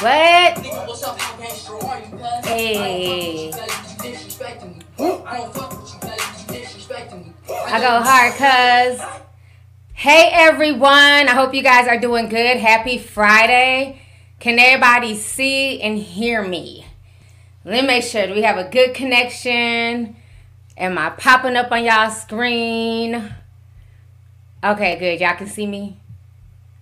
[0.00, 0.56] What?
[2.46, 3.52] Hey.
[7.66, 9.00] I go hard, cuz.
[9.92, 10.88] Hey, everyone.
[10.90, 12.56] I hope you guys are doing good.
[12.56, 14.00] Happy Friday.
[14.38, 16.86] Can everybody see and hear me?
[17.66, 20.16] Let me make sure we have a good connection.
[20.78, 23.34] Am I popping up on y'all screen?
[24.64, 25.20] Okay, good.
[25.20, 25.99] Y'all can see me.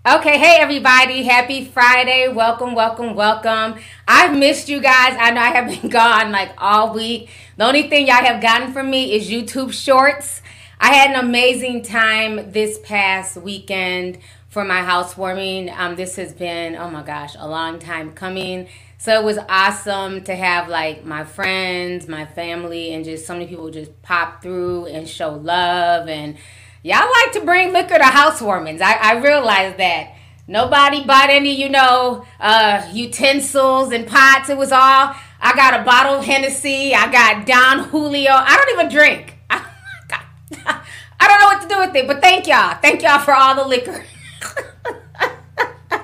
[0.08, 2.28] Okay, hey everybody, happy Friday.
[2.28, 3.78] Welcome, welcome, welcome.
[4.06, 5.14] I've missed you guys.
[5.20, 7.28] I know I have been gone like all week.
[7.58, 10.40] The only thing y'all have gotten from me is YouTube shorts.
[10.80, 14.16] I had an amazing time this past weekend
[14.48, 15.68] for my housewarming.
[15.68, 18.68] Um, this has been, oh my gosh, a long time coming.
[18.96, 23.46] So it was awesome to have like my friends, my family, and just so many
[23.46, 26.08] people just pop through and show love.
[26.08, 26.38] And
[26.82, 28.80] y'all like to bring liquor to housewarmings.
[28.80, 30.14] I, I realized that.
[30.50, 34.48] Nobody bought any, you know, uh, utensils and pots.
[34.48, 36.94] It was all, I got a bottle of Hennessy.
[36.94, 38.30] I got Don Julio.
[38.32, 39.36] I don't even drink.
[39.50, 42.78] I don't know what to do with it, but thank y'all.
[42.80, 44.04] Thank y'all for all the liquor.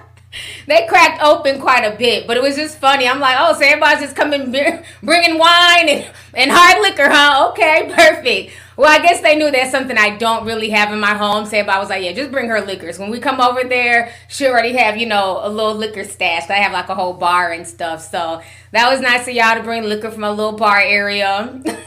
[0.66, 3.08] they cracked open quite a bit, but it was just funny.
[3.08, 7.50] I'm like, oh, so everybody's just coming bringing wine and, and hard liquor, huh?
[7.50, 8.52] Okay, perfect.
[8.76, 11.46] Well, I guess they knew that's something I don't really have in my home.
[11.46, 12.98] So I was like, yeah, just bring her liquors.
[12.98, 16.50] When we come over there, she already have, you know, a little liquor stash.
[16.50, 18.08] I have like a whole bar and stuff.
[18.10, 21.62] So that was nice of y'all to bring liquor from a little bar area.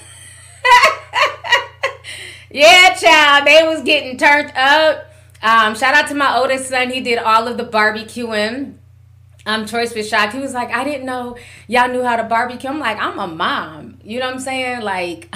[2.50, 5.12] Yeah, child, they was getting turned up.
[5.44, 6.90] Um, shout out to my oldest son.
[6.90, 8.76] He did all of the barbecuing.
[9.46, 10.34] Um, Choice was shocked.
[10.34, 12.70] He was like, I didn't know y'all knew how to barbecue.
[12.70, 14.00] I'm like, I'm a mom.
[14.04, 14.82] You know what I'm saying?
[14.82, 15.34] Like,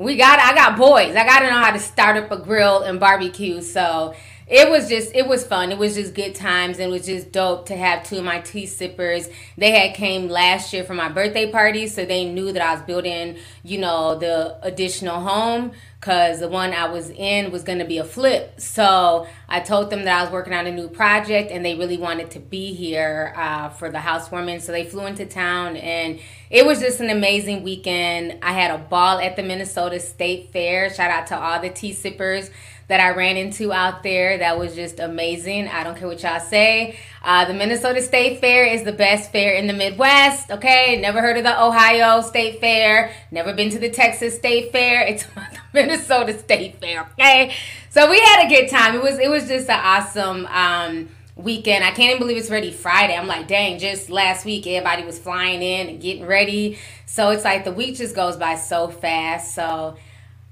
[0.00, 1.14] we got, I got boys.
[1.14, 3.60] I got to know how to start up a grill and barbecue.
[3.60, 4.14] So
[4.50, 5.70] it was just it was fun.
[5.70, 6.78] It was just good times.
[6.78, 9.28] And it was just dope to have two of my tea sippers.
[9.56, 12.82] They had came last year for my birthday party, so they knew that I was
[12.82, 17.84] building, you know, the additional home because the one I was in was going to
[17.84, 18.58] be a flip.
[18.58, 21.98] So I told them that I was working on a new project and they really
[21.98, 24.60] wanted to be here uh, for the housewarming.
[24.60, 26.18] So they flew into town and
[26.48, 28.38] it was just an amazing weekend.
[28.42, 30.92] I had a ball at the Minnesota State Fair.
[30.92, 32.50] Shout out to all the tea sippers
[32.90, 34.38] that I ran into out there.
[34.38, 35.68] That was just amazing.
[35.68, 36.98] I don't care what y'all say.
[37.22, 40.50] Uh, the Minnesota State Fair is the best fair in the Midwest.
[40.50, 43.12] Okay, never heard of the Ohio State Fair.
[43.30, 45.02] Never been to the Texas State Fair.
[45.02, 47.08] It's the Minnesota State Fair.
[47.12, 47.54] Okay,
[47.90, 48.96] so we had a good time.
[48.96, 50.46] It was it was just an awesome.
[50.46, 51.82] Um, weekend.
[51.82, 53.16] I can't even believe it's already Friday.
[53.16, 56.78] I'm like, dang, just last week everybody was flying in and getting ready.
[57.06, 59.54] So it's like the week just goes by so fast.
[59.54, 59.96] So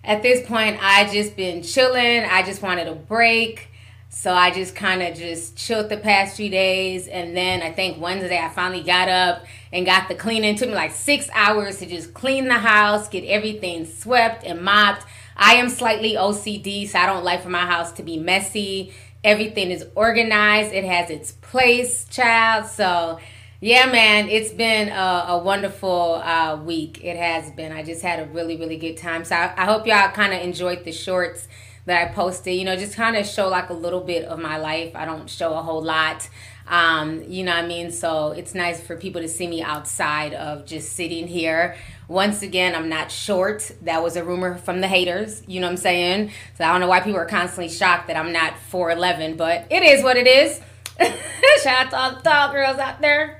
[0.05, 2.25] at this point, I just been chilling.
[2.25, 3.69] I just wanted a break.
[4.11, 7.09] So I just kind of just chilled the past few days.
[7.09, 10.55] And then I think Wednesday, I finally got up and got the cleaning.
[10.55, 14.63] It took me like six hours to just clean the house, get everything swept and
[14.63, 15.05] mopped.
[15.37, 18.93] I am slightly OCD, so I don't like for my house to be messy.
[19.23, 22.67] Everything is organized, it has its place, child.
[22.67, 23.19] So
[23.61, 27.03] yeah, man, it's been a, a wonderful uh, week.
[27.03, 27.73] It has been.
[27.73, 29.25] I just had a really, really good time.
[29.25, 31.49] So I, I hope y'all kind of enjoyed the shorts
[31.85, 32.55] that I posted.
[32.55, 34.95] You know, just kind of show like a little bit of my life.
[34.95, 36.29] I don't show a whole lot.
[36.69, 37.91] Um, you know what I mean?
[37.91, 41.77] So it's nice for people to see me outside of just sitting here.
[42.07, 43.73] Once again, I'm not short.
[43.83, 45.43] That was a rumor from the haters.
[45.49, 46.31] You know what I'm saying?
[46.57, 49.83] So I don't know why people are constantly shocked that I'm not 4'11, but it
[49.83, 50.61] is what it is.
[51.63, 53.38] Shout out to all the tall girls out there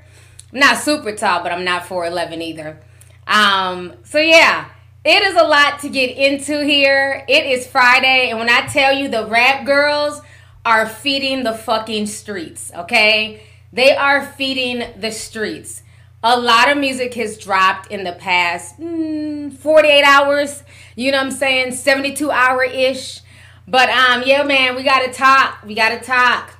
[0.51, 2.79] not super tall, but I'm not 4'11 either.
[3.27, 4.69] Um, so yeah,
[5.05, 7.23] it is a lot to get into here.
[7.27, 10.21] It is Friday, and when I tell you the rap girls
[10.65, 13.43] are feeding the fucking streets, okay?
[13.71, 15.83] They are feeding the streets.
[16.21, 20.63] A lot of music has dropped in the past mm, 48 hours,
[20.95, 21.71] you know what I'm saying?
[21.73, 23.21] 72 hour ish.
[23.67, 25.63] But um yeah, man, we got to talk.
[25.63, 26.57] We got to talk.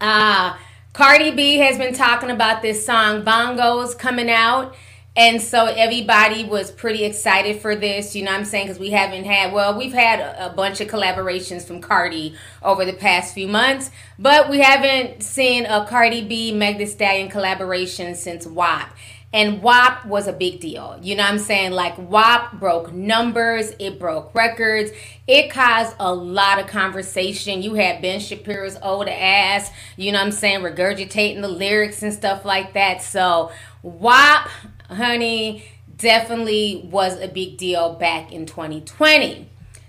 [0.00, 0.56] Uh
[0.98, 4.74] Cardi B has been talking about this song Bongos coming out.
[5.14, 8.66] And so everybody was pretty excited for this, you know what I'm saying?
[8.66, 12.34] Because we haven't had, well, we've had a, bunch of collaborations from Cardi
[12.64, 17.28] over the past few months, but we haven't seen a Cardi B Meg Thee Stallion
[17.28, 18.92] collaboration since WAP.
[19.30, 20.98] And WAP was a big deal.
[21.02, 21.72] You know what I'm saying?
[21.72, 24.90] Like WAP broke numbers, it broke records,
[25.26, 27.60] it caused a lot of conversation.
[27.60, 32.12] You had Ben Shapiro's old ass, you know what I'm saying, regurgitating the lyrics and
[32.12, 33.02] stuff like that.
[33.02, 33.52] So
[33.82, 34.48] WAP,
[34.88, 35.64] honey,
[35.98, 39.46] definitely was a big deal back in 2020.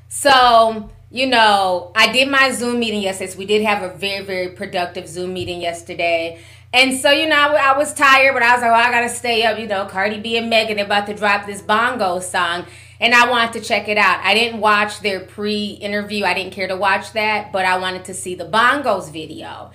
[0.10, 3.32] So you know, I did my Zoom meeting yesterday.
[3.32, 6.40] So we did have a very, very productive Zoom meeting yesterday.
[6.72, 9.10] And so, you know, I, I was tired, but I was like, well, I gotta
[9.10, 9.58] stay up.
[9.58, 12.66] You know, Cardi B and Megan about to drop this bongo song,
[13.00, 14.20] and I wanted to check it out.
[14.24, 16.26] I didn't watch their pre-interview.
[16.26, 19.72] I didn't care to watch that, but I wanted to see the bongos video.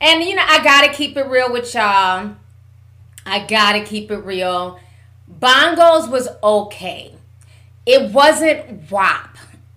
[0.00, 2.34] And you know, I gotta keep it real with y'all.
[3.24, 4.80] I gotta keep it real.
[5.30, 7.14] Bongos was okay.
[7.86, 9.36] It wasn't WAP.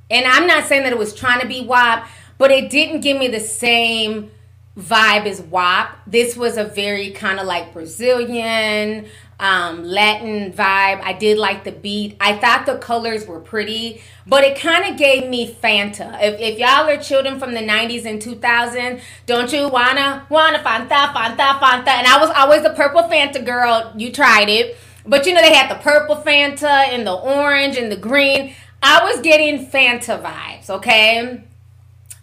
[0.10, 2.08] And I'm not saying that it was trying to be WAP,
[2.40, 4.32] but it didn't give me the same
[4.78, 5.98] vibe is WAP.
[6.06, 9.06] This was a very kind of like Brazilian,
[9.40, 11.02] um, Latin vibe.
[11.02, 12.18] I did like the beat.
[12.20, 16.18] I thought the colors were pretty, but it kind of gave me Fanta.
[16.22, 21.14] If, if y'all are children from the 90s and 2000, don't you wanna, wanna Fanta,
[21.14, 21.88] Fanta, Fanta?
[21.88, 23.94] And I was always the purple Fanta girl.
[23.96, 24.78] You tried it.
[25.08, 28.56] But you know, they had the purple Fanta and the orange and the green.
[28.82, 31.44] I was getting Fanta vibes, okay?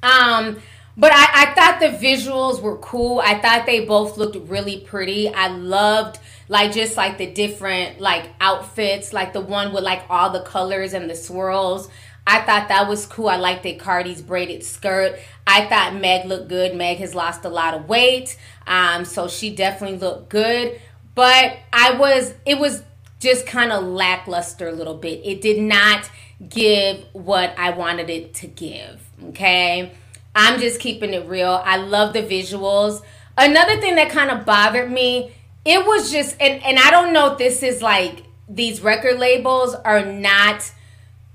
[0.02, 0.60] Um,
[0.96, 3.20] but I, I thought the visuals were cool.
[3.20, 5.28] I thought they both looked really pretty.
[5.28, 6.18] I loved
[6.48, 10.92] like just like the different like outfits, like the one with like all the colors
[10.92, 11.88] and the swirls.
[12.26, 13.28] I thought that was cool.
[13.28, 15.18] I liked that Cardi's braided skirt.
[15.46, 16.76] I thought Meg looked good.
[16.76, 18.36] Meg has lost a lot of weight.
[18.66, 20.80] Um, so she definitely looked good.
[21.14, 22.82] But I was it was
[23.18, 25.20] just kind of lackluster a little bit.
[25.24, 26.10] It did not
[26.48, 29.00] give what I wanted it to give.
[29.28, 29.92] Okay.
[30.34, 31.62] I'm just keeping it real.
[31.64, 33.02] I love the visuals.
[33.36, 35.32] Another thing that kind of bothered me,
[35.64, 39.74] it was just and and I don't know if this is like these record labels
[39.74, 40.70] are not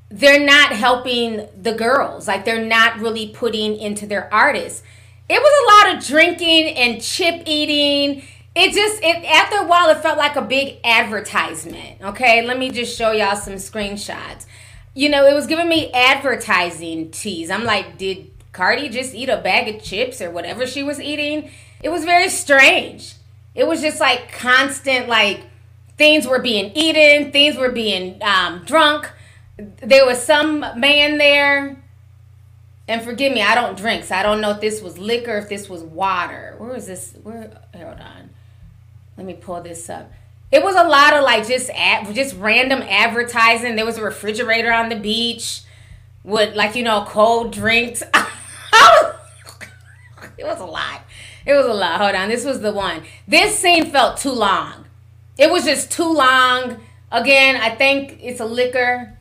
[0.10, 2.28] they're not helping the girls.
[2.28, 4.84] Like they're not really putting into their artists.
[5.30, 8.24] It was a lot of drinking and chip eating.
[8.56, 12.02] It just it after a while it felt like a big advertisement.
[12.02, 14.46] Okay, let me just show y'all some screenshots.
[14.94, 17.52] You know, it was giving me advertising tease.
[17.52, 21.52] I'm like, did Cardi just eat a bag of chips or whatever she was eating.
[21.84, 23.14] It was very strange.
[23.54, 25.42] It was just like constant, like
[25.96, 29.12] things were being eaten, things were being um, drunk.
[29.58, 31.78] There was some man there,
[32.88, 35.50] and forgive me, I don't drink, so I don't know if this was liquor, if
[35.50, 36.56] this was water.
[36.58, 37.14] Where is this?
[37.22, 37.52] Where?
[37.76, 38.32] Hold on.
[39.18, 40.12] Let me pull this up.
[40.52, 43.76] It was a lot of like just ad, just random advertising.
[43.76, 45.62] There was a refrigerator on the beach
[46.24, 48.02] with like you know cold drinks.
[50.38, 51.02] it was a lot.
[51.46, 52.00] It was a lot.
[52.02, 52.30] Hold on.
[52.30, 53.04] This was the one.
[53.28, 54.86] This scene felt too long.
[55.38, 56.82] It was just too long.
[57.12, 59.18] Again, I think it's a liquor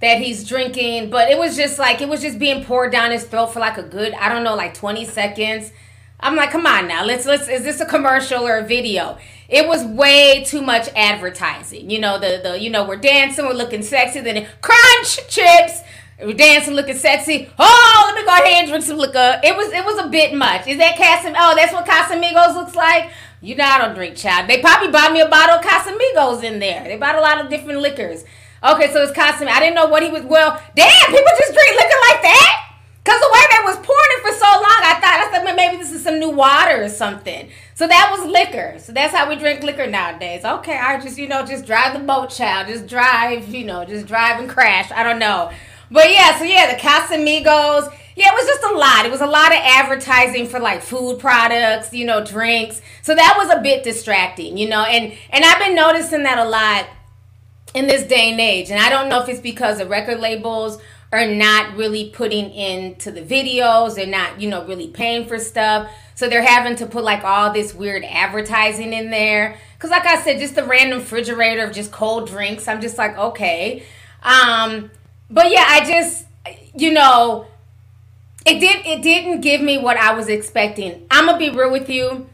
[0.00, 3.24] that he's drinking, but it was just like it was just being poured down his
[3.24, 5.72] throat for like a good, I don't know, like 20 seconds.
[6.18, 7.04] I'm like, come on now.
[7.04, 9.18] Let's let's is this a commercial or a video?
[9.48, 11.90] It was way too much advertising.
[11.90, 15.82] You know, the the you know, we're dancing, we're looking sexy, then crunch chips
[16.24, 17.50] we dancing, looking sexy.
[17.58, 19.40] Oh, let me go ahead and drink some liquor.
[19.44, 20.66] It was it was a bit much.
[20.66, 21.34] Is that Casam?
[21.36, 23.10] Oh, that's what Casamigos looks like.
[23.42, 24.48] You know I don't drink, child.
[24.48, 26.84] They probably bought me a bottle of Casamigos in there.
[26.84, 28.24] They bought a lot of different liquors.
[28.64, 29.48] Okay, so it's Casam.
[29.48, 30.22] I didn't know what he was.
[30.22, 32.62] Well, damn, people just drink liquor like that.
[33.04, 35.76] Cause the way they was pouring it for so long, I thought I said maybe
[35.76, 37.50] this is some new water or something.
[37.74, 38.78] So that was liquor.
[38.80, 40.44] So that's how we drink liquor nowadays.
[40.44, 42.66] Okay, I just you know just drive the boat, child.
[42.66, 44.90] Just drive, you know, just drive and crash.
[44.90, 45.52] I don't know.
[45.90, 47.92] But yeah, so yeah, the Casamigos.
[48.16, 49.04] Yeah, it was just a lot.
[49.04, 52.80] It was a lot of advertising for like food products, you know, drinks.
[53.02, 54.84] So that was a bit distracting, you know.
[54.84, 56.88] And and I've been noticing that a lot
[57.74, 58.70] in this day and age.
[58.70, 60.80] And I don't know if it's because the record labels
[61.12, 63.94] are not really putting into the videos.
[63.94, 65.90] They're not, you know, really paying for stuff.
[66.14, 69.58] So they're having to put like all this weird advertising in there.
[69.78, 72.66] Cause like I said, just the random refrigerator of just cold drinks.
[72.66, 73.84] I'm just like, okay.
[74.22, 74.90] Um,
[75.30, 76.26] but yeah, I just
[76.74, 77.46] you know,
[78.44, 81.06] it did it didn't give me what I was expecting.
[81.10, 82.26] I'm gonna be real with you.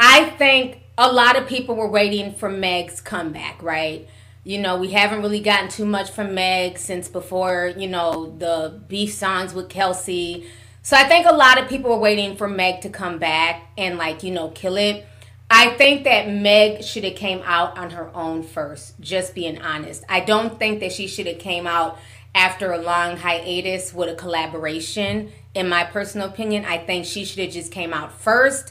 [0.00, 4.08] I think a lot of people were waiting for Meg's comeback, right?
[4.44, 8.80] You know, we haven't really gotten too much from Meg since before, you know, the
[8.88, 10.48] beef songs with Kelsey.
[10.82, 13.98] So I think a lot of people were waiting for Meg to come back and
[13.98, 15.04] like, you know, kill it.
[15.50, 20.04] I think that Meg should have came out on her own first, just being honest.
[20.08, 21.98] I don't think that she should have came out
[22.38, 25.32] after a long hiatus with a collaboration.
[25.54, 28.70] In my personal opinion, I think she should have just came out first,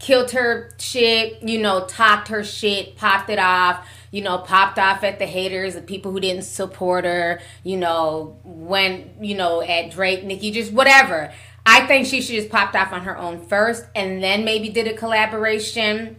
[0.00, 5.04] killed her shit, you know, talked her shit, popped it off, you know, popped off
[5.04, 9.92] at the haters, the people who didn't support her, you know, went, you know, at
[9.92, 11.32] Drake, Nicki, just whatever.
[11.64, 14.88] I think she should just popped off on her own first and then maybe did
[14.88, 16.16] a collaboration.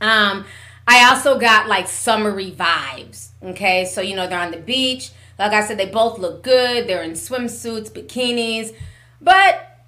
[0.00, 0.44] Um,
[0.88, 3.28] I also got like summery vibes.
[3.44, 6.86] Okay, so you know they're on the beach like I said, they both look good.
[6.86, 8.74] They're in swimsuits, bikinis.
[9.22, 9.84] But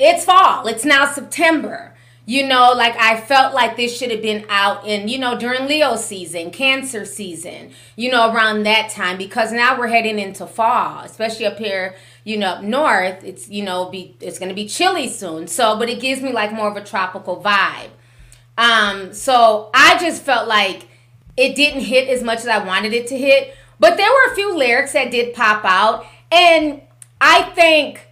[0.00, 0.66] it's fall.
[0.66, 1.94] It's now September.
[2.26, 5.68] You know, like I felt like this should have been out in, you know, during
[5.68, 11.04] Leo season, Cancer season, you know, around that time because now we're heading into fall,
[11.04, 13.22] especially up here, you know, up north.
[13.22, 15.46] It's, you know, be it's going to be chilly soon.
[15.46, 17.90] So, but it gives me like more of a tropical vibe.
[18.58, 20.88] Um, so I just felt like
[21.36, 23.54] it didn't hit as much as I wanted it to hit,
[23.84, 26.80] but there were a few lyrics that did pop out and
[27.20, 28.08] I think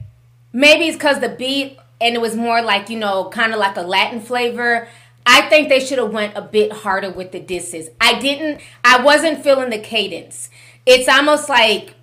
[0.53, 3.79] maybe it's cuz the beat and it was more like you know kind of like
[3.79, 4.87] a latin flavor
[5.25, 7.89] i think they should have went a bit harder with the disses.
[7.99, 10.51] I didn't i wasn't feeling the cadence.
[10.85, 11.95] It's almost like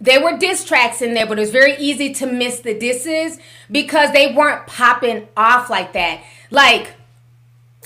[0.00, 3.38] there were diss tracks in there but it was very easy to miss the disses
[3.70, 6.24] because they weren't popping off like that.
[6.50, 6.94] Like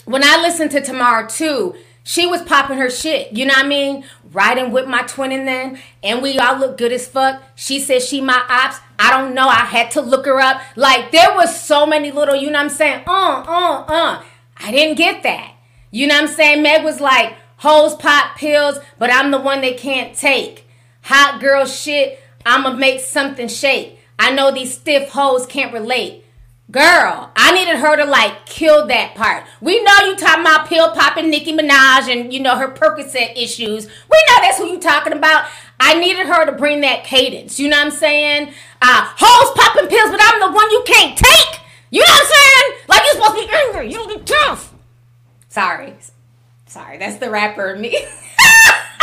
[0.05, 1.75] when i listened to Tomorrow 2
[2.09, 3.33] she was popping her shit.
[3.33, 4.05] You know what I mean?
[4.31, 7.43] Riding with my twin and then, and we all look good as fuck.
[7.57, 8.79] She said she my ops.
[8.97, 9.49] I don't know.
[9.49, 10.63] I had to look her up.
[10.77, 13.03] Like there was so many little, you know what I'm saying?
[13.09, 14.23] Uh, uh, uh.
[14.57, 15.57] I didn't get that.
[15.91, 16.63] You know what I'm saying?
[16.63, 20.69] Meg was like, hoes pop pills, but I'm the one they can't take.
[21.03, 23.99] Hot girl shit, I'ma make something shake.
[24.17, 26.25] I know these stiff hoes can't relate.
[26.69, 29.45] Girl, I needed her to like kill that part.
[29.61, 33.87] We know you talking about pill popping Nicki Minaj and you know her Percocet issues.
[33.87, 35.49] We know that's who you talking about.
[35.79, 37.61] I needed her to bring that cadence.
[37.61, 38.49] You know what I'm saying?
[38.83, 41.61] Uh, hoes popping pills, but I'm the one you can't take.
[41.91, 42.81] You know what I'm saying?
[42.89, 43.93] Like you're supposed to be angry.
[43.93, 44.75] You be tough.
[45.49, 45.95] Sorry,
[46.67, 46.99] sorry.
[46.99, 47.83] That's the rapper in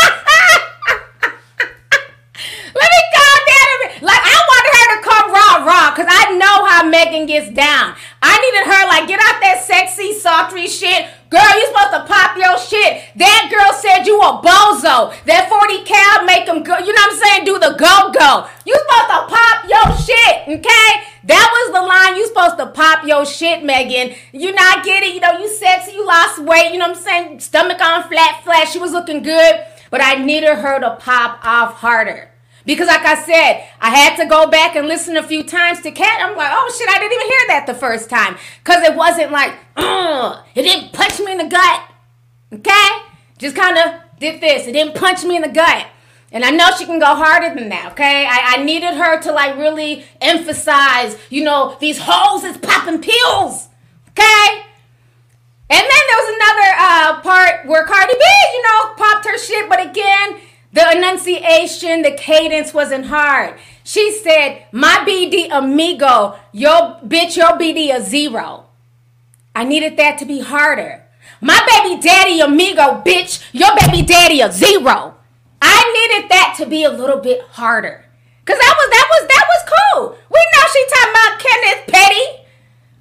[5.65, 7.95] raw because I know how Megan gets down.
[8.21, 11.07] I needed her like get out that sexy, sultry shit.
[11.33, 13.09] Girl, you supposed to pop your shit.
[13.15, 15.09] That girl said you a bozo.
[15.25, 17.45] That 40 cal make them go, you know what I'm saying?
[17.45, 18.45] Do the go-go.
[18.69, 20.89] You supposed to pop your shit, okay?
[21.25, 22.17] That was the line.
[22.17, 24.15] You supposed to pop your shit, Megan.
[24.31, 25.15] You not get it.
[25.15, 26.71] You know, you sexy, you lost weight.
[26.71, 27.39] You know what I'm saying?
[27.39, 28.67] Stomach on flat, flat.
[28.67, 29.65] She was looking good.
[29.89, 32.32] But I needed her to pop off harder.
[32.65, 35.91] Because, like I said, I had to go back and listen a few times to
[35.91, 36.21] Cat.
[36.21, 38.37] I'm like, oh shit, I didn't even hear that the first time.
[38.63, 40.43] Because it wasn't like, Ugh.
[40.55, 41.83] it didn't punch me in the gut.
[42.53, 42.89] Okay?
[43.37, 44.67] Just kind of did this.
[44.67, 45.87] It didn't punch me in the gut.
[46.33, 48.25] And I know she can go harder than that, okay?
[48.25, 53.69] I, I needed her to like really emphasize, you know, these holes is popping pills,
[54.09, 54.63] okay?
[55.69, 59.69] And then there was another uh, part where Cardi B, you know, popped her shit,
[59.69, 60.39] but again,
[60.73, 63.59] the enunciation, the cadence wasn't hard.
[63.83, 68.65] She said, My BD amigo, your bitch, your BD a zero.
[69.55, 71.03] I needed that to be harder.
[71.41, 75.15] My baby daddy amigo, bitch, your baby daddy a zero.
[75.61, 78.05] I needed that to be a little bit harder.
[78.45, 80.17] Cause that was that was that was cool.
[80.29, 82.43] We know she talking about Kenneth Petty.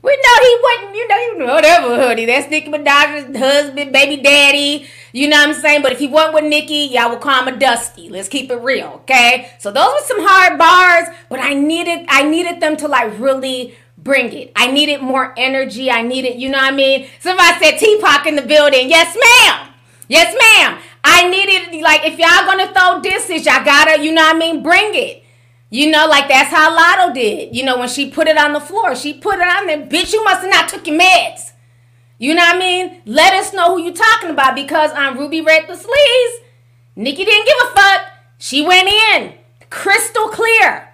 [0.03, 2.27] We know he wasn't, you know, you know, whatever, honey.
[2.27, 4.89] That's Nicki Minaj's husband, baby daddy.
[5.13, 5.83] You know what I'm saying?
[5.83, 8.09] But if he wasn't with Nicki, y'all would call him a Dusty.
[8.09, 9.53] Let's keep it real, okay?
[9.59, 13.75] So those were some hard bars, but I needed, I needed them to like really
[13.99, 14.53] bring it.
[14.57, 15.91] I needed more energy.
[15.91, 17.09] I needed, you know what I mean?
[17.21, 18.89] Somebody said T-Pac in the building.
[18.89, 19.69] Yes, ma'am.
[20.09, 20.79] Yes, ma'am.
[21.05, 24.63] I needed, like, if y'all gonna throw disses, y'all gotta, you know what I mean?
[24.63, 25.23] Bring it.
[25.71, 27.57] You know, like that's how Latto did.
[27.57, 29.79] You know, when she put it on the floor, she put it on there.
[29.79, 31.52] Bitch, you must have not took your meds.
[32.23, 33.03] You know what I mean?
[33.05, 36.47] Let us know who you're talking about because on Ruby Red the Sleeves,
[36.95, 38.03] Nicki didn't give a fuck.
[38.39, 39.35] She went in
[39.71, 40.89] crystal clear.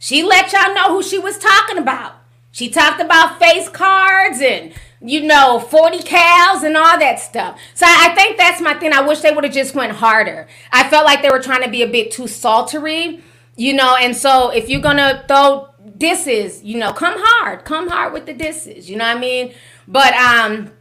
[0.00, 2.14] She let y'all know who she was talking about.
[2.50, 7.56] She talked about face cards and you know 40 cows and all that stuff.
[7.74, 8.92] So I think that's my thing.
[8.92, 10.48] I wish they would have just went harder.
[10.72, 13.22] I felt like they were trying to be a bit too saltery
[13.56, 18.12] you know, and so if you're gonna throw disses, you know, come hard, come hard
[18.12, 18.90] with the disses.
[18.90, 19.54] You know what I mean?
[19.86, 20.72] But um,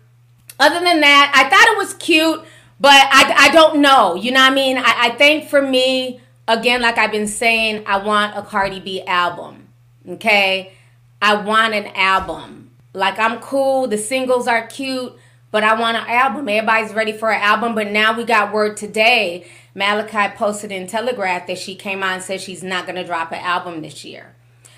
[0.60, 2.43] other than that, I thought it was cute,
[2.79, 4.15] but I, I don't know.
[4.15, 4.77] You know what I mean?
[4.77, 9.01] I, I think for me, again, like I've been saying, I want a Cardi B
[9.03, 9.67] album.
[10.07, 10.74] Okay,
[11.22, 12.72] I want an album.
[12.93, 13.88] Like I'm cool.
[13.88, 15.15] The singles are cute,
[15.51, 16.50] but I want an album.
[16.50, 19.45] Everybody's ready for an album, but now we got word today
[19.75, 23.31] Malachi posted in Telegraph that she came out and said she's not going to drop
[23.31, 24.36] an album this year.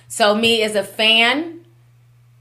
[0.08, 1.66] So, me as a fan,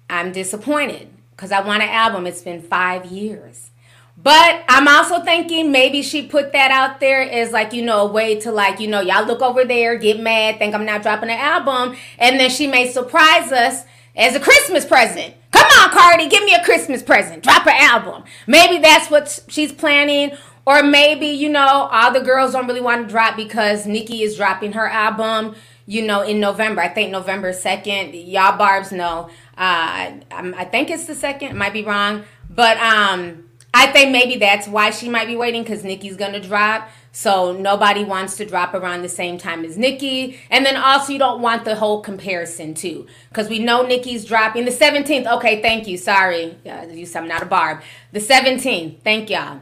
[0.08, 2.26] I'm disappointed because I want an album.
[2.26, 3.70] It's been five years.
[4.16, 8.12] But I'm also thinking maybe she put that out there as like, you know, a
[8.12, 11.30] way to like, you know, y'all look over there, get mad, think I'm not dropping
[11.30, 13.84] an album, and then she may surprise us
[14.16, 15.34] as a Christmas present.
[15.50, 17.42] Come on, Cardi, give me a Christmas present.
[17.42, 18.22] Drop an album.
[18.46, 20.32] Maybe that's what she's planning
[20.66, 24.36] Or maybe, you know, all the girls don't really want to drop because Nicki is
[24.36, 25.54] dropping her album,
[25.86, 26.80] you know, in November.
[26.80, 28.30] I think November 2nd.
[28.32, 29.28] Y'all barbs know.
[29.56, 31.54] Uh, I, I think it's the 2nd.
[31.54, 32.24] Might be wrong.
[32.50, 36.40] But um, I think maybe that's why she might be waiting because Nicki's going to
[36.40, 36.88] drop.
[37.10, 40.40] So nobody wants to drop around the same time as Nicki.
[40.50, 43.06] And then also you don't want the whole comparison too.
[43.28, 45.32] Because we know Nicki's dropping the 17th.
[45.36, 45.96] Okay, thank you.
[45.96, 46.56] Sorry.
[46.64, 47.82] You I'm not a barb.
[48.12, 49.00] The 17th.
[49.02, 49.60] Thank y'all.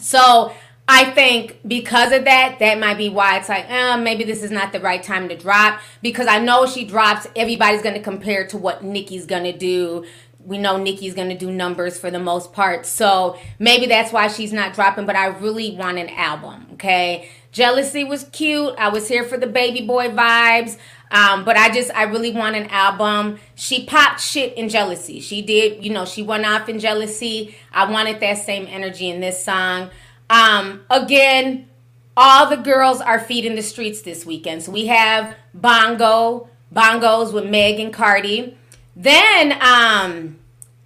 [0.00, 0.52] So
[0.92, 4.50] I think because of that, that might be why it's like, eh, maybe this is
[4.50, 5.80] not the right time to drop.
[6.02, 10.04] Because I know she drops, everybody's going to compare to what Nicki's going to do
[10.44, 12.86] we know Nicki's gonna do numbers for the most part.
[12.86, 17.28] So maybe that's why she's not dropping, but I really want an album, okay?
[17.52, 18.74] Jealousy was cute.
[18.78, 20.78] I was here for the baby boy vibes.
[21.12, 23.40] Um, but I just I really want an album.
[23.56, 25.18] She popped shit in jealousy.
[25.18, 27.56] She did, you know, she went off in jealousy.
[27.72, 29.90] I wanted that same energy in this song.
[30.30, 31.68] Um, again,
[32.16, 34.62] all the girls are feeding the streets this weekend.
[34.62, 38.56] So we have Bongo, Bongos with Meg and Cardi.
[38.94, 40.38] Then um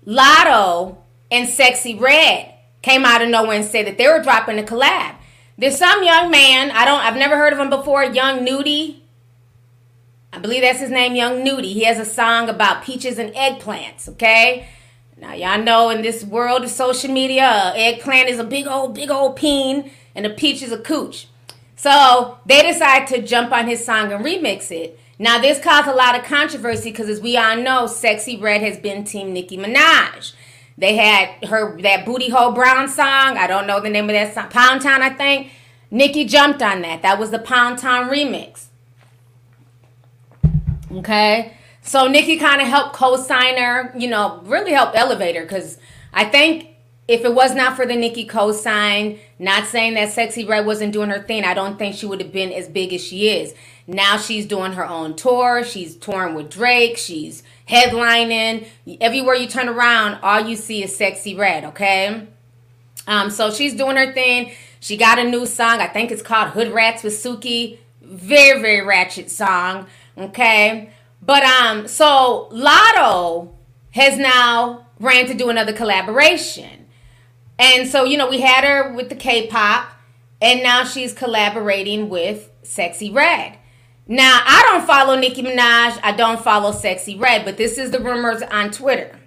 [0.06, 0.96] Latto
[1.30, 5.16] and Sexyy Red came out of nowhere and said that they were dropping a collab.
[5.58, 9.02] There's some young man, I don't I've never heard of him before, Young Nudy.
[10.32, 11.72] I believe that's his name, Young Nudy.
[11.72, 14.68] He has a song about peaches and eggplants, okay?
[15.16, 19.10] Now y'all know in this world of social media, eggplant is a big old, big
[19.10, 21.28] old peen, and a peach is a cooch.
[21.76, 24.98] So they decide to jump on his song and remix it.
[25.18, 28.78] Now, this caused a lot of controversy because, as we all know, Sexyy Red has
[28.78, 30.32] been Team Nicki Minaj.
[30.76, 33.38] They had her that Booty Hole Brown song.
[33.38, 34.48] I don't know the name of that song.
[34.48, 35.52] Pound Town, I think.
[35.90, 37.02] Nicki jumped on that.
[37.02, 38.66] That was the Pound Town remix.
[40.90, 41.56] Okay.
[41.84, 45.78] So Nicki kind of helped co-sign her, you know, really helped elevate her because
[46.14, 46.68] I think
[47.06, 51.10] if it was not for the Nicki co-sign, not saying that Sexyy Red wasn't doing
[51.10, 53.54] her thing, I don't think she would have been as big as she is.
[53.86, 55.62] Now she's doing her own tour.
[55.62, 56.96] She's touring with Drake.
[56.96, 58.66] She's headlining.
[59.02, 62.26] Everywhere you turn around, all you see is Sexyy Red, okay?
[63.06, 64.52] Um, so she's doing her thing.
[64.80, 65.80] She got a new song.
[65.80, 67.78] I think it's called Hood Rats with Suki.
[68.00, 69.86] Very, very ratchet song.
[70.16, 70.90] Okay.
[71.24, 73.50] But um, so Latto
[73.92, 76.86] has now ran to do another collaboration.
[77.58, 79.88] And so, you know, we had her with the K-pop,
[80.42, 83.58] and now she's collaborating with Sexyy Red.
[84.06, 85.98] Now, I don't follow Nicki Minaj.
[86.02, 89.18] I don't follow Sexyy Red, but this is the rumors on Twitter.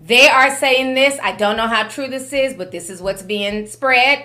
[0.00, 1.18] They are saying this.
[1.22, 4.24] I don't know how true this is, but this is what's being spread.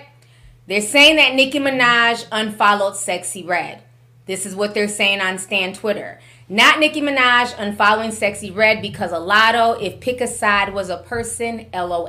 [0.66, 3.82] They're saying that Nicki Minaj unfollowed Sexyy Red.
[4.26, 6.18] This is what they're saying on Stan Twitter.
[6.50, 10.96] Not Nicki Minaj unfollowing Sexyy Red because a Latto, if pick a side was a
[10.96, 12.08] person, lol.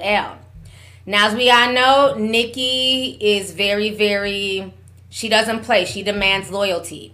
[1.06, 4.74] Now, as we all know, Nicki is very, very,
[5.10, 5.84] she doesn't play.
[5.84, 7.14] She demands loyalty.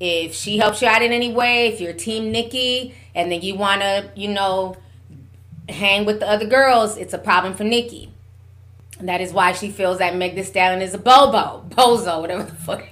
[0.00, 3.54] If she helps you out in any way, if you're Team Nicki and then you
[3.54, 4.76] want to, you know,
[5.68, 8.10] hang with the other girls, it's a problem for Nicki.
[8.98, 12.44] And that is why she feels that Meg Thee Stallion is a bobo, bozo, whatever
[12.44, 12.88] the fuck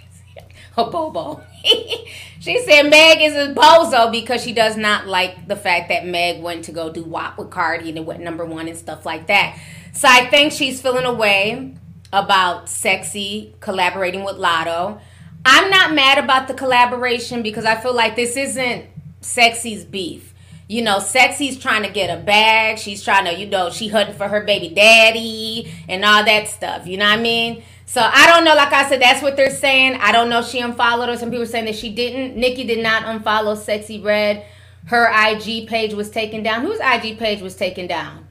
[0.76, 1.42] a bobo.
[2.40, 6.42] she said Meg is a bozo because she does not like the fact that Meg
[6.42, 9.26] went to go do WAP with Cardi and it went number one and stuff like
[9.26, 9.59] that.
[9.92, 11.74] So I think she's feeling a way
[12.12, 15.00] about Sexy collaborating with Latto.
[15.44, 18.87] I'm not mad about the collaboration because I feel like this isn't
[19.20, 20.35] Sexy's beef.
[20.68, 22.78] You know, Sexy's trying to get a bag.
[22.78, 26.87] She's trying to, you know, she hunting for her baby daddy and all that stuff.
[26.87, 27.64] You know what I mean?
[27.90, 28.55] So I don't know.
[28.55, 29.96] Like I said, that's what they're saying.
[29.96, 31.16] I don't know she unfollowed her.
[31.16, 32.37] some people are saying that she didn't.
[32.37, 34.46] Nicki did not unfollow Sexyy Red.
[34.87, 36.62] Her IG page was taken down.
[36.62, 38.29] Whose IG page was taken down?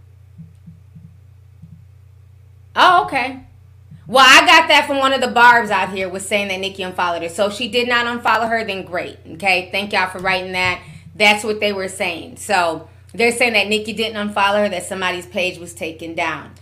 [2.73, 3.41] Oh, okay.
[4.07, 6.81] Well, I got that from one of the barbs out here was saying that Nicki
[6.81, 7.27] unfollowed her.
[7.27, 9.17] So if she did not unfollow her, then great.
[9.33, 9.67] Okay.
[9.73, 10.81] Thank y'all for writing that.
[11.15, 12.37] That's what they were saying.
[12.37, 16.53] So they're saying that Nicki didn't unfollow her, that somebody's page was taken down.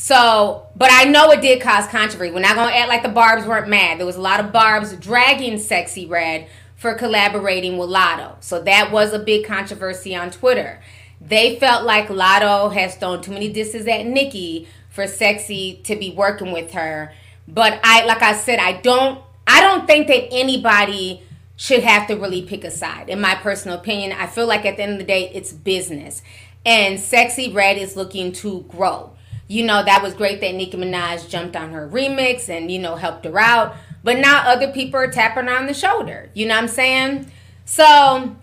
[0.00, 2.30] So, but I know it did cause controversy.
[2.30, 3.98] We're not gonna act like the Barbs weren't mad.
[3.98, 8.36] There was a lot of Barbs dragging Sexyy Red for collaborating with Latto.
[8.38, 10.80] So that was a big controversy on Twitter.
[11.20, 16.12] They felt like Latto has thrown too many disses at Nicki for Sexy to be
[16.12, 17.12] working with her.
[17.48, 21.24] But I like I said, I don't I don't think that anybody
[21.56, 23.08] should have to really pick a side.
[23.08, 26.22] In my personal opinion, I feel like at the end of the day, it's business.
[26.64, 29.14] And Sexyy Red is looking to grow.
[29.48, 32.96] You know, that was great that Nicki Minaj jumped on her remix and, you know,
[32.96, 33.74] helped her out.
[34.04, 36.30] But now other people are tapping her on the shoulder.
[36.34, 37.30] You know what I'm saying?
[37.64, 38.36] So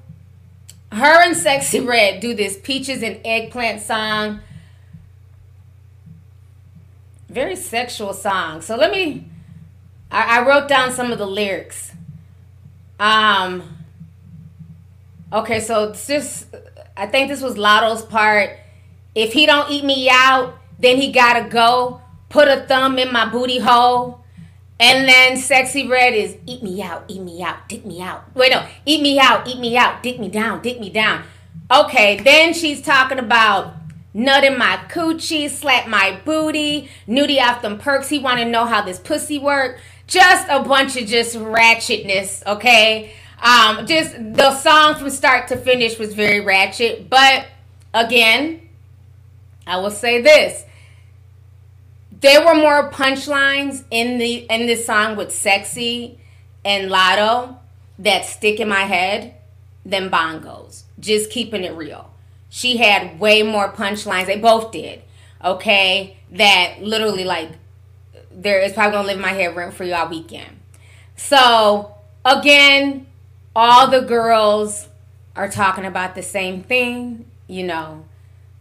[0.92, 4.42] her and Sexyy Red do this Peaches and Eggplant song
[7.36, 8.62] very sexual song.
[8.62, 9.28] So let me.
[10.10, 11.92] I, I wrote down some of the lyrics.
[12.98, 13.78] Um.
[15.32, 16.48] Okay, so it's just.
[16.96, 18.58] I think this was Latto's part.
[19.14, 22.02] If he don't eat me out, then he gotta go.
[22.30, 24.26] Put a thumb in my booty hole.
[24.80, 28.36] And then Sexyy Red is eat me out, eat me out, dick me out.
[28.36, 31.24] Wait, no, eat me out, eat me out, dick me down, dick me down.
[31.72, 33.74] Okay, then she's talking about
[34.14, 38.10] nut in my coochie, slap my booty, nudie off them perks.
[38.10, 39.80] He want to know how this pussy work.
[40.08, 43.14] Just a bunch of just ratchetness, okay?
[43.42, 47.48] Um, just the song from start to finish was very ratchet, but
[47.94, 48.65] again,
[49.68, 50.66] I will say this
[52.22, 56.20] there were more punchlines in the in this song with Sexy
[56.64, 57.58] and Latto
[58.00, 59.36] that stick in my head
[59.86, 60.84] than bongos.
[61.00, 62.12] Just keeping it real.
[62.50, 64.28] She had way more punchlines.
[64.28, 65.02] They both did.
[65.44, 67.52] Okay, that literally like
[68.32, 70.60] there is probably gonna live in my head rent free all weekend.
[71.16, 73.08] So again,
[73.56, 74.88] all the girls
[75.36, 77.26] are talking about the same thing.
[77.48, 78.06] You know,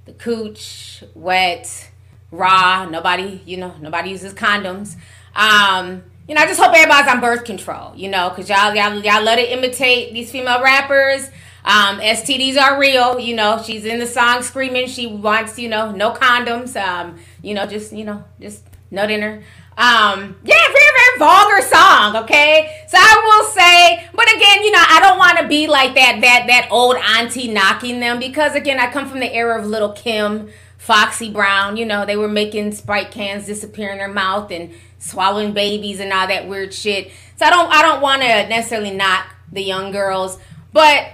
[0.04, 1.90] the cooch, wet
[2.30, 2.86] raw.
[2.86, 4.96] Nobody, you know, nobody uses condoms.
[5.34, 8.94] Um, you know, I just hope everybody's on birth control, you know, because y'all, y'all,
[9.02, 11.28] y'all let it imitate these female rappers.
[11.64, 13.62] Um, STDs are real, you know.
[13.62, 14.86] She's in the song screaming.
[14.86, 16.76] She wants, you know, no condoms.
[16.76, 19.42] Um, you know, just, you know, just no in her.
[19.76, 22.84] Um, yeah, very, very vulgar song, okay?
[22.88, 26.20] So I will say, but again, you know, I don't want to be like that,
[26.20, 29.92] that, that old auntie knocking them because again, I come from the era of Little
[29.92, 30.50] Kim.
[30.84, 35.54] Foxy Brown, you know, they were making Sprite cans disappear in their mouth and swallowing
[35.54, 37.10] babies and all that weird shit.
[37.36, 40.38] So I don't I don't want to necessarily knock the young girls,
[40.74, 41.06] but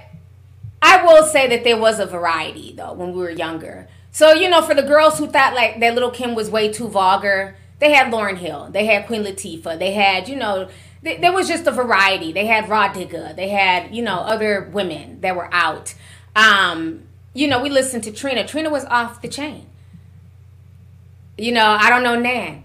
[0.81, 3.87] I will say that there was a variety though when we were younger.
[4.11, 6.89] So you know, for the girls who thought like that little Kim was way too
[6.89, 10.69] vulgar, they had Lauryn Hill, they had Queen Latifah, they had you know.
[11.03, 12.31] there was just a variety.
[12.31, 13.35] They had Rah Digga.
[13.35, 15.95] They had, you know, other women that were out.
[16.35, 18.47] Um, you know, we listened to Trina.
[18.47, 19.65] Trina was off the chain.
[21.37, 22.63] You know, I don't know Nan.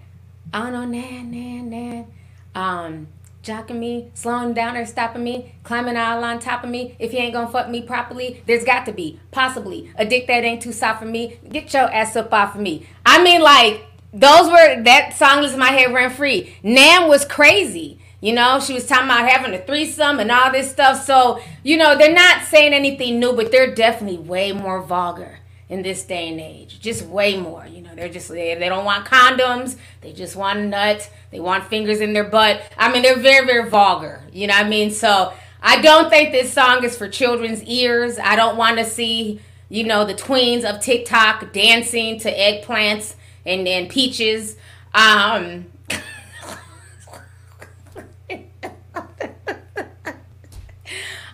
[0.52, 2.06] I don't know Nan, Nan, Nan.
[2.54, 3.06] Um,
[3.42, 6.96] jocking me, slowing down or stopping me, climbing all on top of me.
[6.98, 10.44] If you ain't gonna fuck me properly, there's got to be, possibly, a dick that
[10.44, 11.38] ain't too soft for me.
[11.48, 12.86] Get your ass up off of me.
[13.04, 13.86] I mean, like,
[14.20, 16.56] those were, that song in my head rent free.
[16.62, 17.98] Nan was crazy.
[18.20, 21.04] You know, she was talking about having a threesome and all this stuff.
[21.04, 25.82] So, you know, they're not saying anything new, but they're definitely way more vulgar in
[25.82, 26.80] this day and age.
[26.80, 27.66] Just way more.
[27.66, 29.76] You know, they're just, they, they don't want condoms.
[30.00, 31.10] They just want nuts.
[31.30, 32.62] They want fingers in their butt.
[32.78, 34.22] I mean, they're very, very vulgar.
[34.32, 34.90] You know what I mean?
[34.90, 38.18] So, I don't think this song is for children's ears.
[38.18, 43.14] I don't want to see, you know, the tweens of TikTok dancing to eggplants
[43.46, 44.56] and, then peaches.
[44.94, 45.66] Um,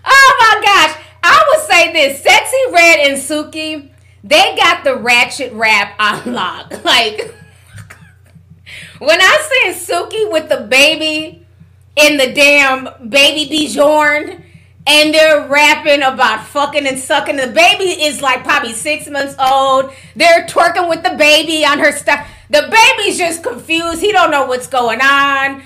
[0.05, 0.99] oh my gosh.
[1.25, 3.91] I would say this Sexyy Red and Suki,
[4.25, 6.73] they got the ratchet rap on lock.
[6.85, 7.35] Like,
[8.99, 11.47] when I see Suki with the baby
[11.97, 14.45] in the damn baby Bjorn
[14.87, 17.37] and they're rapping about fucking and sucking.
[17.37, 19.93] The baby is like probably six months old.
[20.17, 22.27] They're twerking with the baby on her stuff.
[22.51, 24.01] The baby's just confused.
[24.01, 25.63] He don't know what's going on.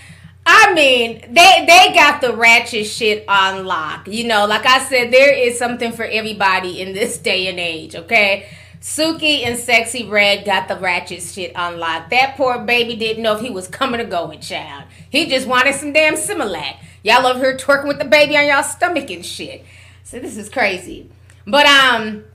[0.48, 4.06] I mean, they they got the ratchet shit on lock.
[4.06, 7.96] You know, like I said, there is something for everybody in this day and age.
[7.96, 8.46] Okay.
[8.86, 12.10] Suki and Sexyy Red got the ratchet shit unlocked.
[12.10, 14.84] That poor baby didn't know if he was coming or going, child.
[15.10, 16.76] He just wanted some damn Similac.
[17.02, 19.64] Y'all love her twerking with the baby on y'all stomach and shit.
[20.04, 21.10] So this is crazy.
[21.48, 22.26] But um,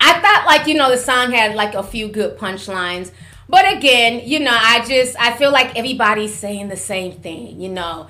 [0.00, 3.12] I thought like you know the song had like a few good punchlines.
[3.48, 7.68] But again, you know, I just I feel like everybody's saying the same thing, you
[7.68, 8.08] know.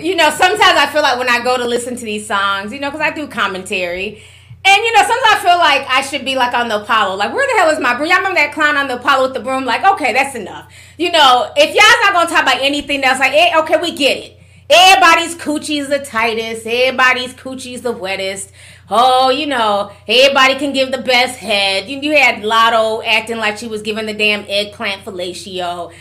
[0.00, 2.80] You know, sometimes I feel like when I go to listen to these songs, you
[2.80, 4.22] know, because I do commentary.
[4.62, 7.16] And you know, sometimes I feel like I should be like on the Apollo.
[7.16, 8.08] Like, where the hell is my broom?
[8.08, 9.64] Y'all remember that clown on the Apollo with the broom?
[9.64, 10.72] Like, okay, that's enough.
[10.98, 14.18] You know, if y'all's not gonna talk about anything else, like, eh, okay, we get
[14.18, 14.36] it.
[14.68, 16.66] Everybody's coochie's the tightest.
[16.66, 18.52] Everybody's coochie's the wettest
[18.90, 21.88] oh, you know, everybody can give the best head.
[21.88, 25.92] You, you had Latto acting like she was giving the damn eggplant fellatio.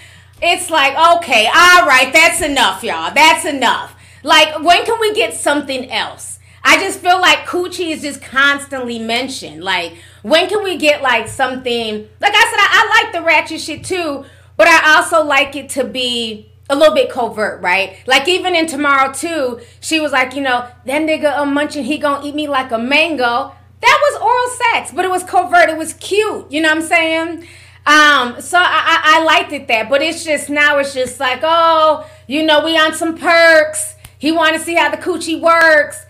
[0.41, 3.13] It's like, okay, all right, that's enough, y'all.
[3.13, 3.95] That's enough.
[4.23, 6.38] Like, when can we get something else?
[6.69, 9.63] I just feel like coochie is just constantly mentioned.
[9.63, 12.07] Like, when can we get like something?
[12.21, 14.23] Like I said, I, I like the ratchet shit too,
[14.55, 17.97] but I also like it to be a little bit covert, right?
[18.05, 21.97] Like even in Tomorrow 2, she was like, you know, that nigga a munching, he
[21.97, 23.51] gonna eat me like a mango.
[23.81, 25.71] That was oral sex, but it was covert.
[25.71, 26.51] It was cute.
[26.51, 27.47] You know what I'm saying?
[27.87, 31.39] Um, so I, I, I liked it that, but it's just now it's just like,
[31.41, 33.95] oh, you know, we on some perks.
[34.19, 36.05] He want to see how the coochie works.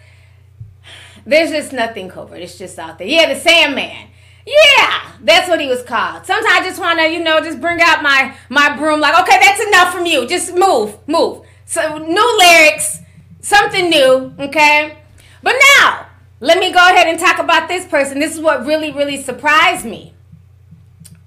[1.29, 2.39] There's just nothing covert.
[2.39, 3.07] It's just out there.
[3.07, 4.07] Yeah, the Sandman.
[4.47, 6.25] Yeah, that's what he was called.
[6.25, 8.99] Sometimes I just want to, you know, just bring out my my broom.
[8.99, 10.27] Like, okay, that's enough from you.
[10.27, 11.45] Just move, move.
[11.65, 12.99] So new lyrics,
[13.41, 14.33] something new.
[14.39, 14.97] Okay,
[15.43, 16.07] but now
[16.39, 18.19] let me go ahead and talk about this person.
[18.19, 20.13] This is what really, really surprised me.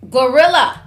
[0.05, 0.81] Glorilla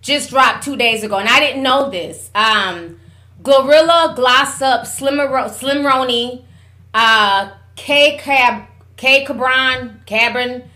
[0.00, 2.30] just dropped two days ago, and I didn't know this.
[2.34, 2.98] Um,
[3.42, 6.44] Glorilla, Gloss Up, Slim, Slimeroni,
[6.94, 8.64] uh, K Cab,
[8.96, 10.70] K Cabron, Cabron,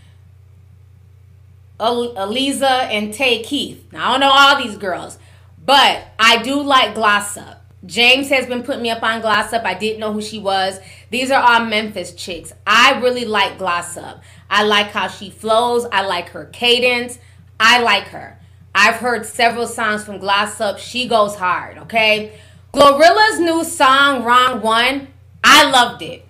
[1.78, 3.87] Aliza, and Tay Keith.
[3.92, 5.18] Now I don't know all these girls,
[5.64, 7.64] but I do like Gloss Up.
[7.87, 9.64] James has been putting me up on Gloss Up.
[9.64, 10.80] I didn't know who she was.
[11.11, 12.52] These are all Memphis chicks.
[12.66, 14.22] I really like Gloss Up.
[14.50, 15.87] I like how she flows.
[15.92, 17.18] I like her cadence.
[17.61, 18.38] I like her.
[18.74, 20.78] I've heard several songs from Gloss Up.
[20.78, 22.38] She goes hard, okay?
[22.72, 25.08] Glorilla's new song, Wrong One,
[25.42, 26.27] I loved it.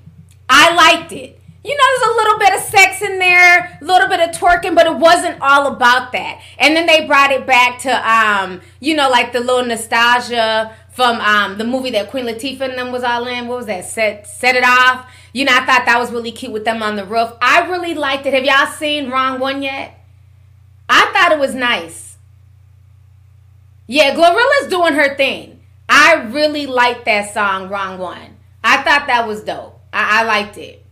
[0.49, 1.39] I liked it.
[1.65, 4.75] You know, there's a little bit of sex in there, a little bit of twerking,
[4.75, 6.41] but it wasn't all about that.
[6.59, 11.21] And then they brought it back to, um, you know, like the little nostalgia from
[11.21, 13.49] um, the movie that Queen Latifah and them was all in.
[13.49, 13.85] What was that?
[13.85, 15.13] Set Set It Off.
[15.33, 17.33] You know, I thought that was really cute with them on the roof.
[17.43, 18.35] I really liked it.
[18.35, 19.99] Have y'all seen Wrong One yet?
[20.89, 22.17] I thought it was nice.
[23.87, 25.61] Yeah, Glorilla's doing her thing.
[25.89, 28.37] I really liked that song, Wrong One.
[28.63, 29.78] I thought that was dope.
[29.99, 30.85] I, I liked it.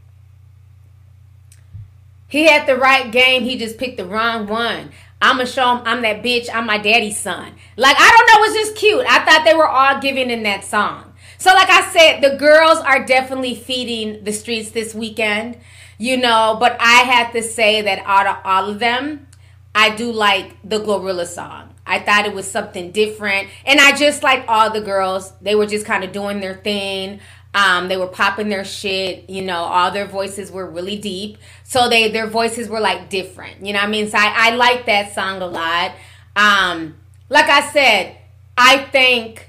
[2.27, 3.45] He had the right game.
[3.45, 4.91] He just picked the wrong one.
[5.23, 6.49] I'ma show him I'm that bitch.
[6.53, 7.55] I'm my daddy's son.
[7.77, 8.45] Like I don't know.
[8.45, 9.07] It's just cute.
[9.09, 11.15] I thought they were all giving in that song.
[11.39, 15.59] So like I said, the girls are definitely feeding the streets this weekend.
[15.99, 19.29] You know, but I have to say that out of all of them,
[19.75, 21.75] I do like the Glorilla song.
[21.87, 23.49] I thought it was something different.
[23.65, 25.33] And I just like all the girls.
[25.41, 27.21] They were just kind of doing their thing.
[27.57, 31.39] Um, they were popping their shit, you know, all their voices were really deep.
[31.65, 33.65] So they their voices were like different.
[33.65, 34.09] You know I mean?
[34.09, 35.93] So I, I like that song a lot.
[36.37, 36.97] Um,
[37.31, 38.19] like I said,
[38.59, 39.49] I think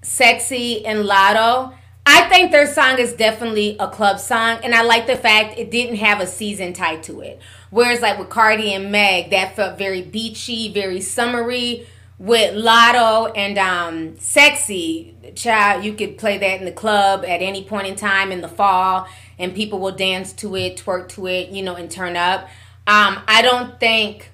[0.00, 1.74] Sexy and Latto,
[2.06, 5.70] I think their song is definitely a club song, and I like the fact it
[5.70, 7.38] didn't have a season tied to it.
[7.68, 11.86] Whereas like with Cardi and Meg, that felt very beachy, very summery.
[12.20, 17.64] With Latto and um, Sexy, child, you could play that in the club at any
[17.64, 21.48] point in time in the fall, and people will dance to it, twerk to it,
[21.48, 22.42] you know, and turn up.
[22.86, 24.30] Um, I don't think,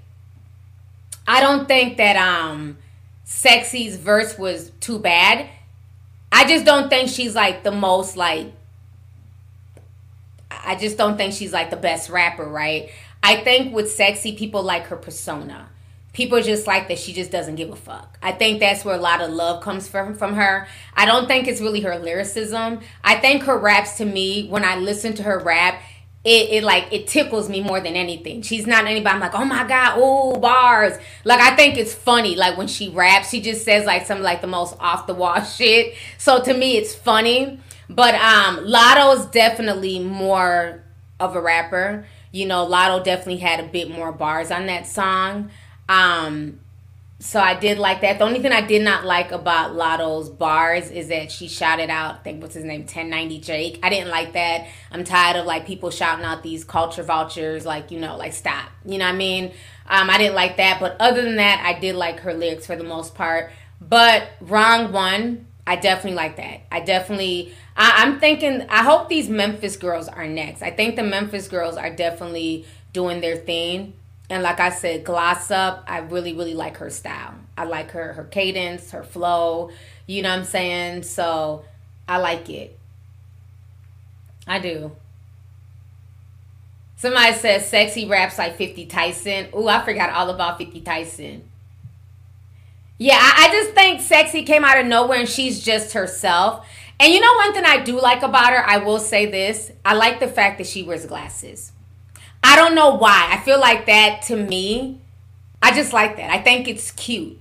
[1.28, 2.76] I don't think that um,
[3.24, 5.48] Sexy's verse was too bad.
[6.32, 8.52] I just don't think she's like the most like
[10.50, 12.90] I just don't think she's like the best rapper, right?
[13.22, 15.68] I think with sexy people like her persona.
[16.16, 18.16] People just like that she just doesn't give a fuck.
[18.22, 20.66] I think that's where a lot of love comes from from her.
[20.94, 22.80] I don't think it's really her lyricism.
[23.04, 25.82] I think her raps to me, when I listen to her rap,
[26.24, 28.40] it, it like it tickles me more than anything.
[28.40, 29.14] She's not anybody.
[29.14, 30.94] I'm like, oh my god, oh bars.
[31.24, 32.34] Like I think it's funny.
[32.34, 35.42] Like when she raps, she just says like some like the most off the wall
[35.44, 35.96] shit.
[36.16, 37.60] So to me, it's funny.
[37.90, 40.82] But um, Latto's definitely more
[41.20, 42.06] of a rapper.
[42.32, 45.50] You know, Latto definitely had a bit more bars on that song.
[45.88, 46.60] Um,
[47.18, 48.18] so I did like that.
[48.18, 52.16] The only thing I did not like about Latto's bars is that she shouted out,
[52.16, 53.80] I think what's his name, 1090 Jake.
[53.82, 54.66] I didn't like that.
[54.90, 58.70] I'm tired of like people shouting out these culture vultures, like, you know, like stop.
[58.84, 59.52] You know what I mean?
[59.88, 60.78] Um, I didn't like that.
[60.78, 63.50] But other than that, I did like her lyrics for the most part.
[63.80, 66.60] But wrong one, I definitely like that.
[66.70, 70.62] I definitely I, I'm thinking I hope these Memphis girls are next.
[70.62, 73.94] I think the Memphis girls are definitely doing their thing
[74.28, 77.34] and like I said, Gloss Up, I really, really like her style.
[77.56, 79.70] I like her her cadence, her flow.
[80.06, 81.04] You know what I'm saying?
[81.04, 81.64] So
[82.08, 82.78] I like it.
[84.46, 84.92] I do.
[86.96, 89.48] Somebody says sexy raps like 50 Tyson.
[89.54, 91.42] Ooh, I forgot all about 50 Tyson.
[92.98, 96.66] Yeah, I, I just think sexy came out of nowhere and she's just herself.
[96.98, 99.70] And you know one thing I do like about her, I will say this.
[99.84, 101.72] I like the fact that she wears glasses.
[102.46, 103.28] I don't know why.
[103.32, 105.00] I feel like that to me,
[105.60, 106.30] I just like that.
[106.30, 107.40] I think it's cute.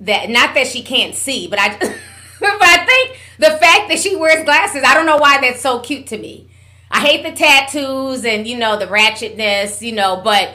[0.00, 1.76] That not that she can't see, but I
[2.40, 5.80] but I think the fact that she wears glasses, I don't know why that's so
[5.80, 6.48] cute to me.
[6.90, 10.54] I hate the tattoos and you know the ratchetness, you know, but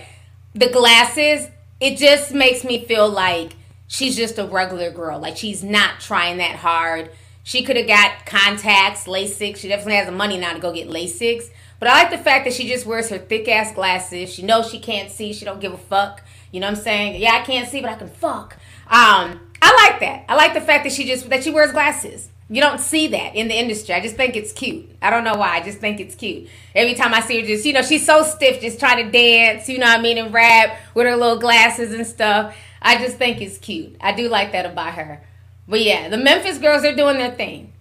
[0.56, 1.48] the glasses,
[1.80, 5.20] it just makes me feel like she's just a regular girl.
[5.20, 7.12] Like she's not trying that hard.
[7.44, 9.56] She could have got contacts, LASIK.
[9.56, 11.52] She definitely has the money now to go get LASIKs.
[11.80, 14.34] But I like the fact that she just wears her thick ass glasses.
[14.34, 15.34] She knows she can't see.
[15.34, 16.24] She don't give a fuck.
[16.52, 17.22] You know what I'm saying?
[17.22, 18.58] Yeah, I can't see, but I can fuck.
[18.88, 20.26] Um, I like that.
[20.30, 22.30] I like the fact that she just that she wears glasses.
[22.50, 23.94] You don't see that in the industry.
[23.94, 24.90] I just think it's cute.
[25.02, 25.58] I don't know why.
[25.58, 26.48] I just think it's cute.
[26.74, 29.68] Every time I see her, just you know, she's so stiff, just trying to dance.
[29.68, 32.56] You know what I mean, and rap with her little glasses and stuff.
[32.82, 33.98] I just think it's cute.
[34.00, 35.22] I do like that about her.
[35.68, 37.74] But yeah, the Memphis girls are doing their thing.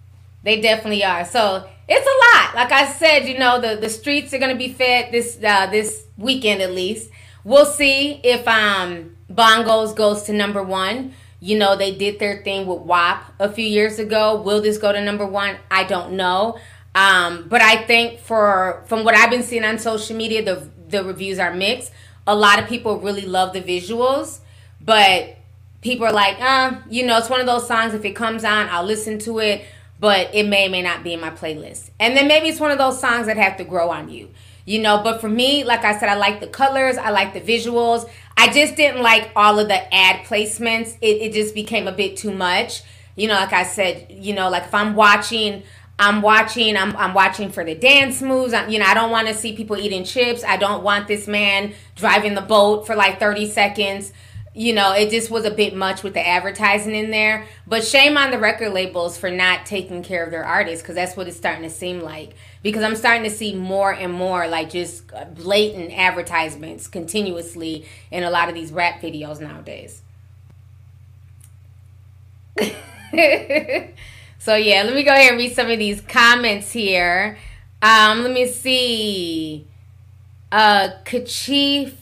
[0.43, 1.23] They definitely are.
[1.23, 2.55] So it's a lot.
[2.55, 6.05] Like I said, you know, the, the streets are gonna be fed this uh, this
[6.17, 7.09] weekend at least.
[7.43, 11.13] We'll see if um Bongos goes to number one.
[11.39, 14.41] You know, they did their thing with WAP a few years ago.
[14.41, 15.57] Will this go to number one?
[15.69, 16.57] I don't know.
[16.95, 21.03] Um, but I think for from what I've been seeing on social media, the the
[21.03, 21.91] reviews are mixed.
[22.25, 24.39] A lot of people really love the visuals,
[24.81, 25.37] but
[25.81, 27.93] people are like, uh, you know, it's one of those songs.
[27.93, 29.65] If it comes on, I'll listen to it,
[29.99, 31.89] but it may or may not be in my playlist.
[31.99, 34.29] And then maybe it's one of those songs that have to grow on you
[34.67, 35.01] you know?
[35.01, 38.07] But for me like i said i like the colors i like the visuals.
[38.35, 40.95] I just didn't like all of the ad placements.
[41.01, 42.83] It, it just became a bit too much.
[43.15, 45.63] You know like i said you know like if i'm watching
[45.97, 48.53] i'm watching i'm, I'm watching for the dance moves.
[48.53, 50.43] I'm, you know i don't want to see people eating chips.
[50.43, 54.11] I don't want this man driving the boat for like 30 seconds
[54.57, 57.45] you know, it just was a bit much with the advertising in there.
[57.67, 61.15] But shame on the record labels for not taking care of their artists because that's
[61.15, 62.33] what it's starting to seem like.
[62.63, 65.03] Because I'm starting to see more and more like just
[65.35, 70.01] blatant advertisements continuously in a lot of these rap videos nowadays.
[74.39, 77.37] so yeah, let me go ahead and read some of these comments here.
[77.83, 79.67] Um, let me see.
[80.51, 81.93] Uh, Kachif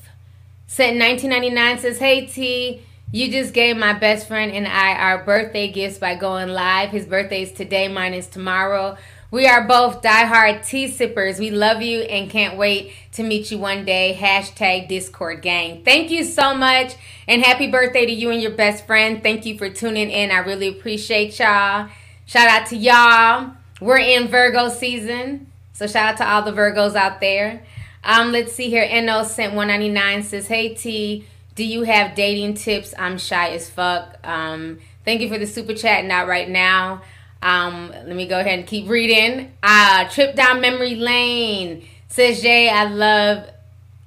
[0.75, 5.71] Sent 1999 says, Hey T, you just gave my best friend and I our birthday
[5.71, 6.89] gifts by going live.
[6.89, 8.97] His birthday is today, mine is tomorrow.
[9.31, 11.39] We are both diehard tea sippers.
[11.39, 14.17] We love you and can't wait to meet you one day.
[14.19, 15.81] Hashtag Discord gang.
[15.85, 19.23] Thank you so much and happy birthday to you and your best friend.
[19.23, 20.29] Thank you for tuning in.
[20.29, 21.87] I really appreciate y'all.
[22.25, 23.51] Shout out to y'all.
[23.79, 25.49] We're in Virgo season.
[25.71, 27.63] So shout out to all the Virgos out there.
[28.05, 28.87] Um, let's see here.
[29.01, 32.93] No sent 199 says, Hey T, do you have dating tips?
[32.97, 34.17] I'm shy as fuck.
[34.23, 36.05] Um, thank you for the super chat.
[36.05, 37.01] Not right now.
[37.41, 39.53] Um, let me go ahead and keep reading.
[39.63, 43.49] Uh, trip down memory lane says Jay, I love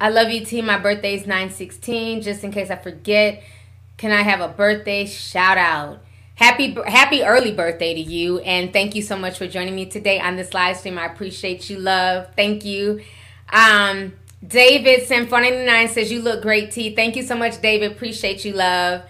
[0.00, 0.62] I love you T.
[0.62, 2.22] My birthday is 916.
[2.22, 3.42] Just in case I forget,
[3.96, 6.04] can I have a birthday shout out?
[6.36, 10.20] Happy happy early birthday to you and thank you so much for joining me today
[10.20, 10.98] on this live stream.
[10.98, 12.28] I appreciate you, love.
[12.36, 13.00] Thank you.
[13.52, 14.12] Um,
[14.46, 16.94] David Symphony9 says, You look great, T.
[16.94, 17.92] Thank you so much, David.
[17.92, 19.02] Appreciate you, love.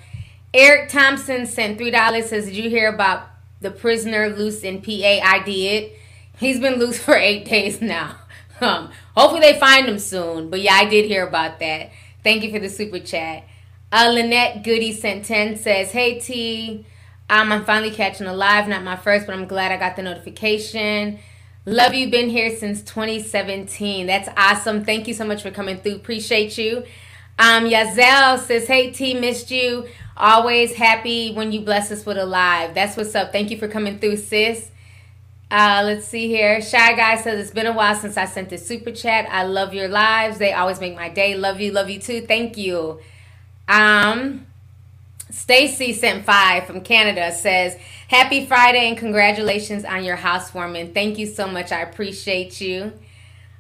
[0.55, 3.29] Eric Thompson sent $3 says, Did you hear about
[3.61, 5.21] the prisoner loose in PA?
[5.25, 5.93] I did.
[6.39, 8.17] He's been loose for eight days now.
[8.61, 10.51] Um, hopefully they find him soon.
[10.51, 11.93] But yeah, I did hear about that.
[12.25, 13.45] Thank you for the super chat.
[13.93, 16.85] Uh, Lynette Goody sent 10 says, Hey T,
[17.31, 20.03] um, I'm finally catching a live, not my first, but I'm glad I got the
[20.03, 21.21] notification.
[21.67, 22.11] Love you.
[22.11, 24.07] Been here since 2017.
[24.07, 24.85] That's awesome.
[24.85, 25.97] Thank you so much for coming through.
[25.97, 26.85] Appreciate you.
[27.39, 29.87] Um, Yazelle says, Hey T, missed you.
[30.17, 32.75] Always happy when you bless us with a live.
[32.75, 33.31] That's what's up.
[33.31, 34.71] Thank you for coming through, sis.
[35.51, 36.61] Uh, let's see here.
[36.61, 39.27] Shy Guy says, It's been a while since I sent the super chat.
[39.31, 40.39] I love your lives.
[40.39, 41.37] They always make my day.
[41.37, 41.71] Love you.
[41.71, 42.23] Love you too.
[42.23, 43.01] Thank you.
[43.69, 44.48] Um,
[45.31, 47.77] Stacy sent five from Canada says,
[48.09, 50.95] Happy Friday and congratulations on your housewarming.
[50.95, 51.73] Thank you so much.
[51.73, 52.93] I appreciate you.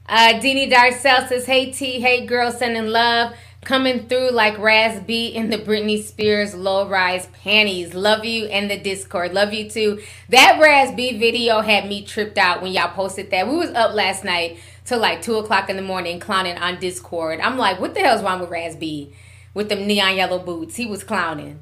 [0.08, 3.34] Uh, Deanie Darcel says, Hey T, hey girl, sending love.
[3.64, 7.92] Coming through like Raz B in the Britney Spears low rise panties.
[7.92, 9.34] Love you and the Discord.
[9.34, 10.00] Love you too.
[10.30, 13.48] That Raz B video had me tripped out when y'all posted that.
[13.48, 17.40] We was up last night till like 2 o'clock in the morning clowning on Discord.
[17.40, 19.12] I'm like, what the hell's wrong with Raz B?
[19.58, 20.76] With them neon yellow boots.
[20.76, 21.58] He was clowning.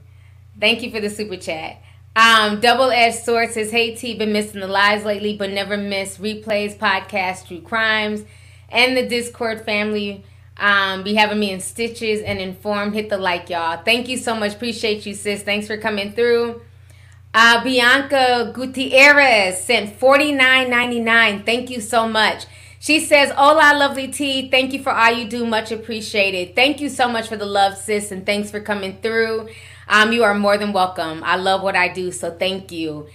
[0.61, 1.80] Thank you for the super chat.
[2.14, 6.18] Um, Double Edged Sword says, Hey T, been missing the lives lately, but never miss
[6.18, 8.24] replays, podcasts, true crimes,
[8.68, 10.26] and the Discord family.
[10.59, 12.92] Um, be having me in stitches and informed.
[12.92, 13.82] Hit the like, y'all.
[13.82, 14.53] Thank you so much.
[14.53, 15.42] Appreciate you, sis.
[15.42, 16.61] Thanks for coming through.
[17.32, 21.44] Uh, Bianca Gutierrez sent forty nine ninety nine.
[21.44, 22.44] Thank you so much.
[22.87, 24.49] She says, Hola, lovely T.
[24.49, 25.45] Thank you for all you do.
[25.45, 26.55] Much appreciated.
[26.55, 29.49] Thank you so much for the love, sis, and thanks for coming through.
[29.89, 31.24] Um, you are more than welcome.
[31.24, 33.09] I love what I do, so thank you.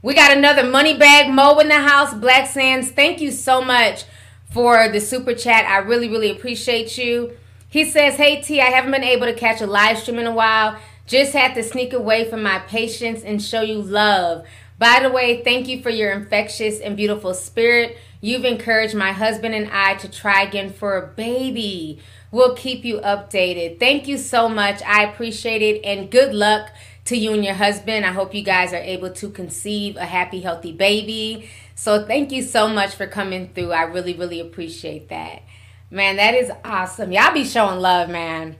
[0.00, 2.14] We got another money bag Mo in the house.
[2.14, 4.04] Black Sands, thank you so much
[4.52, 5.64] for the super chat.
[5.64, 7.36] I really, really appreciate you.
[7.68, 10.32] He says, Hey T, I haven't been able to catch a live stream in a
[10.32, 10.78] while.
[11.06, 14.44] Just had to sneak away from my patients and show you love.
[14.78, 17.96] By the way, thank you for your infectious and beautiful spirit.
[18.20, 22.00] You've encouraged my husband and I to try again for a baby.
[22.30, 23.78] We'll keep you updated.
[23.78, 24.82] Thank you so much.
[24.82, 26.70] I appreciate it and good luck
[27.06, 28.04] to you and your husband.
[28.04, 31.48] I hope you guys are able to conceive a happy, healthy baby.
[31.74, 33.72] So, thank you so much for coming through.
[33.72, 35.42] I really, really appreciate that.
[35.90, 37.12] Man, that is awesome.
[37.12, 38.56] Y'all be showing love, man.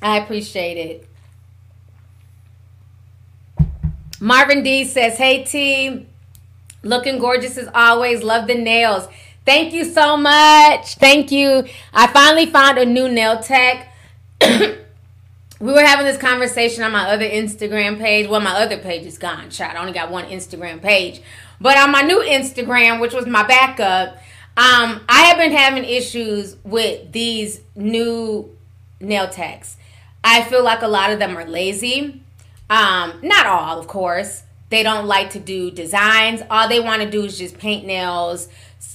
[0.00, 1.07] I appreciate it.
[4.20, 6.06] Marvin D says, Hey T,
[6.82, 8.22] looking gorgeous as always.
[8.22, 9.08] Love the nails.
[9.44, 10.96] Thank you so much.
[10.96, 11.64] Thank you.
[11.94, 13.94] I finally found a new nail tech.
[14.40, 14.76] we
[15.72, 18.28] were having this conversation on my other Instagram page.
[18.28, 19.50] Well, my other page is gone.
[19.50, 19.74] Shot.
[19.74, 21.22] I only got one Instagram page.
[21.60, 24.16] But on my new Instagram, which was my backup,
[24.56, 28.54] um, I have been having issues with these new
[29.00, 29.76] nail techs.
[30.22, 32.22] I feel like a lot of them are lazy.
[32.70, 34.42] Um, not all, of course.
[34.70, 36.42] They don't like to do designs.
[36.50, 38.48] All they want to do is just paint nails,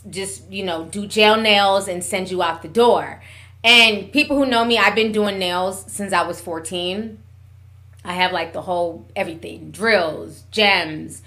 [0.10, 3.22] just, you know, do gel nails and send you out the door.
[3.64, 7.18] And people who know me, I've been doing nails since I was 14.
[8.06, 11.22] I have like the whole everything drills, gems,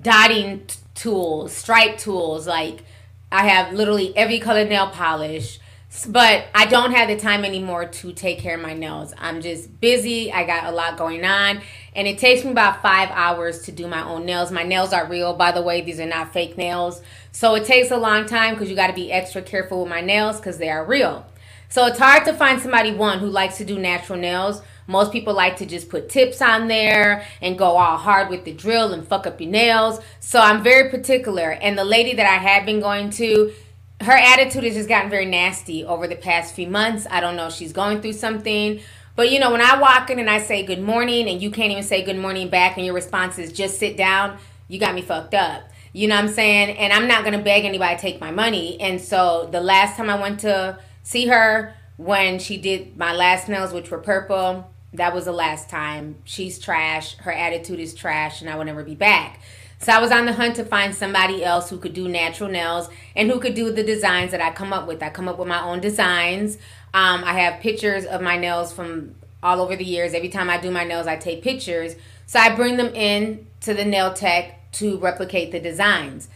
[0.00, 2.46] dotting t- tools, stripe tools.
[2.46, 2.84] Like,
[3.30, 5.60] I have literally every color nail polish
[6.04, 9.14] but I don't have the time anymore to take care of my nails.
[9.16, 10.32] I'm just busy.
[10.32, 11.62] I got a lot going on,
[11.94, 14.50] and it takes me about five hours to do my own nails.
[14.50, 15.80] My nails are real, by the way.
[15.80, 17.00] These are not fake nails.
[17.32, 20.00] So it takes a long time because you got to be extra careful with my
[20.00, 21.24] nails because they are real.
[21.68, 24.62] So it's hard to find somebody one who likes to do natural nails.
[24.86, 28.52] Most people like to just put tips on there and go all hard with the
[28.52, 30.00] drill and fuck up your nails.
[30.20, 31.50] So I'm very particular.
[31.50, 33.52] And the lady that I have been going to,
[34.00, 37.06] her attitude has just gotten very nasty over the past few months.
[37.10, 38.80] I don't know she's going through something.
[39.14, 41.72] But you know, when I walk in and I say good morning and you can't
[41.72, 44.38] even say good morning back and your response is just sit down,
[44.68, 45.70] you got me fucked up.
[45.94, 46.76] You know what I'm saying?
[46.76, 48.78] And I'm not gonna beg anybody to take my money.
[48.80, 53.48] And so the last time I went to see her when she did my last
[53.48, 56.16] nails, which were purple, that was the last time.
[56.24, 57.16] She's trash.
[57.16, 59.40] Her attitude is trash, and I will never be back.
[59.78, 62.88] So I was on the hunt to find somebody else who could do natural nails
[63.14, 65.02] and who could do the designs that I come up with.
[65.02, 66.56] I come up with my own designs.
[66.94, 70.14] Um, I have pictures of my nails from all over the years.
[70.14, 71.94] Every time I do my nails, I take pictures.
[72.26, 76.28] So I bring them in to the nail tech to replicate the designs.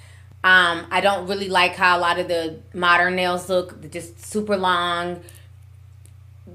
[0.42, 4.56] Um, I don't really like how a lot of the modern nails look, just super
[4.56, 5.22] long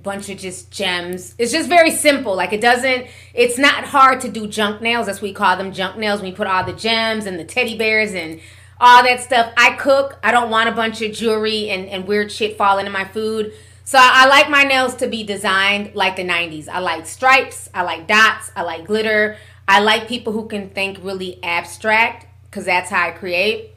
[0.05, 1.35] bunch of just gems.
[1.37, 2.35] It's just very simple.
[2.35, 5.07] Like it doesn't it's not hard to do junk nails.
[5.07, 7.77] That's what we call them junk nails We put all the gems and the teddy
[7.77, 8.39] bears and
[8.79, 9.51] all that stuff.
[9.57, 10.17] I cook.
[10.23, 13.51] I don't want a bunch of jewelry and, and weird shit falling in my food.
[13.83, 16.67] So I like my nails to be designed like the 90s.
[16.67, 19.37] I like stripes, I like dots, I like glitter.
[19.67, 23.71] I like people who can think really abstract because that's how I create.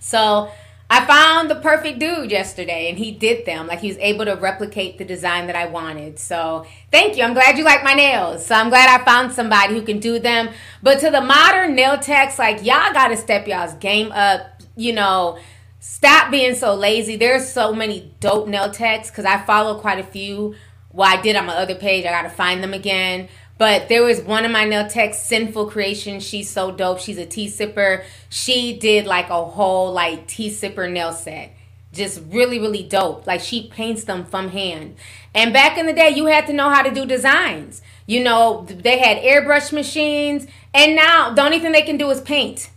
[0.00, 0.50] So
[0.92, 3.66] I found the perfect dude yesterday and he did them.
[3.66, 6.18] Like he was able to replicate the design that I wanted.
[6.18, 7.24] So thank you.
[7.24, 8.44] I'm glad you like my nails.
[8.44, 10.50] So I'm glad I found somebody who can do them.
[10.82, 14.42] But to the modern nail techs, like y'all gotta step y'all's game up.
[14.76, 15.38] You know,
[15.80, 17.16] stop being so lazy.
[17.16, 20.56] There's so many dope nail techs because I follow quite a few.
[20.92, 22.04] Well, I did on my other page.
[22.04, 23.30] I gotta find them again.
[23.62, 26.18] But there was one of my nail techs, Sinful Creation.
[26.18, 26.98] She's so dope.
[26.98, 28.02] She's a tea sipper.
[28.28, 31.54] She did like a whole like tea sipper nail set.
[31.92, 33.24] Just really, really dope.
[33.24, 34.96] Like she paints them from hand.
[35.32, 37.82] And back in the day, you had to know how to do designs.
[38.04, 40.48] You know, they had airbrush machines.
[40.74, 42.68] And now the only thing they can do is paint.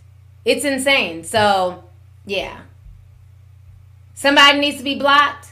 [0.44, 1.24] It's insane.
[1.24, 1.82] So,
[2.26, 2.60] yeah.
[4.14, 5.48] Somebody needs to be blocked.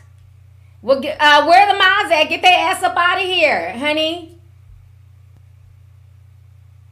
[0.81, 2.29] Well, uh, where the moms at?
[2.29, 4.34] Get their ass up out of here, honey.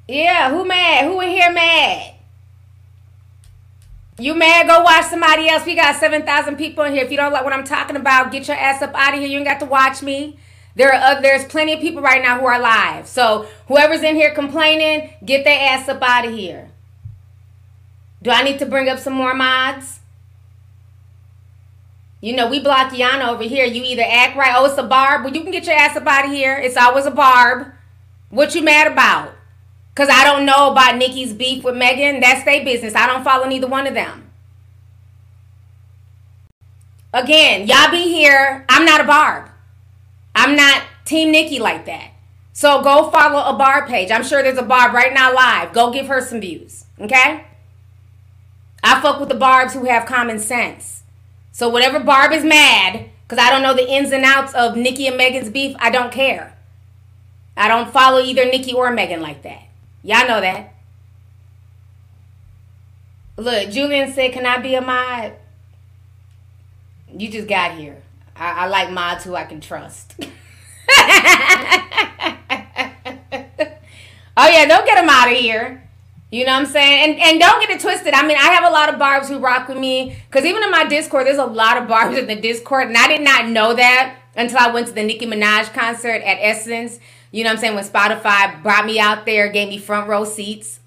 [0.08, 1.04] Yeah, who mad?
[1.04, 2.14] Who in here mad?
[4.18, 4.66] You mad?
[4.66, 5.64] Go watch somebody else.
[5.64, 7.04] We got 7,000 people in here.
[7.04, 9.28] If you don't like what I'm talking about, get your ass up out of here.
[9.28, 10.38] You ain't got to watch me.
[10.74, 13.06] There are uh, there's plenty of people right now who are live.
[13.06, 16.70] So whoever's in here complaining, get their ass up out of here.
[18.22, 20.00] Do I need to bring up some more mods?
[22.20, 23.66] You know, we block Yana over here.
[23.66, 25.24] You either act right, oh, it's a barb.
[25.24, 26.56] Well, you can get your ass up out of here.
[26.56, 27.72] It's always a barb.
[28.30, 29.34] What you mad about?
[29.94, 32.20] Because I don't know about Nicki's beef with Megan.
[32.20, 32.94] That's their business.
[32.94, 34.22] I don't follow neither one of them.
[37.12, 38.64] again, y'all be here.
[38.68, 39.50] I'm not a Barb.
[40.34, 42.10] I'm not Team Nicki like that.
[42.52, 44.10] So go follow a Barb page.
[44.10, 45.72] I'm sure there's a Barb right now live.
[45.72, 46.84] Go give her some views.
[47.00, 47.46] Okay?
[48.82, 51.02] I fuck with the Barbs who have common sense.
[51.52, 55.06] So whatever Barb is mad, because I don't know the ins and outs of Nicki
[55.06, 56.56] and Megan's beef, I don't care.
[57.56, 59.64] I don't follow either Nicki or Megan like that.
[60.02, 60.74] Y'all know that.
[63.36, 65.34] Look, Julian said, Can I be a mod?
[67.16, 68.02] You just got here.
[68.36, 70.14] I, I like mods who I can trust.
[70.18, 70.26] oh,
[74.36, 75.82] yeah, don't get them out of here.
[76.30, 77.10] You know what I'm saying?
[77.10, 78.14] And and don't get it twisted.
[78.14, 80.16] I mean, I have a lot of barbs who rock with me.
[80.30, 82.88] Because even in my Discord, there's a lot of barbs in the Discord.
[82.88, 86.38] And I did not know that until I went to the Nicki Minaj concert at
[86.40, 86.98] Essence.
[87.32, 87.74] You know what I'm saying?
[87.74, 90.80] When Spotify brought me out there, gave me front row seats.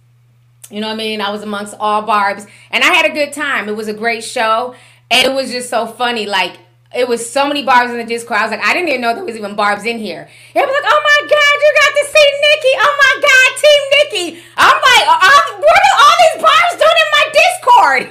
[0.69, 1.21] You know what I mean?
[1.21, 2.45] I was amongst all barbs.
[2.71, 3.67] And I had a good time.
[3.67, 4.75] It was a great show.
[5.11, 6.25] And it was just so funny.
[6.25, 6.57] Like,
[6.93, 8.39] it was so many barbs in the Discord.
[8.39, 10.29] I was like, I didn't even know there was even barbs in here.
[10.53, 12.73] It was like, oh my God, you got to see Nicki.
[12.79, 14.25] Oh my God, Team Nicki.
[14.55, 18.03] I'm like, all, what are all these barbs doing in my Discord?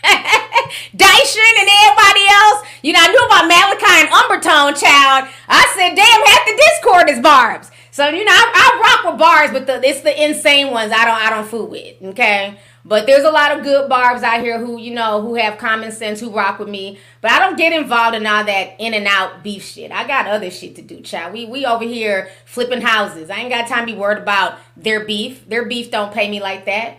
[0.96, 2.58] Dyson and everybody else.
[2.82, 5.28] You know, I knew about Malachi and Umbertone Child.
[5.46, 7.70] I said, damn, half the Discord is barbs.
[7.90, 11.04] So you know, I, I rock with bars, but the, it's the insane ones I
[11.04, 11.96] don't I don't fool with.
[12.02, 15.58] Okay, but there's a lot of good barbs out here who, you know, who have
[15.58, 16.98] common sense, who rock with me.
[17.20, 19.92] But I don't get involved in all that in and out beef shit.
[19.92, 21.32] I got other shit to do, child.
[21.32, 23.28] We we over here flipping houses.
[23.28, 25.48] I ain't got time to be worried about their beef.
[25.48, 26.96] Their beef don't pay me like that.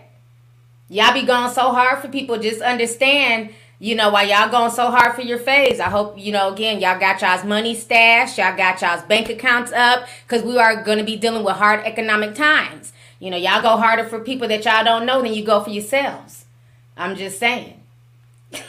[0.88, 2.38] Y'all be going so hard for people.
[2.38, 3.50] Just understand,
[3.82, 5.80] you know, why y'all going so hard for your phase.
[5.80, 8.38] I hope, you know, again, y'all got y'all's money stashed.
[8.38, 10.06] Y'all got y'all's bank accounts up.
[10.22, 12.92] Because we are going to be dealing with hard economic times.
[13.18, 15.70] You know, y'all go harder for people that y'all don't know than you go for
[15.70, 16.44] yourselves.
[16.96, 17.82] I'm just saying.
[18.52, 18.62] All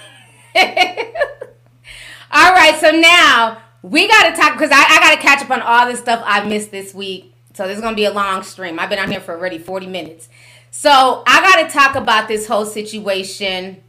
[2.31, 5.61] right, so now we got to talk because I, I got to catch up on
[5.61, 7.35] all the stuff I missed this week.
[7.53, 8.79] So this is going to be a long stream.
[8.79, 10.27] I've been on here for already 40 minutes.
[10.71, 13.82] So I got to talk about this whole situation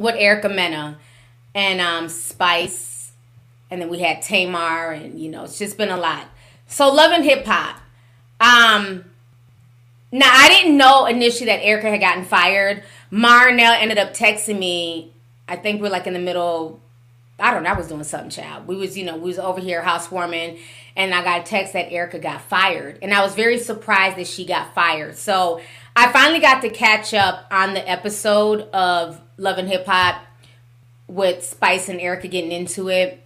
[0.00, 0.98] with Erica Mena
[1.54, 3.12] and um, Spice.
[3.70, 6.26] And then we had Tamar, and you know, it's just been a lot.
[6.66, 7.76] So, Love and Hip Hop.
[8.40, 9.04] Um,
[10.10, 12.82] now, I didn't know initially that Erica had gotten fired.
[13.12, 15.12] Marnell ended up texting me.
[15.46, 16.80] I think we're like in the middle.
[17.38, 17.70] I don't know.
[17.70, 18.66] I was doing something, child.
[18.66, 20.58] We was, you know, we was over here housewarming,
[20.96, 24.26] and I got a text that Erica got fired, and I was very surprised that
[24.26, 25.16] she got fired.
[25.16, 25.60] So
[26.00, 30.24] I finally got to catch up on the episode of Love and Hip Hop
[31.06, 33.22] with Spice and Erica getting into it.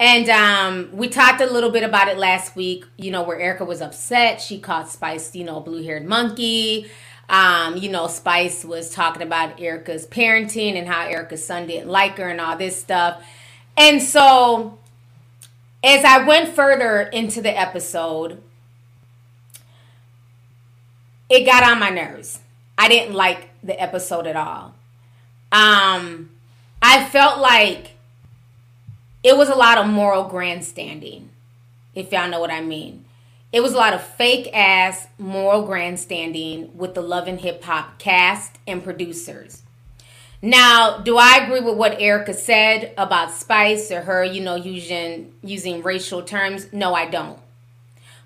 [0.00, 3.66] And um, we talked a little bit about it last week, you know, where Erica
[3.66, 4.40] was upset.
[4.40, 6.90] She caught Spice, you know, blue haired monkey.
[7.28, 12.16] Um, you know, Spice was talking about Erica's parenting and how Erica's son didn't like
[12.16, 13.22] her and all this stuff.
[13.76, 14.78] And so,
[15.84, 18.40] as I went further into the episode,
[21.28, 22.40] it got on my nerves.
[22.78, 24.74] I didn't like the episode at all.
[25.52, 26.30] Um,
[26.82, 27.92] I felt like
[29.22, 31.30] it was a lot of moral grandstanding,
[31.94, 33.04] if y'all know what I mean.
[33.52, 37.98] It was a lot of fake ass moral grandstanding with the Love and Hip Hop
[37.98, 39.62] cast and producers.
[40.42, 45.32] Now, do I agree with what Erica said about Spice or her, you know, using
[45.42, 46.72] using racial terms?
[46.72, 47.38] No, I don't.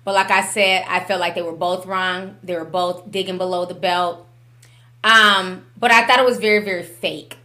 [0.03, 2.37] But like I said, I felt like they were both wrong.
[2.43, 4.27] They were both digging below the belt.
[5.03, 7.37] Um, but I thought it was very, very fake.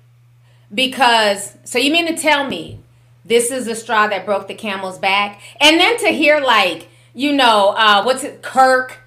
[0.72, 2.80] Because so you mean to tell me
[3.24, 5.40] this is the straw that broke the camel's back.
[5.60, 8.98] And then to hear like, you know, uh, what's it, Kirk?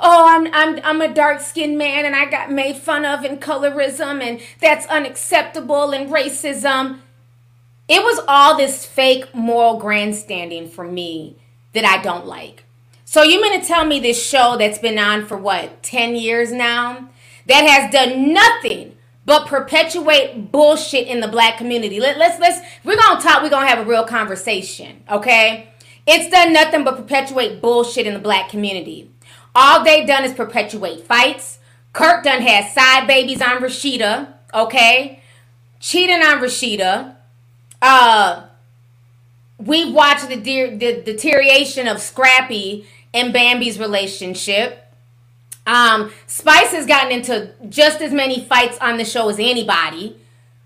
[0.00, 3.38] Oh, I'm I'm I'm a dark skinned man and I got made fun of in
[3.38, 7.00] colorism and that's unacceptable and racism.
[7.88, 11.36] It was all this fake moral grandstanding for me
[11.72, 12.64] that I don't like.
[13.10, 16.52] So you mean to tell me this show that's been on for what, 10 years
[16.52, 17.08] now,
[17.46, 22.00] that has done nothing but perpetuate bullshit in the black community.
[22.00, 23.42] Let, let's let's we're gonna talk.
[23.42, 25.04] We're gonna have a real conversation.
[25.10, 25.70] Okay,
[26.06, 29.10] it's done nothing but perpetuate bullshit in the black community.
[29.54, 31.60] All they've done is perpetuate fights.
[31.94, 35.22] Kirk done had side babies on Rasheeda, Okay,
[35.80, 37.14] cheating on Rasheeda.
[37.80, 38.42] Uh,
[39.58, 44.84] we watched the, de- the deterioration of Scrappy and Bambi's relationship.
[45.66, 50.16] Um, Spice has gotten into just as many fights on the show as anybody.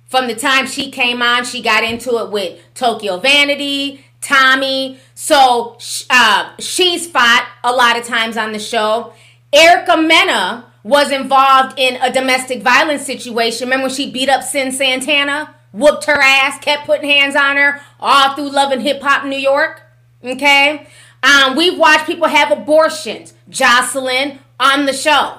[0.07, 4.99] From the time she came on, she got into it with Tokyo Vanity, Tommy.
[5.14, 5.78] So
[6.11, 9.12] uh, she's fought a lot of times on the show.
[9.53, 13.66] Erica Mena was involved in a domestic violence situation.
[13.66, 15.55] Remember when she beat up Cyn Santana?
[15.72, 19.38] whooped her ass, kept putting hands on her all through Love and Hip Hop New
[19.38, 19.82] York.
[20.22, 20.86] Okay?
[21.22, 23.34] Um, we've watched people have abortions.
[23.50, 25.38] Joseline on the show.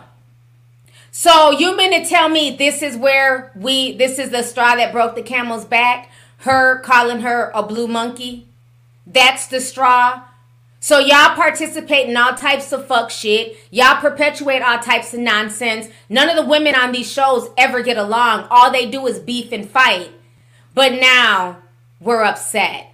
[1.12, 4.92] So you mean to tell me this is where we this is the straw that
[4.92, 6.10] broke the camel's back?
[6.38, 8.48] Her calling her a blue monkey?
[9.06, 10.24] That's the straw.
[10.80, 13.58] So y'all participate in all types of fuck shit.
[13.72, 15.88] Y'all perpetuate all types of nonsense.
[16.10, 18.48] None of the women on these shows ever get along.
[18.50, 20.12] All they do is beef and fight.
[20.74, 21.60] But now
[22.02, 22.93] we're upset.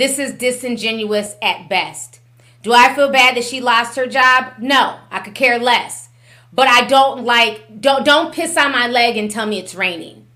[0.00, 2.20] This is disingenuous at best.
[2.62, 4.54] Do I feel bad that she lost her job?
[4.58, 6.08] No, I could care less.
[6.54, 10.26] But I don't like don't don't piss on my leg and tell me it's raining.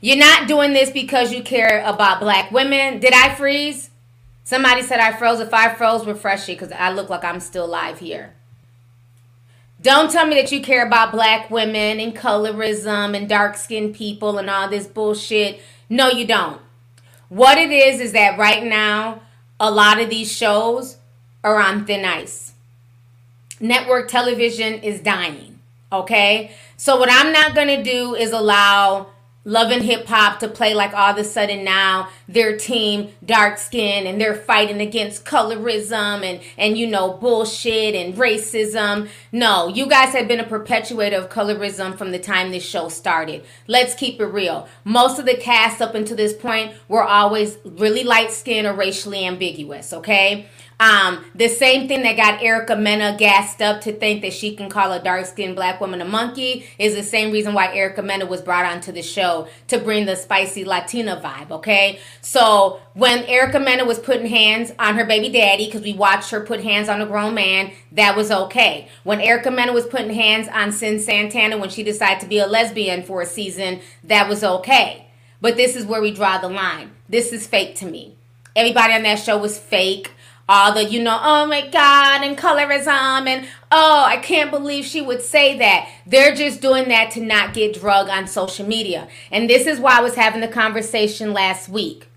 [0.00, 3.00] You're not doing this because you care about black women.
[3.00, 3.90] Did I freeze?
[4.44, 5.40] Somebody said I froze.
[5.40, 8.34] If I froze, refresh it because I look like I'm still alive here.
[9.82, 14.38] Don't tell me that you care about black women and colorism and dark skinned people
[14.38, 15.60] and all this bullshit.
[15.90, 16.60] No, you don't.
[17.28, 19.20] What it is is that right now,
[19.60, 20.96] a lot of these shows
[21.44, 22.52] are on thin ice.
[23.60, 25.58] Network television is dying.
[25.92, 26.52] Okay?
[26.76, 29.08] So what I'm not to do is allow
[29.48, 33.56] Love and Hip Hop to play like all of a sudden now their team dark
[33.56, 39.08] skin and they're fighting against colorism and and you know bullshit and racism.
[39.32, 43.42] No, you guys have been a perpetuator of colorism from the time this show started.
[43.66, 44.68] Let's keep it real.
[44.84, 49.24] Most of the cast up until this point were always really light skinned or racially
[49.24, 50.46] ambiguous, okay?
[50.80, 54.70] Um, the same thing that got Erica Mena gassed up to think that she can
[54.70, 58.26] call a dark skinned black woman a monkey is the same reason why Erica Mena
[58.26, 61.98] was brought onto the show to bring the spicy Latina vibe, okay?
[62.20, 66.42] So when Erica Mena was putting hands on her baby daddy, because we watched her
[66.42, 68.88] put hands on a grown man, that was okay.
[69.02, 72.46] When Erica Mena was putting hands on Cyn Santana when she decided to be a
[72.46, 75.06] lesbian for a season, that was okay.
[75.40, 76.92] But this is where we draw the line.
[77.08, 78.14] This is fake to me.
[78.54, 80.12] Everybody on that show was fake
[80.48, 84.84] all the you know oh my god and colorism um, and oh i can't believe
[84.84, 89.06] she would say that they're just doing that to not get drug on social media
[89.30, 92.08] and this is why i was having the conversation last week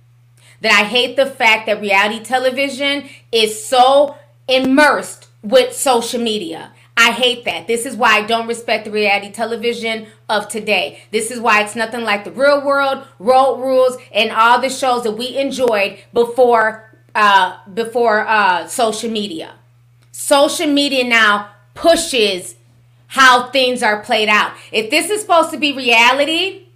[0.61, 4.15] that i hate the fact that reality television is so
[4.47, 7.67] immersed with social media I hate that.
[7.67, 11.01] This is why I don't respect the reality television of today.
[11.09, 15.03] This is why it's nothing like the real world, road rules, and all the shows
[15.03, 19.55] that we enjoyed before uh, before uh, social media.
[20.12, 22.55] Social media now pushes
[23.07, 24.53] how things are played out.
[24.72, 26.68] If this is supposed to be reality,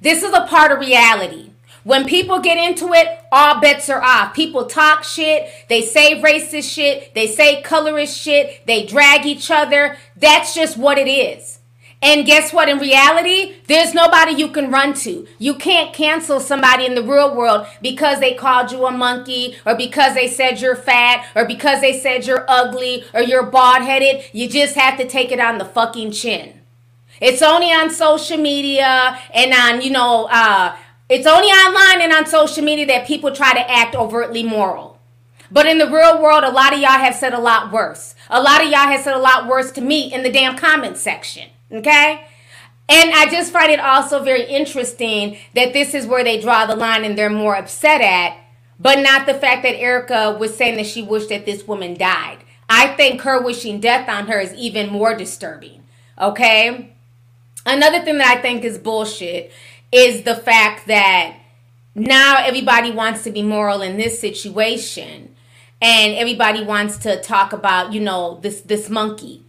[0.00, 1.50] this is a part of reality.
[1.84, 4.34] When people get into it, all bets are off.
[4.34, 9.96] People talk shit, they say racist shit, they say colorist shit, they drag each other.
[10.16, 11.58] That's just what it is.
[12.02, 12.68] And guess what?
[12.68, 15.24] In reality, there's nobody you can run to.
[15.38, 19.76] You can't cancel somebody in the real world because they called you a monkey or
[19.76, 24.24] because they said you're fat or because they said you're ugly or you're bald headed.
[24.32, 26.60] You just have to take it on the fucking chin.
[27.20, 30.76] It's only on social media and on, you know, uh,
[31.08, 34.98] it's only online and on social media that people try to act overtly moral.
[35.52, 38.16] But in the real world, a lot of y'all have said a lot worse.
[38.28, 40.96] A lot of y'all have said a lot worse to me in the damn comment
[40.96, 41.50] section.
[41.72, 42.26] Okay?
[42.88, 46.76] And I just find it also very interesting that this is where they draw the
[46.76, 48.36] line and they're more upset at,
[48.78, 52.38] but not the fact that Erica was saying that she wished that this woman died.
[52.68, 55.82] I think her wishing death on her is even more disturbing.
[56.20, 56.94] Okay?
[57.64, 59.52] Another thing that I think is bullshit
[59.92, 61.36] is the fact that
[61.94, 65.34] now everybody wants to be moral in this situation
[65.80, 69.44] and everybody wants to talk about, you know, this this monkey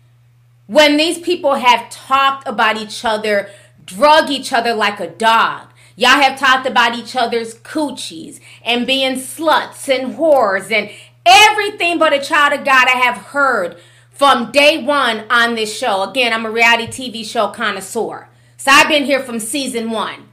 [0.67, 3.49] when these people have talked about each other,
[3.85, 5.67] drug each other like a dog.
[5.95, 10.89] Y'all have talked about each other's coochies and being sluts and whores and
[11.25, 13.77] everything but a child of God I have heard
[14.09, 16.03] from day one on this show.
[16.03, 18.29] Again, I'm a reality TV show connoisseur.
[18.57, 20.29] So I've been here from season one.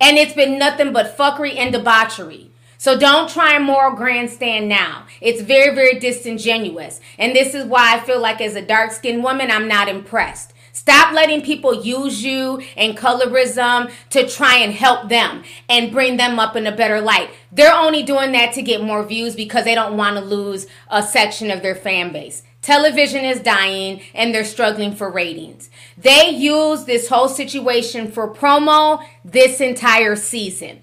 [0.00, 2.50] And it's been nothing but fuckery and debauchery.
[2.78, 5.06] So don't try and moral grandstand now.
[5.20, 7.00] It's very, very disingenuous.
[7.18, 10.52] And this is why I feel like as a dark skinned woman, I'm not impressed.
[10.72, 16.40] Stop letting people use you and colorism to try and help them and bring them
[16.40, 17.30] up in a better light.
[17.52, 21.00] They're only doing that to get more views because they don't want to lose a
[21.00, 22.42] section of their fan base.
[22.60, 25.70] Television is dying and they're struggling for ratings.
[25.96, 30.80] They use this whole situation for promo this entire season.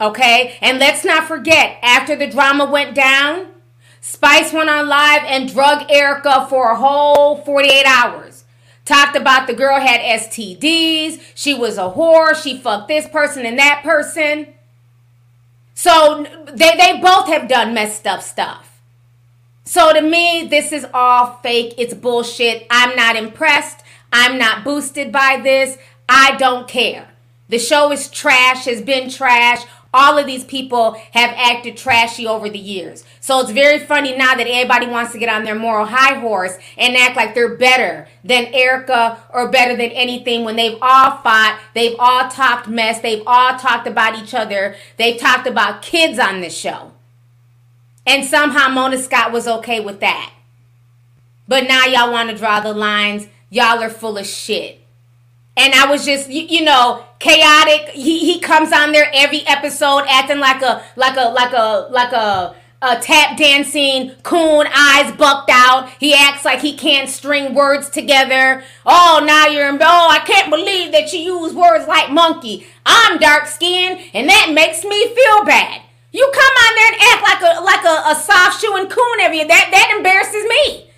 [0.00, 0.56] Okay?
[0.60, 3.48] And let's not forget, after the drama went down,
[4.00, 8.44] Spice went on live and drug Erica for a whole 48 hours.
[8.86, 13.58] talked about the girl had STDs, she was a whore, she fucked this person and
[13.58, 14.48] that person.
[15.74, 18.70] So they, they both have done messed up stuff.
[19.64, 21.74] So to me, this is all fake.
[21.78, 22.66] It's bullshit.
[22.70, 23.84] I'm not impressed.
[24.12, 25.78] I'm not boosted by this.
[26.08, 27.10] I don't care.
[27.48, 29.64] The show is trash, has been trash.
[29.92, 33.04] All of these people have acted trashy over the years.
[33.20, 36.56] So it's very funny now that everybody wants to get on their moral high horse
[36.78, 41.60] and act like they're better than Erica or better than anything when they've all fought,
[41.74, 46.40] they've all talked mess, they've all talked about each other, they've talked about kids on
[46.40, 46.92] this show.
[48.06, 50.32] And somehow Mona Scott was okay with that.
[51.48, 53.26] But now y'all want to draw the lines.
[53.50, 54.79] Y'all are full of shit
[55.56, 57.90] and I was just you, you, know chaotic.
[57.90, 62.12] He he comes on there every episode acting like a like a like a like
[62.12, 65.90] a a tap dancing coon, eyes bucked out.
[65.98, 68.64] He acts like he can't string words together.
[68.86, 69.78] Oh, now you're in.
[69.82, 72.66] Oh, I can't believe that you use words like monkey.
[72.86, 75.82] I'm dark skinned, and that makes me feel bad.
[76.12, 79.20] You come on there and act like a like a, a soft shoe and coon
[79.20, 80.89] every that that embarrasses me.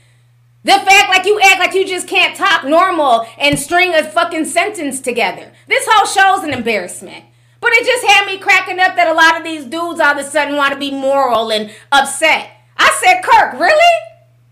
[0.64, 4.44] The fact like you act like you just can't talk normal and string a fucking
[4.44, 5.52] sentence together.
[5.66, 7.24] This whole show's an embarrassment.
[7.60, 10.18] But it just had me cracking up that a lot of these dudes all of
[10.18, 12.50] a sudden want to be moral and upset.
[12.76, 13.94] I said, Kirk, really?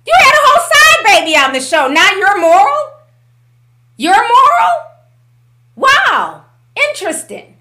[0.06, 1.88] You had a whole side baby on the show.
[1.88, 2.78] Now you're moral?
[3.96, 4.70] You're moral?
[5.76, 6.44] Wow.
[6.90, 7.56] Interesting.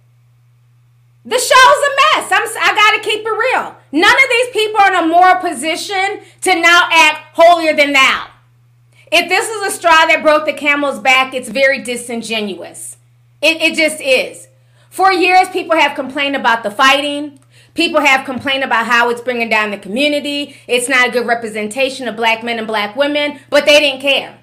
[1.26, 2.32] The show's a mess.
[2.32, 3.76] I'm, I gotta keep it real.
[3.92, 8.29] None of these people are in a moral position to now act holier than thou.
[9.12, 12.98] If this is a straw that broke the camel's back, it's very disingenuous.
[13.42, 14.48] It, it just is.
[14.90, 17.40] For years, people have complained about the fighting.
[17.74, 20.58] People have complained about how it's bringing down the community.
[20.68, 24.38] It's not a good representation of black men and black women, but they didn't care.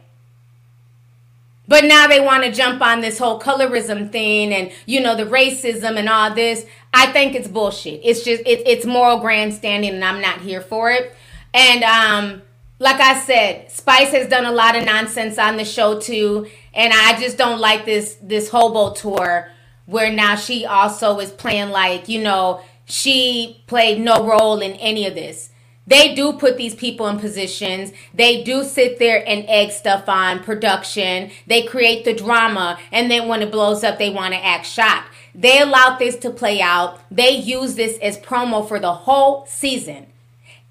[1.68, 5.24] But now they want to jump on this whole colorism thing and, you know, the
[5.24, 6.64] racism and all this.
[6.94, 8.00] I think it's bullshit.
[8.04, 11.14] It's just, it, it's moral grandstanding and I'm not here for it.
[11.52, 12.42] And, um,
[12.78, 16.92] like I said, Spice has done a lot of nonsense on the show too, and
[16.92, 19.50] I just don't like this this hobo tour
[19.86, 25.06] where now she also is playing like you know she played no role in any
[25.06, 25.50] of this.
[25.88, 27.92] They do put these people in positions.
[28.12, 31.30] They do sit there and egg stuff on production.
[31.46, 35.14] They create the drama, and then when it blows up, they want to act shocked.
[35.34, 37.00] They allowed this to play out.
[37.10, 40.06] They use this as promo for the whole season.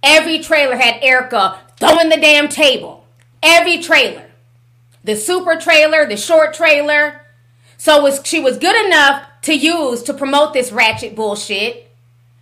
[0.04, 3.06] Every trailer had Erica throwing the damn table.
[3.42, 4.32] Every trailer.
[5.04, 7.22] The super trailer, the short trailer.
[7.78, 11.92] So was she was good enough to use to promote this ratchet bullshit.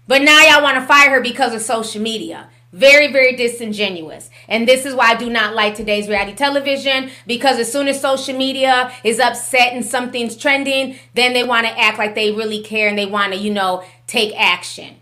[0.07, 2.49] But now y'all want to fire her because of social media.
[2.71, 4.31] Very, very disingenuous.
[4.47, 8.01] And this is why I do not like today's reality television because as soon as
[8.01, 12.63] social media is upset and something's trending, then they want to act like they really
[12.63, 14.95] care and they want to, you know, take action.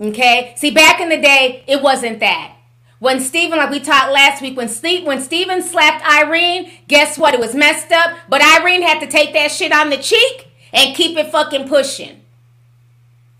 [0.00, 0.54] Okay?
[0.56, 2.53] See, back in the day, it wasn't that.
[2.98, 7.34] When Stephen, like we talked last week, when Steve, when Steven slapped Irene, guess what?
[7.34, 10.96] It was messed up, but Irene had to take that shit on the cheek and
[10.96, 12.22] keep it fucking pushing.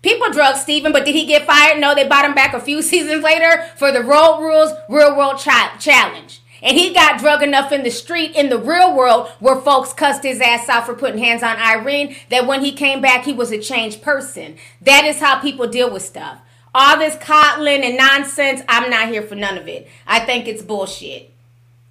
[0.01, 1.79] People drug Stephen, but did he get fired?
[1.79, 5.39] No, they bought him back a few seasons later for the Road Rules Real World
[5.39, 6.41] Challenge.
[6.61, 10.23] And he got drug enough in the street in the real world where folks cussed
[10.23, 13.51] his ass out for putting hands on Irene that when he came back, he was
[13.51, 14.57] a changed person.
[14.81, 16.39] That is how people deal with stuff.
[16.77, 19.87] All this coddling and nonsense, I'm not here for none of it.
[20.05, 21.31] I think it's bullshit.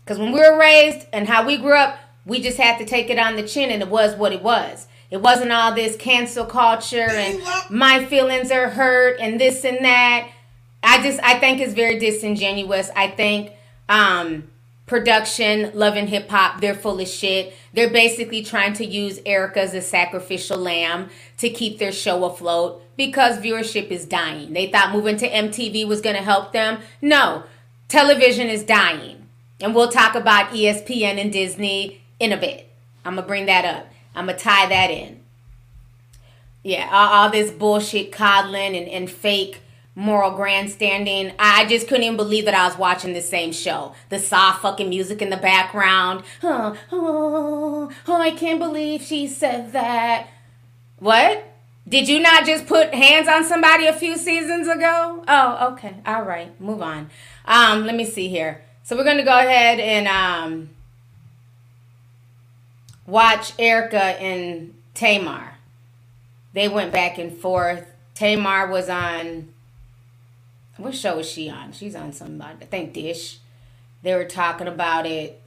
[0.01, 3.09] Because when we were raised and how we grew up, we just had to take
[3.09, 4.87] it on the chin and it was what it was.
[5.11, 10.29] It wasn't all this cancel culture and my feelings are hurt and this and that.
[10.83, 12.91] I just I think it's very disingenuous.
[12.95, 13.53] I think
[13.89, 14.51] um
[14.87, 17.55] production, love and hip hop, they're full of shit.
[17.73, 21.09] They're basically trying to use Erica as a sacrificial lamb
[21.39, 24.53] to keep their show afloat because viewership is dying.
[24.53, 26.81] They thought moving to MTV was going to help them.
[27.01, 27.45] No,
[27.89, 29.27] television is dying.
[29.61, 32.69] And we'll talk about ESPN and Disney in a bit.
[33.05, 33.87] I'm going to bring that up.
[34.15, 35.21] I'm going to tie that in.
[36.63, 39.61] Yeah, all, all this bullshit coddling and, and fake
[39.95, 41.33] moral grandstanding.
[41.39, 43.95] I just couldn't even believe that I was watching the same show.
[44.09, 46.25] The soft fucking music in the background.
[46.43, 50.29] Oh, oh, oh, I can't believe she said that.
[50.99, 51.51] What?
[51.87, 55.23] Did you not just put hands on somebody a few seasons ago?
[55.29, 55.97] Oh, okay.
[56.07, 56.59] All right.
[56.61, 57.11] Move on.
[57.45, 58.63] Um, let me see here.
[58.83, 60.71] So we're going to go ahead and um,
[63.07, 65.55] watch Erica and Tamar.
[66.55, 67.87] They went back and forth.
[68.15, 69.54] Tamar was on
[70.77, 71.73] what show is she on?
[71.73, 72.59] She's on somebody.
[72.63, 73.39] I think Dish.
[74.03, 75.41] They were talking about it.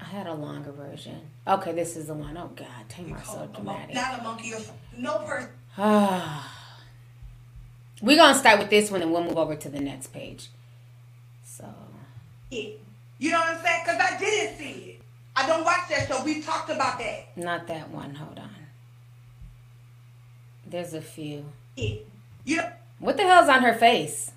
[0.00, 1.20] I had a longer version.
[1.46, 2.36] Okay, this is the one.
[2.36, 3.94] Oh God, Tamar's so dramatic.
[3.94, 4.52] Not a monkey.
[4.96, 5.50] No person.
[8.02, 10.50] We're gonna start with this one, and we'll move over to the next page.
[11.44, 11.64] So.
[12.50, 12.70] Yeah.
[13.18, 13.82] You know what I'm saying?
[13.84, 15.00] Because I didn't see it.
[15.34, 16.22] I don't watch that show.
[16.22, 17.36] We talked about that.
[17.36, 18.14] Not that one.
[18.14, 18.50] Hold on.
[20.66, 21.46] There's a few.
[21.76, 21.94] Yeah.
[22.44, 22.72] You know.
[22.98, 24.32] What the hell's on her face?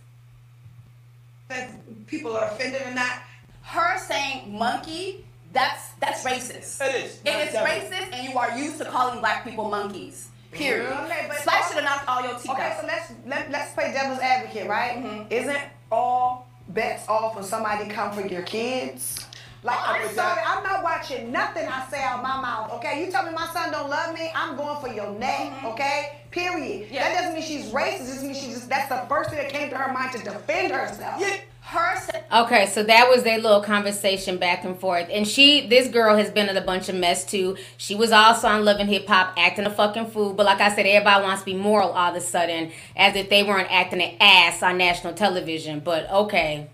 [1.47, 1.70] That
[2.07, 3.20] people are offended or not.
[3.64, 6.82] Her saying monkey, that's that's racist.
[6.82, 7.20] It is.
[7.26, 10.30] It is racist, and you are used to calling black people monkeys.
[10.51, 10.91] Period.
[11.05, 12.82] Okay, but- Slice should have knocked all your teeth Okay, out.
[12.82, 14.97] so let's let, let's play devil's advocate, right?
[14.97, 15.32] Mm-hmm.
[15.32, 15.60] Isn't
[15.91, 19.26] all bets off when somebody come for your kids?
[19.62, 22.72] Like I'm sorry, I'm not watching nothing I say out my mouth.
[22.74, 25.64] Okay, you tell me my son don't love me, I'm going for your neck.
[25.66, 26.86] Okay, period.
[26.86, 26.95] Mm-hmm.
[26.95, 28.03] That doesn't mean she's racist.
[28.03, 30.24] It just means she just that's the first thing that came to her mind to
[30.24, 31.20] defend herself.
[31.20, 31.41] Yeah.
[31.62, 32.01] Her
[32.32, 35.07] Okay, so that was their little conversation back and forth.
[35.12, 37.57] And she, this girl has been in a bunch of mess too.
[37.78, 40.34] She was also on Love and Hip Hop acting a fucking fool.
[40.34, 43.30] But like I said, everybody wants to be moral all of a sudden as if
[43.30, 45.80] they weren't acting an ass on national television.
[45.80, 46.70] But okay.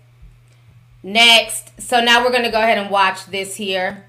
[1.06, 1.80] Next.
[1.80, 4.06] So now we're going to go ahead and watch this here.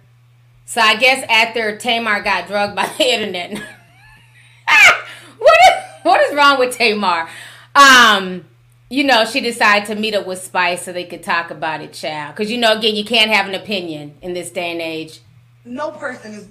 [0.66, 3.52] So I guess after Tamar got drugged by the internet.
[5.38, 7.30] what, is, what is wrong with Tamar?
[7.76, 8.46] Um
[8.90, 11.92] you know, she decided to meet up with Spice so they could talk about it,
[11.92, 12.34] child.
[12.34, 15.20] Because, you know, again, you can't have an opinion in this day and age.
[15.66, 16.48] No person is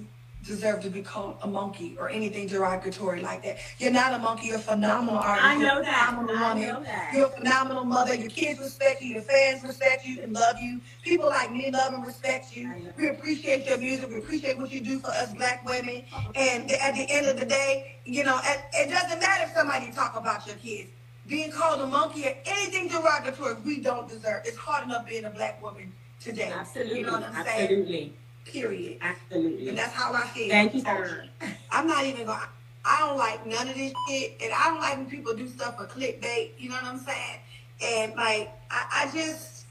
[0.46, 3.58] deserved to be called a monkey or anything derogatory like that.
[3.78, 4.46] You're not a monkey.
[4.48, 5.46] You're a phenomenal artist.
[5.46, 6.08] I know You're that.
[6.10, 6.68] phenomenal I woman.
[6.68, 7.10] know that.
[7.14, 8.14] You're a phenomenal mother.
[8.14, 9.14] Your kids respect you.
[9.14, 10.80] Your fans respect you and love you.
[11.02, 12.72] People like me love and respect you.
[12.96, 14.08] We appreciate your music.
[14.08, 16.04] We appreciate what you do for us black women.
[16.34, 19.90] And at the end of the day, you know, it it doesn't matter if somebody
[19.92, 20.90] talk about your kids.
[21.26, 24.42] Being called a monkey or anything derogatory, we don't deserve.
[24.44, 26.52] It's hard enough being a black woman today.
[26.54, 27.00] Absolutely.
[27.00, 27.62] You know what I'm saying?
[27.62, 28.12] Absolutely.
[28.52, 28.98] Period.
[29.00, 29.68] Absolutely.
[29.68, 30.48] And that's how I feel.
[30.48, 31.24] Thank you, sir.
[31.70, 32.38] I'm not even going.
[32.38, 32.48] to
[32.86, 35.76] I don't like none of this shit, and I don't like when people do stuff
[35.76, 36.52] for clickbait.
[36.56, 37.40] You know what I'm saying?
[37.82, 39.66] And like, I, I just,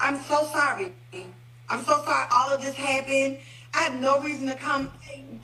[0.00, 0.92] I'm so sorry.
[1.68, 3.38] I'm so sorry all of this happened.
[3.72, 4.90] I had no reason to come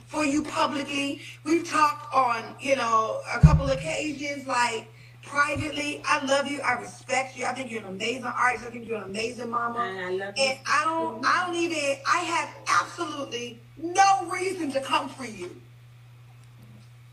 [0.07, 1.21] for you publicly.
[1.43, 4.91] We've talked on, you know, a couple occasions, like
[5.23, 6.01] privately.
[6.05, 6.61] I love you.
[6.61, 7.45] I respect you.
[7.45, 8.65] I think you're an amazing artist.
[8.65, 9.79] I think you're an amazing mama.
[9.79, 10.43] And I love you.
[10.43, 11.25] And I don't, mm-hmm.
[11.25, 15.49] I don't even, I have absolutely no reason to come for you.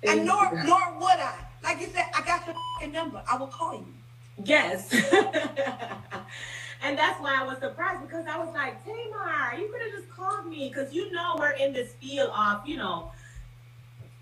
[0.02, 1.34] And nor, nor would I.
[1.62, 2.46] Like you said, I got
[2.80, 3.22] your number.
[3.30, 3.86] I will call you.
[4.44, 4.92] Yes.
[6.82, 10.10] and that's why I was surprised because I was like, Tamar, you could have just
[10.10, 13.12] called me because you know we're in this field of, you know,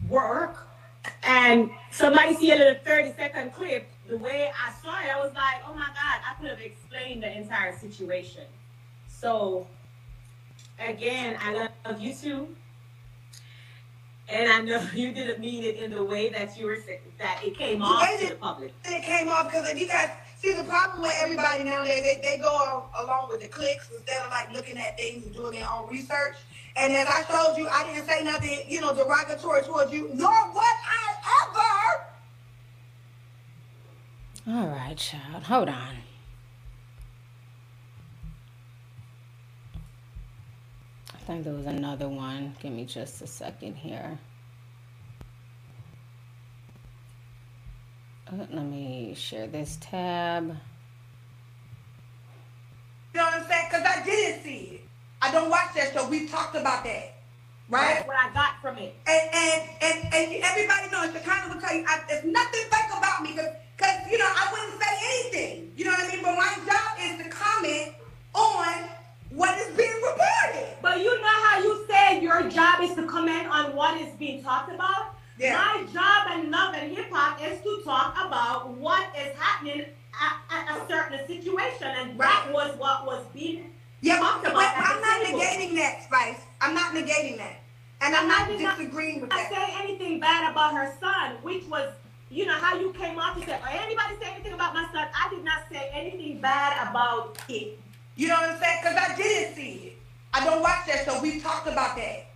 [0.09, 0.68] work.
[1.23, 3.89] And somebody see a little 30 second clip.
[4.09, 7.23] The way I saw it, I was like, oh my God, I could have explained
[7.23, 8.45] the entire situation.
[9.09, 9.67] So,
[10.79, 12.49] again, I love you too.
[14.29, 17.43] And I know you didn't mean it in the way that you were saying, that
[17.45, 18.73] it came off to the public.
[18.85, 22.85] It came off because you guys see the problem with everybody nowadays, they, they go
[22.99, 26.37] along with the clicks instead of like looking at things and doing their own research.
[26.79, 30.53] And as I told you, I didn't say nothing, you know, derogatory towards you, nor
[30.53, 31.17] would I
[34.47, 34.57] ever.
[34.57, 35.43] All right, child.
[35.43, 35.97] Hold on.
[41.15, 42.55] I think there was another one.
[42.63, 44.17] Give me just a second here.
[48.29, 50.45] Uh, let me share this tab.
[50.45, 50.53] You
[53.15, 53.67] know what I'm saying?
[53.69, 54.78] Because I didn't see it.
[55.21, 56.09] I don't watch that show.
[56.09, 57.15] We talked about that.
[57.69, 57.97] Right?
[57.97, 58.95] That's what I got from it.
[59.07, 63.23] And and and, and everybody knows Shekinah will tell you I, there's nothing fake about
[63.23, 65.73] me because you know I wouldn't say anything.
[65.77, 66.23] You know what I mean?
[66.23, 67.93] But my job is to comment
[68.35, 68.89] on
[69.31, 70.77] what is being reported.
[70.81, 74.43] But you know how you said your job is to comment on what is being
[74.43, 75.17] talked about?
[75.39, 75.55] Yeah.
[75.55, 79.85] My job in love and hip hop is to talk about what is happening
[80.21, 83.73] at, at a certain situation, and that was what was being.
[84.01, 85.41] Yeah, talked but, but I'm not table.
[85.41, 86.41] negating that, Spice.
[86.61, 87.61] I'm not negating that,
[88.01, 89.51] and I'm not I did not- disagreeing with that.
[89.51, 89.69] I that.
[89.69, 91.91] say anything bad about her son, which was,
[92.31, 95.09] you know, how you came off and said, or anybody say anything about my son.
[95.15, 97.79] I did not say anything bad about it.
[98.17, 98.79] You know what I'm saying?
[98.83, 99.99] Because I didn't see it.
[100.35, 101.21] I don't watch that show.
[101.23, 102.27] We talked about that,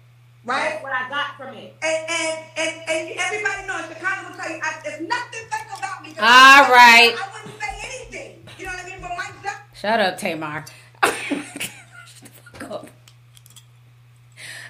[0.44, 0.70] right?
[0.70, 1.74] That's what I got from it.
[1.82, 6.02] And and and, and everybody knows Shekinah will tell you I, there's nothing fake about
[6.02, 6.08] me.
[6.12, 7.14] 'cause All right.
[7.14, 8.48] I wouldn't say anything.
[8.58, 8.98] You know what I mean?
[9.00, 9.56] But my job.
[9.74, 10.64] Shut up, Tamar.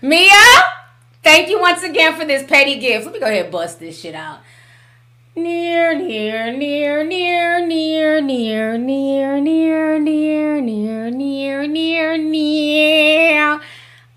[0.04, 0.30] Mia,
[1.22, 3.04] thank you once again for this petty gift.
[3.04, 4.40] Let me go ahead and bust this shit out.
[5.36, 13.60] Near, near, near, near, near, near, near, near, near, near, near, near, near.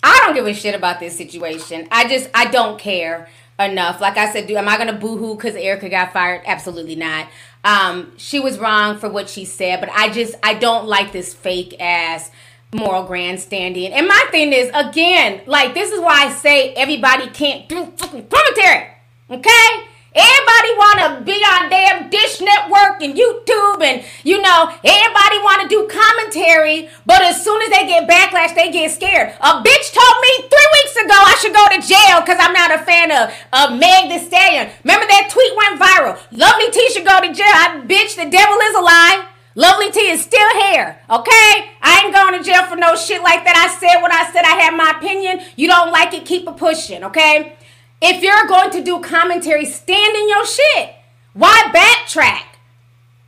[0.03, 1.87] I don't give a shit about this situation.
[1.91, 3.29] I just I don't care
[3.59, 4.01] enough.
[4.01, 6.41] Like I said, do am I gonna boohoo because Erica got fired?
[6.47, 7.27] Absolutely not.
[7.65, 11.33] Um, she was wrong for what she said, but I just I don't like this
[11.33, 12.31] fake ass
[12.73, 13.91] moral grandstanding.
[13.91, 18.27] And my thing is, again, like this is why I say everybody can't do fucking
[18.27, 18.91] commentary.
[19.31, 19.87] Okay?
[20.15, 25.61] Everybody want to be on damn Dish Network and YouTube, and you know, everybody want
[25.63, 26.87] to do commentary.
[27.05, 29.35] But as soon as they get backlash, they get scared.
[29.41, 32.71] A bitch told me three weeks ago I should go to jail because I'm not
[32.71, 34.71] a fan of, of Meg Thee Stallion.
[34.87, 36.15] Remember that tweet went viral?
[36.31, 37.51] Lovely T should go to jail.
[37.51, 39.27] I bitch, the devil is a lie.
[39.57, 41.71] Lovely T is still here, okay?
[41.81, 43.55] I ain't going to jail for no shit like that.
[43.55, 44.43] I said what I said.
[44.43, 45.39] I have my opinion.
[45.55, 47.54] You don't like it, keep it pushing, okay?
[48.01, 50.95] If you're going to do commentary, stand in your shit.
[51.33, 52.43] Why backtrack?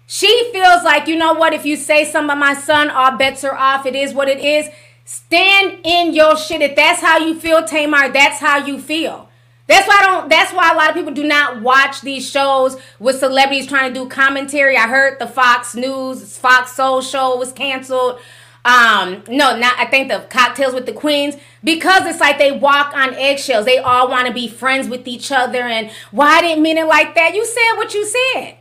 [0.06, 3.44] She feels like, you know what, if you say something about my son, all bets
[3.44, 3.86] are off.
[3.86, 4.70] It is what it is.
[5.04, 6.62] Stand in your shit.
[6.62, 9.28] If that's how you feel, Tamar, that's how you feel.
[9.68, 12.78] That's why I don't that's why a lot of people do not watch these shows
[13.00, 14.78] with celebrities trying to do commentary.
[14.78, 18.20] I heard the Fox News, Fox Soul show was canceled.
[18.68, 22.94] Um, no, not I think the cocktails with the queens because it's like they walk
[22.94, 23.64] on eggshells.
[23.64, 26.86] They all want to be friends with each other, and why I didn't mean it
[26.86, 27.34] like that.
[27.34, 28.58] You said what you said,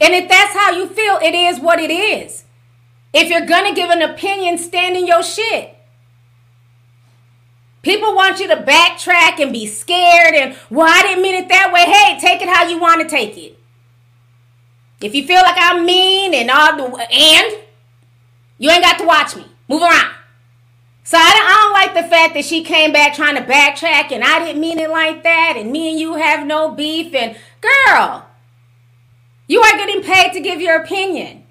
[0.00, 2.44] and if that's how you feel, it is what it is.
[3.12, 5.76] If you're gonna give an opinion, stand in your shit.
[7.82, 11.70] People want you to backtrack and be scared, and well, I didn't mean it that
[11.74, 11.82] way.
[11.82, 13.58] Hey, take it how you want to take it.
[15.02, 17.61] If you feel like I'm mean and all the and
[18.62, 19.44] you ain't got to watch me.
[19.66, 20.14] Move around.
[21.02, 24.12] So I don't, I don't, like the fact that she came back trying to backtrack
[24.12, 27.36] and I didn't mean it like that and me and you have no beef and
[27.60, 28.24] girl,
[29.48, 31.42] you are getting paid to give your opinion.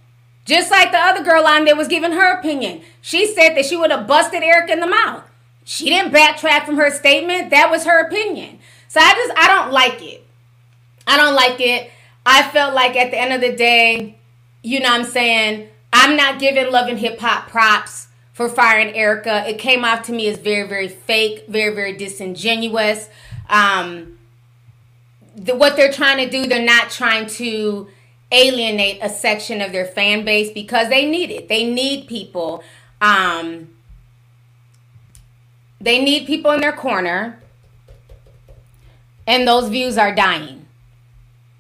[0.46, 2.82] Just like the other girl on there was giving her opinion.
[3.02, 5.24] She said that she would have busted Eric in the mouth.
[5.66, 7.50] She didn't backtrack from her statement.
[7.50, 8.60] That was her opinion.
[8.88, 10.26] So I just I don't like it.
[11.06, 11.92] I don't like it.
[12.26, 14.18] I felt like at the end of the day,
[14.64, 15.68] you know what I'm saying,
[16.02, 19.48] I'm not giving love and hip hop props for firing Erica.
[19.48, 23.08] It came off to me as very, very fake, very, very disingenuous.
[23.48, 24.18] Um,
[25.36, 27.88] the, what they're trying to do, they're not trying to
[28.32, 31.50] alienate a section of their fan base because they need it.
[31.50, 32.64] They need people.
[33.00, 33.70] Um,
[35.80, 37.40] they need people in their corner,
[39.28, 40.66] and those views are dying.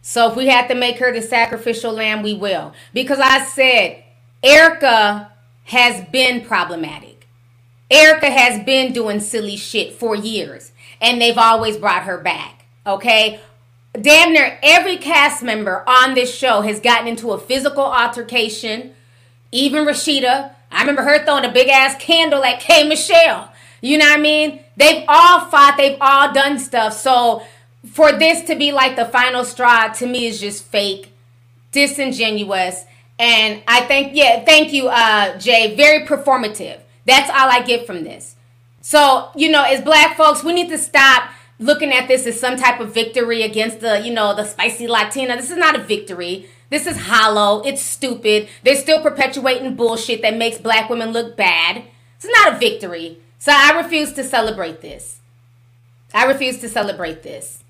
[0.01, 2.73] So if we have to make her the sacrificial lamb, we will.
[2.91, 4.00] Because I said
[4.43, 5.31] Erica
[5.65, 7.27] has been problematic.
[7.89, 12.65] Erica has been doing silly shit for years, and they've always brought her back.
[12.87, 13.39] Okay?
[13.99, 18.93] Damn near every cast member on this show has gotten into a physical altercation.
[19.51, 20.53] Even Rasheeda.
[20.71, 22.87] I remember her throwing a big ass candle at K.
[22.87, 23.51] Michelle.
[23.81, 24.63] You know what I mean?
[24.77, 26.93] They've all fought, they've all done stuff.
[26.93, 27.43] So
[27.91, 31.11] for this to be like the final straw to me is just fake,
[31.73, 32.85] disingenuous,
[33.21, 35.75] and I think, yeah, thank you, uh, Jay.
[35.75, 36.79] Very performative.
[37.05, 38.35] That's all I get from this.
[38.81, 42.57] So, you know, as black folks, we need to stop looking at this as some
[42.57, 45.37] type of victory against the, you know, the spicy Latina.
[45.37, 46.49] This is not a victory.
[46.71, 47.61] This is hollow.
[47.63, 48.49] It's stupid.
[48.63, 51.83] They're still perpetuating bullshit that makes black women look bad.
[52.15, 53.19] It's not a victory.
[53.37, 55.19] So I refuse to celebrate this.
[56.11, 57.60] I refuse to celebrate this.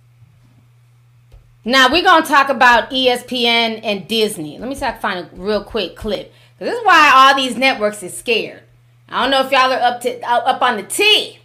[1.64, 4.58] Now we're gonna talk about ESPN and Disney.
[4.58, 6.34] Let me see if I find a real quick clip.
[6.58, 8.64] This is why all these networks is scared.
[9.08, 11.40] I don't know if y'all are up to uh, up on the T.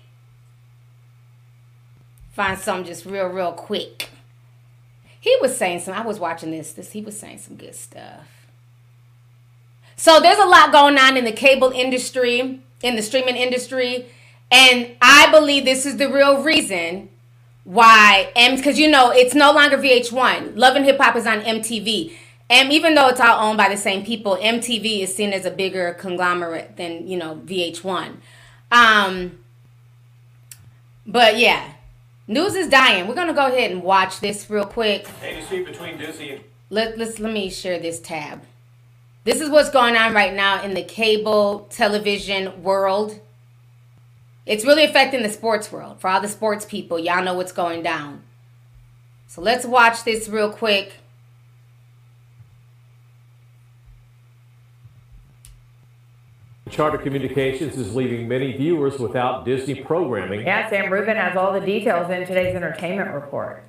[2.33, 4.11] Find something just real, real quick.
[5.21, 5.95] He was saying some.
[5.95, 6.73] I was watching this.
[6.73, 8.27] This he was saying some good stuff.
[9.97, 14.07] So there's a lot going on in the cable industry, in the streaming industry,
[14.51, 17.09] and I believe this is the real reason
[17.67, 20.57] why and because you know it's no longer VH1.
[20.57, 22.13] Love and Hip Hop is on MTV.
[22.49, 25.51] And even though it's all owned by the same people, MTV is seen as a
[25.51, 28.19] bigger conglomerate than, you know, VH1.
[28.71, 29.41] Um,
[31.05, 31.73] but yeah,
[32.29, 33.09] news is dying.
[33.09, 35.09] We're gonna go ahead and watch this real quick.
[35.21, 35.67] Between and
[36.71, 38.43] let, let's let me share this tab.
[39.25, 43.19] This is what's going on right now in the cable television world.
[44.47, 46.01] It's really affecting the sports world.
[46.01, 48.23] For all the sports people, y'all know what's going down.
[49.27, 51.01] So let's watch this real quick.
[56.71, 60.41] Charter Communications is leaving many viewers without Disney programming.
[60.41, 63.63] Yeah, Sam Rubin has all the details in today's entertainment report.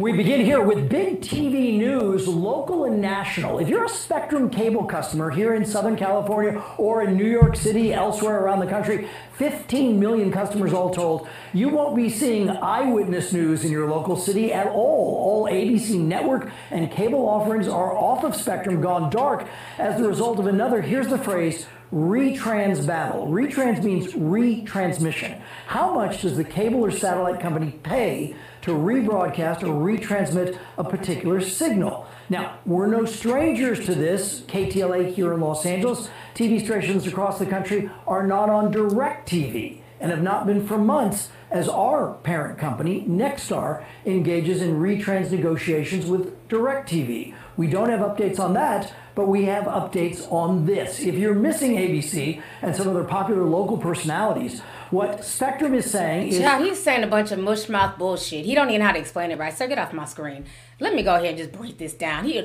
[0.00, 3.58] We begin here with big TV news, local and national.
[3.58, 7.92] If you're a Spectrum cable customer here in Southern California or in New York City,
[7.92, 13.62] elsewhere around the country, 15 million customers all told, you won't be seeing eyewitness news
[13.62, 15.18] in your local city at all.
[15.18, 19.46] All ABC network and cable offerings are off of Spectrum, gone dark
[19.76, 23.26] as the result of another, here's the phrase, retrans battle.
[23.26, 25.38] Retrans means retransmission.
[25.66, 31.40] How much does the cable or satellite company pay to rebroadcast or retransmit a particular
[31.40, 32.06] signal?
[32.28, 34.42] Now, we're no strangers to this.
[34.42, 40.10] KTLA here in Los Angeles, TV stations across the country are not on DirecTV and
[40.10, 46.48] have not been for months as our parent company, Nexstar, engages in retrans negotiations with
[46.48, 47.34] DirecTV.
[47.56, 51.00] We don't have updates on that, but we have updates on this.
[51.00, 56.38] If you're missing ABC and some other popular local personalities, what Spectrum is saying is.
[56.58, 58.44] He's saying a bunch of mushmouth bullshit.
[58.44, 59.56] He don't even know how to explain it right.
[59.56, 60.46] So get off my screen.
[60.80, 62.24] Let me go ahead and just break this down.
[62.24, 62.38] He.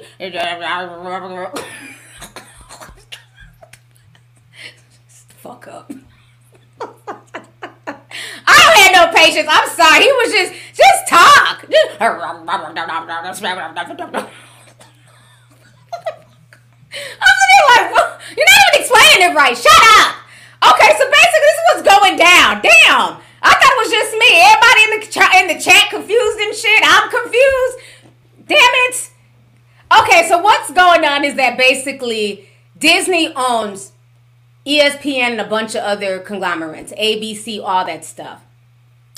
[5.37, 5.91] Fuck up.
[8.47, 9.47] I don't have no patience.
[9.49, 10.03] I'm sorry.
[10.03, 11.65] He was just just talk.
[17.21, 17.91] I'm sitting like,
[18.35, 19.57] you're not even explaining it right.
[19.57, 20.15] Shut up.
[20.65, 22.61] Okay, so basically this is what's going down.
[22.61, 23.21] Damn.
[23.41, 24.31] I thought it was just me.
[24.41, 25.05] Everybody in the
[25.39, 26.81] in the chat confused and shit.
[26.83, 27.77] I'm confused.
[28.47, 29.11] Damn it.
[30.01, 33.91] Okay, so what's going on is that basically Disney owns
[34.65, 38.41] ESPN and a bunch of other conglomerates, ABC, all that stuff.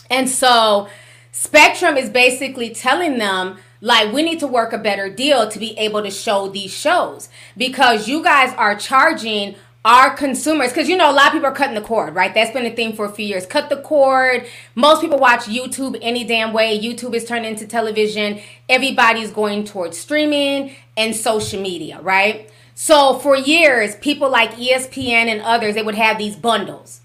[0.09, 0.89] And so
[1.31, 5.77] Spectrum is basically telling them like we need to work a better deal to be
[5.77, 9.55] able to show these shows because you guys are charging
[9.87, 12.33] our consumers because you know a lot of people are cutting the cord right?
[12.33, 13.45] That's been a theme for a few years.
[13.45, 14.45] Cut the cord.
[14.75, 16.77] Most people watch youtube any damn way.
[16.77, 18.41] Youtube is turned into television.
[18.67, 22.51] Everybody's going towards streaming and social media right?
[22.75, 26.99] So for years people like espn and others they would have these bundles.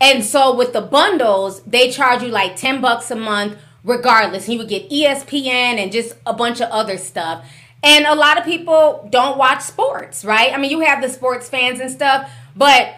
[0.00, 4.48] And so with the bundles they charge you like 10 bucks a month regardless.
[4.48, 7.48] You would get espn and just a bunch of other stuff
[7.86, 10.52] and a lot of people don't watch sports, right?
[10.52, 12.96] I mean, you have the sports fans and stuff, but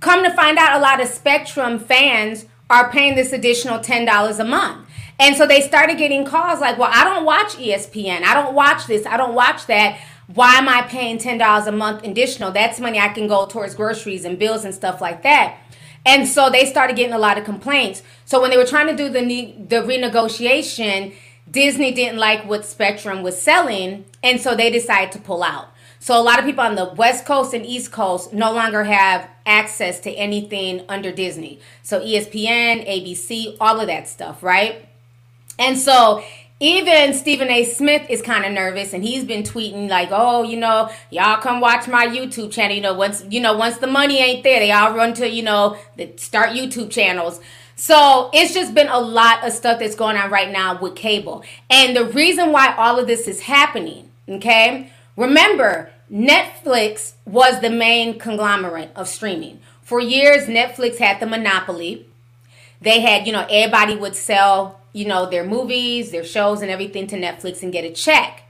[0.00, 4.44] come to find out, a lot of Spectrum fans are paying this additional $10 a
[4.44, 4.88] month.
[5.20, 8.24] And so they started getting calls like, well, I don't watch ESPN.
[8.24, 9.06] I don't watch this.
[9.06, 10.00] I don't watch that.
[10.34, 12.50] Why am I paying $10 a month additional?
[12.50, 15.56] That's money I can go towards groceries and bills and stuff like that.
[16.04, 18.02] And so they started getting a lot of complaints.
[18.24, 19.20] So when they were trying to do the
[19.68, 21.14] the renegotiation,
[21.50, 25.68] Disney didn't like what Spectrum was selling, and so they decided to pull out.
[25.98, 29.28] So a lot of people on the West Coast and East Coast no longer have
[29.44, 31.60] access to anything under Disney.
[31.82, 34.88] So ESPN, ABC, all of that stuff, right?
[35.58, 36.22] And so
[36.58, 37.64] even Stephen A.
[37.64, 41.60] Smith is kind of nervous, and he's been tweeting like, "Oh, you know, y'all come
[41.60, 42.74] watch my YouTube channel.
[42.74, 45.42] You know, once you know, once the money ain't there, they all run to you
[45.42, 47.40] know, the start YouTube channels."
[47.78, 51.44] So it's just been a lot of stuff that's going on right now with cable.
[51.68, 54.90] And the reason why all of this is happening, okay?
[55.14, 59.60] Remember, Netflix was the main conglomerate of streaming.
[59.82, 62.06] For years, Netflix had the monopoly.
[62.80, 67.06] They had, you know, everybody would sell, you know, their movies, their shows, and everything
[67.08, 68.42] to Netflix and get a check.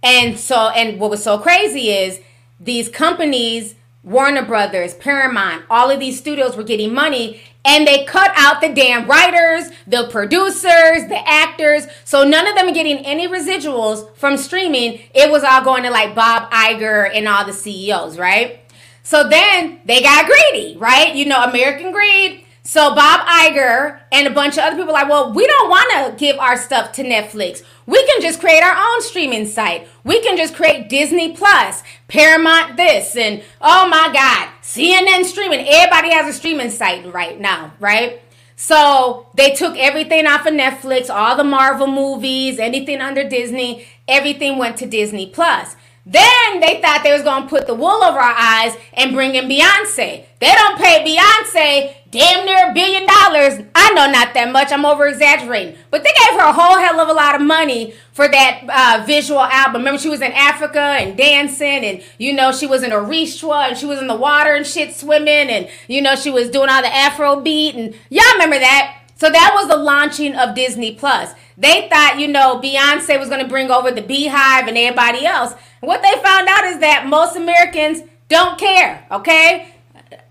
[0.00, 2.20] And so, and what was so crazy is
[2.60, 8.30] these companies, Warner Brothers, Paramount, all of these studios were getting money and they cut
[8.36, 11.86] out the damn writers, the producers, the actors.
[12.04, 15.00] So none of them are getting any residuals from streaming.
[15.14, 18.60] It was all going to like Bob Iger and all the CEOs, right?
[19.02, 21.14] So then they got greedy, right?
[21.14, 22.44] You know, American greed.
[22.62, 26.16] So Bob Iger and a bunch of other people like, well, we don't want to
[26.18, 27.62] give our stuff to Netflix.
[27.86, 29.88] We can just create our own streaming site.
[30.04, 35.66] We can just create Disney Plus, Paramount this, and oh my God, CNN streaming.
[35.66, 38.20] Everybody has a streaming site right now, right?
[38.56, 44.58] So they took everything off of Netflix, all the Marvel movies, anything under Disney, everything
[44.58, 45.76] went to Disney Plus.
[46.06, 49.44] Then they thought they was gonna put the wool over our eyes and bring in
[49.44, 50.24] Beyonce.
[50.38, 53.60] They don't pay Beyonce damn near a billion dollars.
[53.74, 54.72] I know not that much.
[54.72, 57.94] I'm over exaggerating, but they gave her a whole hell of a lot of money
[58.12, 59.82] for that uh, visual album.
[59.82, 63.76] Remember, she was in Africa and dancing, and you know she was in Orishwa and
[63.76, 66.82] she was in the water and shit swimming, and you know she was doing all
[66.82, 68.96] the Afro beat, and y'all remember that.
[69.16, 71.34] So that was the launching of Disney Plus.
[71.60, 75.52] They thought, you know, Beyonce was going to bring over the BeyHive and everybody else.
[75.80, 79.74] What they found out is that most Americans don't care, okay?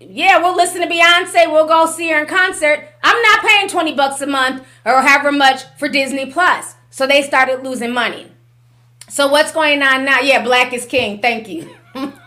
[0.00, 2.88] Yeah, we'll listen to Beyonce, we'll go see her in concert.
[3.04, 6.74] I'm not paying 20 bucks a month or however much for Disney Plus.
[6.90, 8.32] So they started losing money.
[9.08, 10.18] So what's going on now?
[10.18, 11.20] Yeah, Black is King.
[11.20, 11.76] Thank you.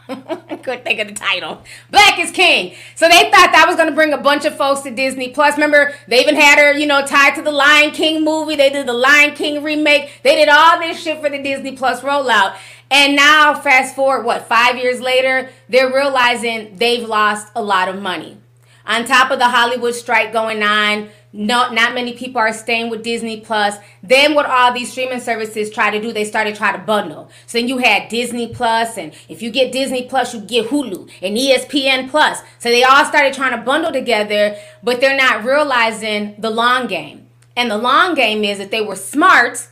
[0.63, 1.63] Couldn't think of the title.
[1.89, 2.75] Black is King.
[2.95, 5.55] So they thought that was going to bring a bunch of folks to Disney Plus.
[5.55, 8.55] Remember, they even had her, you know, tied to the Lion King movie.
[8.55, 10.21] They did the Lion King remake.
[10.23, 12.55] They did all this shit for the Disney Plus rollout.
[12.91, 18.01] And now, fast forward, what, five years later, they're realizing they've lost a lot of
[18.01, 18.37] money.
[18.85, 23.03] On top of the Hollywood strike going on, not not many people are staying with
[23.03, 23.75] Disney Plus.
[24.03, 27.29] Then what all these streaming services try to do, they started trying to bundle.
[27.47, 31.09] So then you had Disney Plus, and if you get Disney Plus, you get Hulu
[31.21, 32.41] and ESPN Plus.
[32.59, 37.27] So they all started trying to bundle together, but they're not realizing the long game.
[37.55, 39.67] And the long game is that they were smart,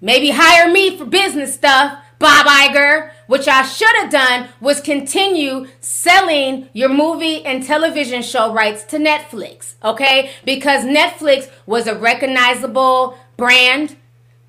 [0.00, 5.66] maybe hire me for business stuff, Bob Iger, what y'all should have done was continue
[5.80, 10.30] selling your movie and television show rights to Netflix, okay?
[10.44, 13.96] Because Netflix was a recognizable brand.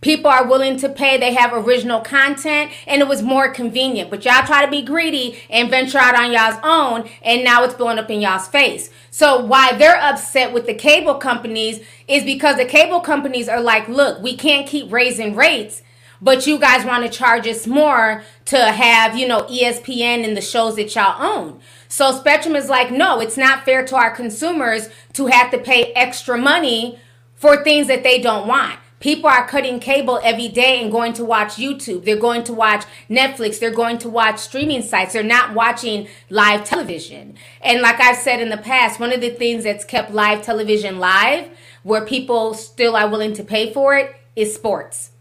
[0.01, 1.17] People are willing to pay.
[1.17, 4.11] They have original content and it was more convenient.
[4.11, 7.73] But y'all try to be greedy and venture out on y'all's own and now it's
[7.73, 8.91] blowing up in y'all's face.
[9.09, 13.87] So why they're upset with the cable companies is because the cable companies are like,
[13.87, 15.81] look, we can't keep raising rates
[16.21, 20.41] but you guys want to charge us more to have, you know, ESPN and the
[20.41, 21.59] shows that y'all own.
[21.87, 25.93] So Spectrum is like, no, it's not fair to our consumers to have to pay
[25.93, 26.99] extra money
[27.35, 28.79] for things that they don't want.
[28.99, 32.03] People are cutting cable every day and going to watch YouTube.
[32.03, 33.59] They're going to watch Netflix.
[33.59, 35.13] They're going to watch streaming sites.
[35.13, 37.35] They're not watching live television.
[37.61, 40.97] And like I've said in the past, one of the things that's kept live television
[40.97, 41.47] live,
[41.83, 45.11] where people still are willing to pay for it, is sports.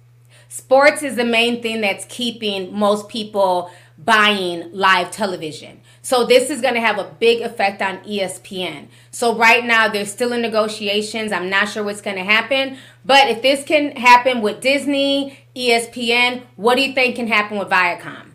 [0.48, 5.80] Sports is the main thing that's keeping most people buying live television.
[6.02, 8.88] So this is going to have a big effect on ESPN.
[9.10, 11.32] So right now they're still in negotiations.
[11.32, 16.42] I'm not sure what's going to happen, but if this can happen with Disney, ESPN,
[16.56, 18.32] what do you think can happen with Viacom?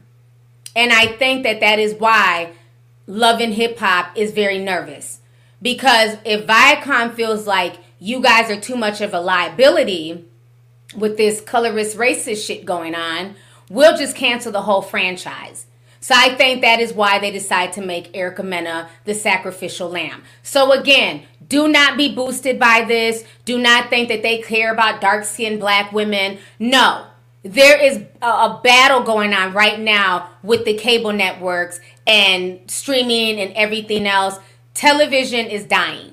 [0.75, 2.53] And I think that that is why
[3.07, 5.19] Love and Hip Hop is very nervous.
[5.61, 10.25] Because if Viacom feels like you guys are too much of a liability,
[10.95, 13.35] with this colorist racist shit going on,
[13.69, 15.65] we'll just cancel the whole franchise.
[15.99, 20.23] So I think that is why they decide to make Erica Mena the sacrificial lamb.
[20.41, 23.23] So again, do not be boosted by this.
[23.45, 26.39] Do not think that they care about dark skinned black women.
[26.57, 27.05] No.
[27.43, 33.39] There is a, a battle going on right now with the cable networks and streaming
[33.39, 34.39] and everything else.
[34.73, 36.10] Television is dying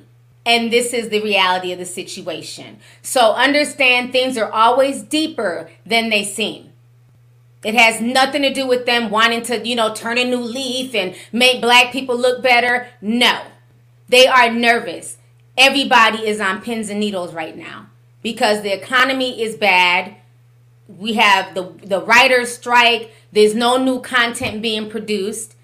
[0.49, 2.79] and this is the reality of the situation.
[3.03, 6.73] So understand things are always deeper than they seem.
[7.63, 10.95] It has nothing to do with them wanting to, you know, turn a new leaf
[10.95, 12.89] and make black people look better.
[13.03, 13.43] No.
[14.09, 15.19] They are nervous.
[15.55, 17.89] Everybody is on pins and needles right now
[18.23, 20.17] because the economy is bad.
[20.87, 23.13] We have the the writers strike.
[23.33, 25.57] There's no new content being produced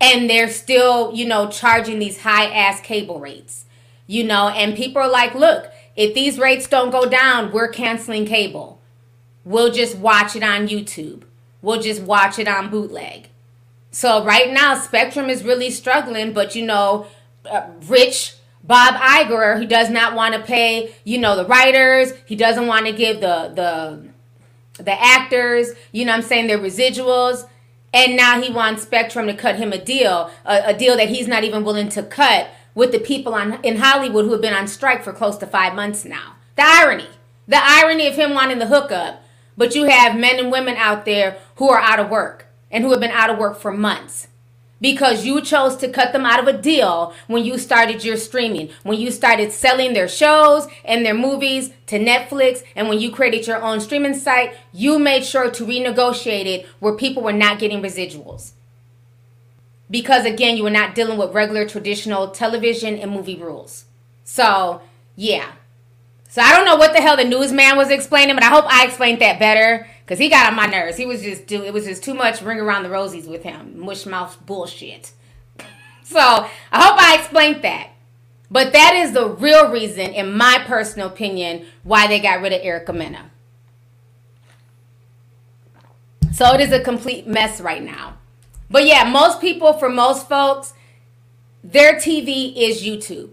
[0.00, 3.64] and they're still, you know, charging these high ass cable rates
[4.08, 8.24] you know, and people are like, look, if these rates don't go down, we're canceling
[8.24, 8.80] cable.
[9.44, 11.22] We'll just watch it on YouTube.
[11.62, 13.28] We'll just watch it on bootleg.
[13.90, 17.06] So right now, Spectrum is really struggling, but you know,
[17.44, 22.12] uh, rich Bob Iger, who does not want to pay, you know, the writers.
[22.26, 27.46] He doesn't want to give the the the actors, you know, I'm saying their residuals.
[27.92, 31.26] And now he wants Spectrum to cut him a deal, a, a deal that he's
[31.26, 34.68] not even willing to cut with the people on, in Hollywood who have been on
[34.68, 36.36] strike for close to five months now.
[36.56, 37.08] The irony.
[37.46, 39.22] The irony of him wanting the hookup,
[39.56, 42.90] but you have men and women out there who are out of work and who
[42.90, 44.28] have been out of work for months
[44.80, 48.70] because you chose to cut them out of a deal when you started your streaming,
[48.82, 53.46] when you started selling their shows and their movies to Netflix, and when you created
[53.46, 57.82] your own streaming site, you made sure to renegotiate it where people were not getting
[57.82, 58.52] residuals
[59.90, 63.86] because again you were not dealing with regular traditional television and movie rules.
[64.24, 64.82] So
[65.16, 65.52] yeah.
[66.28, 68.84] So i don't know what the hell the newsman was explaining but i hope i
[68.84, 70.96] explained that better because he got on my nerves.
[70.96, 73.78] He was just do it was just too much ring around the rosies with him
[73.80, 75.12] mush mouth bullshit.
[76.04, 77.90] So i hope i explained that.
[78.50, 82.60] But that is the real reason in my personal opinion why they got rid of
[82.62, 83.30] erica mena.
[86.32, 88.17] So it is a complete mess right now
[88.70, 90.74] but yeah, most people, for most folks,
[91.64, 93.30] their TV is YouTube.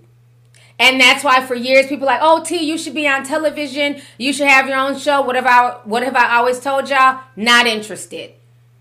[0.78, 4.02] And that's why for years people like, oh T, you should be on television.
[4.18, 5.22] You should have your own show.
[5.22, 7.22] What have I what have I always told y'all?
[7.36, 8.34] Not interested.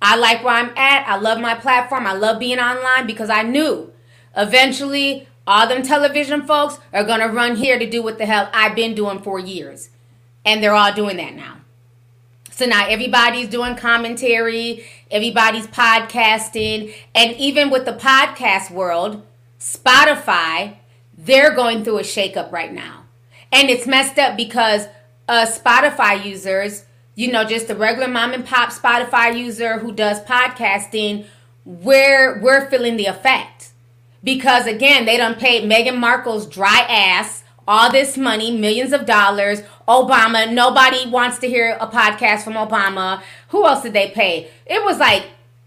[0.02, 1.06] I like where I'm at.
[1.08, 2.06] I love my platform.
[2.06, 3.92] I love being online because I knew
[4.36, 8.74] eventually all them television folks are gonna run here to do what the hell I've
[8.74, 9.90] been doing for years.
[10.44, 11.58] And they're all doing that now.
[12.54, 19.26] So now everybody's doing commentary, everybody's podcasting, and even with the podcast world,
[19.58, 20.76] Spotify,
[21.18, 23.06] they're going through a shakeup right now.
[23.50, 24.86] And it's messed up because
[25.28, 26.84] uh, Spotify users,
[27.16, 31.26] you know, just the regular mom and pop Spotify user who does podcasting,
[31.64, 33.70] we're we're feeling the effect.
[34.22, 39.62] Because again, they don't pay Meghan Markle's dry ass all this money, millions of dollars.
[39.88, 43.22] Obama, nobody wants to hear a podcast from Obama.
[43.48, 44.50] Who else did they pay?
[44.66, 45.26] It was like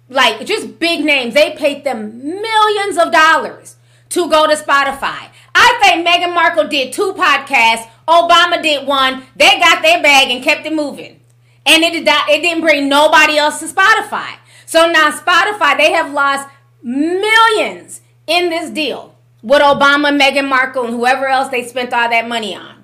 [0.10, 1.34] like just big names.
[1.34, 3.76] They paid them millions of dollars
[4.10, 5.30] to go to Spotify.
[5.54, 7.88] I think Meghan Markle did two podcasts.
[8.08, 9.24] Obama did one.
[9.36, 11.20] They got their bag and kept it moving.
[11.66, 14.38] And it did it didn't bring nobody else to Spotify.
[14.66, 16.48] So now Spotify, they have lost
[16.82, 22.28] millions in this deal with Obama, Meghan Markle, and whoever else they spent all that
[22.28, 22.77] money on.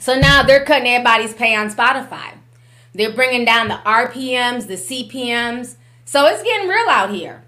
[0.00, 2.32] So now they're cutting everybody's pay on Spotify.
[2.94, 5.76] They're bringing down the RPMs, the CPMs.
[6.04, 7.44] So it's getting real out here.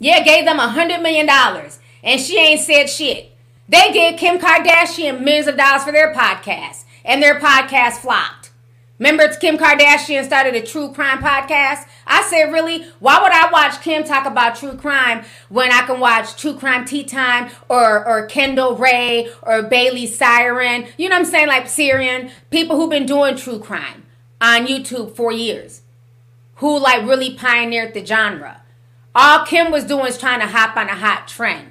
[0.00, 3.36] Yeah, gave them a hundred million dollars, and she ain't said shit.
[3.68, 8.39] They gave Kim Kardashian millions of dollars for their podcast, and their podcast flopped.
[9.00, 11.88] Remember, Kim Kardashian started a true crime podcast.
[12.06, 12.84] I said, really?
[12.98, 16.84] Why would I watch Kim talk about true crime when I can watch True Crime
[16.84, 20.86] Tea Time or or Kendall Rae or Bailey Sarian?
[20.98, 21.48] You know what I'm saying?
[21.48, 24.04] Like Syrian people who've been doing true crime
[24.38, 25.80] on YouTube for years,
[26.56, 28.60] who like really pioneered the genre.
[29.14, 31.69] All Kim was doing is trying to hop on a hot trend.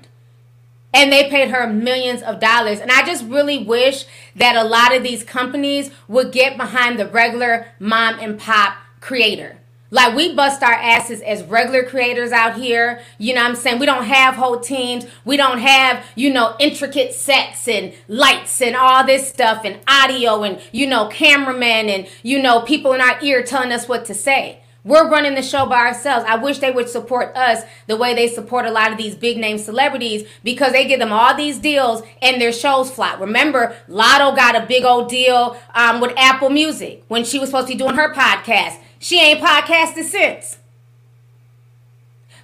[0.94, 2.80] And they paid her millions of dollars.
[2.80, 4.06] And I just really wish
[4.36, 9.60] that a lot of these companies would get behind the regular mom and pop creator.
[9.91, 13.02] Like we bust our asses as regular creators out here.
[13.18, 13.80] You know what I'm saying?
[13.80, 15.06] We don't have whole teams.
[15.26, 20.44] We don't have, you know, intricate sets and lights and all this stuff and audio
[20.44, 24.14] and, you know, cameramen and, you know, people in our ear telling us what to
[24.14, 24.59] say.
[24.84, 26.26] We're running the show by ourselves.
[26.28, 29.38] I wish they would support us the way they support a lot of these big
[29.38, 33.20] name celebrities because they give them all these deals and their shows flop.
[33.20, 37.68] Remember, Latto got a big old deal um, with Apple Music when she was supposed
[37.68, 38.78] to be doing her podcast.
[39.00, 40.59] She ain't podcasted since.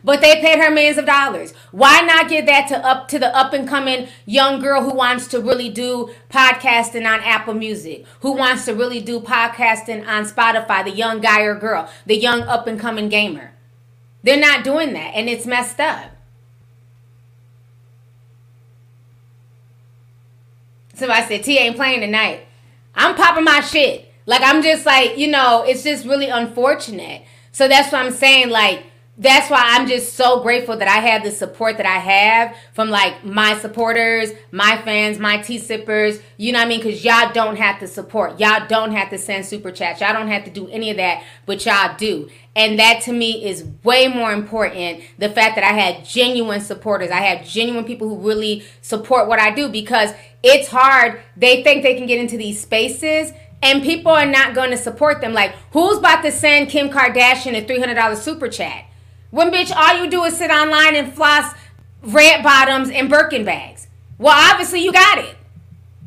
[0.06, 1.52] But they paid her millions of dollars.
[1.72, 5.28] Why not give that to up to the up and coming young girl who wants
[5.30, 10.84] to really do podcasting on Apple Music, who wants to really do podcasting on Spotify,
[10.84, 13.52] the young guy or girl, the young up and coming gamer.
[14.22, 16.12] They're not doing that, and it's messed up.
[20.94, 22.46] So I said, T ain't playing tonight.
[22.94, 24.14] I'm popping my shit.
[24.28, 27.24] Like I'm just like, you know, it's just really unfortunate.
[27.52, 28.50] So that's what I'm saying.
[28.50, 28.86] Like,
[29.18, 32.90] that's why I'm just so grateful that I have the support that I have from
[32.90, 36.20] like my supporters, my fans, my tea sippers.
[36.36, 36.82] You know what I mean?
[36.82, 38.42] Because y'all don't have to support.
[38.42, 40.02] Y'all don't have to send super chats.
[40.02, 42.30] Y'all don't have to do any of that, but y'all do.
[42.58, 45.02] And that to me is way more important.
[45.18, 47.10] The fact that I had genuine supporters.
[47.10, 50.12] I have genuine people who really support what I do because
[50.44, 51.22] it's hard.
[51.38, 53.32] They think they can get into these spaces
[53.64, 55.34] and people are not going to support them.
[55.34, 58.86] Like, who's about to send Kim Kardashian a $300 super chat?
[59.36, 61.54] When, bitch, all you do is sit online and floss
[62.02, 63.90] red bottoms and Birkin bags.
[64.18, 65.36] Well, obviously, you got it.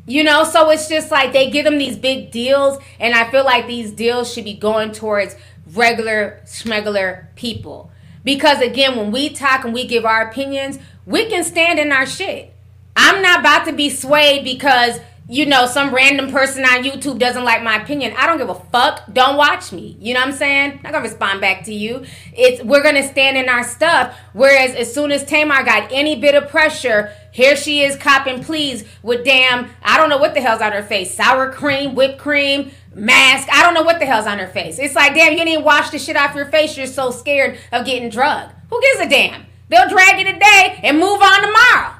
[0.07, 3.45] You know, so it's just like they give them these big deals, and I feel
[3.45, 5.35] like these deals should be going towards
[5.67, 7.91] regular, schmegular people.
[8.23, 12.07] Because again, when we talk and we give our opinions, we can stand in our
[12.07, 12.51] shit.
[12.95, 14.99] I'm not about to be swayed because
[15.29, 18.15] you know, some random person on YouTube doesn't like my opinion.
[18.17, 19.03] I don't give a fuck.
[19.13, 19.95] Don't watch me.
[19.99, 20.71] You know what I'm saying?
[20.71, 22.03] I'm not gonna respond back to you.
[22.33, 24.17] It's we're gonna stand in our stuff.
[24.33, 28.85] Whereas as soon as Tamar got any bit of pressure, here she is copping please
[29.03, 31.13] with damn I don't know what the hell's on her face.
[31.13, 33.47] Sour cream, whipped cream, mask.
[33.51, 34.79] I don't know what the hell's on her face.
[34.79, 36.75] It's like damn, you didn't wash the shit off your face.
[36.75, 38.51] You're so scared of getting drugged.
[38.71, 39.45] Who gives a damn?
[39.67, 41.93] They'll drag you today and move on tomorrow.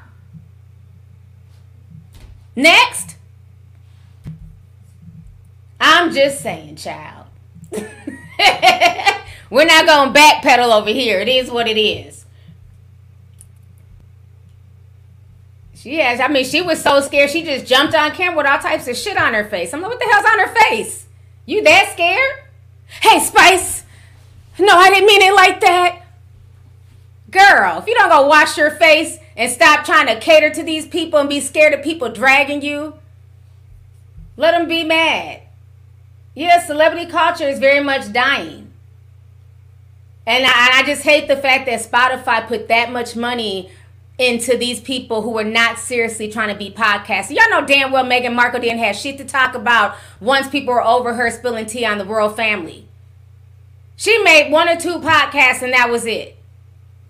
[2.56, 3.18] Next.
[5.80, 7.26] I'm just saying, child.
[9.50, 11.20] We're not going to backpedal over here.
[11.20, 12.24] It is what it is.
[15.74, 18.58] She has, I mean, she was so scared, she just jumped on camera with all
[18.58, 19.72] types of shit on her face.
[19.72, 21.06] I'm like, what the hell's on her face?
[21.46, 22.44] You that scared?
[23.00, 23.84] Hey, Spice.
[24.58, 26.02] No, I didn't mean it like that.
[27.30, 30.86] Girl, if you don't go wash your face and stop trying to cater to these
[30.86, 32.94] people and be scared of people dragging you,
[34.36, 35.40] let them be mad.
[36.34, 38.72] Yeah, celebrity culture is very much dying.
[40.26, 43.70] And I, I just hate the fact that Spotify put that much money
[44.18, 47.30] into these people who are not seriously trying to be podcasters.
[47.30, 50.84] Y'all know damn well Meghan Markle didn't have shit to talk about once people were
[50.84, 52.86] over her spilling tea on the royal family.
[53.96, 56.36] She made one or two podcasts and that was it.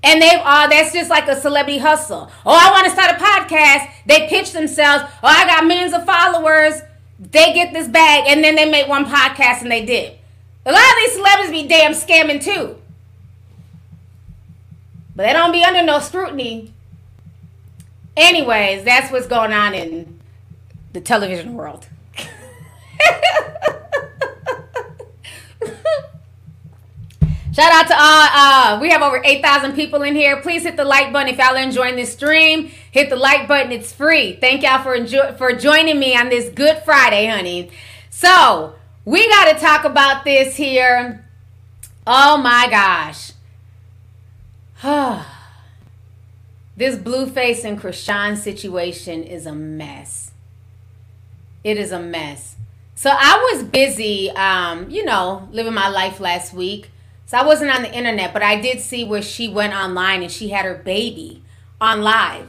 [0.03, 2.31] And they've all oh, that's just like a celebrity hustle.
[2.47, 3.91] Oh, I want to start a podcast.
[4.07, 5.05] They pitch themselves.
[5.23, 6.81] Oh, I got millions of followers.
[7.21, 10.17] They get this bag and then they make one podcast and they did.
[10.65, 12.77] A lot of these celebrities be damn scamming too.
[15.15, 16.73] But they don't be under no scrutiny.
[18.17, 20.19] Anyways, that's what's going on in
[20.93, 21.87] the television world.
[27.52, 28.77] Shout out to all.
[28.77, 30.40] Uh, we have over 8,000 people in here.
[30.40, 32.70] Please hit the like button if y'all are enjoying this stream.
[32.93, 33.72] Hit the like button.
[33.72, 34.35] It's free.
[34.36, 37.70] Thank y'all for enjoy- for joining me on this Good Friday, honey.
[38.09, 38.74] So
[39.05, 41.27] we got to talk about this here.
[42.06, 43.32] Oh my gosh.
[46.77, 50.31] this Blueface and Chrisean situation is a mess.
[51.64, 52.55] It is a mess.
[52.94, 56.90] So I was busy, um, you know, living my life last week.
[57.31, 60.32] So I wasn't on the internet, but I did see where she went online and
[60.32, 61.44] she had her baby
[61.81, 62.48] on live.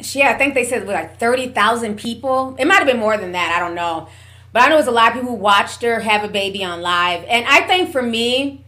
[0.00, 2.56] She, I think they said like 30,000 people.
[2.58, 3.54] It might have been more than that.
[3.54, 4.08] I don't know.
[4.52, 6.64] But I know it was a lot of people who watched her have a baby
[6.64, 7.24] on live.
[7.28, 8.64] And I think for me,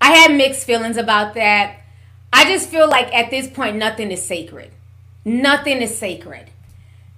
[0.00, 1.76] I had mixed feelings about that.
[2.32, 4.72] I just feel like at this point, nothing is sacred.
[5.24, 6.50] Nothing is sacred.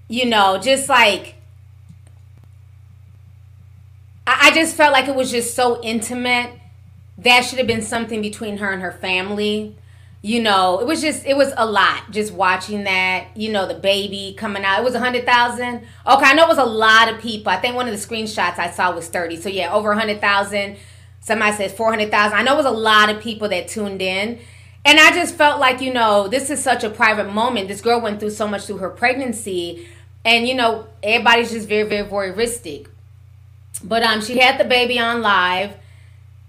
[0.06, 1.36] You know, just like,
[4.40, 6.52] I just felt like it was just so intimate.
[7.18, 9.76] That should have been something between her and her family.
[10.20, 13.36] You know, it was just it was a lot just watching that.
[13.36, 14.80] You know, the baby coming out.
[14.80, 15.86] It was a hundred thousand.
[16.06, 17.50] Okay, I know it was a lot of people.
[17.50, 19.36] I think one of the screenshots I saw was thirty.
[19.36, 20.76] So yeah, over a hundred thousand.
[21.20, 22.38] Somebody says four hundred thousand.
[22.38, 24.40] I know it was a lot of people that tuned in.
[24.84, 27.68] And I just felt like, you know, this is such a private moment.
[27.68, 29.86] This girl went through so much through her pregnancy.
[30.24, 32.86] And, you know, everybody's just very, very voyeuristic.
[33.82, 35.74] But um, she had the baby on live.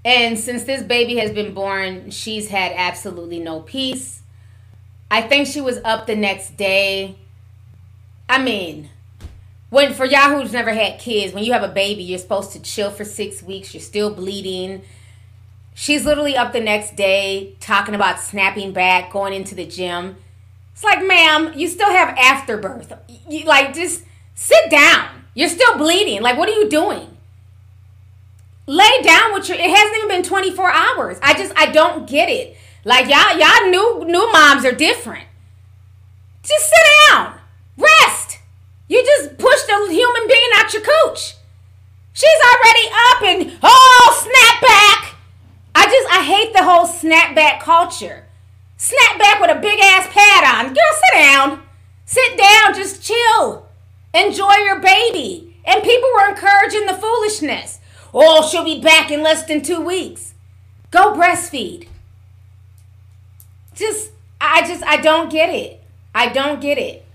[0.04, 4.22] And since this baby has been born, she's had absolutely no peace.
[5.12, 7.18] I think she was up the next day.
[8.30, 8.90] I mean,
[9.70, 12.62] when for Yahoo who's never had kids, when you have a baby, you're supposed to
[12.62, 13.74] chill for six weeks.
[13.74, 14.84] You're still bleeding.
[15.74, 20.18] She's literally up the next day talking about snapping back, going into the gym.
[20.74, 22.94] It's like, ma'am, you still have afterbirth.
[23.30, 24.04] You, like, just
[24.36, 25.26] sit down.
[25.34, 26.22] You're still bleeding.
[26.22, 27.18] Like, what are you doing?
[28.70, 31.18] Lay down with your it hasn't even been 24 hours.
[31.24, 32.56] I just i don't get it.
[32.86, 35.26] Like y'all y'all new new moms are different.
[36.44, 37.40] Just sit down.
[37.78, 38.38] Rest.
[38.88, 41.36] You just pushed a human being out your cooch.
[42.14, 45.16] She's already up and oh snap back
[45.76, 48.26] i just i hate the whole snapback culture.
[48.78, 50.74] Snap back with a big ass pad on.
[50.74, 51.64] Girl sit down.
[52.06, 52.74] Sit down.
[52.76, 53.68] Just chill.
[54.14, 55.58] Enjoy your baby.
[55.66, 57.79] And people were encouraging the foolishness
[58.14, 60.34] Oh, she'll be back in less than two weeks.
[60.92, 61.88] Go breastfeed.
[63.76, 64.12] Just,
[64.42, 65.82] I just, I don't get it.
[66.14, 67.06] I don't get it.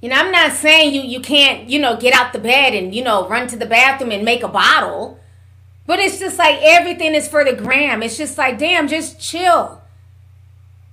[0.00, 2.92] You know, I'm not saying you you can't, you know, get out the bed and,
[2.92, 5.20] you know, run to the bathroom and make a bottle.
[5.86, 8.02] But it's just like everything is for the gram.
[8.02, 9.80] It's just like, damn, just chill.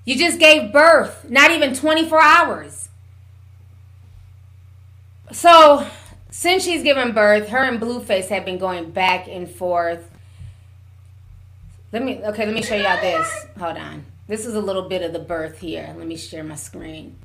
[0.05, 2.89] You just gave birth, not even 24 hours.
[5.31, 5.87] So,
[6.39, 10.09] since she's given birth, her and Blueface have been going back and forth.
[11.91, 13.45] Let me okay, let me show y'all this.
[13.59, 14.05] Hold on.
[14.25, 15.93] This is a little bit of the birth here.
[15.97, 17.17] Let me share my screen.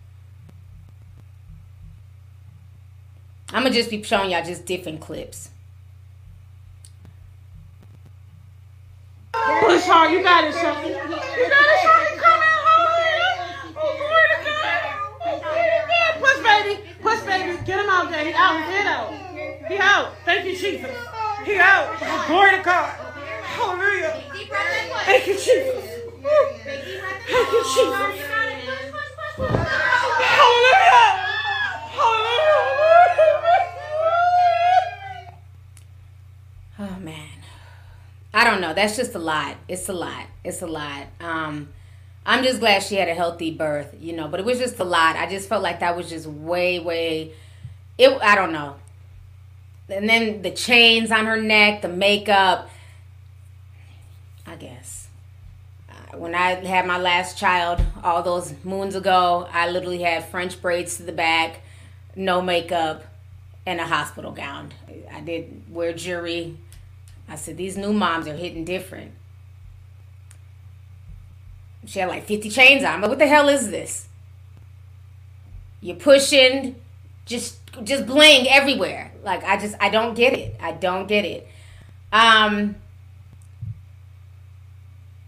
[3.50, 5.50] I'm gonna just be showing y'all just different clips.
[9.32, 10.84] Push hard, you got it, Sean.
[10.88, 12.18] You got it, Sean.
[12.18, 13.76] Come in hard.
[15.22, 16.93] Oh, Push, baby.
[17.04, 17.58] Push, baby.
[17.66, 18.24] Get him out there.
[18.24, 18.66] He out.
[18.70, 19.12] Get out.
[19.68, 20.12] He out.
[20.24, 20.90] Thank you, Jesus.
[21.44, 22.26] He out.
[22.26, 22.88] Glory to God.
[23.42, 24.22] Hallelujah.
[25.04, 25.84] Thank you, Jesus.
[26.64, 28.30] Thank you, Jesus.
[30.24, 31.20] Hallelujah.
[36.78, 37.28] Oh man.
[38.32, 38.72] I don't know.
[38.74, 39.56] That's just a lot.
[39.68, 40.26] It's a lot.
[40.42, 41.06] It's a lot.
[41.20, 41.68] Um
[42.26, 44.84] I'm just glad she had a healthy birth, you know, but it was just a
[44.84, 45.16] lot.
[45.16, 47.32] I just felt like that was just way, way
[47.98, 48.76] it I don't know.
[49.88, 52.70] And then the chains on her neck, the makeup.
[54.46, 55.08] I guess.
[55.90, 60.60] Uh, when I had my last child all those moons ago, I literally had French
[60.60, 61.60] braids to the back,
[62.16, 63.04] no makeup,
[63.66, 64.72] and a hospital gown.
[65.12, 66.56] I did wear jewelry.
[67.28, 69.12] I said, these new moms are hitting different.
[71.86, 73.00] She had like 50 chains on.
[73.00, 74.08] But what the hell is this?
[75.80, 76.76] You're pushing
[77.26, 79.12] just just bling everywhere.
[79.22, 80.56] Like I just I don't get it.
[80.60, 81.46] I don't get it.
[82.12, 82.76] Um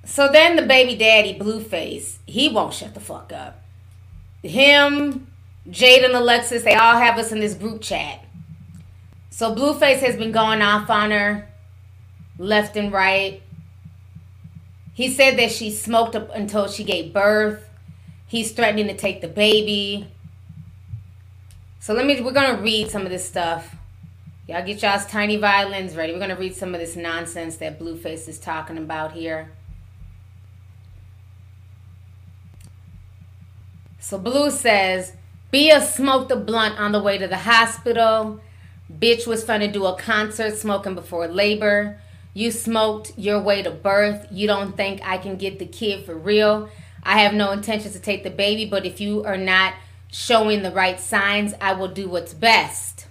[0.05, 3.61] so then the baby daddy Blueface, he won't shut the fuck up.
[4.43, 5.27] Him,
[5.69, 8.25] Jaidyn Alexis, they all have us in this group chat.
[9.31, 11.49] So Blueface has been going off on her
[12.39, 13.43] left and right.
[14.97, 17.69] He said that she smoked up until she gave birth.
[18.27, 20.09] He's threatening to take the baby.
[21.81, 23.77] So let me we're gonna read some of this stuff.
[24.49, 26.15] Y'all get y'all's tiny violins ready.
[26.15, 29.51] We're gonna read some of this nonsense that Blueface is talking about here.
[34.01, 35.13] So Blue says,
[35.51, 38.41] Bia smoked a blunt on the way to the hospital.
[38.91, 42.01] Bitch was trying to do a concert smoking before labor.
[42.37, 44.27] You smoked your way to birth.
[44.31, 46.69] You don't think I can get the kid for real.
[47.03, 49.73] I have no intentions to take the baby, but if you are not
[50.13, 53.07] showing the right signs, I will do what's best.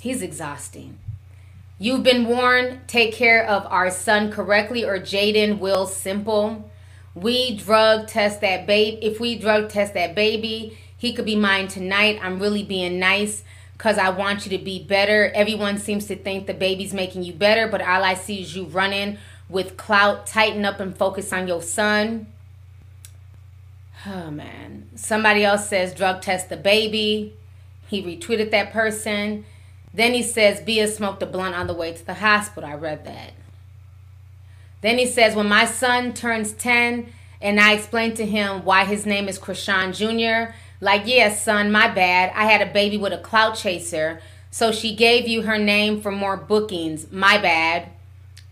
[0.00, 0.98] He's exhausting.
[1.78, 2.80] You've been warned.
[2.88, 6.68] Take care of our son correctly, or Jaidyn will simple.
[7.14, 8.98] We drug test that baby.
[9.06, 12.18] If we drug test that baby, he could be mine tonight.
[12.20, 13.44] I'm really being nice
[13.78, 15.30] because I want you to be better.
[15.36, 18.64] Everyone seems to think the baby's making you better, but all I see is you
[18.64, 19.18] running
[19.48, 20.26] with clout.
[20.26, 22.26] Tighten up and focus on your son.
[24.04, 24.88] Oh man.
[24.96, 27.34] Somebody else says drug test the baby.
[27.86, 29.44] He retweeted that person.
[29.94, 32.68] Then he says Bia smoked a blunt on the way to the hospital.
[32.68, 33.32] I read that.
[34.80, 39.06] Then he says when my son turns 10 and I explained to him why his
[39.06, 42.32] name is Chrisean Jr., like, yeah, son, my bad.
[42.34, 44.20] I had a baby with a clout chaser.
[44.50, 47.10] So she gave you her name for more bookings.
[47.10, 47.90] My bad.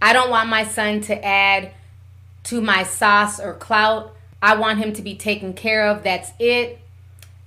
[0.03, 1.73] I don't want my son to add
[2.44, 4.15] to my sauce or clout.
[4.43, 6.03] I want him to be taken care of.
[6.03, 6.81] That's it.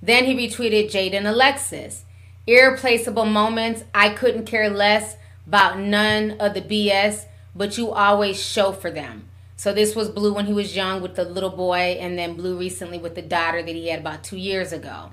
[0.02, 2.04] Then he retweeted Jaidyn Alexis.
[2.46, 3.84] Irreplaceable moments.
[3.94, 5.16] I couldn't care less
[5.46, 9.29] about none of the BS, but you always show for them.
[9.60, 12.58] So this was Blue when he was young with the little boy, and then Blue
[12.58, 15.12] recently with the daughter that he had about two years ago.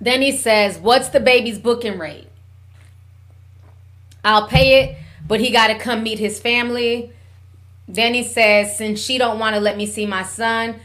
[0.00, 2.26] Then he says, What's the baby's booking rate?
[4.24, 7.12] I'll pay it, but he got to come meet his family.
[7.86, 10.80] Then he says, Since she don't want to let me see my son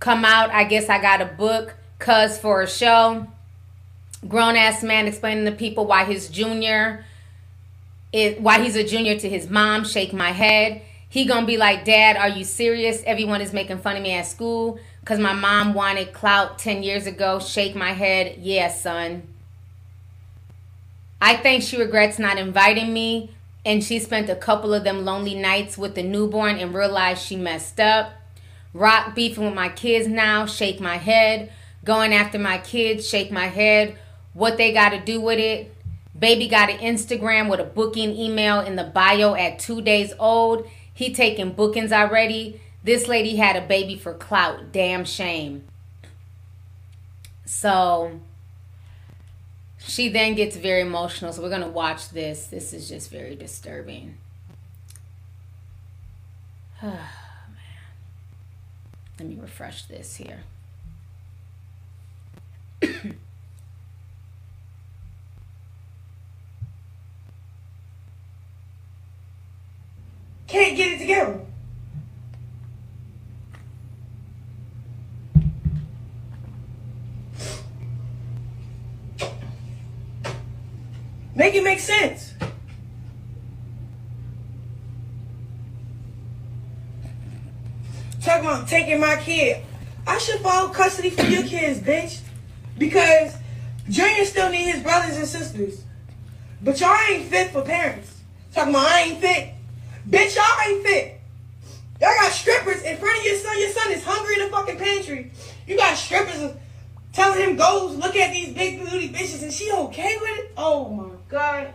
[0.00, 3.26] come out, I guess I got to book cuz for a show.
[4.26, 7.04] Grown ass man explaining to people why his junior
[8.38, 10.82] why he's a junior to his mom, shake my head.
[11.08, 13.02] He gonna be like, Dad, are you serious?
[13.04, 17.06] Everyone is making fun of me at school because my mom wanted clout 10 years
[17.06, 17.38] ago.
[17.38, 18.38] Shake my head.
[18.40, 19.22] Yeah, son.
[21.20, 23.30] I think she regrets not inviting me,
[23.64, 27.36] and she spent a couple of them lonely nights with the newborn and realized she
[27.36, 28.12] messed up.
[28.74, 31.52] Rock beefing with my kids now, shake my head.
[31.84, 33.96] Going after my kids, shake my head.
[34.34, 35.74] What they got to do with it?
[36.18, 40.66] Baby got an Instagram with a booking email in the bio at two days old.
[40.92, 42.60] He taking bookings already.
[42.82, 44.72] This lady had a baby for clout.
[44.72, 45.64] Damn shame.
[47.44, 48.20] So
[49.78, 51.32] she then gets very emotional.
[51.32, 52.46] So we're going to watch this.
[52.46, 54.18] This is just very disturbing.
[56.82, 57.62] Oh, man.
[59.18, 60.42] Let me refresh this here.
[70.46, 71.40] Can't get it together.
[81.34, 82.32] Make it make sense.
[88.22, 89.62] Talking about taking my kid.
[90.06, 92.20] I should follow custody for your kids, bitch.
[92.78, 93.34] Because
[93.88, 95.84] Junior still need his brothers and sisters.
[96.62, 98.20] But y'all ain't fit for parents.
[98.52, 99.55] Talking about I ain't fit.
[100.08, 101.20] Bitch, y'all ain't fit.
[102.00, 103.58] Y'all got strippers in front of your son.
[103.58, 105.32] Your son is hungry in the fucking pantry.
[105.66, 106.52] You got strippers
[107.12, 110.52] telling him go look at these big booty bitches and she okay with it?
[110.56, 111.72] Oh my god.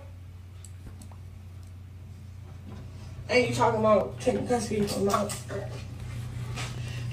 [3.27, 5.29] And you talking about taking custody from my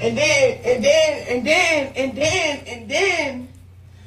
[0.00, 3.48] and then and then and then and then and then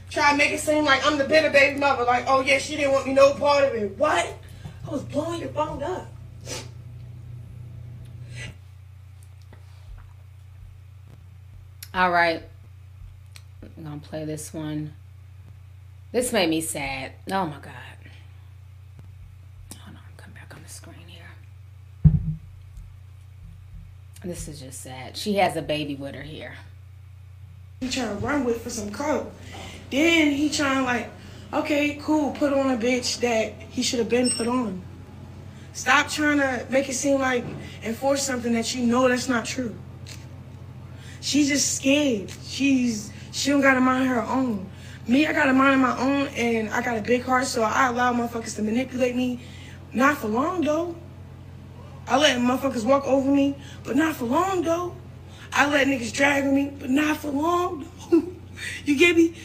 [0.09, 2.03] try to make it seem like I'm the bitter baby mother.
[2.05, 3.97] Like, oh yeah, she didn't want me no part of it.
[3.97, 4.33] What?
[4.87, 6.07] I was blowing your phone up.
[11.93, 12.43] All right.
[13.61, 14.93] I'm going to play this one.
[16.13, 17.11] This made me sad.
[17.29, 17.73] Oh my God.
[19.77, 22.13] Hold on, come back on the screen here.
[24.23, 25.17] This is just sad.
[25.17, 26.53] She has a baby with her here.
[27.81, 29.31] He trying to run with for some coke.
[29.89, 31.09] Then he trying like,
[31.51, 34.81] okay, cool, put on a bitch that he should have been put on.
[35.73, 37.43] Stop trying to make it seem like
[37.83, 39.75] enforce something that you know that's not true.
[41.21, 42.31] She's just scared.
[42.43, 44.69] She's she don't got a mind her own.
[45.07, 47.63] Me, I got a mind of my own, and I got a big heart, so
[47.63, 49.39] I allow motherfuckers to manipulate me.
[49.93, 50.95] Not for long though.
[52.07, 54.95] I let motherfuckers walk over me, but not for long though.
[55.53, 58.23] I let niggas drag me, but not for long though.
[58.85, 59.35] you get me?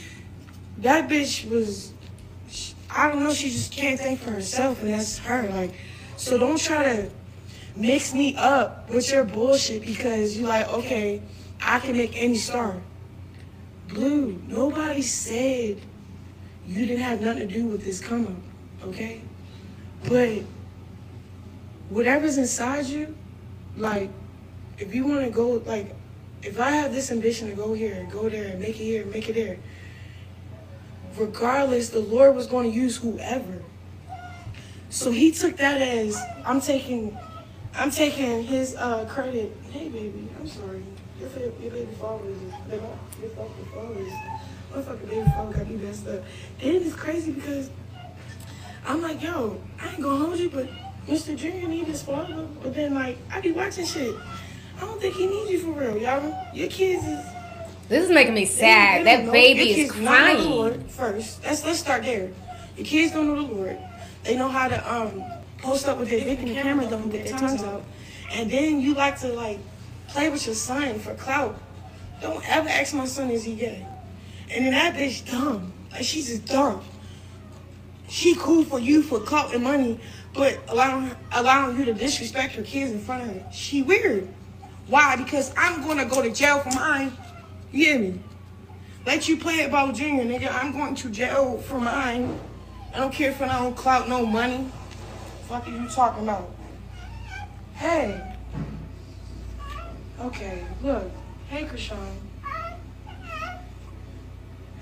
[0.79, 1.93] That bitch was,
[2.91, 5.49] I don't know, she just can't think for herself, and that's her.
[5.49, 5.75] Like,
[6.17, 7.11] so don't try to
[7.77, 11.23] mix me up with your bullshit because you like, okay,
[11.67, 12.81] I can make any star.
[13.89, 15.81] Blue, nobody said
[16.65, 19.21] you didn't have nothing to do with this come up, okay?
[20.09, 20.43] But
[21.89, 23.17] whatever's inside you,
[23.77, 24.11] like,
[24.79, 25.93] if you want to go, like,
[26.43, 29.03] if I have this ambition to go here and go there and make it here
[29.03, 29.59] and make it there,
[31.17, 33.61] regardless, the Lord was going to use whoever.
[34.89, 37.19] So he took that as I'm taking,
[37.75, 39.57] I'm taking his uh, credit.
[39.73, 40.83] Hey, baby, I'm sorry.
[41.27, 42.41] Your, fa- your baby father is
[43.21, 44.13] your fucking father is
[44.75, 46.23] my fucking baby father got me messed up.
[46.61, 47.69] Then it's crazy because
[48.87, 50.69] I'm like, yo, I ain't gonna hold you, but
[51.09, 51.37] Mr.
[51.37, 52.47] Junior need his father.
[52.63, 54.15] But then like I be watching shit.
[54.77, 56.33] I don't think he needs you for real, y'all.
[56.55, 57.25] Your kids is
[57.89, 59.01] This is making me sad.
[59.01, 60.51] they That know- baby your is kids don't know the crying.
[60.51, 62.31] Lord First, let's let's start there.
[62.77, 63.79] Your kids don't know the Lord.
[64.23, 65.25] They know how to um
[65.59, 67.83] post up with their dick the camera, don't get their tongues out,
[68.33, 69.59] and then you like to like
[70.17, 71.61] play with your son for clout.
[72.23, 73.87] Don't ever ask my son is he gay.
[74.51, 75.75] And then that bitch dumb.
[75.93, 76.83] Like she's just dumb.
[78.09, 80.01] She cool for you for clout and money,
[80.33, 83.53] but allowing allowing you to disrespect her kids in front of her.
[83.53, 84.27] She weird.
[84.87, 85.17] Why?
[85.17, 87.13] Because I'm gonna go to jail for mine.
[87.71, 88.21] You hear me?
[89.05, 90.51] Let you play about Junior, nigga.
[90.51, 92.41] I'm going to jail for mine.
[92.95, 94.67] I don't care if I don't clout no money.
[95.47, 96.51] Fuck are you talking about?
[97.75, 98.36] Hey.
[100.19, 101.11] Okay, look.
[101.49, 102.17] Hey, Chrisean.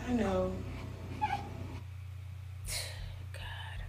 [0.09, 0.53] I know.
[3.33, 3.81] God.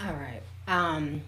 [0.06, 0.42] All right.
[0.66, 1.22] Um.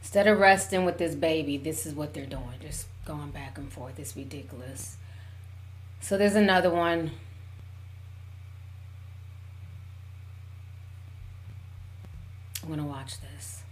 [0.00, 2.42] Instead of resting with this baby, this is what they're doing.
[2.60, 3.96] Just going back and forth.
[4.00, 4.96] It's ridiculous.
[6.00, 7.12] So there's another one.
[12.62, 13.62] I'm gonna watch this.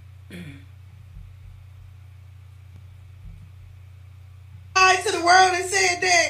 [4.89, 6.28] lied to the world and said that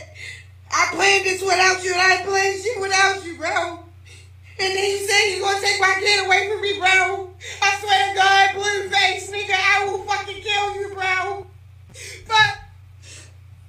[0.70, 3.84] I planned this without you and I planned shit without you, bro.
[4.60, 7.30] And then you say you're gonna take my kid away from me, bro.
[7.62, 11.46] I swear to God, Blueface, nigga, I will fucking kill you, bro.
[12.26, 12.58] But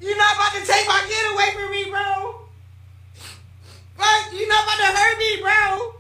[0.02, 2.42] you're not about to take my kid away from me, bro.
[3.98, 5.99] But you're not about to hurt me, bro.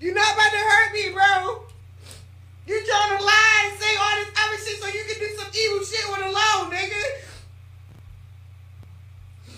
[0.00, 1.62] You're not about to hurt me, bro.
[2.66, 5.50] You're trying to lie and say all this other shit so you can do some
[5.54, 7.02] evil shit with a loan, nigga.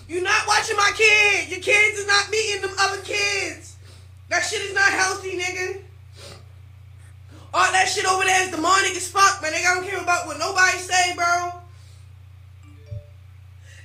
[0.07, 1.51] You're not watching my kids.
[1.51, 3.75] Your kids is not meeting them other kids.
[4.29, 5.81] That shit is not healthy, nigga.
[7.53, 9.51] All that shit over there is demonic as fuck, man.
[9.53, 11.51] Nigga, I don't care about what nobody say, bro.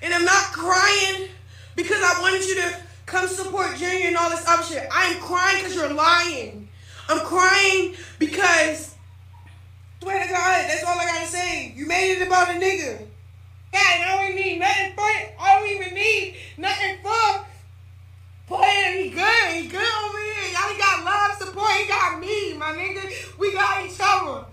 [0.03, 1.29] And I'm not crying
[1.77, 4.89] because I wanted you to come support Junior and all this other shit.
[4.91, 6.69] I am crying because you're lying.
[7.09, 8.95] I'm crying because,
[10.03, 11.73] swear to God, that's all I gotta say.
[11.77, 12.99] You made it about a nigga.
[13.73, 15.35] God, I don't even need nothing for it.
[15.39, 17.47] I don't even need nothing for
[18.47, 19.05] playing.
[19.05, 19.53] He good.
[19.53, 20.53] He good over here.
[20.53, 21.73] Y'all got love, support.
[21.73, 23.39] He got me, my nigga.
[23.39, 24.47] We got each other.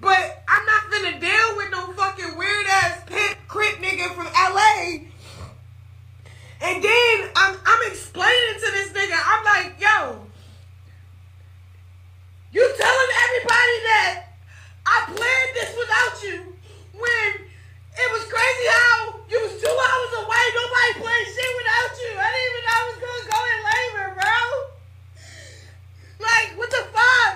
[0.00, 5.06] But I'm not gonna deal with no fucking weird ass pimp crip nigga from LA.
[6.60, 10.26] And then I'm I'm explaining to this nigga, I'm like, yo,
[12.52, 14.24] you telling everybody that
[14.86, 16.56] I planned this without you
[16.94, 17.28] when
[17.98, 22.12] it was crazy how you was two hours away, nobody playing shit without you.
[22.16, 24.40] I didn't even know I was gonna go in labor, bro.
[26.24, 27.34] Like, what the fuck?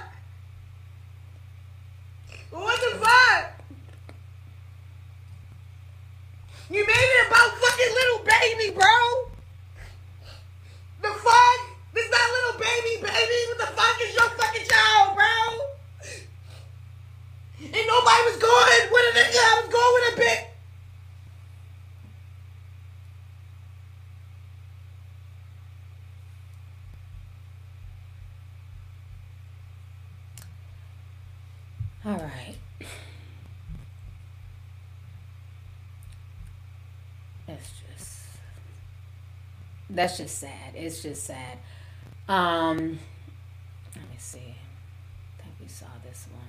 [2.51, 3.01] What the
[6.71, 9.31] You made it about fucking little baby, bro.
[11.03, 11.61] The fuck?
[11.93, 13.39] This not little baby, baby.
[13.49, 15.27] What the fuck is your fucking child, bro?
[17.59, 19.37] And nobody was going with a nigga.
[19.37, 20.47] I was going with a bitch.
[32.07, 32.50] All right.
[39.91, 40.75] That's just sad.
[40.75, 41.59] It's just sad.
[42.29, 42.99] Um
[43.97, 44.55] let me see.
[45.39, 46.43] I think we saw this one.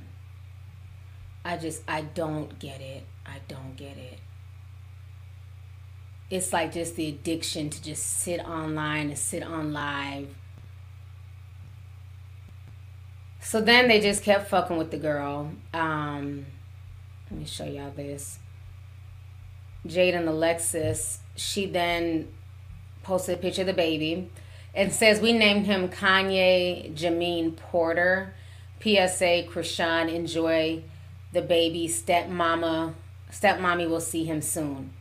[1.43, 3.03] I just I don't get it.
[3.25, 4.19] I don't get it.
[6.29, 10.29] It's like just the addiction to just sit online and sit on live.
[13.41, 15.51] So then they just kept fucking with the girl.
[15.73, 16.45] Um,
[17.29, 18.39] let me show y'all this.
[19.85, 22.27] Jaidyn Alexis, she then
[23.03, 24.29] posted a picture of the baby
[24.73, 28.33] and says, We named him Kanye Jameen Porter.
[28.81, 30.83] PSA, Chrisean, enjoy
[31.33, 31.87] the baby.
[31.87, 32.93] Stepmama,
[33.31, 34.91] stepmommy will see him soon.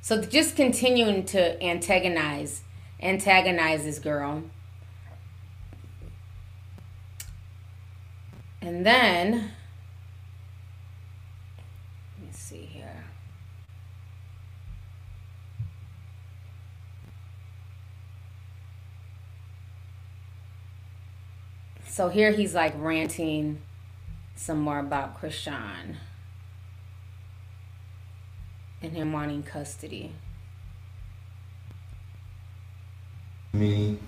[0.00, 2.62] So just continuing to antagonize,
[3.00, 4.44] antagonize this girl.
[8.62, 9.32] And then,
[12.16, 13.04] let me see here.
[21.98, 23.60] So here he's like ranting
[24.36, 25.96] some more about Chrisean
[28.80, 30.12] and him wanting custody.
[33.52, 33.98] me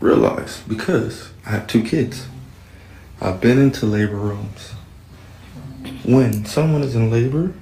[0.00, 2.26] realize because I have two kids.
[3.22, 4.72] I've been into labor rooms.
[6.04, 7.54] When someone is in labor,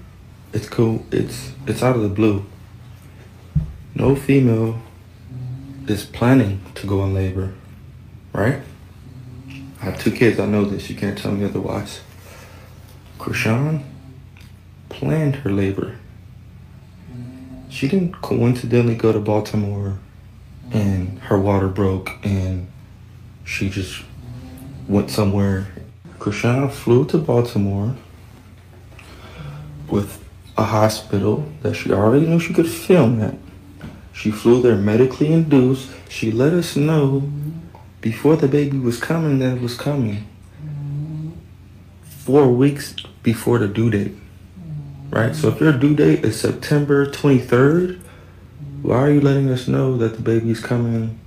[0.53, 1.07] it's cool.
[1.13, 2.47] It's it's out of the blue.
[3.95, 4.83] No female
[5.87, 7.55] is planning to go in labor,
[8.33, 8.63] right?
[9.81, 10.39] I have two kids.
[10.39, 10.91] I know this.
[10.91, 12.01] You can't tell me otherwise.
[13.19, 13.83] Chrisean
[14.91, 15.97] planned her labor.
[17.71, 19.99] She didn't coincidentally go to Baltimore
[20.71, 22.67] and her water broke and
[23.45, 24.03] she just
[24.87, 25.69] went somewhere.
[26.19, 27.97] Chrisean flew to Baltimore
[29.89, 30.23] with
[30.59, 33.37] a hospital that she already knew she could film at.
[34.13, 35.91] She flew there medically induced.
[36.09, 37.31] She let us know
[38.01, 40.27] before the baby was coming that was coming.
[42.03, 44.15] Four weeks before the due date.
[45.11, 45.35] Right?
[45.35, 48.01] So if your due date is September 23rd,
[48.83, 51.19] why are you letting us know that the baby's coming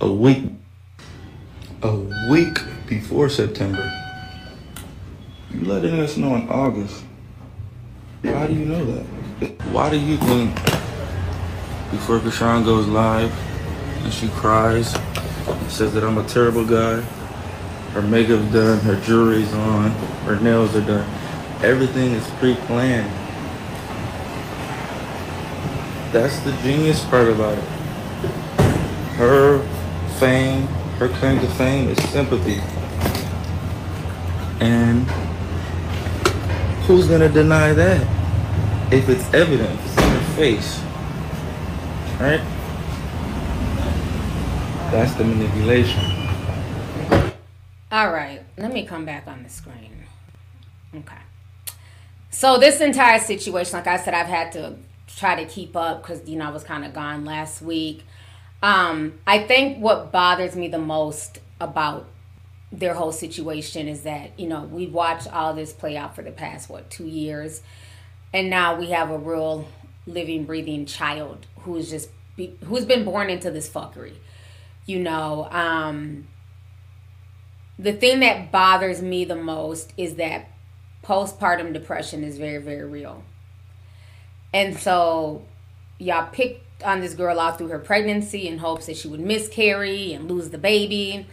[0.00, 0.44] a week
[1.82, 1.94] a
[2.30, 3.88] week before September?
[5.52, 7.04] You letting us know in August.
[8.22, 9.04] Why do you know that?
[9.72, 10.54] Why do you think
[11.90, 13.32] before Chrisean goes live
[14.04, 14.94] and she cries
[15.68, 17.00] says that I'm a terrible guy,
[17.92, 19.90] her makeup's done, her jewelry's on,
[20.26, 21.08] her nails are done.
[21.62, 23.10] Everything is pre-planned.
[26.12, 27.64] That's the genius part about it.
[29.16, 29.60] Her
[30.18, 30.66] fame,
[30.98, 32.60] her claim to fame is sympathy.
[34.60, 35.10] And
[36.86, 38.92] who's gonna deny that?
[38.92, 40.80] If it's evident, it's in her face.
[42.20, 42.40] Right?
[44.90, 46.00] That's the manipulation.
[47.92, 50.04] All right, let me come back on the screen.
[50.92, 51.16] Okay.
[52.30, 54.74] So this entire situation, like I said, I've had to
[55.06, 58.04] try to keep up because you know I was kind of gone last week.
[58.64, 62.06] Um, I think what bothers me the most about
[62.72, 66.32] their whole situation is that you know we watched all this play out for the
[66.32, 67.62] past what two years,
[68.32, 69.68] and now we have a real
[70.06, 74.14] living, breathing child who is just be, who's been born into this fuckery.
[74.90, 76.26] You know, um,
[77.78, 80.48] the thing that bothers me the most is that
[81.04, 83.22] postpartum depression is very, very real.
[84.52, 85.44] And so
[86.00, 90.12] y'all picked on this girl out through her pregnancy in hopes that she would miscarry
[90.12, 91.24] and lose the baby.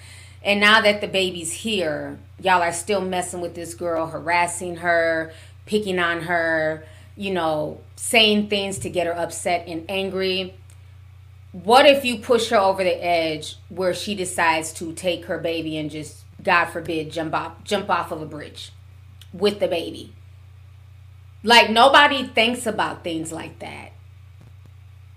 [0.44, 5.34] And now that the baby's here, y'all are still messing with this girl, harassing her,
[5.66, 6.86] picking on her,
[7.16, 10.54] you know, saying things to get her upset and angry.
[11.64, 15.78] What if you push her over the edge where she decides to take her baby
[15.78, 18.72] and just, God forbid, jump off jump off of a bridge
[19.34, 20.14] with the baby?
[21.42, 23.94] Like nobody thinks about things like that.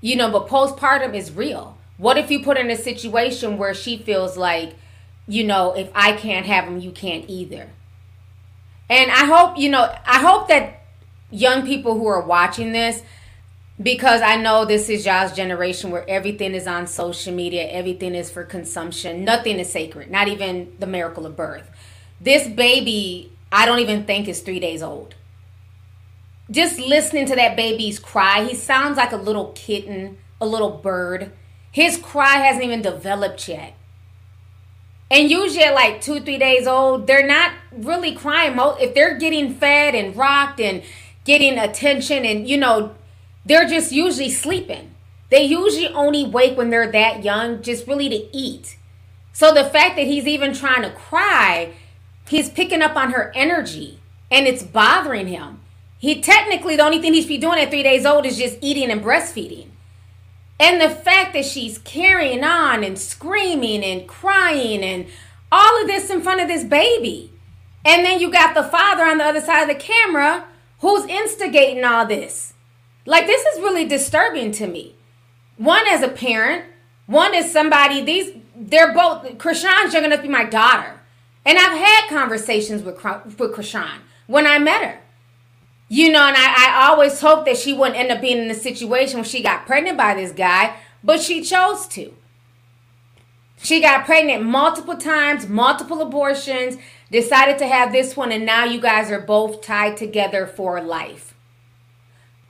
[0.00, 1.76] You know, but postpartum is real.
[1.98, 4.74] What if you put in a situation where she feels like,
[5.26, 7.68] you know, if I can't have him, you can't either.
[8.88, 10.84] And I hope, you know, I hope that
[11.30, 13.02] young people who are watching this,
[13.82, 18.31] because I know this is y'all's generation where everything is on social media, everything is
[18.31, 21.70] for consumption, nothing is sacred, not even the miracle of birth.
[22.20, 25.15] This baby, I don't even think is three days old
[26.51, 31.32] just listening to that baby's cry, he sounds like a little kitten, a little bird.
[31.70, 33.74] His cry hasn't even developed yet.
[35.11, 38.57] And usually at like two, three days old, they're not really crying.
[38.81, 40.82] If they're getting fed and rocked and
[41.24, 42.94] getting attention and, you know,
[43.44, 44.94] they're just usually sleeping.
[45.30, 48.76] They usually only wake when they're that young, just really to eat.
[49.32, 51.74] So the fact that he's even trying to cry,
[52.28, 54.00] he's picking up on her energy
[54.30, 55.60] and it's bothering him.
[55.98, 58.58] He technically, the only thing he should be doing at three days old is just
[58.60, 59.68] eating and breastfeeding.
[60.58, 65.06] And the fact that she's carrying on and screaming and crying and
[65.50, 67.32] all of this in front of this baby.
[67.84, 70.44] And then you got the father on the other side of the camera
[70.80, 72.49] who's instigating all this.
[73.06, 74.97] Like, this is really disturbing to me.
[75.56, 76.64] One as a parent,
[77.06, 81.01] one is somebody, these, they're both, Chrisean's young enough to be my daughter.
[81.44, 85.01] And I've had conversations with, with Chrisean when I met her.
[85.89, 88.55] You know, and I, I always hoped that she wouldn't end up being in a
[88.55, 92.14] situation where she got pregnant by this guy, but she chose to.
[93.62, 96.77] She got pregnant multiple times, multiple abortions,
[97.10, 101.35] decided to have this one, and now you guys are both tied together for life.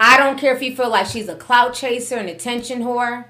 [0.02, 3.26] I don't care if you feel like she's a clout chaser, an attention whore.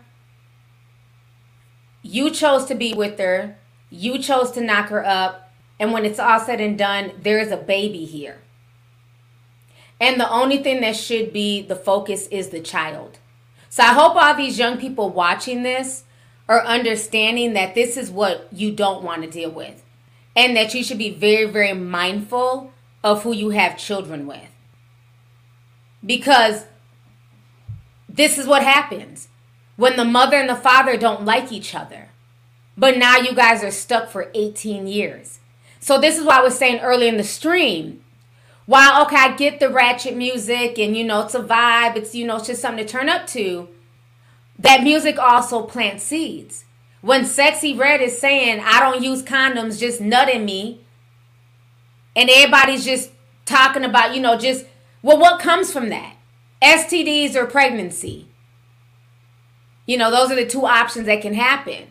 [2.02, 3.58] You chose to be with her.
[3.90, 5.52] You chose to knock her up.
[5.80, 8.38] And when it's all said and done, there is a baby here.
[10.00, 13.18] And the only thing that should be the focus is the child.
[13.68, 16.04] So I hope all these young people watching this
[16.48, 19.82] are understanding that this is what you don't want to deal with.
[20.36, 22.72] And that you should be very, very mindful
[23.02, 24.49] of who you have children with.
[26.04, 26.66] Because
[28.08, 29.28] this is what happens
[29.76, 32.08] when the mother and the father don't like each other.
[32.76, 35.40] But now you guys are stuck for 18 years.
[35.80, 38.02] So this is why I was saying early in the stream
[38.70, 42.24] while okay, I get the ratchet music and you know it's a vibe, it's you
[42.24, 43.68] know it's just something to turn up to.
[44.60, 46.66] That music also plants seeds.
[47.00, 50.82] When Sexyy Red is saying, I don't use condoms, just nutting me,
[52.14, 53.10] and everybody's just
[53.44, 54.66] talking about, you know, just
[55.02, 56.16] well, what comes from that?
[56.62, 58.26] STDs or pregnancy.
[59.86, 61.86] You know, those are the two options that can happen.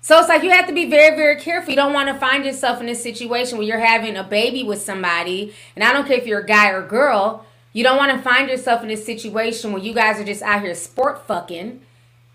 [0.00, 1.70] So it's like you have to be very, very careful.
[1.70, 4.82] You don't want to find yourself in a situation where you're having a baby with
[4.82, 8.22] somebody, and I don't care if you're a guy or girl, you don't want to
[8.22, 11.80] find yourself in a situation where you guys are just out here sport fucking,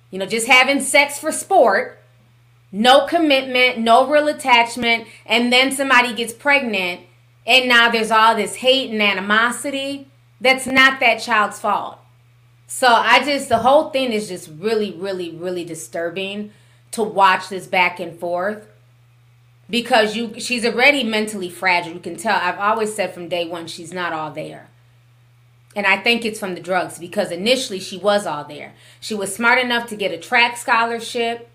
[0.09, 1.99] you know, just having sex for sport,
[2.71, 7.01] no commitment, no real attachment, and then somebody gets pregnant,
[7.49, 10.07] and now there's all this hate and animosity.
[10.39, 11.97] That's not that child's fault.
[12.67, 16.51] So I just, the whole thing is just really, really, really disturbing
[16.91, 18.67] to watch this back and forth
[19.67, 21.93] because you she's already mentally fragile.
[21.93, 22.39] You can tell.
[22.39, 24.69] I've always said from day one she's not all there.
[25.75, 28.73] And I think it's from the drugs because initially she was all there.
[28.99, 31.49] She was smart enough to get a track scholarship.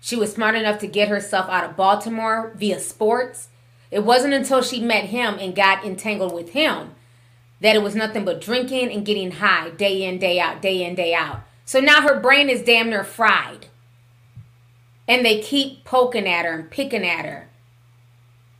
[0.00, 3.48] She was smart enough to get herself out of Baltimore via sports.
[3.90, 6.94] It wasn't until she met him and got entangled with him
[7.60, 10.94] that it was nothing but drinking and getting high day in, day out, day in,
[10.94, 11.40] day out.
[11.64, 13.66] So now her brain is damn near fried
[15.06, 17.48] and they keep poking at her and picking at her.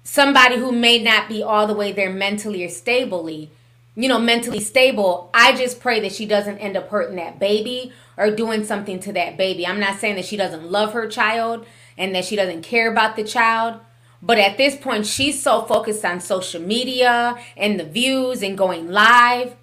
[0.03, 3.51] Somebody who may not be all the way there mentally or stably,
[3.95, 7.93] you know, mentally stable, I just pray that she doesn't end up hurting that baby
[8.17, 9.67] or doing something to that baby.
[9.67, 11.67] I'm not saying that she doesn't love her child
[11.97, 13.81] and that she doesn't care about the child.
[14.23, 18.91] But at this point, she's so focused on social media and the views and going
[18.91, 19.57] live.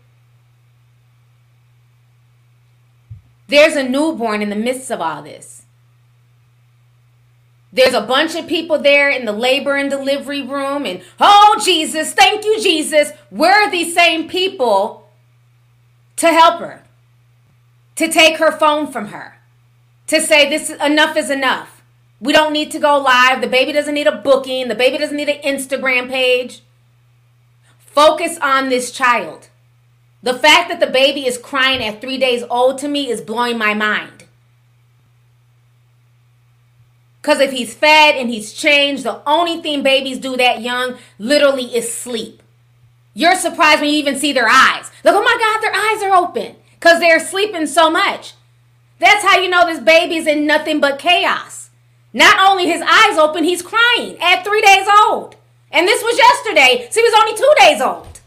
[3.47, 5.63] There's a newborn in the midst of all this.
[7.71, 12.13] There's a bunch of people there in the labor and delivery room, and oh, Jesus,
[12.13, 13.11] thank you, Jesus.
[13.29, 15.09] We're these same people
[16.15, 16.83] to help her,
[17.97, 19.37] to take her phone from her,
[20.07, 21.76] to say, This is enough is enough.
[22.19, 23.41] We don't need to go live.
[23.41, 26.61] The baby doesn't need a booking, the baby doesn't need an Instagram page.
[27.77, 29.49] Focus on this child.
[30.23, 33.57] The fact that the baby is crying at three days old to me is blowing
[33.57, 34.25] my mind.
[37.21, 41.75] Because if he's fed and he's changed, the only thing babies do that young literally
[41.75, 42.41] is sleep.
[43.13, 44.91] You're surprised when you even see their eyes.
[45.03, 48.33] Look, oh my God, their eyes are open because they're sleeping so much.
[48.99, 51.66] That's how you know this baby's in nothing but chaos.
[52.13, 55.35] Not only his eyes open, he's crying at three days old.
[55.71, 58.21] And this was yesterday, so he was only two days old.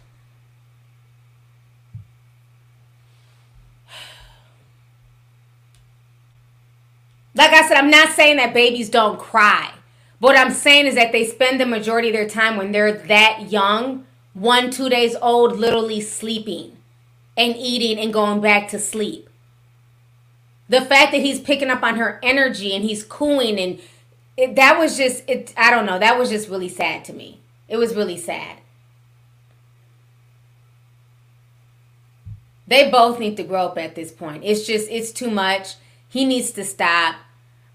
[7.34, 9.72] Like I said, I'm not saying that babies don't cry.
[10.18, 13.50] What I'm saying is that they spend the majority of their time when they're that
[13.50, 14.04] young,
[14.34, 16.76] one, two days old, literally sleeping
[17.38, 19.29] and eating and going back to sleep.
[20.70, 23.80] The fact that he's picking up on her energy and he's cooing and
[24.36, 25.52] it, that was just it.
[25.56, 25.98] I don't know.
[25.98, 27.40] That was just really sad to me.
[27.68, 28.58] It was really sad.
[32.68, 34.44] They both need to grow up at this point.
[34.44, 35.74] It's just it's too much.
[36.08, 37.16] He needs to stop.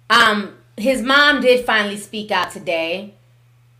[0.09, 3.13] Um, his mom did finally speak out today.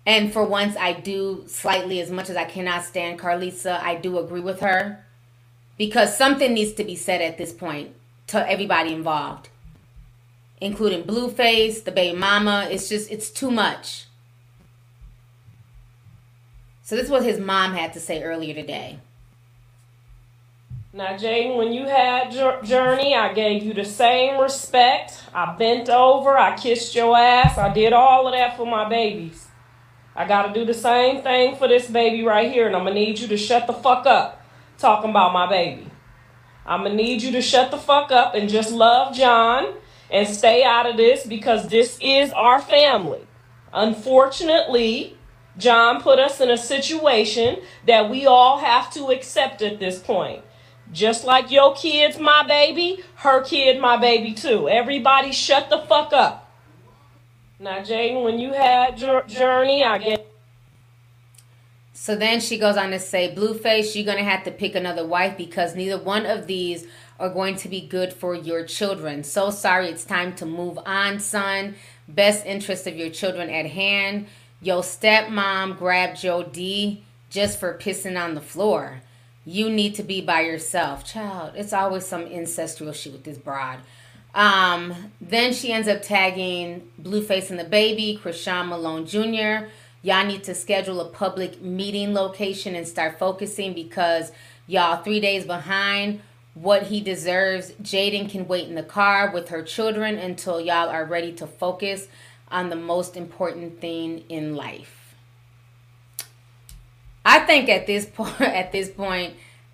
[0.06, 4.20] And for once, I do slightly, as much as I cannot stand Karlissa, I do
[4.20, 5.04] agree with her.
[5.78, 7.96] Because something needs to be said at this point
[8.28, 9.50] to everybody involved,
[10.60, 12.68] including Blueface, the baby mama.
[12.70, 14.06] It's just, it's too much.
[16.84, 19.00] So, this is what his mom had to say earlier today.
[20.94, 22.32] Now, Jaidyn, when you had
[22.64, 25.24] Journey, I gave you the same respect.
[25.34, 29.46] I bent over, I kissed your ass, I did all of that for my babies.
[30.16, 32.94] I got to do the same thing for this baby right here, and I'm to
[32.94, 34.42] need you to shut the fuck up
[34.78, 35.86] talking about my baby.
[36.66, 39.76] I'm to need you to shut the fuck up and just love John
[40.10, 43.22] and stay out of this because this is our family.
[43.74, 45.18] Unfortunately,
[45.58, 50.44] John put us in a situation that we all have to accept at this point.
[50.92, 54.70] Just like your kid's my baby, her kid my baby too.
[54.70, 56.52] Everybody shut the fuck up.
[57.60, 58.98] Now, Jaidyn, when you had
[59.28, 60.35] Journey, I get.
[62.06, 65.08] So then she goes on to say, Blueface, you're going to have to pick another
[65.08, 66.86] wife because neither one of these
[67.20, 69.24] are going to be good for your children.
[69.24, 71.74] So sorry, it's time to move on, son.
[72.08, 74.28] Best interest of your children at hand.
[74.62, 79.02] Your stepmom grabbed Joe D just for pissing on the floor.
[79.44, 81.06] You need to be by yourself.
[81.06, 83.80] Child, it's always some incestual shit with this broad.
[84.36, 89.72] Um, then she ends up tagging Blueface and the baby, Chrisean Malone Jr.
[90.06, 94.32] Y'all need to schedule a public meeting location and start focusing because
[94.68, 96.22] y'all three days behind
[96.54, 97.72] what he deserves.
[97.82, 102.08] Jaidyn can wait in the car with her children until y'all are ready to focus
[102.52, 105.16] on the most important thing in life.
[107.26, 109.34] I think at this point, at this point,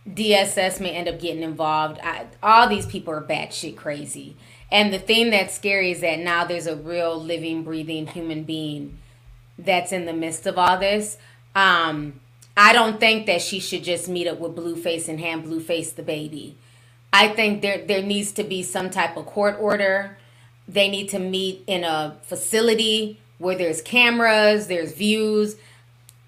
[0.10, 1.99] DSS may end up getting involved.
[2.02, 4.38] I, all these people are batshit crazy.
[4.72, 8.98] And the thing that's scary is that now there's a real living, breathing human being
[9.63, 11.17] that's in the midst of all this.
[11.55, 12.19] Um,
[12.55, 16.03] I don't think that she should just meet up with Blueface and hand Blueface the
[16.03, 16.55] baby.
[17.13, 20.17] I think there there needs to be some type of court order.
[20.67, 25.55] They need to meet in a facility where there's cameras, there's views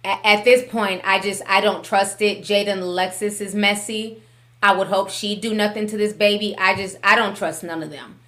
[0.04, 2.42] at this point, I just I don't trust it.
[2.42, 4.22] Jaidyn Alexis is messy.
[4.62, 6.56] I would hope she do nothing to this baby.
[6.58, 8.20] I just I don't trust none of them.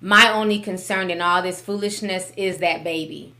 [0.00, 3.33] My only concern in all this foolishness is that baby.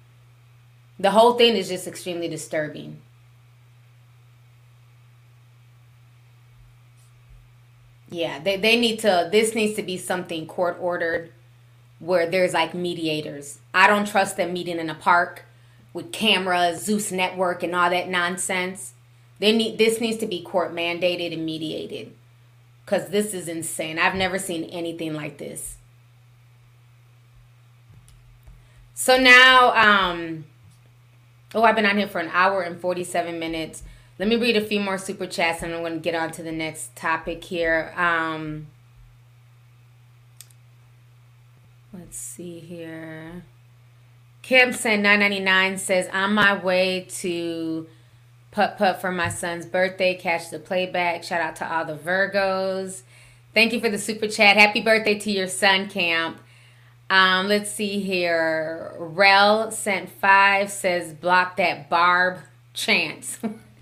[0.98, 3.00] The whole thing is just extremely disturbing.
[8.10, 11.32] Yeah, they, they need to this needs to be something court ordered
[11.98, 13.58] where there's like mediators.
[13.72, 15.44] I don't trust them meeting in a park
[15.92, 18.94] with cameras, Zeus Network, and all that nonsense.
[19.40, 22.12] They need this needs to be court mandated and mediated,
[22.84, 23.98] because this is insane.
[23.98, 25.76] I've never seen anything like this.
[28.94, 30.44] So now, um,
[31.54, 33.82] oh, I've been on here for an hour and forty-seven minutes.
[34.18, 36.42] Let me read a few more super chats, and I'm going to get on to
[36.42, 37.92] the next topic here.
[37.96, 38.68] Um,
[41.92, 43.44] let's see here.
[44.44, 47.86] Kim said 999 says, on my way to
[48.50, 50.14] putt putt for my son's birthday.
[50.14, 51.24] Catch the playback.
[51.24, 53.02] Shout out to all the Virgos.
[53.54, 54.56] Thank you for the super chat.
[54.56, 56.38] Happy birthday to your son, Camp.
[57.10, 58.94] Um, let's see here.
[58.98, 62.38] Rel sent five says block that Barb
[62.72, 63.38] chance.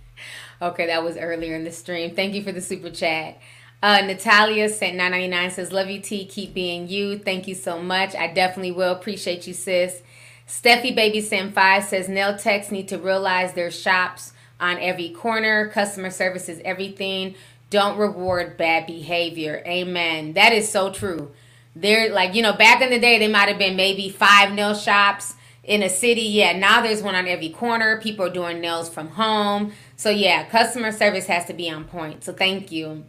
[0.62, 2.14] okay, that was earlier in the stream.
[2.14, 3.38] Thank you for the super chat.
[3.82, 6.24] Uh, Natalia sent 999 says love you T.
[6.24, 7.18] Keep being you.
[7.18, 8.14] Thank you so much.
[8.14, 10.02] I definitely will appreciate you, sis.
[10.46, 15.68] Steffi Baby sent 5 says nail techs need to realize their shops on every corner.
[15.68, 17.34] Customer service is everything.
[17.70, 19.62] Don't reward bad behavior.
[19.66, 20.34] Amen.
[20.34, 21.32] That is so true.
[21.74, 24.74] They're like, you know, back in the day, they might have been maybe five nail
[24.74, 25.34] shops
[25.64, 26.22] in a city.
[26.22, 28.00] Yeah, now there's one on every corner.
[28.00, 29.72] People are doing nails from home.
[29.96, 32.24] So yeah, customer service has to be on point.
[32.24, 33.04] So thank you.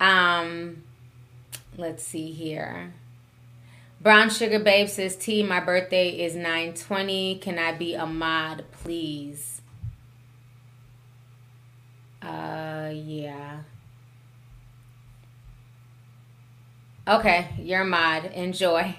[0.00, 0.82] Um,
[1.76, 2.92] let's see here.
[4.00, 7.38] Brown Sugar Babe says, T, my birthday is 920.
[7.38, 9.62] Can I be a mod, please?
[12.22, 13.60] Uh, yeah.
[17.08, 18.24] Okay, you're mod.
[18.34, 18.96] Enjoy.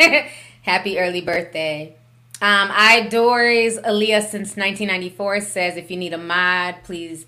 [0.62, 1.94] Happy early birthday.
[2.40, 7.26] Um, I Doris Aaliyah since 1994 says, if you need a mod, please,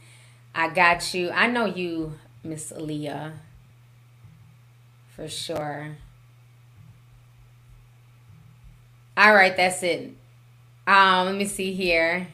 [0.54, 1.30] I got you.
[1.30, 3.32] I know you, Miss Aaliyah,
[5.14, 5.98] for sure.
[9.18, 10.14] All right, that's it.
[10.86, 12.28] Um, let me see here.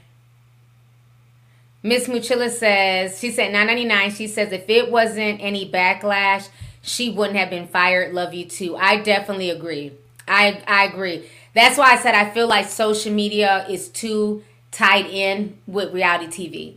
[1.82, 4.12] Miss Muchilla says she said 999.
[4.12, 6.48] She says if it wasn't any backlash,
[6.82, 8.14] she wouldn't have been fired.
[8.14, 8.76] Love you too.
[8.76, 9.92] I definitely agree.
[10.26, 11.28] I I agree.
[11.54, 16.26] That's why I said I feel like social media is too tied in with reality
[16.26, 16.74] TV.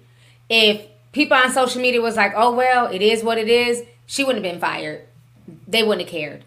[0.49, 4.23] If people on social media was like, "Oh well, it is what it is," she
[4.23, 5.01] wouldn't have been fired.
[5.67, 6.43] They wouldn't have cared.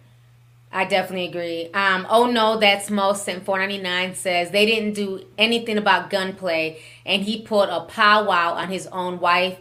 [0.73, 1.71] I definitely agree.
[1.73, 7.23] Um, oh no, that's most and 499 says they didn't do anything about gunplay and
[7.23, 9.59] he put a powwow on his own wife.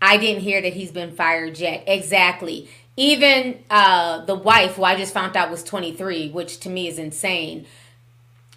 [0.00, 1.84] I didn't hear that he's been fired yet.
[1.86, 2.68] Exactly.
[2.96, 6.98] Even uh, the wife, who I just found out was 23, which to me is
[6.98, 7.66] insane.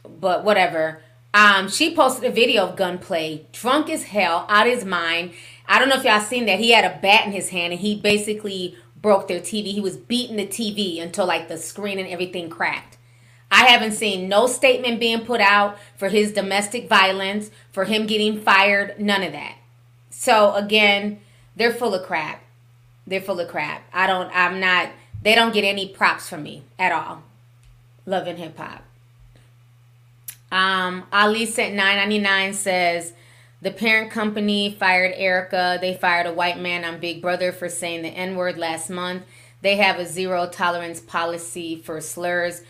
[0.03, 1.01] But whatever.
[1.33, 5.33] Um, she posted a video of gunplay, drunk as hell, out his mind.
[5.67, 6.59] I don't know if y'all seen that.
[6.59, 9.73] He had a bat in his hand and he basically broke their TV.
[9.73, 12.97] He was beating the TV until like the screen and everything cracked.
[13.51, 18.39] I haven't seen no statement being put out for his domestic violence, for him getting
[18.39, 19.57] fired, none of that.
[20.09, 21.19] So again,
[21.55, 22.44] they're full of crap.
[23.07, 23.83] They're full of crap.
[23.93, 24.89] I don't I'm not
[25.21, 27.23] they don't get any props from me at all.
[28.05, 28.83] Loving hip hop.
[30.51, 33.13] Um Ali sent 999 says
[33.61, 35.79] the parent company fired Erica.
[35.81, 39.23] They fired a white man on Big Brother for saying the N word last month.
[39.61, 42.61] They have a zero tolerance policy for slurs.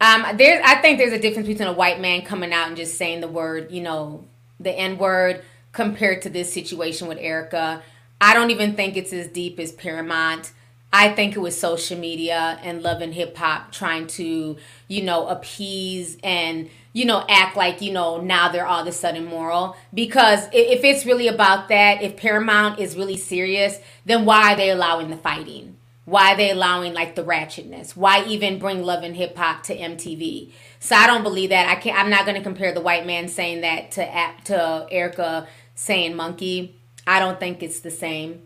[0.00, 2.96] Um, there's, I think there's a difference between a white man coming out and just
[2.96, 4.24] saying the word, you know,
[4.60, 7.82] the N word, compared to this situation with Erica.
[8.20, 10.52] I don't even think it's as deep as Paramount.
[10.92, 14.56] I think it was social media and love and hip hop trying to,
[14.88, 18.92] you know, appease and you know, act like, you know, now they're all of a
[18.92, 19.76] sudden moral.
[19.92, 24.70] Because if it's really about that, if Paramount is really serious, then why are they
[24.70, 25.76] allowing the fighting?
[26.04, 27.96] Why are they allowing like the ratchetness?
[27.96, 30.52] Why even bring love and hip hop to MTV?
[30.78, 31.68] So I don't believe that.
[31.68, 31.98] I can't.
[31.98, 36.76] I'm not going to compare the white man saying that to to Erica saying monkey.
[37.06, 38.42] I don't think it's the same.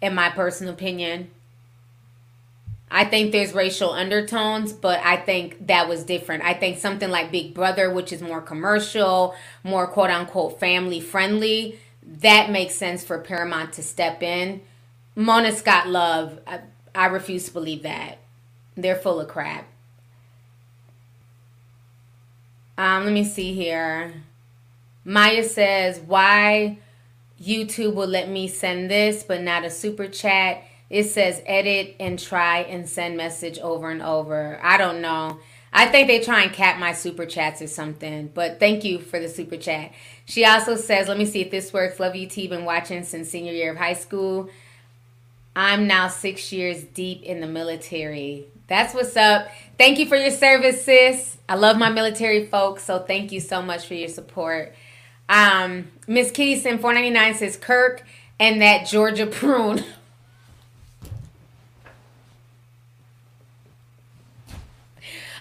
[0.00, 1.30] In my personal opinion,
[2.90, 6.42] I think there's racial undertones, but I think that was different.
[6.42, 11.78] I think something like Big Brother, which is more commercial, more quote unquote family friendly,
[12.02, 14.62] that makes sense for Paramount to step in.
[15.14, 16.60] Mona Scott Love, I,
[16.94, 18.18] I refuse to believe that.
[18.76, 19.68] They're full of crap.
[22.78, 24.14] Um, let me see here.
[25.04, 26.78] Maya says, why
[27.42, 32.18] YouTube will let me send this, but not a super chat it says edit and
[32.18, 34.58] try and send message over and over.
[34.60, 35.38] I don't know.
[35.72, 38.28] I think they try and cap my super chats or something.
[38.34, 39.92] But thank you for the super chat.
[40.26, 42.00] She also says, let me see if this works.
[42.00, 42.48] Love you, T.
[42.48, 44.50] Been watching since senior year of high school.
[45.54, 48.46] I'm now six years deep in the military.
[48.66, 49.48] That's what's up.
[49.78, 51.38] Thank you for your service, sis.
[51.48, 54.74] I love my military folks, so thank you so much for your support.
[55.30, 58.02] Um, Miss Kitty Sim 499 says Kirk
[58.40, 59.84] and that Georgia prune.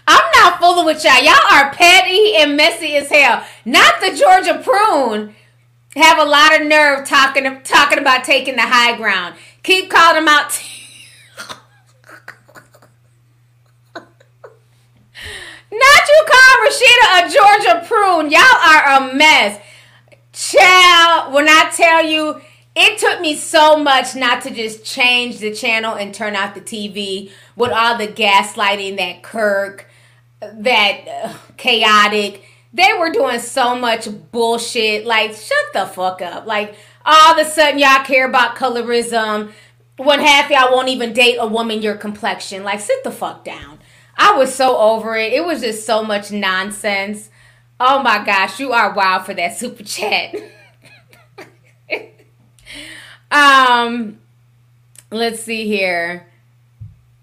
[0.07, 1.23] I'm not fooling with y'all.
[1.23, 3.43] Y'all are petty and messy as hell.
[3.65, 5.33] Not the Georgia prune.
[5.95, 9.35] Have a lot of nerve talking talking about taking the high ground.
[9.63, 10.51] Keep calling them out.
[15.71, 18.29] Not you call Rasheeda a Georgia prune.
[18.29, 19.59] Y'all are a mess.
[20.39, 22.39] Child, when I tell you,
[22.73, 26.61] it took me so much not to just change the channel and turn off the
[26.61, 29.89] TV with all the gaslighting that Kirk
[30.39, 32.45] that uh, chaotic.
[32.71, 35.05] They were doing so much bullshit.
[35.05, 36.45] Like, shut the fuck up.
[36.45, 36.73] Like,
[37.05, 39.51] all of a sudden, y'all care about colorism
[39.97, 42.63] when half y'all won't even date a woman your complexion.
[42.63, 43.79] Like, sit the fuck down.
[44.17, 45.33] I was so over it.
[45.33, 47.28] It was just so much nonsense.
[47.79, 50.35] Oh my gosh, you are wild for that super chat.
[53.31, 54.19] um,
[55.11, 56.27] let's see here.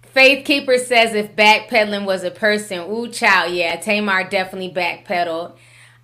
[0.02, 5.52] Faith Keeper says if backpedaling was a person, ooh, child, yeah, Tamar definitely backpedaled.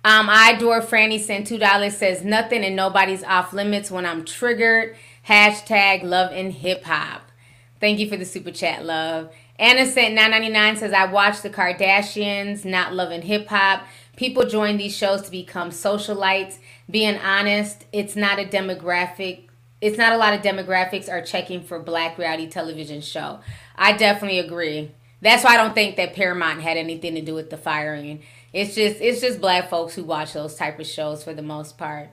[0.05, 1.97] Um, I adore Franny sent two dollars.
[1.97, 4.95] Says nothing and nobody's off limits when I'm triggered.
[5.27, 7.23] Hashtag love and hip hop.
[7.79, 9.33] Thank you for the super chat, love.
[9.57, 13.83] Anna sent 999 says I watch the Kardashians, not loving hip hop.
[14.15, 16.57] People join these shows to become socialites.
[16.89, 19.47] Being honest, it's not a demographic.
[19.81, 23.39] It's not a lot of demographics are checking for black reality television show.
[23.75, 24.91] I definitely agree.
[25.21, 28.23] That's why I don't think that Paramount had anything to do with the firing.
[28.51, 31.77] It's just it's just black folks who watch those type of shows for the most
[31.77, 32.09] part.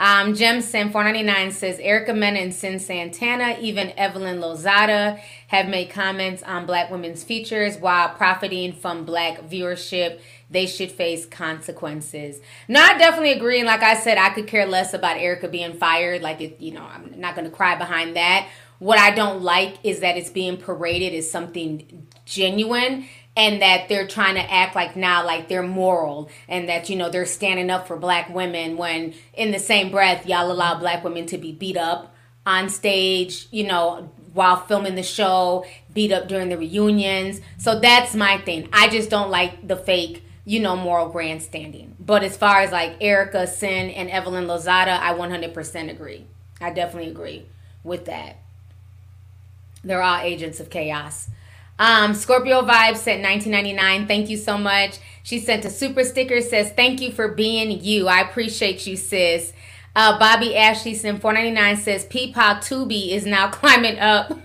[0.00, 6.42] Um, Jemson 499 says Erica Mena and Cyn Santana, even Evelyn Lozada have made comments
[6.42, 10.20] on black women's features while profiting from black viewership.
[10.50, 12.40] They should face consequences.
[12.66, 13.58] No, I definitely agree.
[13.58, 16.22] And like I said, I could care less about Erica being fired.
[16.22, 18.48] Like, it, you know, I'm not going to cry behind that.
[18.80, 23.06] What I don't like is that it's being paraded as something genuine
[23.36, 27.10] and that they're trying to act like now like they're moral and that you know
[27.10, 31.26] they're standing up for black women when in the same breath y'all allow black women
[31.26, 32.14] to be beat up
[32.44, 38.14] on stage you know while filming the show beat up during the reunions so that's
[38.14, 42.60] my thing i just don't like the fake you know moral grandstanding but as far
[42.60, 46.24] as like erica cyn and evelyn lozada i 100% agree
[46.60, 47.46] i definitely agree
[47.84, 48.36] with that
[49.84, 51.30] they're all agents of chaos
[51.80, 54.06] um, Scorpio Vibes sent 1999.
[54.06, 54.98] Thank you so much.
[55.22, 56.42] She sent a super sticker.
[56.42, 58.06] Says thank you for being you.
[58.06, 59.54] I appreciate you, sis.
[59.96, 61.76] Uh, Bobby Ashley sent 499.
[61.78, 64.38] Says Peepaw Tubi is now climbing up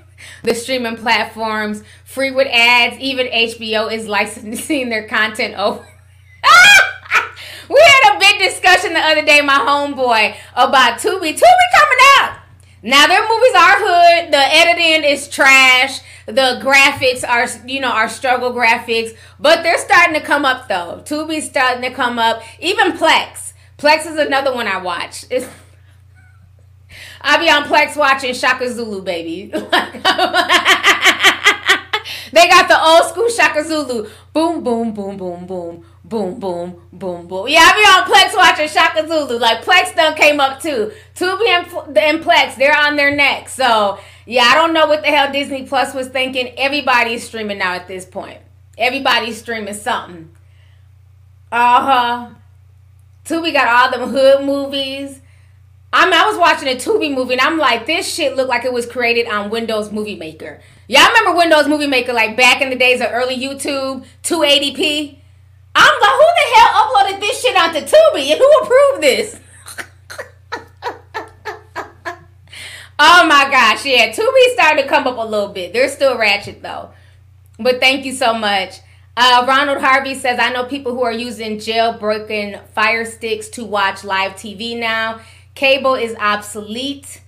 [0.43, 2.97] the streaming platforms, free with ads.
[2.99, 5.79] Even HBO is licensing their content over.
[7.69, 11.33] we had a big discussion the other day, my homeboy, about Tubi.
[11.33, 12.39] Tubi coming out.
[12.83, 14.31] Now their movies are hood.
[14.31, 20.15] The editing is trash the graphics are you know are struggle graphics, but they're starting
[20.15, 21.01] to come up though.
[21.05, 22.41] Tubi's starting to come up.
[22.59, 23.53] Even Plex.
[23.77, 25.25] Plex is another one I watch.
[25.29, 25.47] It's,
[27.25, 29.47] I'll be on Plex watching Shaka Zulu, baby.
[29.51, 29.59] they
[32.47, 34.07] got the old school Shaka Zulu.
[34.31, 37.47] Boom, boom, boom, boom, boom boom, boom, boom, boom.
[37.47, 39.39] Yeah, I be on Plex watching Shaka Zulu.
[39.39, 40.91] Like Plex done came up too.
[41.15, 43.49] Tubi and, and Plex, they're on their neck.
[43.49, 46.53] So yeah, I don't know what the hell Disney Plus was thinking.
[46.57, 48.39] Everybody's streaming now at this point.
[48.77, 50.31] Everybody's streaming something.
[51.51, 52.29] Uh huh.
[53.25, 55.21] Tubi got all them hood movies.
[55.97, 58.65] I mean, I was watching a Tubi movie and I'm like, this shit looked like
[58.65, 60.59] it was created on Windows Movie Maker.
[60.89, 65.17] Y'all remember Windows Movie Maker like back in the days of early YouTube, 280p?
[65.73, 69.39] I'm like, who the hell uploaded this shit onto Tubi and who approved this?
[72.99, 74.11] oh my gosh, yeah.
[74.11, 75.71] Tubi starting to come up a little bit.
[75.71, 76.91] They're still ratchet though.
[77.57, 78.81] But thank you so much.
[79.15, 84.03] Uh, Ronald Harvey says, I know people who are using jailbroken fire sticks to watch
[84.03, 85.21] live TV now.
[85.55, 87.21] Cable is obsolete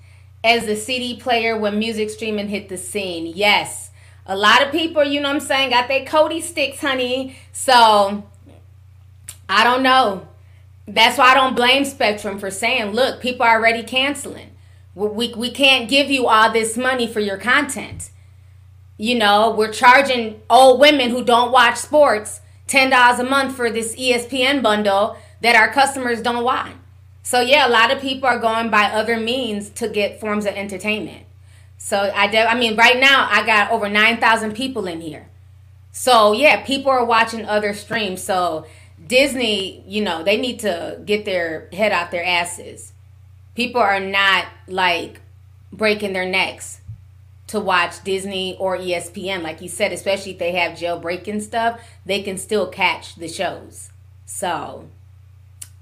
[0.44, 3.26] as the CD player when music streaming hit the scene.
[3.26, 3.92] Yes.
[4.26, 7.38] A lot of people, you know what I'm saying, got their Kodi sticks, honey.
[7.54, 8.24] So
[9.48, 10.28] I don't know.
[10.88, 14.52] That's why I don't blame Spectrum for saying, look, people are already canceling.
[14.96, 18.10] We, we can't give you all this money for your content.
[18.98, 23.96] You know, we're charging old women who don't watch sports $10 a month for this
[23.96, 26.76] ESPN bundle that our customers don't want.
[27.28, 30.54] So, yeah, a lot of people are going by other means to get forms of
[30.54, 31.26] entertainment.
[31.78, 35.28] So, I, de- I mean, right now, I got over 9,000 people in here.
[35.92, 38.24] So, yeah, people are watching other streams.
[38.24, 38.66] So,
[39.06, 42.94] Disney, you know, they need to get their head out their asses.
[43.56, 45.20] People are not like
[45.74, 46.80] breaking their necks
[47.48, 49.42] to watch Disney or ESPN.
[49.42, 53.90] Like you said, especially if they have jailbreaking stuff, they can still catch the shows.
[54.26, 54.88] So,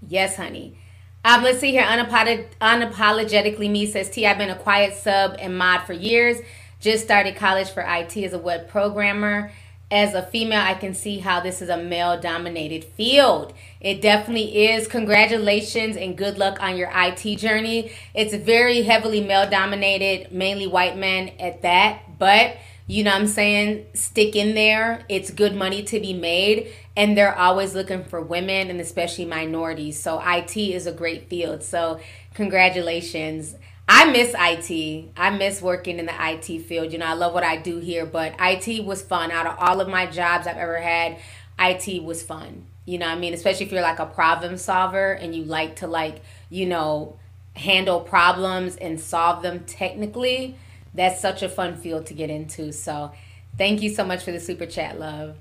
[0.10, 0.80] yes, honey.
[1.26, 1.82] Um, let's see here.
[1.82, 4.28] Unapolog- unapologetically me says T.
[4.28, 6.38] I've been a quiet sub and mod for years.
[6.80, 9.52] Just started college for IT as a web programmer
[9.92, 13.54] as a female, I can see how this is a male dominated field.
[13.80, 14.88] It definitely is.
[14.88, 17.92] Congratulations and good luck on your IT journey.
[18.14, 22.18] It's very heavily male dominated, mainly white men at that.
[22.18, 23.88] But, you know what I'm saying?
[23.94, 25.04] Stick in there.
[25.10, 26.72] It's good money to be made.
[26.96, 30.00] And they're always looking for women and especially minorities.
[30.00, 31.64] So, IT is a great field.
[31.64, 32.00] So,
[32.36, 33.56] congratulations.
[33.88, 35.12] I miss IT.
[35.16, 36.92] I miss working in the IT field.
[36.92, 39.32] You know, I love what I do here, but IT was fun.
[39.32, 41.18] Out of all of my jobs I've ever had,
[41.60, 42.66] IT was fun.
[42.86, 45.88] You know, I mean, especially if you're like a problem solver and you like to
[45.88, 47.18] like, you know,
[47.56, 50.58] handle problems and solve them technically.
[50.96, 52.72] That's such a fun field to get into.
[52.72, 53.12] So,
[53.58, 55.36] thank you so much for the super chat, love.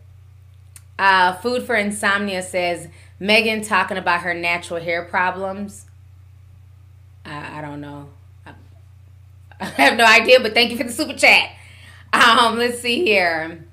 [0.99, 5.87] Uh, Food for Insomnia says Megan talking about her natural hair problems.
[7.25, 8.09] I, I don't know.
[9.61, 11.51] I have no idea, but thank you for the super chat.
[12.13, 13.65] Um, let's see here.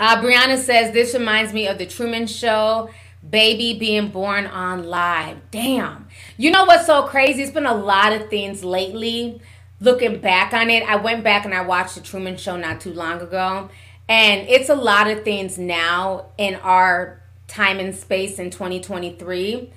[0.00, 2.90] Uh, Brianna says this reminds me of the Truman Show,
[3.28, 5.38] baby being born on live.
[5.50, 6.08] Damn.
[6.36, 7.42] You know what's so crazy?
[7.42, 9.40] It's been a lot of things lately.
[9.80, 12.92] Looking back on it, I went back and I watched the Truman Show not too
[12.92, 13.70] long ago,
[14.08, 19.72] and it's a lot of things now in our time and space in 2023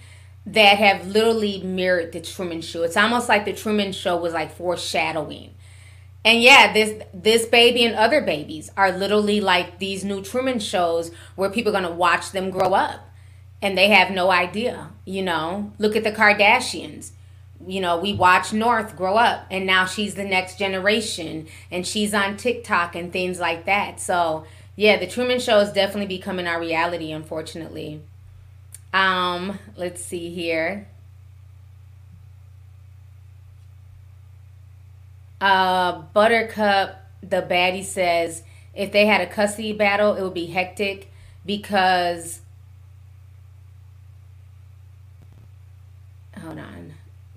[0.48, 2.84] that have literally mirrored the Truman Show.
[2.84, 5.54] It's almost like the Truman Show was like foreshadowing.
[6.24, 11.12] And yeah, this this baby and other babies are literally like these new Truman shows
[11.36, 13.10] where people are gonna watch them grow up,
[13.62, 14.90] and they have no idea.
[15.06, 17.12] You know, look at the Kardashians.
[17.68, 22.14] You know, we watch North grow up, and now she's the next generation, and she's
[22.14, 24.00] on TikTok and things like that.
[24.00, 28.02] So yeah, the Truman Show is definitely becoming our reality, unfortunately.
[28.94, 30.88] Um, let's see here.
[35.40, 38.44] Uh, Buttercup, the baddie says
[38.74, 41.12] if they had a custody battle, it would be hectic
[41.46, 42.42] because.
[46.40, 46.81] Hold on.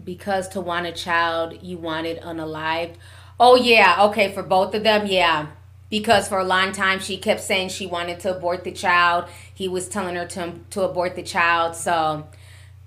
[0.05, 2.95] Because to want a child you wanted unalived.
[3.41, 3.97] Oh, yeah.
[4.07, 4.33] Okay.
[4.33, 5.49] For both of them, yeah.
[5.91, 9.27] Because for a long time she kept saying she wanted to abort the child.
[9.55, 11.77] He was telling her to, to abort the child.
[11.77, 12.27] So,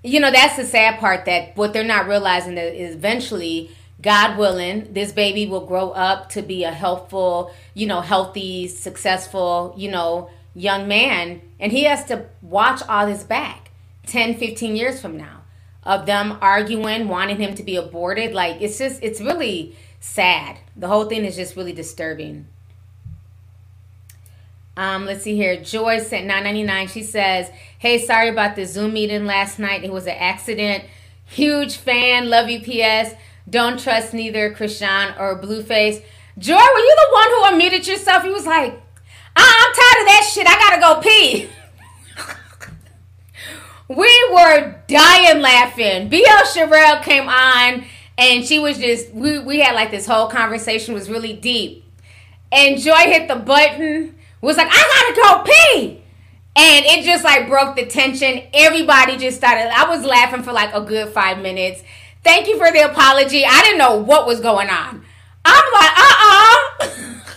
[0.02, 3.70] you know, that's the sad part that what they're not realizing that is eventually
[4.00, 9.74] God willing, this baby will grow up to be a helpful, you know, healthy, successful,
[9.76, 11.40] you know, young man.
[11.58, 13.70] And he has to watch all this back
[14.06, 15.37] 10, 15 years from now
[15.88, 18.34] of them arguing, wanting him to be aborted.
[18.34, 20.58] Like, it's just, it's really sad.
[20.76, 22.46] The whole thing is just really disturbing.
[24.76, 25.56] Um, let's see here.
[25.56, 26.88] Joy sent 999.
[26.88, 29.82] She says, Hey, sorry about the Zoom meeting last night.
[29.82, 30.84] It was an accident.
[31.24, 32.28] Huge fan.
[32.28, 33.14] Love you, PS.
[33.48, 36.02] Don't trust neither Chrisean or Blueface.
[36.36, 38.22] Joy, were you the one who unmuted yourself?
[38.22, 38.78] He was like,
[39.36, 40.46] ah, I'm tired of that shit.
[40.46, 41.48] I gotta go pee.
[43.88, 46.08] we were dying laughing.
[46.08, 47.84] BL Sherelle came on
[48.18, 51.84] and she was just we, we had like this whole conversation was really deep.
[52.50, 56.02] And Joy hit the button, was like, I gotta go pee.
[56.56, 58.42] And it just like broke the tension.
[58.52, 59.70] Everybody just started.
[59.74, 61.82] I was laughing for like a good five minutes.
[62.24, 63.44] Thank you for the apology.
[63.44, 65.04] I didn't know what was going on.
[65.44, 67.20] I'm like, uh uh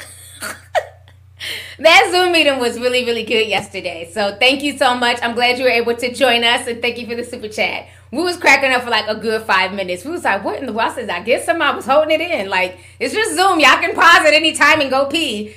[1.84, 4.10] that Zoom meeting was really, really good yesterday.
[4.14, 5.20] So thank you so much.
[5.22, 7.88] I'm glad you were able to join us and thank you for the super chat.
[8.12, 10.04] We was cracking up for like a good five minutes.
[10.06, 10.92] We was like, what in the world?
[10.92, 12.50] I said, I guess somebody was holding it in.
[12.50, 13.60] Like, it's just Zoom.
[13.60, 15.56] Y'all can pause at any time and go pee.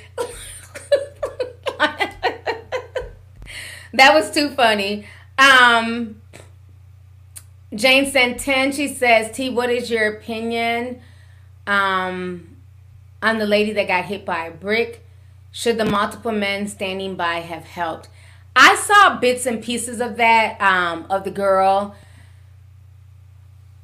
[3.93, 5.05] that was too funny.
[5.37, 6.21] Um,
[7.73, 8.71] Jane sent 10.
[8.71, 11.01] She says, T, what is your opinion
[11.67, 12.55] um,
[13.21, 15.04] on the lady that got hit by a brick?
[15.57, 18.09] Should the multiple men standing by have helped?
[18.57, 21.95] I saw bits and pieces of that, um, of the girl.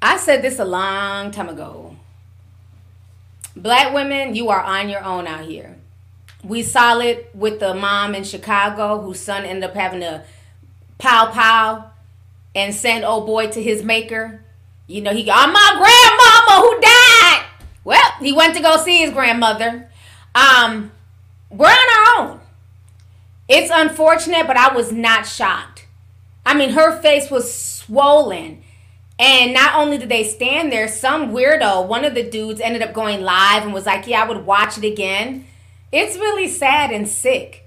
[0.02, 1.96] I said this a long time ago.
[3.56, 5.78] Black women, you are on your own out here.
[6.44, 10.26] We saw it with the mom in Chicago whose son ended up having a
[10.98, 11.92] pow pow
[12.54, 14.44] and send old boy to his maker.
[14.88, 17.46] You know, he got my grandmama who died.
[17.86, 19.90] Well, he went to go see his grandmother.
[20.36, 20.92] Um,
[21.52, 22.40] we're on our own.
[23.48, 25.88] It's unfortunate, but I was not shocked.
[26.46, 28.64] I mean, her face was swollen.
[29.20, 32.94] And not only did they stand there, some weirdo, one of the dudes ended up
[32.94, 35.46] going live and was like, Yeah, I would watch it again.
[35.92, 37.66] It's really sad and sick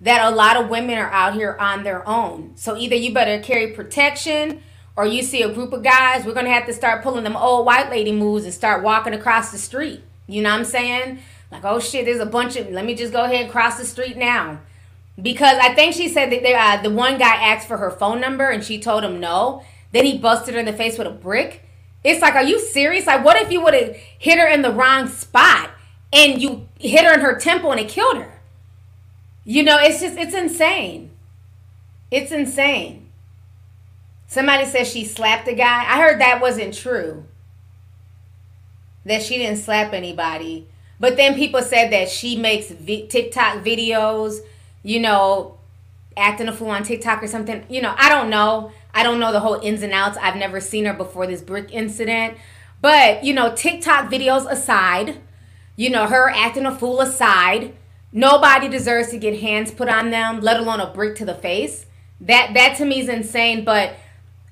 [0.00, 2.52] that a lot of women are out here on their own.
[2.56, 4.62] So either you better carry protection
[4.96, 7.36] or you see a group of guys, we're going to have to start pulling them
[7.36, 10.02] old white lady moves and start walking across the street.
[10.26, 11.20] You know what I'm saying?
[11.50, 13.84] Like, oh shit, there's a bunch of, let me just go ahead and cross the
[13.84, 14.60] street now.
[15.20, 18.20] Because I think she said that they, uh, the one guy asked for her phone
[18.20, 19.64] number and she told him no.
[19.92, 21.64] Then he busted her in the face with a brick.
[22.04, 23.06] It's like, are you serious?
[23.06, 25.70] Like, what if you would have hit her in the wrong spot
[26.12, 28.40] and you hit her in her temple and it killed her?
[29.44, 31.10] You know, it's just, it's insane.
[32.10, 33.08] It's insane.
[34.26, 35.84] Somebody says she slapped a guy.
[35.88, 37.24] I heard that wasn't true.
[39.04, 40.68] That she didn't slap anybody.
[41.00, 44.38] But then people said that she makes TikTok videos,
[44.84, 45.58] you know,
[46.16, 47.64] acting a fool on TikTok or something.
[47.68, 48.70] You know, I don't know.
[48.94, 50.16] I don't know the whole ins and outs.
[50.20, 52.36] I've never seen her before this brick incident.
[52.80, 55.18] But, you know, TikTok videos aside,
[55.76, 57.74] you know, her acting a fool aside,
[58.12, 61.86] Nobody deserves to get hands put on them, let alone a brick to the face.
[62.20, 63.94] That that to me is insane, but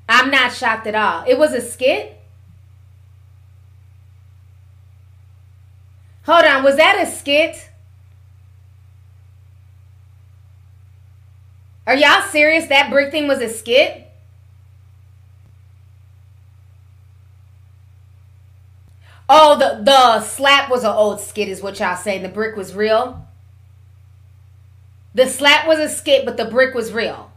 [0.08, 1.24] I'm not shocked at all.
[1.26, 2.17] It was a skit.
[6.28, 7.70] Hold on, was that a skit?
[11.86, 12.66] Are y'all serious?
[12.66, 14.06] That brick thing was a skit?
[19.26, 22.22] Oh, the the slap was an old skit, is what y'all saying.
[22.22, 23.26] The brick was real.
[25.14, 27.32] The slap was a skit, but the brick was real.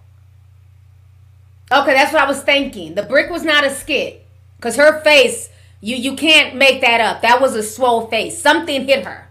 [1.71, 2.95] Okay, that's what I was thinking.
[2.95, 4.25] The brick was not a skit.
[4.59, 5.49] Cause her face,
[5.81, 7.21] you you can't make that up.
[7.21, 8.39] That was a swole face.
[8.39, 9.27] Something hit her.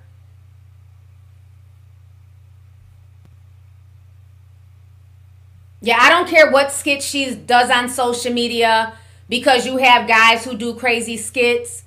[5.80, 8.92] Yeah, I don't care what skit she does on social media
[9.30, 11.84] because you have guys who do crazy skits.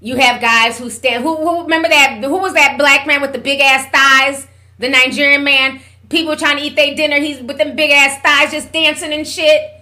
[0.00, 1.24] You have guys who stand.
[1.24, 2.20] Who, who remember that?
[2.22, 4.46] Who was that black man with the big ass thighs?
[4.78, 5.80] The Nigerian man.
[6.08, 7.16] People trying to eat their dinner.
[7.16, 9.72] He's with them big ass thighs, just dancing and shit.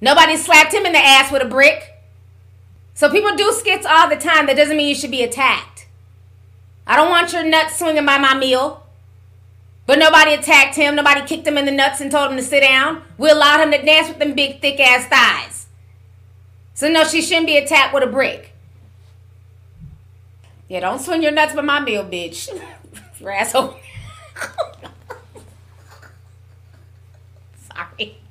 [0.00, 1.91] Nobody slapped him in the ass with a brick.
[2.94, 4.46] So people do skits all the time.
[4.46, 5.86] That doesn't mean you should be attacked.
[6.86, 8.82] I don't want your nuts swinging by my meal.
[9.86, 10.94] But nobody attacked him.
[10.94, 13.02] Nobody kicked him in the nuts and told him to sit down.
[13.18, 15.66] We allowed him to dance with them big, thick ass thighs.
[16.74, 18.52] So no, she shouldn't be attacked with a brick.
[20.68, 22.48] Yeah, don't swing your nuts by my meal, bitch.
[23.20, 23.76] you asshole.
[27.74, 28.21] Sorry.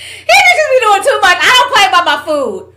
[0.00, 1.38] He just be doing too much.
[1.40, 2.74] I don't play about my food.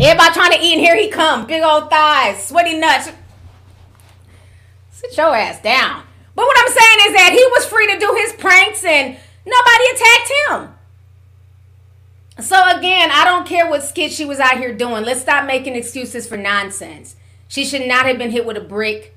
[0.00, 1.46] Everybody trying to eat, and here he come.
[1.46, 3.10] Big old thighs, sweaty nuts.
[4.90, 6.04] Sit your ass down.
[6.34, 9.84] But what I'm saying is that he was free to do his pranks and nobody
[9.92, 10.74] attacked him.
[12.44, 15.04] So again, I don't care what skit she was out here doing.
[15.04, 17.16] Let's stop making excuses for nonsense.
[17.48, 19.14] She should not have been hit with a brick.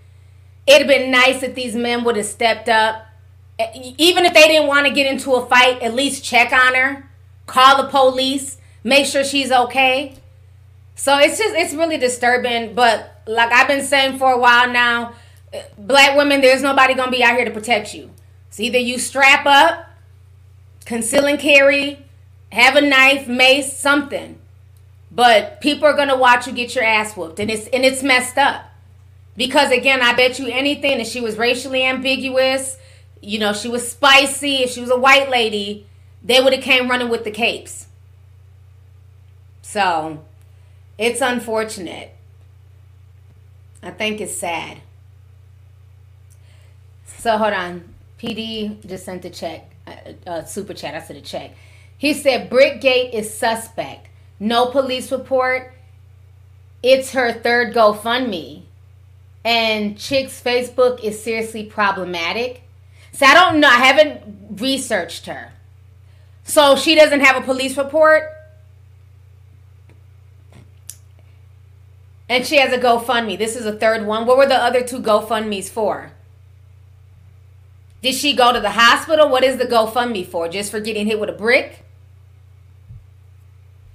[0.66, 3.03] It'd have been nice if these men would have stepped up.
[3.60, 7.10] Even if they didn't want to get into a fight, at least check on her,
[7.46, 10.16] call the police, make sure she's okay.
[10.96, 12.74] So it's just it's really disturbing.
[12.74, 15.14] But like I've been saying for a while now,
[15.52, 18.10] eh, black women, there's nobody gonna be out here to protect you.
[18.50, 19.86] So either you strap up,
[20.86, 22.06] conceal and carry,
[22.52, 24.40] have a knife, mace, something.
[25.12, 28.38] But people are gonna watch you get your ass whooped, and it's and it's messed
[28.38, 28.66] up.
[29.36, 32.78] Because again, I bet you anything that she was racially ambiguous,
[33.24, 34.58] you know, she was spicy.
[34.58, 35.88] If she was a white lady,
[36.24, 37.88] they would have came running with the capes.
[39.62, 40.24] So,
[40.98, 42.14] it's unfortunate.
[43.82, 44.80] I think it's sad.
[47.06, 47.94] So hold on.
[48.20, 50.96] PD just sent a check, a, a super chat.
[50.96, 51.52] I said a check.
[51.98, 54.08] He said Brickgate is suspect.
[54.40, 55.74] No police report.
[56.82, 58.64] It's her third GoFundMe.
[59.46, 62.63] And Chick's Facebook is seriously problematic.
[63.14, 63.68] So I don't know.
[63.68, 65.54] I haven't researched her.
[66.44, 68.30] So she doesn't have a police report.
[72.28, 73.38] And she has a GoFundMe.
[73.38, 74.26] This is a third one.
[74.26, 76.12] What were the other two GoFundMe's for?
[78.02, 79.30] Did she go to the hospital?
[79.30, 80.50] What is the GoFundMe for?
[80.50, 81.86] Just for getting hit with a brick?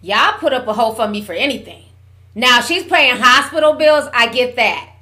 [0.01, 1.85] Y'all put up a whole fund me for anything.
[2.35, 4.09] Now she's paying hospital bills.
[4.15, 4.95] I get that.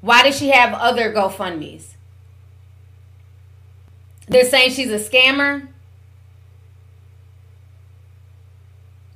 [0.00, 1.91] Why does she have other GoFundMe's?
[4.28, 5.68] They're saying she's a scammer.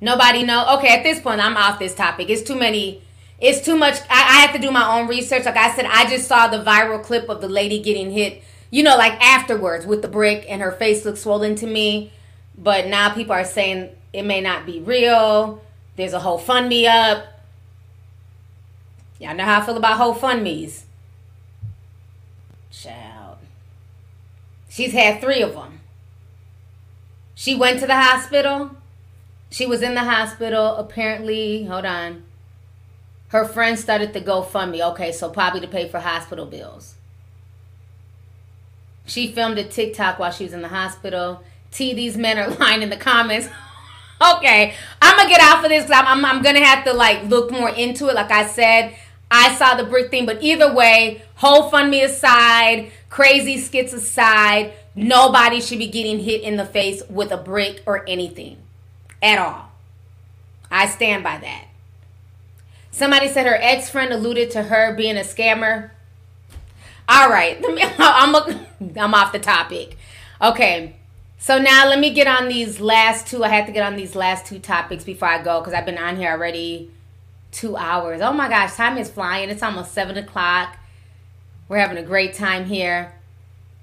[0.00, 0.76] Nobody know.
[0.78, 2.28] Okay, at this point, I'm off this topic.
[2.28, 3.02] It's too many.
[3.40, 3.98] It's too much.
[4.10, 5.44] I, I have to do my own research.
[5.44, 8.82] Like I said, I just saw the viral clip of the lady getting hit you
[8.82, 12.12] know, like afterwards with the brick and her face looks swollen to me.
[12.58, 15.62] But now people are saying it may not be real.
[15.96, 17.24] There's a whole fund me up.
[19.18, 20.84] Y'all know how I feel about whole fund me's.
[22.70, 23.38] Child.
[24.76, 25.80] She's had three of them.
[27.34, 28.72] She went to the hospital.
[29.48, 30.76] She was in the hospital.
[30.76, 32.24] Apparently, hold on.
[33.28, 34.86] Her friend started the GoFundMe.
[34.92, 36.96] Okay, so probably to pay for hospital bills.
[39.06, 41.42] She filmed a TikTok while she was in the hospital.
[41.70, 43.48] T, these men are lying in the comments.
[44.36, 47.24] okay, I'm gonna get out of this because I'm, I'm, I'm gonna have to like
[47.24, 48.14] look more into it.
[48.14, 48.94] Like I said,
[49.30, 54.74] I saw the brick thing, but either way, whole fund me aside, crazy skits aside,
[54.94, 58.58] nobody should be getting hit in the face with a brick or anything
[59.22, 59.70] at all.
[60.70, 61.64] I stand by that.
[62.90, 65.92] Somebody said her ex friend alluded to her being a scammer.
[67.08, 67.56] All right,
[67.98, 68.66] I'm a,
[69.00, 69.96] I'm off the topic.
[70.42, 70.96] Okay,
[71.38, 73.42] so now let me get on these last two.
[73.42, 75.96] I have to get on these last two topics before I go because I've been
[75.96, 76.90] on here already
[77.50, 78.20] two hours.
[78.20, 79.48] Oh my gosh, time is flying.
[79.48, 80.76] It's almost seven o'clock.
[81.68, 83.14] We're having a great time here.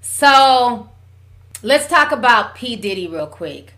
[0.00, 0.88] So
[1.62, 3.74] let's talk about P Diddy real quick.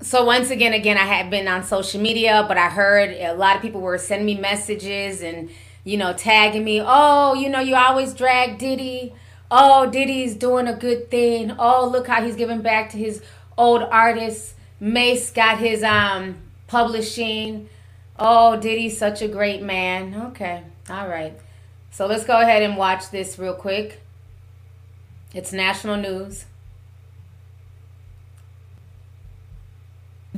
[0.00, 3.56] So once again, again, I have been on social media, but I heard a lot
[3.56, 5.50] of people were sending me messages and
[5.88, 6.82] you know, tagging me.
[6.84, 9.14] Oh, you know, you always drag Diddy.
[9.50, 11.54] Oh, Diddy's doing a good thing.
[11.58, 13.22] Oh, look how he's giving back to his
[13.56, 14.54] old artists.
[14.80, 16.36] Mase got his um
[16.66, 17.70] publishing.
[18.18, 20.14] Oh, Diddy's such a great man.
[20.28, 21.38] Okay, all right.
[21.90, 24.00] So let's go ahead and watch this real quick.
[25.34, 26.46] It's national news.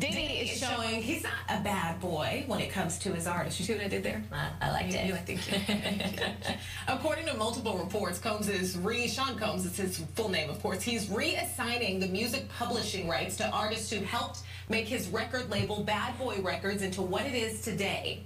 [0.01, 3.67] Diddy is showing he's not a bad boy when it comes to his artistry.
[3.67, 4.23] See what I did there?
[4.33, 5.07] I, I liked you, it.
[5.07, 6.37] You, I think
[6.89, 10.83] According to multiple reports, Combs is re Sean Combs is his full name, of course.
[10.83, 14.41] He's reassigning the music publishing rights to artists who helped
[14.71, 18.23] make his record label Bad Boy Records into what it is today.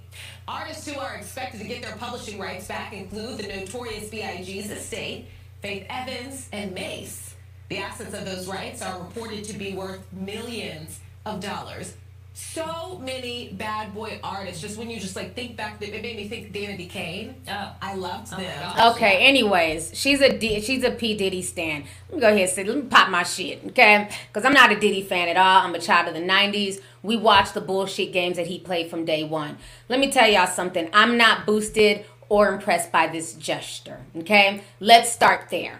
[0.47, 5.25] Artists who are expected to get their publishing rights back include the notorious B.I.G.'s estate,
[5.61, 7.33] Faith Evans, and Mase.
[7.69, 11.95] The assets of those rights are reported to be worth millions of dollars.
[12.37, 14.61] So many bad boy artists.
[14.61, 17.33] Just when you just like think back, it made me think Danity Kane.
[17.49, 17.71] Oh.
[17.81, 18.59] I loved Oh them.
[18.75, 18.95] gosh.
[18.97, 19.25] Okay.
[19.25, 21.85] Anyways, she's a D, she's a P Diddy stan.
[22.09, 24.09] Let me go ahead and say, let me pop my shit, okay?
[24.27, 25.65] Because I'm not a Diddy fan at all.
[25.65, 26.81] I'm a child of the '90s.
[27.03, 29.57] We watched the bullshit games that he played from day one.
[29.87, 30.89] Let me tell y'all something.
[30.91, 34.01] I'm not boosted or impressed by this gesture.
[34.17, 35.79] Okay, let's start there.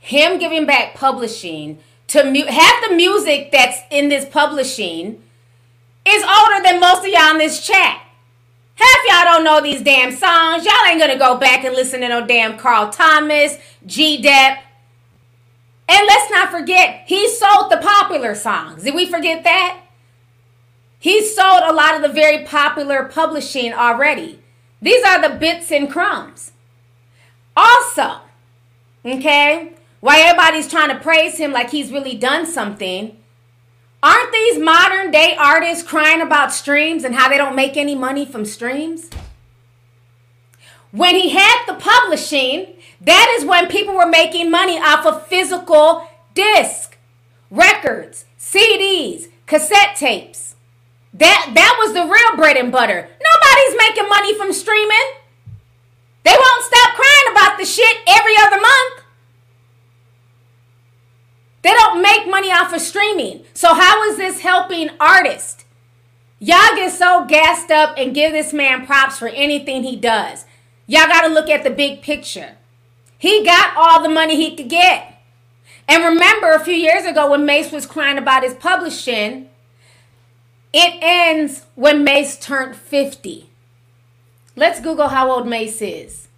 [0.00, 1.78] Him giving back publishing
[2.08, 5.22] to mu- half the music that's in this publishing
[6.10, 8.02] is older than most of y'all in this chat.
[8.74, 10.64] Half y'all don't know these damn songs.
[10.64, 14.62] Y'all ain't gonna go back and listen to no damn Carl Thomas, G Dep.
[15.88, 18.84] And let's not forget, he sold the popular songs.
[18.84, 19.80] Did we forget that?
[21.00, 24.40] He sold a lot of the very popular publishing already.
[24.80, 26.52] These are the bits and crumbs.
[27.56, 28.20] Also,
[29.04, 33.16] okay, why everybody's trying to praise him like he's really done something,
[34.02, 38.24] Aren't these modern day artists crying about streams and how they don't make any money
[38.24, 39.10] from streams?
[40.90, 46.08] When he had the publishing, that is when people were making money off of physical
[46.34, 46.96] disc,
[47.50, 50.56] records, CDs, cassette tapes.
[51.12, 53.08] That that was the real bread and butter.
[53.08, 55.06] Nobody's making money from streaming.
[56.22, 58.99] They won't stop crying about the shit every other month.
[61.62, 63.44] They don't make money off of streaming.
[63.52, 65.64] So how is this helping artists?
[66.38, 70.46] Y'all get so gassed up and give this man props for anything he does.
[70.86, 72.56] Y'all got to look at the big picture.
[73.18, 75.22] He got all the money he could get.
[75.86, 79.50] And remember a few years ago when Mase was crying about his publishing,
[80.72, 83.50] it ends when Mase turned 50.
[84.56, 86.28] Let's Google how old Mase is.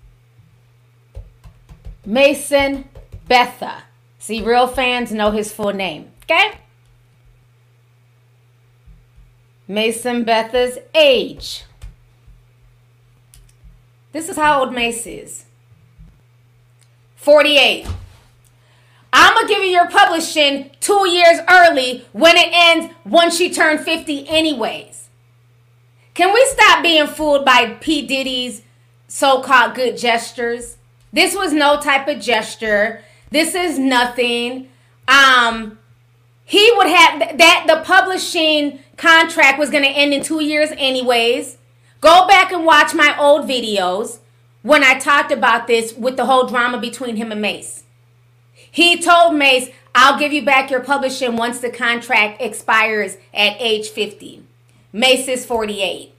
[2.05, 2.89] Mason
[3.29, 3.85] Betha.
[4.23, 6.13] See, real fans know his full name.
[6.23, 6.53] Okay?
[9.67, 11.65] Mason Betha's age.
[14.13, 15.45] This is how old Mase is
[17.17, 17.89] 48.
[19.13, 23.53] I'm going to give you your publishing two years early when it ends once she
[23.53, 25.09] turned 50, anyways.
[26.15, 28.07] Can we stop being fooled by P.
[28.07, 28.63] Diddy's
[29.09, 30.77] so called good gestures?
[31.13, 33.03] This was no type of gesture.
[33.33, 34.69] This is nothing.
[35.09, 35.79] Um,
[36.45, 41.57] he would have that the publishing contract was going to end in two years, anyways.
[42.03, 44.19] Go back and watch my old videos
[44.61, 47.85] when I talked about this with the whole drama between him and Mase.
[48.71, 53.89] He told Mase, I'll give you back your publishing once the contract expires at age
[53.89, 54.43] 50.
[54.93, 56.13] Mase is 48.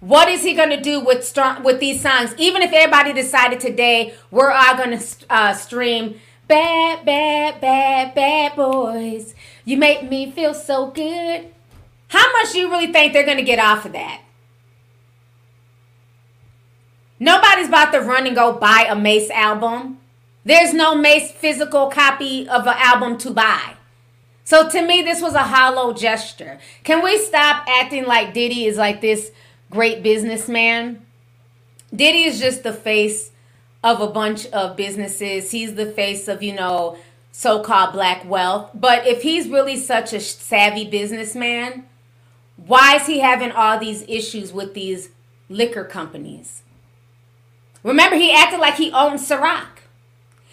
[0.00, 2.34] What is he going to do with strong, with these songs?
[2.36, 8.56] Even if everybody decided today we're all going to uh, stream bad, bad, bad, bad
[8.56, 9.34] boys.
[9.64, 11.48] You make me feel so good.
[12.08, 14.20] How much you really think they're going to get off of that?
[17.18, 19.98] Nobody's about to run and go buy a Mase album.
[20.44, 23.76] There's no Mase physical copy of an album to buy.
[24.44, 26.58] So to me, this was a hollow gesture.
[26.82, 29.32] Can we stop acting like Diddy is like this
[29.70, 31.04] great businessman?
[31.94, 33.30] Diddy is just the face
[33.82, 35.50] of a bunch of businesses.
[35.50, 36.96] He's the face of, you know,
[37.30, 38.70] so called black wealth.
[38.74, 41.86] But if he's really such a savvy businessman,
[42.56, 45.10] why is he having all these issues with these
[45.48, 46.62] liquor companies?
[47.82, 49.66] Remember, he acted like he owned Ciroc.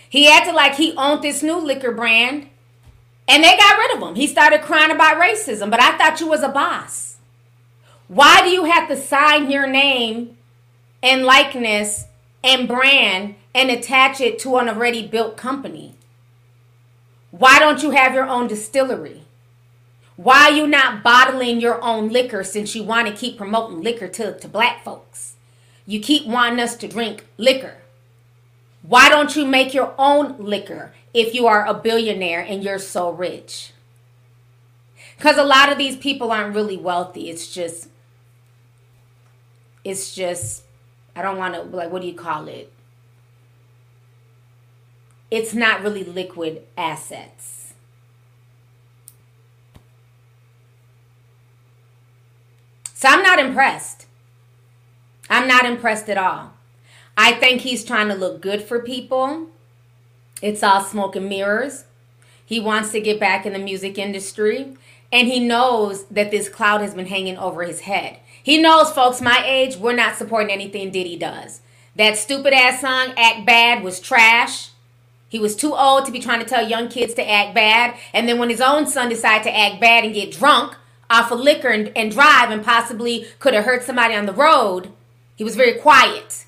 [0.10, 2.50] He acted like he owned this new liquor brand.
[3.28, 4.16] And they got rid of him.
[4.16, 5.72] He started crying about racism.
[5.72, 7.11] But I thought you was a boss.
[8.12, 10.36] Why do you have to sign your name
[11.02, 12.08] and likeness
[12.44, 15.96] and brand and attach it to an already built company?
[17.30, 19.22] Why don't you have your own distillery?
[20.18, 24.10] Why are you not bottling your own liquor since you want to keep promoting liquor
[24.10, 25.38] to, to black folks?
[25.86, 27.78] You keep wanting us to drink liquor.
[28.82, 33.10] Why don't you make your own liquor if you are a billionaire and you're so
[33.10, 33.72] rich?
[35.16, 37.30] Because a lot of these people aren't really wealthy.
[37.30, 37.88] It's just,
[39.84, 40.64] it's just,
[41.16, 42.72] I don't want to, like, what do you call it?
[45.30, 47.74] It's not really liquid assets.
[52.94, 54.06] So I'm not impressed.
[55.30, 56.52] I'm not impressed at all.
[57.18, 59.48] I think he's trying to look good for people.
[60.42, 61.86] It's all smoke and mirrors.
[62.46, 64.76] He wants to get back in the music industry.
[65.12, 68.20] And he knows that this cloud has been hanging over his head.
[68.44, 71.62] He knows, folks, my age, we're not supporting anything Diddy does.
[71.96, 74.70] That stupid ass song, Act Bad, was trash.
[75.30, 77.96] He was too old to be trying to tell young kids to act bad.
[78.14, 80.76] And then when his own son decided to act bad and get drunk
[81.10, 84.92] off of liquor and, and drive and possibly could have hurt somebody on the road,
[85.36, 86.46] he was very quiet.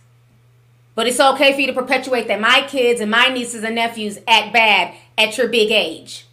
[0.95, 4.19] But it's okay for you to perpetuate that my kids and my nieces and nephews
[4.27, 6.27] act bad at your big age.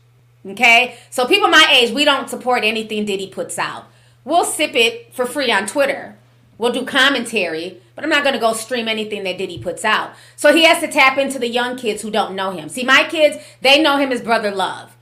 [0.47, 0.97] Okay?
[1.11, 3.90] So people my age, we don't support anything Diddy puts out.
[4.25, 6.17] We'll sip it for free on Twitter.
[6.59, 10.13] We'll do commentary, but I'm not going to go stream anything that Diddy puts out.
[10.37, 12.69] So he has to tap into the young kids who don't know him.
[12.69, 14.95] See, my kids, they know him as Brother Love.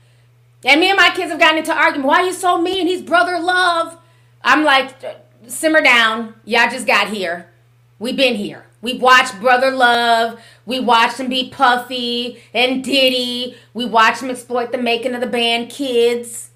[0.63, 2.07] And me and my kids have gotten into argument.
[2.07, 2.87] Why are you so mean?
[2.87, 3.97] He's Brother Love.
[4.41, 5.15] I'm like, uh,
[5.47, 6.35] simmer down.
[6.45, 7.49] Y'all just got here.
[7.97, 8.65] We've been here.
[8.81, 10.39] We've watched Brother Love.
[10.65, 13.57] We watched him be Puffy and Diddy.
[13.73, 16.48] We watched him exploit the making of the band Kids.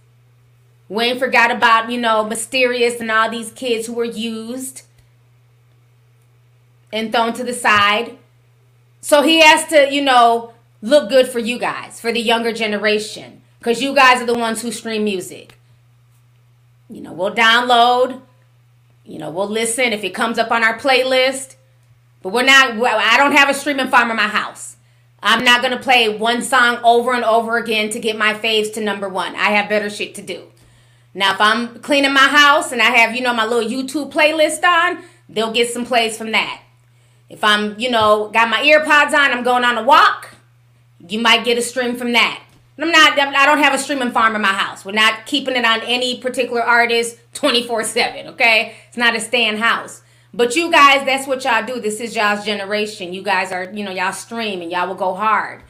[0.94, 4.84] Wayne forgot about, you know, Mysterious and all these kids who were used
[6.92, 8.18] and thrown to the side.
[9.02, 13.42] So he has to, you know, look good for you guys, for the younger generation,
[13.58, 15.58] because you guys are the ones who stream music.
[16.90, 18.22] You know, we'll download,
[19.04, 21.56] you know, we'll listen if it comes up on our playlist.
[22.22, 24.78] But we're not, I don't have a streaming farm in my house.
[25.22, 28.72] I'm not going to play one song over and over again to get my faves
[28.74, 29.36] to number one.
[29.36, 30.50] I have better shit to do.
[31.14, 34.64] Now, if I'm cleaning my house and I have, you know, my little YouTube playlist
[34.64, 36.62] on, they'll get some plays from that.
[37.30, 40.36] If I'm, you know, got my earpods on, I'm going on a walk,
[41.08, 42.44] you might get a stream from that.
[42.80, 44.84] I'm not, I don't have a streaming farm in my house.
[44.84, 48.76] We're not keeping it on any particular artist 24 7, okay?
[48.88, 50.02] It's not a stand house.
[50.34, 51.80] But you guys, that's what y'all do.
[51.80, 53.14] This is y'all's generation.
[53.14, 55.62] You guys are, you know, y'all stream and y'all will go hard.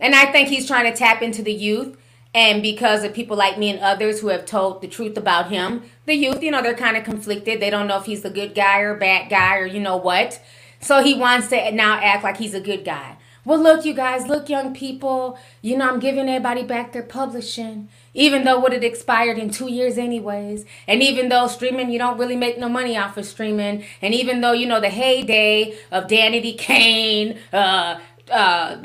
[0.00, 1.98] And I think he's trying to tap into the youth.
[2.36, 5.84] And because of people like me and others who have told the truth about him,
[6.04, 7.60] the youth, you know, they're kind of conflicted.
[7.60, 10.38] They don't know if he's a good guy or bad guy or you know what.
[10.78, 13.16] So he wants to now act like he's a good guy.
[13.46, 17.88] Well, look, you guys, look, young people, you know, I'm giving everybody back their publishing,
[18.12, 20.66] even though what it expired in two years, anyways.
[20.86, 23.82] And even though streaming, you don't really make no money off of streaming.
[24.02, 27.98] And even though, you know, the heyday of Danity Kane, uh,
[28.30, 28.82] uh,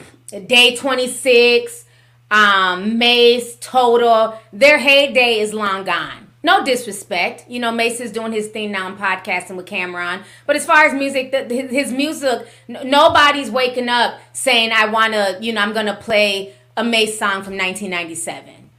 [0.47, 1.85] Day 26,
[2.31, 6.31] um, Mase, Total, their heyday is long gone.
[6.43, 7.45] No disrespect.
[7.47, 8.87] You know, Mase is doing his thing now.
[8.87, 10.23] I'm podcasting with Cam'ron.
[10.47, 15.53] But as far as music, his music, nobody's waking up saying, I want to, you
[15.53, 18.69] know, I'm to play a Mase song from 1997.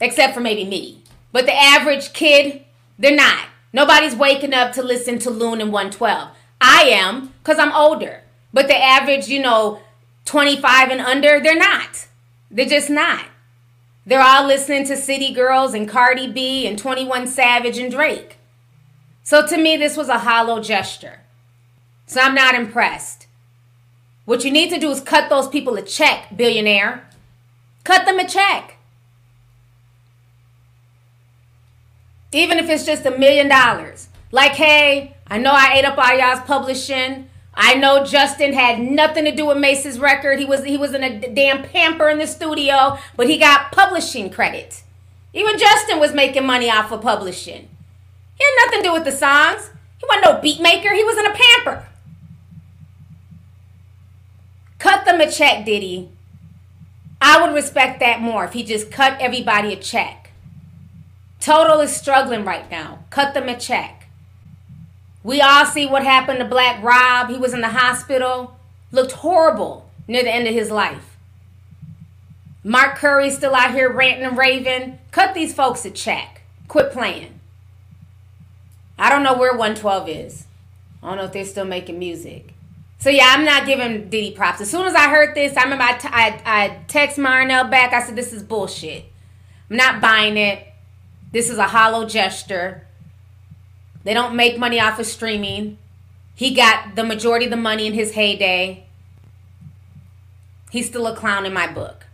[0.00, 1.02] Except for maybe me.
[1.30, 2.64] But the average kid,
[2.98, 3.46] they're not.
[3.72, 6.30] Nobody's waking up to listen to Loon and 112.
[6.60, 8.22] I am, because I'm older.
[8.52, 9.80] But the average, you know,
[10.24, 12.08] 25 and under, they're not.
[12.50, 13.26] They're just not.
[14.06, 18.38] They're all listening to City Girls and Cardi B and 21 Savage and Drake.
[19.22, 21.20] So to me, this was a hollow gesture.
[22.06, 23.26] So I'm not impressed.
[24.24, 27.08] What you need to do is cut those people a check, billionaire.
[27.84, 28.78] Cut them a check.
[32.32, 34.08] Even if it's just a million dollars.
[34.30, 37.27] Like, hey, I know I ate up all y'all's publishing.
[37.60, 40.38] I know Justin had nothing to do with Mase's record.
[40.38, 44.30] He was he was in a damn pamper in the studio, but he got publishing
[44.30, 44.84] credit.
[45.34, 47.68] Even Justin was making money off of publishing.
[48.36, 49.70] He had nothing to do with the songs.
[49.98, 50.94] He wasn't no beat maker.
[50.94, 51.88] He was in a pamper.
[54.78, 56.10] Cut them a check, Diddy.
[57.20, 60.30] I would respect that more if he just cut everybody a check.
[61.40, 63.00] Total is struggling right now.
[63.10, 63.97] Cut them a check.
[65.22, 67.28] We all see what happened to Black Rob.
[67.28, 68.56] He was in the hospital,
[68.92, 71.16] looked horrible near the end of his life.
[72.64, 74.98] Mark Curry still out here ranting and raving.
[75.10, 76.42] Cut these folks a check.
[76.66, 77.40] Quit playing.
[78.98, 80.46] I don't know where 112 is.
[81.02, 82.54] I don't know if they're still making music.
[82.98, 84.60] So yeah, I'm not giving Diddy props.
[84.60, 87.92] As soon as I heard this, I remember I, t- I, I text Marnell back.
[87.92, 89.04] I said, this is bullshit.
[89.70, 90.66] I'm not buying it.
[91.30, 92.87] This is a hollow gesture.
[94.04, 95.78] They don't make money off of streaming.
[96.34, 98.86] He got the majority of the money in his heyday.
[100.70, 102.06] He's still a clown in my book.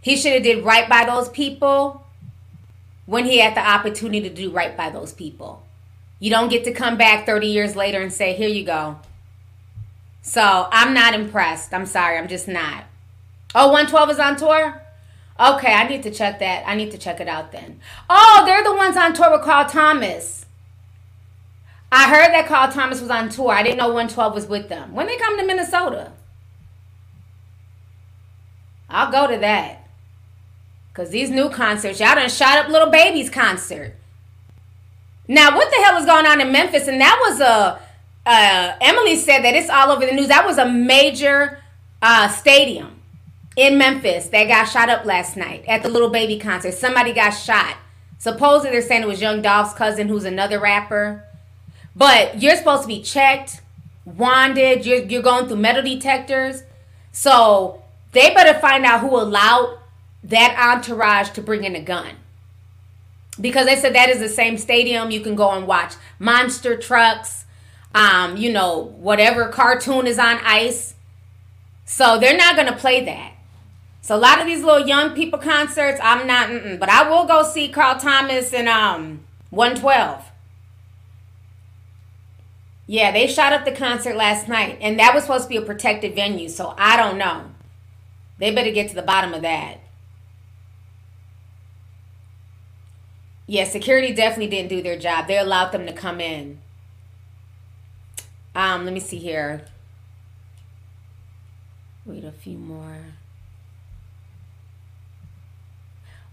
[0.00, 2.06] He should have did right by those people
[3.06, 5.62] when he had the opportunity to do right by those people.
[6.20, 8.98] You don't get to come back 30 years later and say, "Here you go."
[10.22, 11.74] So, I'm not impressed.
[11.74, 12.16] I'm sorry.
[12.16, 12.84] I'm just not.
[13.54, 14.82] Oh, 112 is on tour?
[15.38, 16.62] Okay, I need to check that.
[16.66, 17.80] I need to check it out then.
[18.08, 20.43] Oh, they're the ones on tour with Carl Thomas.
[21.96, 23.52] I heard that Carl Thomas was on tour.
[23.52, 24.96] I didn't know 112 was with them.
[24.96, 26.10] When they come to Minnesota,
[28.90, 29.86] I'll go to that.
[30.92, 33.94] Cause these new concerts, y'all done shot up Lil Baby's concert.
[35.28, 36.88] Now, what the hell is going on in Memphis?
[36.88, 37.80] And that was a
[38.26, 40.26] uh, Emily said that it's all over the news.
[40.26, 41.62] That was a major
[42.02, 43.00] uh, stadium
[43.56, 46.74] in Memphis that got shot up last night at the little baby concert.
[46.74, 47.76] Somebody got shot.
[48.18, 51.24] Supposedly they're saying it was Young Dolph's cousin, who's another rapper.
[51.96, 53.62] But you're supposed to be checked,
[54.04, 54.84] wanded.
[54.84, 56.62] You're you're going through metal detectors.
[57.12, 57.82] So
[58.12, 59.78] they better find out who allowed
[60.24, 62.16] that entourage to bring in a gun.
[63.40, 67.44] Because they said that is the same stadium you can go and watch monster trucks,
[67.94, 70.94] um, you know, whatever cartoon is on ice.
[71.84, 73.32] So they're not going to play that.
[74.00, 77.42] So a lot of these little young people concerts, I'm not, but I will go
[77.42, 80.24] see Carl Thomas and um 112.
[82.86, 85.62] Yeah, they shot up the concert last night, and that was supposed to be a
[85.62, 86.48] protected venue.
[86.48, 87.46] So I don't know.
[88.38, 89.78] They better get to the bottom of that.
[93.46, 95.26] Yeah, security definitely didn't do their job.
[95.26, 96.58] They allowed them to come in.
[98.54, 99.64] Um, let me see here.
[102.06, 102.98] Wait a few more.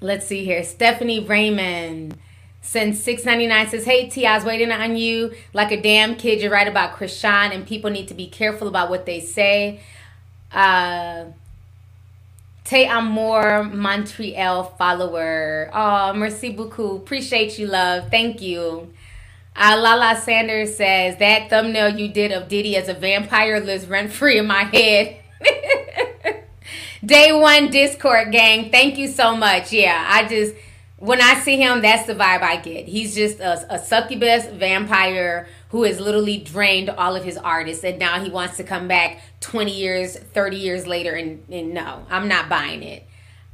[0.00, 0.64] let's see here.
[0.64, 2.18] Stephanie Raymond
[2.66, 6.40] since 699 says, Hey T, I was waiting on you like a damn kid.
[6.42, 9.80] You're right about Chrisean and people need to be careful about what they say.
[10.52, 11.26] Uh
[12.64, 15.70] Te Amor Montreal follower.
[15.72, 16.96] Oh, merci beaucoup.
[16.96, 18.10] Appreciate you, love.
[18.10, 18.92] Thank you.
[19.54, 24.12] Uh, Lala Sanders says that thumbnail you did of Diddy as a vampire lives rent
[24.12, 25.16] free in my head.
[27.04, 28.72] Day one Discord gang.
[28.72, 29.72] Thank you so much.
[29.72, 30.54] Yeah, I just
[30.98, 32.86] when I see him, that's the vibe I get.
[32.86, 37.98] He's just a, a succubus vampire who has literally drained all of his artists and
[37.98, 42.28] now he wants to come back 20 years 30 years later and, and no i'm
[42.28, 43.06] not buying it.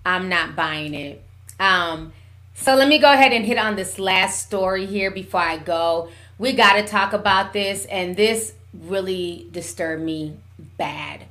[0.04, 1.22] I'm not buying it.
[1.58, 2.12] Um
[2.54, 6.10] so let me go ahead and hit on this last story here before i go.
[6.38, 10.36] We got to talk about this and this really disturbed me
[10.78, 11.24] bad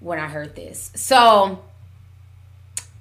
[0.00, 0.90] when i heard this.
[0.94, 1.62] So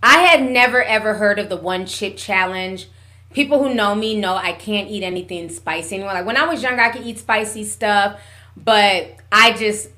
[0.03, 2.87] i had never ever heard of the one chip challenge
[3.33, 6.13] people who know me know I can't eat anything spicy anymore.
[6.13, 8.19] Like when I was younger, I could eat spicy stuff,
[8.57, 9.89] but I just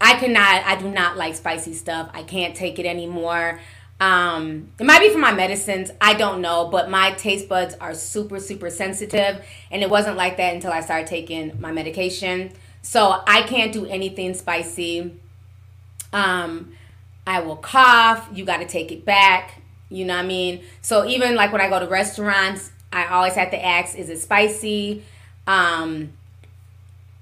[0.00, 0.64] I cannot.
[0.64, 2.10] I do not like spicy stuff.
[2.12, 3.60] I can't take it anymore.
[4.00, 5.90] Um, it might be for my medicines.
[6.00, 10.36] I don't know, but my taste buds are super super sensitive, and it wasn't like
[10.38, 12.52] that until I started taking my medication.
[12.82, 15.14] So I can't do anything spicy.
[16.12, 16.72] Um,
[17.26, 18.28] I will cough.
[18.32, 19.62] You got to take it back.
[19.90, 20.64] You know what I mean?
[20.82, 24.20] So even like when I go to restaurants, I always have to ask, is it
[24.20, 25.04] spicy?
[25.46, 26.12] Um,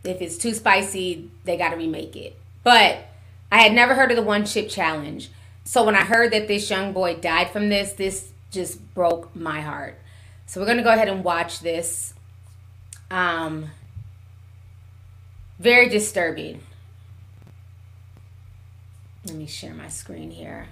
[0.05, 2.37] if it's too spicy, they got to remake it.
[2.65, 2.99] But
[3.51, 5.31] I had never heard of the one chip challenge.
[5.65, 9.61] So when I heard that this young boy died from this, this just broke my
[9.61, 9.99] heart.
[10.47, 12.15] So we're going to go ahead and watch this.
[13.11, 13.71] Um,
[15.59, 16.61] very disturbing.
[19.27, 20.67] Let me share my screen here.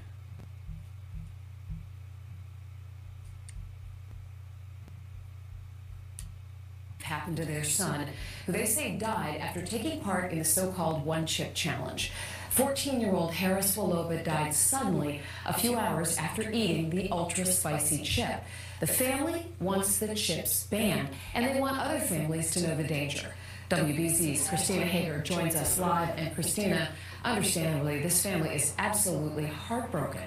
[7.11, 8.07] happened to their son,
[8.47, 12.13] who they say died after taking part in the so called one chip challenge.
[12.51, 18.03] 14 year old Harris Wolobah died suddenly a few hours after eating the ultra spicy
[18.03, 18.43] chip.
[18.79, 23.35] The family wants the chips banned, and they want other families to know the danger.
[23.71, 26.89] WBZ's Christina Hager joins us live, and Christina,
[27.25, 30.23] understandably, this family is absolutely heartbroken.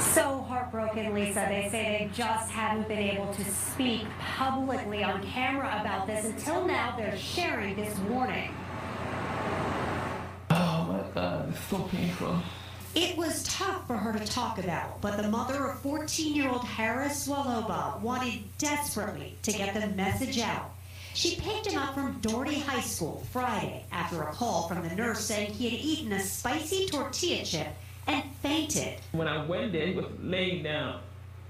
[0.00, 1.46] So heartbroken, Lisa.
[1.48, 6.24] They say they just haven't been able to speak publicly on camera about this.
[6.24, 8.54] Until now, they're sharing this warning.
[10.50, 12.38] Oh my God, it's so painful.
[12.94, 16.64] It was tough for her to talk about, but the mother of 14 year old
[16.64, 20.73] Harris Wolobah wanted desperately to get the message out.
[21.14, 25.20] She picked him up from Doherty High School Friday after a call from the nurse
[25.20, 27.68] saying he had eaten a spicy tortilla chip
[28.08, 28.98] and fainted.
[29.12, 31.00] When I went there, he was laying down.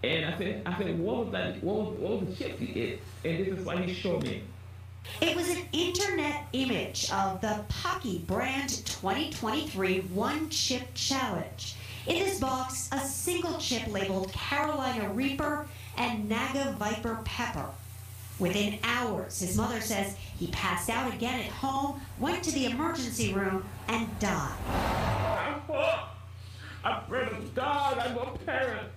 [0.03, 1.65] And I said, I said, what was that?
[1.65, 3.01] What was, what was the chip he ate?
[3.25, 4.43] And this is what he showed me.
[5.23, 11.75] It was an internet image of the Paqui brand 2023 One Chip Challenge.
[12.07, 17.71] In this box, a single chip labeled Carolina Reaper and Naga Viper Pepper.
[18.39, 23.33] Within hours, his mother says he passed out again at home, went to the emergency
[23.33, 24.57] room, and died.
[24.69, 26.01] I'm poor.
[26.85, 27.99] I'm afraid of God.
[27.99, 28.89] I'm a parent.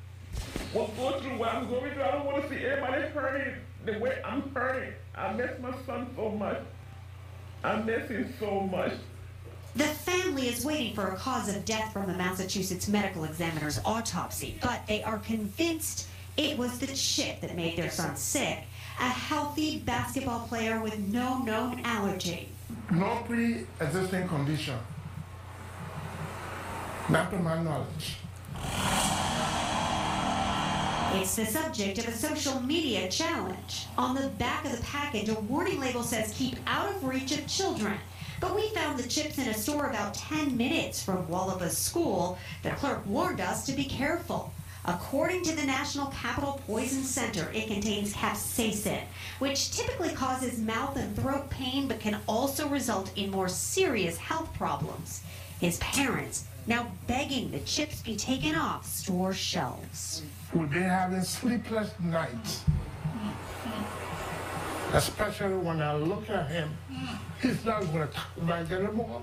[0.72, 3.54] Through what I'm going through, I don't want to see anybody hurting
[3.86, 4.94] the way I'm hurting.
[5.16, 6.62] I miss my son so much.
[7.64, 8.94] I miss him so much.
[9.76, 14.58] The family is waiting for a cause of death from the Massachusetts medical examiner's autopsy,
[14.62, 18.60] but they are convinced it was the chip that made their son sick,
[19.00, 22.50] a healthy basketball player with no known allergy.
[22.92, 24.78] No pre-existing condition.
[27.10, 28.18] Not to my knowledge.
[31.14, 33.86] It's the subject of a social media challenge.
[33.98, 37.48] On the back of the package, a warning label says keep out of reach of
[37.48, 37.98] children.
[38.40, 42.38] But we found the chips in a store about 10 minutes from Wolobah's school.
[42.62, 44.54] The clerk warned us to be careful.
[44.90, 49.02] According to the National Capital Poison Center, it contains capsaicin,
[49.40, 54.54] which typically causes mouth and throat pain but can also result in more serious health
[54.54, 55.24] problems.
[55.60, 60.24] His parents now begging the chips be taken off store shelves.
[60.54, 62.64] We've been having sleepless nights.
[64.94, 66.78] Especially when I look at him,
[67.42, 69.22] he's not going to talk back anymore.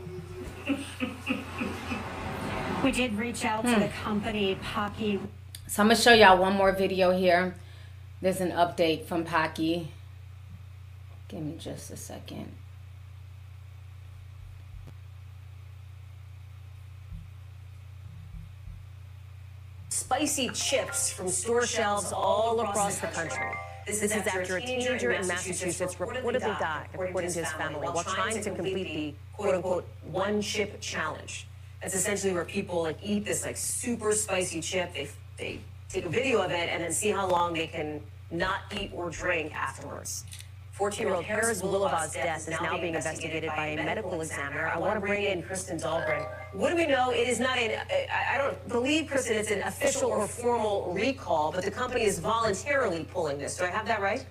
[2.84, 4.04] We did reach out to the hmm.
[4.04, 5.20] company Paqui.
[5.66, 7.54] So I'm gonna show y'all one more video here.
[8.20, 9.88] There's an update from Paqui.
[11.28, 12.52] Give me just a second.
[20.04, 23.50] spicy chips from store shelves all across the country.
[23.86, 28.40] This is after a teenager in Massachusetts reportedly died, according to his family, while trying
[28.40, 31.46] to complete the quote-unquote one chip challenge.
[31.80, 34.94] That's essentially where people like eat this like super spicy chip.
[34.94, 38.60] They they take a video of it and then see how long they can not
[38.78, 40.24] eat or drink afterwards.
[40.78, 44.66] 14-year-old Harris Wolobah's death is now being investigated by a medical examiner.
[44.66, 46.26] I want to bring in Kristen Dahlgren.
[46.52, 47.12] What do we know?
[47.12, 47.80] It is not an,
[48.12, 53.04] I don't believe, Kristen, it's an official or formal recall, but the company is voluntarily
[53.04, 53.56] pulling this.
[53.56, 54.26] Do I have that right?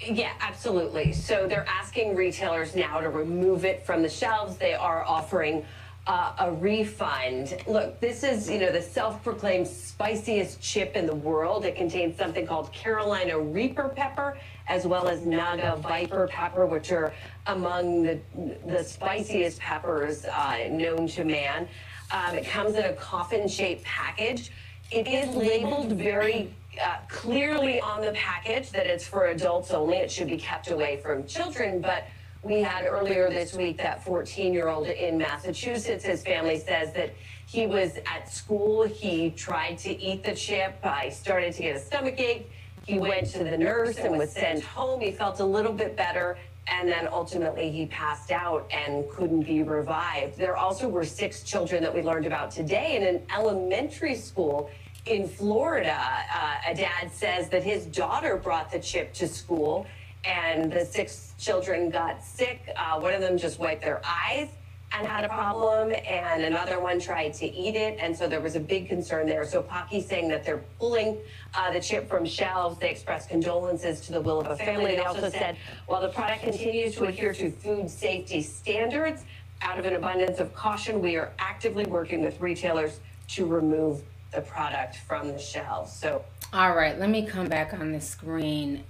[0.00, 1.12] Yeah, absolutely.
[1.12, 4.56] So they're asking retailers now to remove it from the shelves.
[4.56, 5.64] They are offering
[6.08, 7.54] uh, a refund.
[7.66, 11.66] Look, this is, you know, the self-proclaimed spiciest chip in the world.
[11.66, 14.38] It contains something called Carolina Reaper pepper,
[14.68, 17.12] as well as Naga Viper pepper, which are
[17.46, 18.18] among the
[18.66, 21.68] the spiciest peppers uh, known to man.
[22.10, 24.50] Um, it comes in a coffin-shaped package.
[24.90, 29.98] It is labeled very uh, clearly on the package that it's for adults only.
[29.98, 32.04] It should be kept away from children, but
[32.42, 36.04] we had earlier this week that 14 year old in Massachusetts.
[36.04, 37.14] His family says that
[37.46, 38.86] he was at school.
[38.86, 40.84] He tried to eat the chip.
[41.02, 42.50] He started to get a stomach ache.
[42.86, 45.00] He went to the nurse and was sent home.
[45.00, 46.38] He felt a little bit better.
[46.68, 50.36] And then ultimately he passed out and couldn't be revived.
[50.36, 54.70] There also were six children that we learned about today in an elementary school
[55.06, 55.98] in Florida.
[56.34, 59.86] Uh, a dad says that his daughter brought the chip to school
[60.28, 62.60] and the six children got sick.
[62.76, 64.48] Uh, one of them just wiped their eyes
[64.92, 68.56] and had a problem, and another one tried to eat it, and so there was
[68.56, 69.44] a big concern there.
[69.44, 71.18] So Paqui's saying that they're pulling
[71.54, 72.78] uh, the chip from shelves.
[72.78, 74.96] They expressed condolences to the Wolobah family.
[74.96, 79.24] They also said while the product continues to adhere to food safety standards,
[79.60, 84.40] out of an abundance of caution, we are actively working with retailers to remove the
[84.40, 85.92] product from the shelves.
[85.92, 88.84] So All right, let me come back on the screen.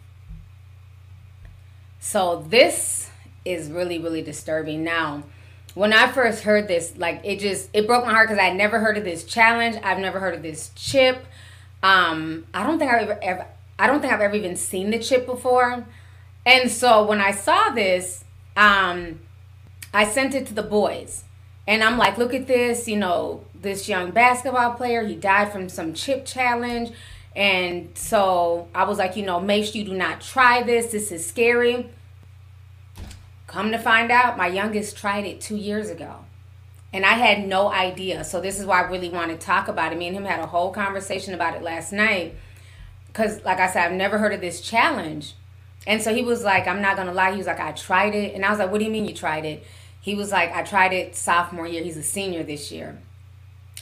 [2.01, 3.11] So this
[3.45, 4.85] is really really disturbing.
[4.85, 5.25] Now,
[5.75, 8.81] when I first heard this, like it just it broke my heart because I never
[8.81, 9.77] heard of this challenge.
[9.83, 11.25] I've never heard of this chip.
[11.83, 13.47] Um, I don't think I've ever, ever
[13.79, 15.87] I don't think I've ever even seen the chip before.
[16.45, 18.25] And so when I saw this,
[18.57, 19.21] um,
[19.93, 21.25] I sent it to the boys.
[21.67, 25.69] And I'm like, look at this, you know, this young basketball player, he died from
[25.69, 26.91] some chip challenge.
[27.39, 30.91] And so I was like, you know, make sure you do not try this.
[30.91, 31.89] This is scary.
[33.47, 36.17] Come to find out, my youngest tried it two years ago.
[36.93, 38.25] And I had no idea.
[38.25, 39.99] So this is why I really want to talk about it.
[39.99, 42.35] Me and him had a whole conversation about it last night.
[43.07, 45.35] Because, like I said, I've never heard of this challenge.
[45.87, 47.31] And so he was like, I'm not gonna lie.
[47.31, 49.15] He was like, I tried it, and I was like, What do you mean you
[49.15, 49.65] tried it?
[50.01, 51.85] He was like, I tried it sophomore year.
[51.85, 52.99] He's a senior this year,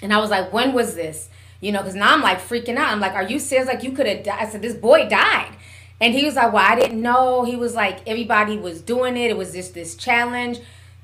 [0.03, 1.31] and I was like, When was this?
[1.61, 2.93] You know, because now I'm like freaking out.
[2.93, 3.69] I'm like, Are you serious?
[3.69, 4.47] Like you could have died.
[4.47, 5.57] I said, This boy died.
[6.01, 7.45] And he was like, Well, I didn't know.
[7.45, 9.31] He was like, Everybody was doing it.
[9.31, 10.61] It was just this challenge.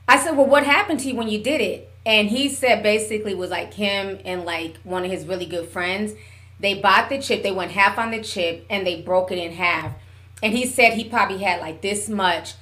[0.08, 1.88] I said, Well, what happened to you when you did it?
[2.04, 6.12] And he said basically was like him and like one of his really good friends.
[6.58, 9.52] They bought the chip, they went half on the chip, and they broke it in
[9.52, 9.94] half.
[10.42, 12.54] And he said he probably had like this much.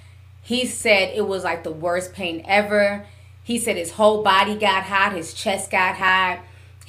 [0.42, 3.06] He said it was like the worst pain ever.
[3.42, 6.40] He said his whole body got hot, his chest got hot.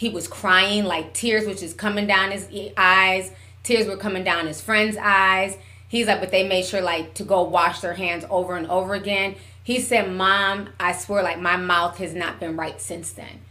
[0.02, 3.32] He was crying, like tears which is coming down his eyes.
[3.62, 5.56] Tears were coming down his friend's eyes.
[5.88, 8.96] He's like, but they made sure like to go wash their hands over and over
[8.96, 9.36] again.
[9.64, 13.42] He said, Mom, I swear, like my mouth has not been right since then.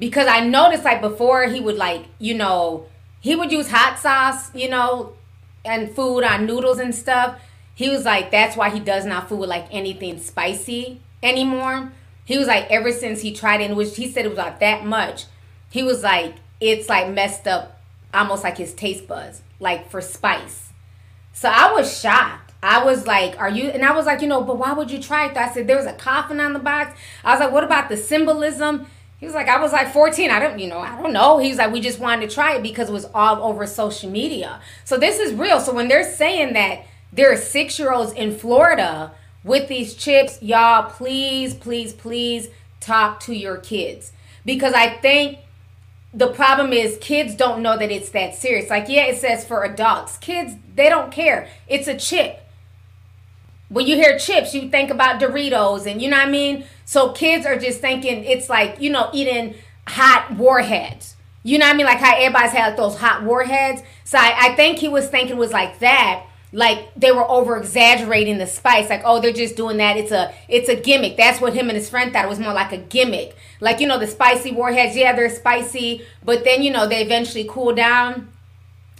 [0.00, 2.86] Because I noticed like before he would like, you know,
[3.20, 5.12] he would use hot sauce, you know,
[5.64, 7.40] and food on noodles and stuff.
[7.76, 11.92] He was like, that's why he does not food like anything spicy anymore.
[12.24, 14.84] He was like, ever since he tried it, which he said it was like that
[14.84, 15.26] much,
[15.70, 17.80] he was like, it's like messed up
[18.12, 20.70] almost like his taste buds, like for spice.
[21.32, 22.52] So I was shocked.
[22.62, 23.70] I was like, are you?
[23.70, 25.36] And I was like, you know, but why would you try it?
[25.36, 26.98] I said, there was a coffin on the box.
[27.24, 28.86] I was like, what about the symbolism?
[29.18, 30.30] He was like, I was like 14.
[30.30, 31.38] I don't, you know, I don't know.
[31.38, 34.10] He was like, we just wanted to try it because it was all over social
[34.10, 34.60] media.
[34.84, 35.60] So this is real.
[35.60, 39.12] So when they're saying that there are six year olds in Florida
[39.44, 42.48] with these chips, y'all, please, please, please
[42.80, 44.12] talk to your kids.
[44.44, 45.38] Because I think
[46.12, 48.68] the problem is kids don't know that it's that serious.
[48.68, 50.16] Like, yeah, it says for adults.
[50.18, 51.48] Kids, they don't care.
[51.68, 52.40] It's a chip.
[53.68, 56.64] When you hear chips, you think about Doritos and you know what I mean?
[56.84, 59.54] So kids are just thinking it's like, you know, eating
[59.86, 61.14] hot warheads.
[61.44, 61.86] You know what I mean?
[61.86, 63.82] Like how everybody's had those hot warheads.
[64.04, 66.26] So I, I think he was thinking was like that.
[66.52, 68.90] Like they were over exaggerating the spice.
[68.90, 69.96] Like, oh, they're just doing that.
[69.96, 71.16] It's a it's a gimmick.
[71.16, 72.24] That's what him and his friend thought.
[72.24, 73.36] It was more like a gimmick.
[73.60, 77.46] Like, you know, the spicy warheads, yeah, they're spicy, but then, you know, they eventually
[77.48, 78.32] cool down.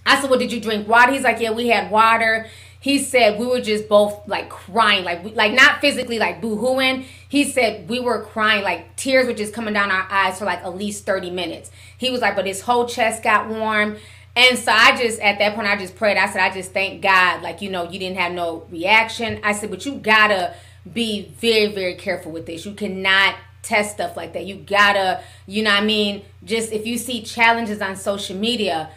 [0.07, 1.13] I said, Well, did you drink water?
[1.13, 2.47] He's like, Yeah, we had water.
[2.81, 7.05] He said we were just both like crying, like like not physically like boo-hooing.
[7.29, 10.65] He said we were crying, like tears were just coming down our eyes for like
[10.65, 11.71] at least 30 minutes.
[11.99, 13.99] He was like, but his whole chest got warm.
[14.37, 16.17] And so I just at that point I just prayed.
[16.17, 19.41] I said, I just thank God, like, you know, you didn't have no reaction.
[19.43, 20.55] I said, but you gotta
[20.91, 22.65] be very, very careful with this.
[22.65, 24.47] You cannot test stuff like that.
[24.47, 26.25] You gotta, you know I mean?
[26.45, 28.91] Just if you see challenges on social media,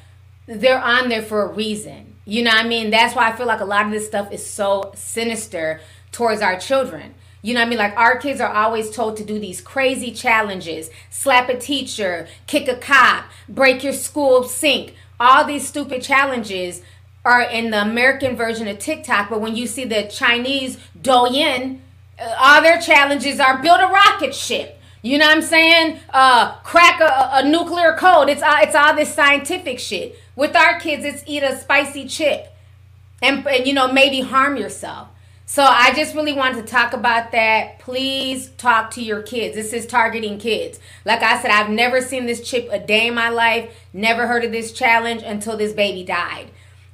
[0.45, 2.16] they're on there for a reason.
[2.26, 2.90] You know what I mean?
[2.90, 5.82] That's why I feel like a lot of this stuff is so sinister
[6.12, 7.16] towards our children.
[7.42, 7.80] You know what I mean?
[7.80, 12.70] Like our kids are always told to do these crazy challenges slap a teacher, kick
[12.70, 14.95] a cop, break your school sink.
[15.24, 16.82] All these stupid challenges
[17.24, 21.80] are in the American version of TikTok, but when you see the Chinese Douyin,
[22.19, 24.82] uh, all their challenges are build a rocket ship.
[25.02, 26.00] You know what I'm saying?
[26.10, 28.27] Uh, crack a, a nuclear code.
[28.27, 30.19] It's all, it's all this scientific shit.
[30.35, 32.53] With our kids, it's eat a spicy chip,
[33.22, 35.08] and, and you know maybe harm yourself.
[35.53, 37.77] So I just really wanted to talk about that.
[37.77, 39.53] Please talk to your kids.
[39.53, 40.80] This is targeting kids.
[41.06, 43.72] Like I said, I've never seen this chip a day in my life.
[43.93, 46.49] Never heard of this challenge until this baby died.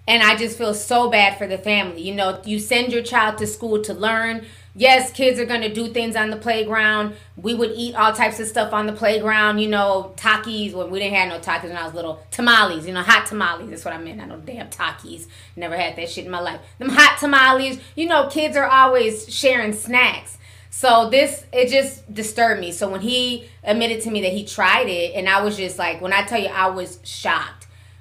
[0.10, 2.02] And I just feel so bad for the family.
[2.02, 4.46] You know, you send your child to school to learn.
[4.76, 7.16] Yes, kids are going to do things on the playground.
[7.36, 10.74] We would eat all types of stuff on the playground, you know, Takis.
[10.74, 12.24] Well, we didn't have no Takis when I was little.
[12.32, 13.70] Tamales, you know, hot tamales.
[13.70, 14.22] That's what I meant.
[14.22, 15.28] I know damn Takis.
[15.56, 16.62] Never had that shit in my life.
[16.78, 17.80] Them hot tamales.
[17.96, 20.38] You know, kids are always sharing snacks.
[20.70, 22.72] So this it just disturbed me.
[22.72, 26.00] So when he admitted to me that he tried it, and I was just like,
[26.00, 27.59] when I tell you, I was shocked.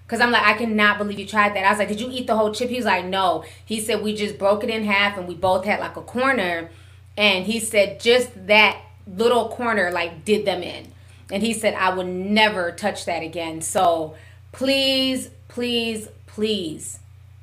[0.08, 1.64] Cause I'm like, I cannot believe you tried that.
[1.64, 2.70] I was like, did you eat the whole chip?
[2.70, 3.44] He was like, no.
[3.64, 6.70] He said we just broke it in half, and we both had like a corner.
[7.16, 10.92] And he said just that little corner like did them in.
[11.30, 13.60] And he said I would never touch that again.
[13.60, 14.14] So
[14.52, 17.00] please, please, please,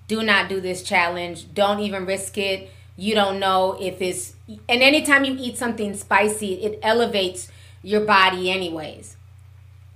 [0.07, 1.53] do not do this challenge.
[1.53, 2.71] Don't even risk it.
[2.97, 7.49] You don't know if it's and anytime you eat something spicy, it elevates
[7.83, 9.17] your body anyways.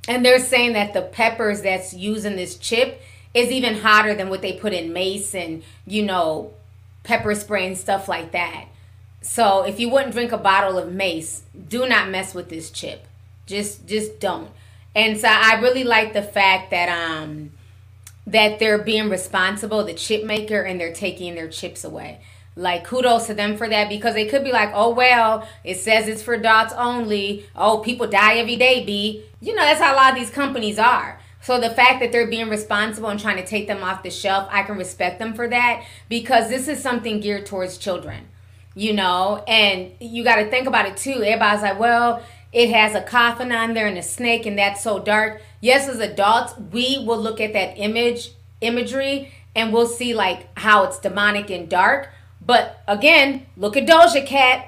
[0.10, 3.00] And they're saying that the peppers that's using this chip
[3.36, 6.52] is even hotter than what they put in mace and, you know,
[7.04, 8.66] pepper spray and stuff like that.
[9.22, 13.06] So if you wouldn't drink a bottle of mace, do not mess with this chip.
[13.46, 14.50] Just just don't.
[14.96, 17.52] And so I really like the fact that um
[18.26, 22.20] that they're being responsible, the chip maker, and they're taking their chips away.
[22.60, 26.10] Like kudos to them for that because they could be like, oh well, it says
[26.10, 27.46] it's for adults only.
[27.56, 29.24] Oh, people die every day, B.
[29.40, 31.22] You know, that's how a lot of these companies are.
[31.42, 34.50] So the fact that they're being responsible and trying to take them off the shelf,
[34.52, 38.28] I can respect them for that because this is something geared towards children,
[38.76, 39.42] you know.
[39.48, 41.24] And you got to think about it too.
[41.24, 42.22] Everybody's like, well,
[42.52, 45.42] it has a coffin on there and a snake, and that's so dark.
[45.62, 50.84] Yes, as adults, we will look at that image imagery and we'll see like how
[50.84, 52.10] it's demonic and dark.
[52.42, 54.68] But again, look at Doja Cat.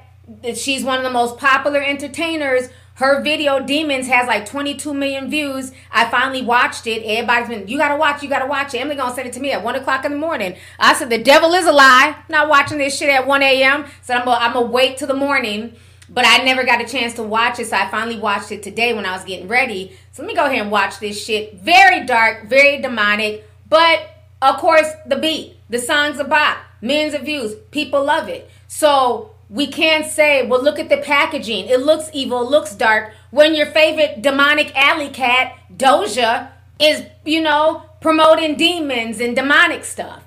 [0.56, 2.69] She's one of the most popular entertainers
[3.01, 5.72] her video Demons has like 22 million views.
[5.91, 7.01] I finally watched it.
[7.03, 8.80] Everybody's been, you gotta watch, you gotta watch it.
[8.80, 10.56] Emily gonna send it to me at 1 o'clock in the morning.
[10.77, 12.16] I said, the devil is a lie.
[12.30, 13.85] Not watching this shit at 1 a.m.
[14.03, 15.74] So I'm gonna, I'm gonna wait till the morning.
[16.09, 17.67] But I never got a chance to watch it.
[17.67, 19.98] So I finally watched it today when I was getting ready.
[20.11, 21.56] So let me go ahead and watch this shit.
[21.56, 23.50] Very dark, very demonic.
[23.67, 24.01] But
[24.41, 26.58] of course, the beat, the song's a bop.
[26.82, 27.56] Millions of views.
[27.72, 28.50] People love it.
[28.68, 31.68] So we can't say, well, look at the packaging.
[31.68, 33.14] It looks evil, looks dark.
[33.30, 40.24] When your favorite demonic alley cat, Doja, is, you know, promoting demons and demonic stuff.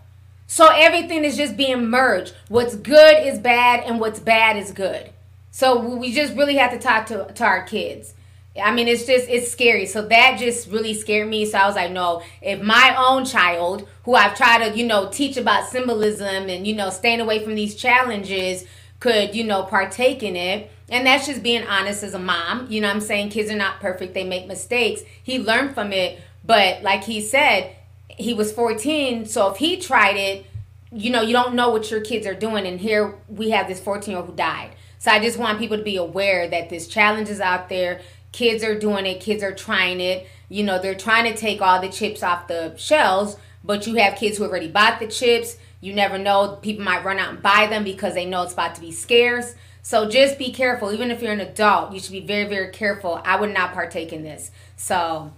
[0.46, 2.34] So everything is just being merged.
[2.48, 5.10] What's good is bad and what's bad is good.
[5.50, 8.14] So we just really have to talk to, to our kids.
[8.62, 9.86] I mean, it's just, it's scary.
[9.86, 11.44] So that just really scared me.
[11.44, 15.08] So I was like, no, if my own child, who I've tried to, you know,
[15.10, 18.64] teach about symbolism and, you know, staying away from these challenges,
[19.00, 20.70] could, you know, partake in it.
[20.88, 22.66] And that's just being honest as a mom.
[22.70, 23.30] You know I'm saying?
[23.30, 25.02] Kids are not perfect, they make mistakes.
[25.22, 27.74] He learned from it, but like he said,
[28.08, 30.46] he was 14, so if he tried it,
[30.92, 32.66] you know, you don't know what your kids are doing.
[32.66, 34.76] And here we have this 14 year old who died.
[34.98, 38.00] So I just want people to be aware that this challenge is out there.
[38.34, 40.26] Kids are doing it, kids are trying it.
[40.48, 44.16] You know, they're trying to take all the chips off the shelves, but you have
[44.16, 46.58] kids who already bought the chips you never know.
[46.62, 49.54] People might run out and buy them because they know it's about to be scarce.
[49.82, 50.90] So just be careful.
[50.90, 53.20] Even if you're an adult, you should be very, very careful.
[53.22, 54.50] I would not partake in this.
[54.76, 55.30] So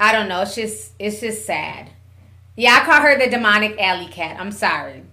[0.00, 0.42] I don't know.
[0.42, 1.90] It's just it's just sad.
[2.56, 4.40] Yeah, I call her the demonic alley cat.
[4.40, 5.04] I'm sorry.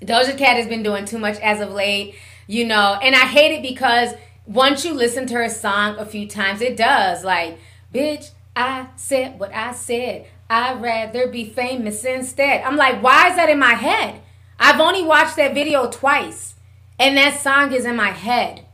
[0.00, 2.14] Doja Cat has been doing too much as of late,
[2.46, 4.14] you know, and I hate it because
[4.48, 7.22] once you listen to her song a few times, it does.
[7.22, 7.58] Like,
[7.94, 10.26] bitch, I said what I said.
[10.50, 12.62] I'd rather be famous instead.
[12.62, 14.22] I'm like, why is that in my head?
[14.58, 16.54] I've only watched that video twice,
[16.98, 18.64] and that song is in my head.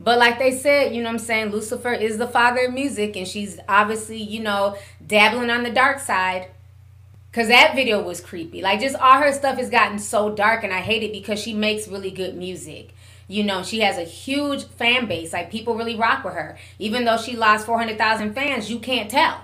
[0.00, 3.16] But like they said, you know what I'm saying, Lucifer is the father of music,
[3.16, 4.76] and she's obviously, you know,
[5.06, 6.48] dabbling on the dark side.
[7.32, 8.62] Cause that video was creepy.
[8.62, 11.54] Like just all her stuff has gotten so dark, and I hate it because she
[11.54, 12.90] makes really good music.
[13.26, 15.32] You know, she has a huge fan base.
[15.32, 16.58] Like people really rock with her.
[16.78, 19.40] Even though she lost 400,000 fans, you can't tell.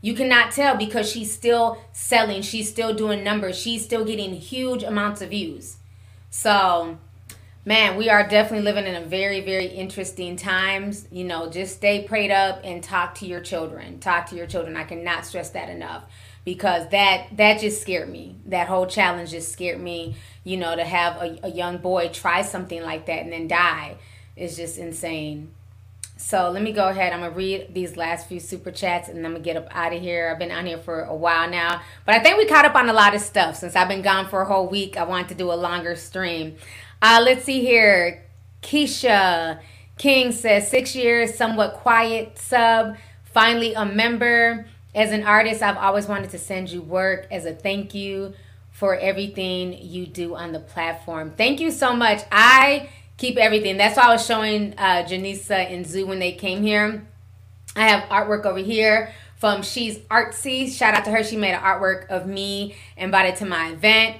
[0.00, 4.84] You cannot tell because she's still selling, she's still doing numbers, she's still getting huge
[4.84, 5.78] amounts of views.
[6.30, 6.98] So,
[7.64, 11.08] man, we are definitely living in a very, very interesting times.
[11.10, 13.98] You know, just stay prayed up and talk to your children.
[13.98, 14.76] Talk to your children.
[14.76, 16.04] I cannot stress that enough
[16.44, 18.36] because that that just scared me.
[18.46, 20.16] That whole challenge just scared me.
[20.44, 23.96] You know, to have a, a young boy try something like that and then die
[24.36, 25.52] is just insane.
[26.16, 27.12] So let me go ahead.
[27.12, 30.00] I'm gonna read these last few super chats and I'm gonna get up out of
[30.00, 30.30] here.
[30.30, 32.88] I've been on here for a while now, but I think we caught up on
[32.88, 34.96] a lot of stuff since I've been gone for a whole week.
[34.96, 36.56] I wanted to do a longer stream.
[37.00, 38.24] Uh, let's see here.
[38.62, 39.60] Keisha
[39.98, 44.66] King says six years, somewhat quiet sub, finally a member.
[44.98, 48.34] As an artist, I've always wanted to send you work as a thank you
[48.72, 51.34] for everything you do on the platform.
[51.36, 52.22] Thank you so much.
[52.32, 53.76] I keep everything.
[53.76, 57.06] That's why I was showing uh, Janisa and Zoo when they came here.
[57.76, 60.68] I have artwork over here from She's Artsy.
[60.68, 61.22] Shout out to her.
[61.22, 64.16] She made an artwork of me and brought it to my event.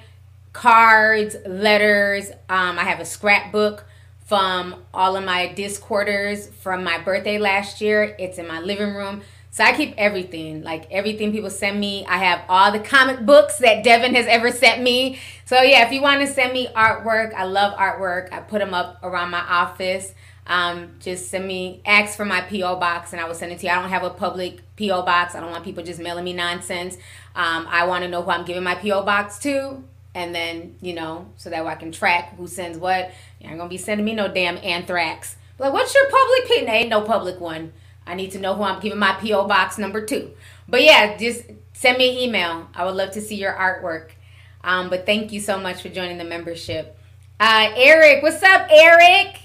[0.53, 2.31] Cards, letters.
[2.47, 3.83] Um, I have a scrapbook
[4.25, 8.15] from all of my Discorders from my birthday last year.
[8.17, 9.23] It's in my living room.
[9.51, 12.05] So I keep everything, like everything people send me.
[12.05, 15.19] I have all the comic books that Devin has ever sent me.
[15.45, 18.31] So yeah, if you want to send me artwork, I love artwork.
[18.31, 20.13] I put them up around my office.
[20.45, 23.67] Um, just send me, ask for my PO box, and I will send it to
[23.67, 23.71] you.
[23.71, 25.35] I don't have a public PO box.
[25.35, 26.95] I don't want people just mailing me nonsense.
[27.35, 29.83] Um, I want to know who I'm giving my PO box to,
[30.15, 33.11] and then you know, so that way I can track who sends what.
[33.39, 35.35] You ain't gonna be sending me no damn anthrax.
[35.59, 36.71] Like, what's your public PO?
[36.71, 37.73] Ain't no public one.
[38.09, 39.47] I need to know who I'm giving my P.O.
[39.47, 40.31] box number two.
[40.67, 42.67] But yeah, just send me an email.
[42.73, 44.09] I would love to see your artwork.
[44.63, 46.97] Um, but thank you so much for joining the membership.
[47.39, 49.39] Uh, Eric, what's up, Eric?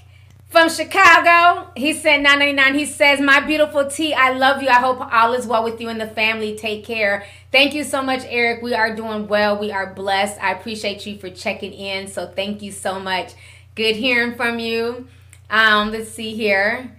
[0.49, 1.71] From Chicago.
[1.77, 2.75] He said 999.
[2.79, 4.69] He says, My beautiful T, I love you.
[4.69, 6.57] I hope all is well with you and the family.
[6.57, 7.27] Take care.
[7.53, 8.63] Thank you so much, Eric.
[8.63, 9.59] We are doing well.
[9.59, 10.43] We are blessed.
[10.43, 12.07] I appreciate you for checking in.
[12.07, 13.33] So thank you so much.
[13.75, 15.09] Good hearing from you.
[15.51, 16.91] Um, let's see here.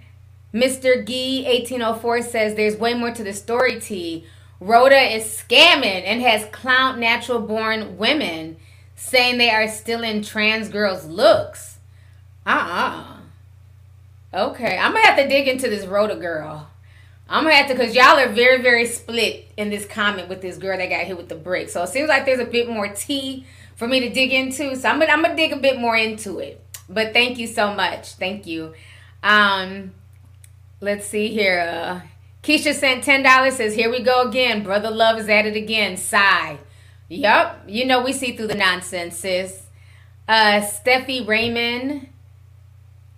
[0.56, 1.06] Mr.
[1.06, 4.24] Gee 1804 says there's way more to the story T.
[4.58, 8.56] Rhoda is scamming and has clown natural born women,
[8.94, 11.78] saying they are stealing trans girls' looks.
[12.46, 13.04] Uh
[14.32, 16.70] uh Okay, I'm gonna have to dig into this Rhoda girl.
[17.28, 20.56] I'm gonna have to, cause y'all are very, very split in this comment with this
[20.56, 21.68] girl that got hit with the brick.
[21.68, 23.44] So it seems like there's a bit more tea
[23.74, 24.74] for me to dig into.
[24.74, 26.62] So I'm gonna, I'm gonna dig a bit more into it.
[26.88, 28.12] But thank you so much.
[28.14, 28.72] Thank you.
[29.22, 29.92] Um,
[30.80, 31.60] let's see here.
[31.60, 32.00] Uh,
[32.42, 33.56] Keisha sent ten dollars.
[33.56, 34.62] Says, "Here we go again.
[34.62, 36.58] Brother Love is at it again." Sigh.
[37.08, 37.62] Yup.
[37.66, 39.62] You know we see through the nonsense, sis.
[40.28, 42.08] Uh, Steffi Raymond.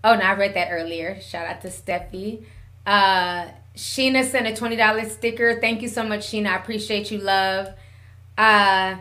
[0.04, 1.20] Oh no, I read that earlier.
[1.20, 2.44] Shout out to Steffi.
[2.86, 5.60] Uh, Sheena sent a twenty dollars sticker.
[5.60, 6.48] Thank you so much, Sheena.
[6.48, 7.68] I appreciate you, love.
[8.36, 8.96] Uh,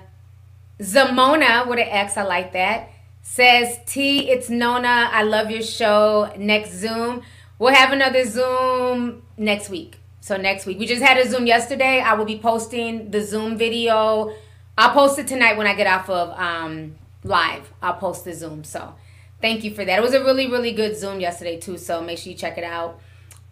[0.79, 2.17] Zamona with an X.
[2.17, 2.89] I like that.
[3.21, 4.29] Says T.
[4.29, 5.09] It's Nona.
[5.11, 6.31] I love your show.
[6.37, 7.23] Next Zoom.
[7.59, 9.99] We'll have another Zoom next week.
[10.19, 10.77] So next week.
[10.77, 11.99] We just had a Zoom yesterday.
[11.99, 14.33] I will be posting the Zoom video.
[14.77, 17.71] I'll post it tonight when I get off of um, live.
[17.81, 18.63] I'll post the Zoom.
[18.63, 18.93] So
[19.41, 19.97] thank you for that.
[19.97, 21.77] It was a really, really good Zoom yesterday too.
[21.77, 22.99] So make sure you check it out.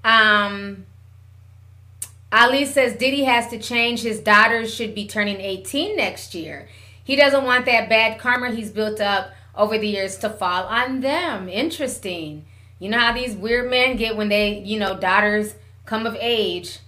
[0.03, 0.85] Um,
[2.31, 4.01] Ali says Diddy has to change.
[4.01, 6.67] His daughters should be turning 18 next year.
[7.03, 10.99] He doesn't want that bad karma he's built up over the years to fall on
[10.99, 11.47] them.
[11.47, 12.45] Interesting.
[12.79, 15.55] You know how these weird men get when they, you know, daughters
[15.85, 16.79] come of age,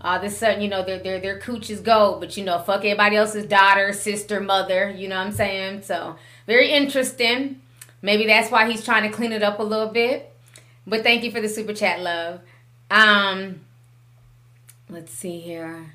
[0.00, 2.84] all of a sudden, you know, their their their cooches go, but you know, fuck
[2.84, 5.82] everybody else's daughter, sister, mother, you know what I'm saying?
[5.82, 7.60] So very interesting.
[8.00, 10.32] Maybe that's why he's trying to clean it up a little bit.
[10.86, 12.40] But thank you for the super chat, love.
[12.90, 13.60] Um
[14.88, 15.94] let's see here.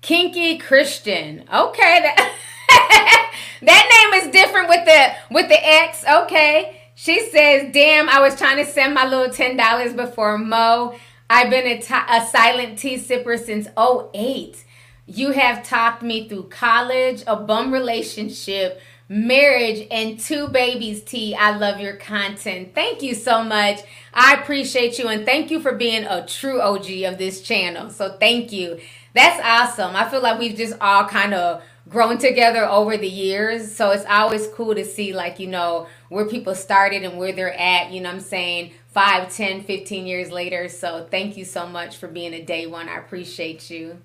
[0.00, 1.44] Kinky Christian.
[1.52, 3.30] Okay, that
[3.62, 6.04] that name is different with the with the X.
[6.06, 6.80] Okay.
[6.94, 10.94] She says, "Damn, I was trying to send my little ten dollars before Mo.
[11.28, 14.62] I've been a, t- a silent tea sipper since 08.
[15.06, 21.34] You have talked me through college, a bum relationship, marriage, and two babies, T.
[21.34, 22.74] I love your content.
[22.74, 23.80] Thank you so much.
[24.12, 27.90] I appreciate you, and thank you for being a true OG of this channel.
[27.90, 28.80] So, thank you.
[29.14, 29.96] That's awesome.
[29.96, 33.74] I feel like we've just all kind of grown together over the years.
[33.74, 37.52] So, it's always cool to see, like, you know, where people started and where they're
[37.52, 37.90] at.
[37.90, 38.72] You know I'm saying?
[38.88, 40.68] 5, 10, 15 years later.
[40.68, 42.88] So thank you so much for being a day one.
[42.88, 43.98] I appreciate you.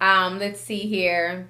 [0.00, 1.48] Um, let's see here.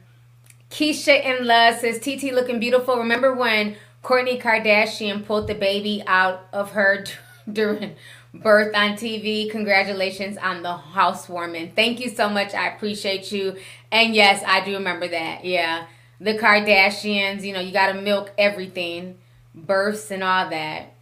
[0.71, 2.97] Keisha in love says, TT looking beautiful.
[2.97, 7.05] Remember when Kourtney Kardashian pulled the baby out of her
[7.53, 7.95] during
[8.35, 9.51] birth on TV?
[9.51, 11.73] Congratulations on the housewarming.
[11.77, 12.55] Thank you so much.
[12.55, 13.57] I appreciate you.
[13.91, 15.45] And yes, I do remember that.
[15.45, 15.87] Yeah.
[16.21, 19.19] The Kardashians, you know, you got to milk everything,
[19.55, 20.93] births and all that.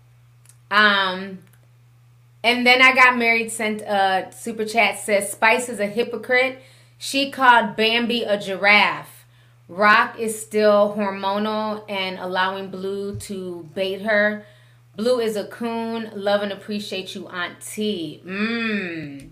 [0.70, 1.38] Um,
[2.42, 6.60] and then I got married sent a super chat says Spice is a hypocrite.
[6.98, 9.24] She called Bambi a giraffe.
[9.68, 14.44] Rock is still hormonal and allowing Blue to bait her.
[14.96, 16.10] Blue is a coon.
[16.14, 18.20] Love and appreciate you, Aunt T.
[18.26, 19.30] Mmm.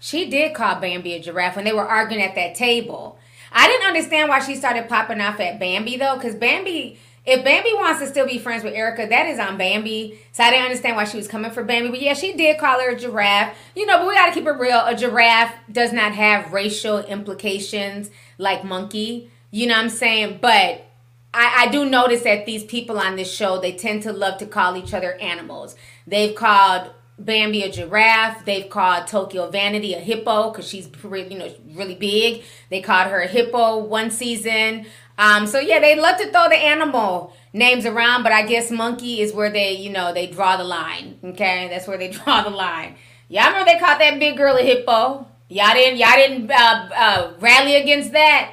[0.00, 3.18] She did call Bambi a giraffe when they were arguing at that table.
[3.52, 7.74] I didn't understand why she started popping off at Bambi though, because Bambi if Bambi
[7.74, 10.18] wants to still be friends with Erica, that is on Bambi.
[10.30, 11.90] So I didn't understand why she was coming for Bambi.
[11.90, 13.56] But yeah, she did call her a giraffe.
[13.74, 14.80] You know, but we got to keep it real.
[14.86, 19.30] A giraffe does not have racial implications like monkey.
[19.50, 20.38] You know what I'm saying?
[20.40, 20.86] But
[21.34, 24.46] I, I do notice that these people on this show, they tend to love to
[24.46, 25.74] call each other animals.
[26.06, 28.44] They've called Bambi a giraffe.
[28.44, 32.44] They've called Tokyo Vanity a hippo because she's you know, really big.
[32.70, 34.86] They called her a hippo one season.
[35.18, 39.20] Um, so yeah, they love to throw the animal names around, but I guess monkey
[39.20, 41.18] is where they, you know, they draw the line.
[41.24, 42.96] Okay, that's where they draw the line.
[43.28, 45.26] Y'all remember they caught that big girl a hippo?
[45.48, 48.52] Y'all didn't, y'all didn't uh, uh, rally against that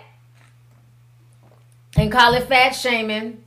[1.97, 3.43] and call it fat shaming.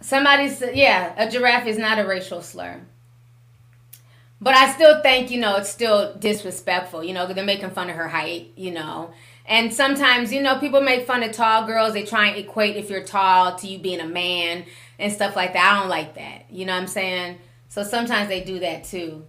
[0.00, 2.80] Somebody said, yeah, a giraffe is not a racial slur.
[4.40, 7.02] But I still think, you know, it's still disrespectful.
[7.02, 9.10] You know, they're making fun of her height, you know.
[9.46, 11.92] And sometimes, you know, people make fun of tall girls.
[11.92, 14.64] They try and equate if you're tall to you being a man
[14.98, 15.72] and stuff like that.
[15.72, 16.46] I don't like that.
[16.50, 17.38] You know what I'm saying?
[17.68, 19.24] So sometimes they do that too.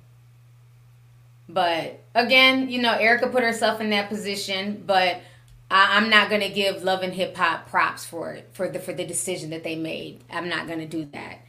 [1.49, 5.21] But again, you know, Erica put herself in that position, but
[5.69, 8.93] I, am not gonna give Love and Hip Hop props for it for the for
[8.93, 10.23] the decision that they made.
[10.29, 11.39] I'm not gonna do that.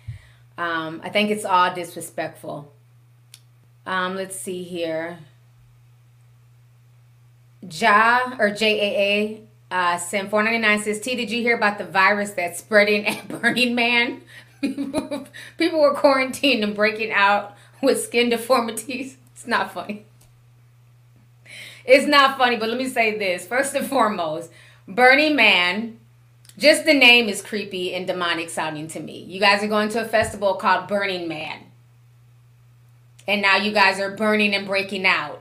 [0.57, 2.73] Um, I think it's all disrespectful.
[3.87, 5.19] Um, let's see here.
[7.62, 11.15] Ja or J A A uh, Sim four ninety nine says T.
[11.15, 14.23] Did you hear about the virus that's spreading at Burning Man?
[14.61, 19.17] People were quarantined and breaking out with skin deformities.
[19.39, 20.05] It's not funny.
[21.85, 23.47] it's not funny, but let me say this.
[23.47, 24.51] First and foremost,
[24.89, 25.97] Burning Man,
[26.59, 29.23] just the name is creepy and demonic sounding to me.
[29.28, 31.67] You guys are going to a festival called Burning Man.
[33.28, 35.41] And now you guys are burning and breaking out.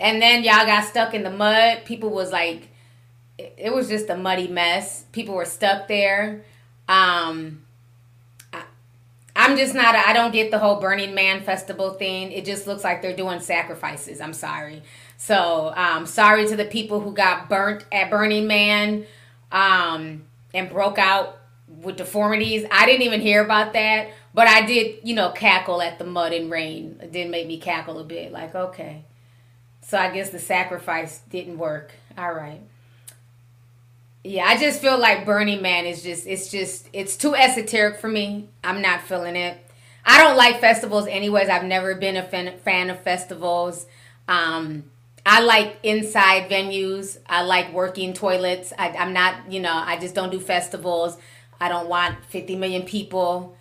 [0.00, 1.84] And then y'all got stuck in the mud.
[1.84, 2.68] People was like
[3.38, 5.04] it, was just a muddy mess.
[5.12, 6.42] People were stuck there.
[6.88, 7.64] Um
[8.52, 8.64] I,
[9.36, 12.32] I'm just not I don't get the whole Burning Man festival thing.
[12.32, 14.22] It just looks like they're doing sacrifices.
[14.22, 14.82] I'm sorry.
[15.18, 19.04] So, um sorry to the people who got burnt at Burning Man
[19.52, 21.36] um and broke out
[21.68, 22.64] with deformities.
[22.70, 26.32] I didn't even hear about that, but I did, you know, cackle at the mud
[26.32, 26.98] and rain.
[27.02, 29.04] It did make me cackle a bit like, okay.
[29.90, 31.90] So I guess the sacrifice didn't work.
[32.16, 32.60] All right.
[34.22, 38.06] Yeah, I just feel like Burning Man is just it's just it's too esoteric for
[38.06, 38.48] me.
[38.62, 39.58] I'm not feeling it.
[40.06, 41.48] I don't like festivals anyways.
[41.48, 43.84] I've never been a fan, fan of festivals.
[44.28, 44.84] Um
[45.26, 47.18] I like inside venues.
[47.26, 48.72] I like working toilets.
[48.78, 51.18] I, I'm not, you know, I just don't do festivals.
[51.60, 53.56] I don't want 50 million people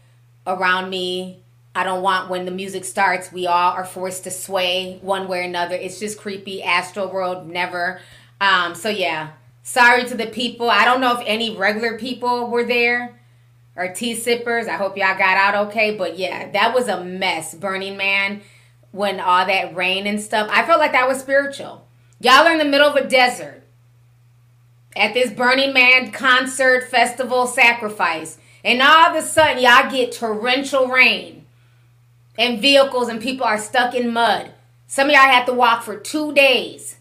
[0.45, 1.41] around me.
[1.76, 5.40] I don't want when the music starts, we all are forced to sway one way
[5.40, 5.76] or another.
[5.76, 6.64] It's just creepy.
[6.64, 8.02] Astro World, never.
[8.42, 9.32] Um, so yeah,
[9.64, 10.70] sorry to the people.
[10.70, 13.20] I don't know if any regular people were there
[13.76, 14.68] or tea sippers.
[14.68, 15.96] I hope y'all got out okay.
[15.96, 17.54] But yeah, that was a mess.
[17.54, 18.42] Burning Man,
[18.92, 20.50] when all that rain and stuff.
[20.52, 21.88] I felt like that was spiritual.
[22.20, 23.64] Y'all are in the middle of a desert
[24.96, 28.38] at this Burning Man concert festival sacrifice.
[28.64, 31.39] And all of a sudden, y'all get torrential rain
[32.40, 34.53] and vehicles, and people are stuck in mud.
[34.88, 36.95] Some of y'all have to walk for two days.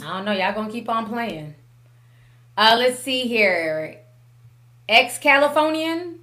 [0.00, 0.32] I don't know.
[0.32, 1.54] Y'all gonna keep on playing.
[2.56, 4.00] Uh, let's see here.
[4.88, 6.20] Ex Californian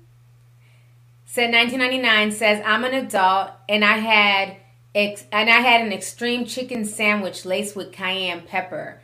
[1.25, 4.57] said 1999 says I'm an adult and I had
[4.93, 9.01] ex- and I had an extreme chicken sandwich laced with cayenne pepper.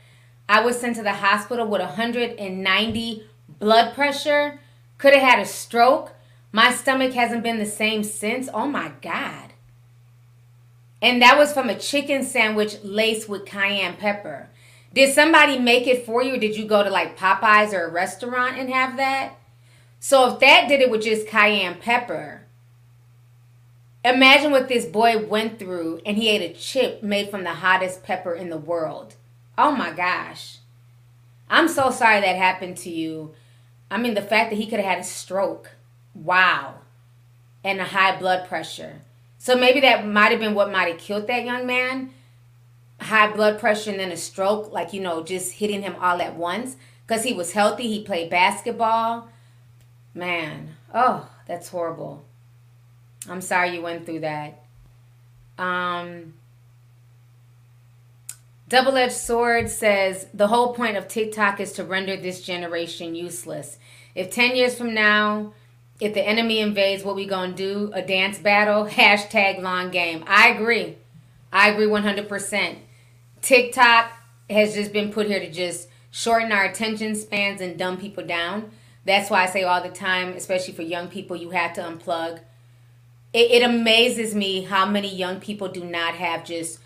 [0.48, 3.24] I was sent to the hospital with 190
[3.60, 4.61] blood pressure.
[5.02, 6.12] Could have had a stroke.
[6.52, 8.48] My stomach hasn't been the same since.
[8.54, 9.54] Oh my God.
[11.02, 14.50] And that was from a chicken sandwich laced with cayenne pepper.
[14.94, 16.38] Did somebody make it for you?
[16.38, 19.40] Did you go to like Popeyes or a restaurant and have that?
[20.00, 22.44] So if that did it with just cayenne pepper,
[24.06, 28.04] imagine what this boy went through and he ate a chip made from the hottest
[28.04, 29.16] pepper in the world.
[29.58, 30.60] Oh my gosh.
[31.50, 33.34] I'm so sorry that happened to you.
[33.92, 35.72] I mean, the fact that he could have had a stroke.
[36.16, 36.76] Wow.
[37.64, 39.02] And a high blood pressure.
[39.38, 42.14] So maybe that might have been what might have killed that young man.
[43.02, 46.38] High blood pressure and then a stroke, like, you know, just hitting him all at
[46.38, 46.78] once.
[47.06, 49.28] Because he was healthy, he played basketball.
[50.14, 52.24] Man, oh, that's horrible.
[53.28, 54.64] I'm sorry you went through that.
[55.58, 56.36] Um,
[58.72, 63.78] Double Edged Sword says the whole point of TikTok is to render this generation useless.
[64.16, 65.52] If 10 years from now,
[66.00, 67.92] if the enemy invades, what we gonna do?
[67.94, 68.86] A dance battle?
[68.90, 70.24] Hashtag long game.
[70.26, 70.96] I agree.
[71.52, 72.78] I agree 100%.
[73.42, 74.10] TikTok
[74.50, 78.72] has just been put here to just shorten our attention spans and dumb people down.
[79.04, 82.40] That's why I say all the time, especially for young people, you have to unplug.
[83.34, 86.80] It, it amazes me how many young people do not have just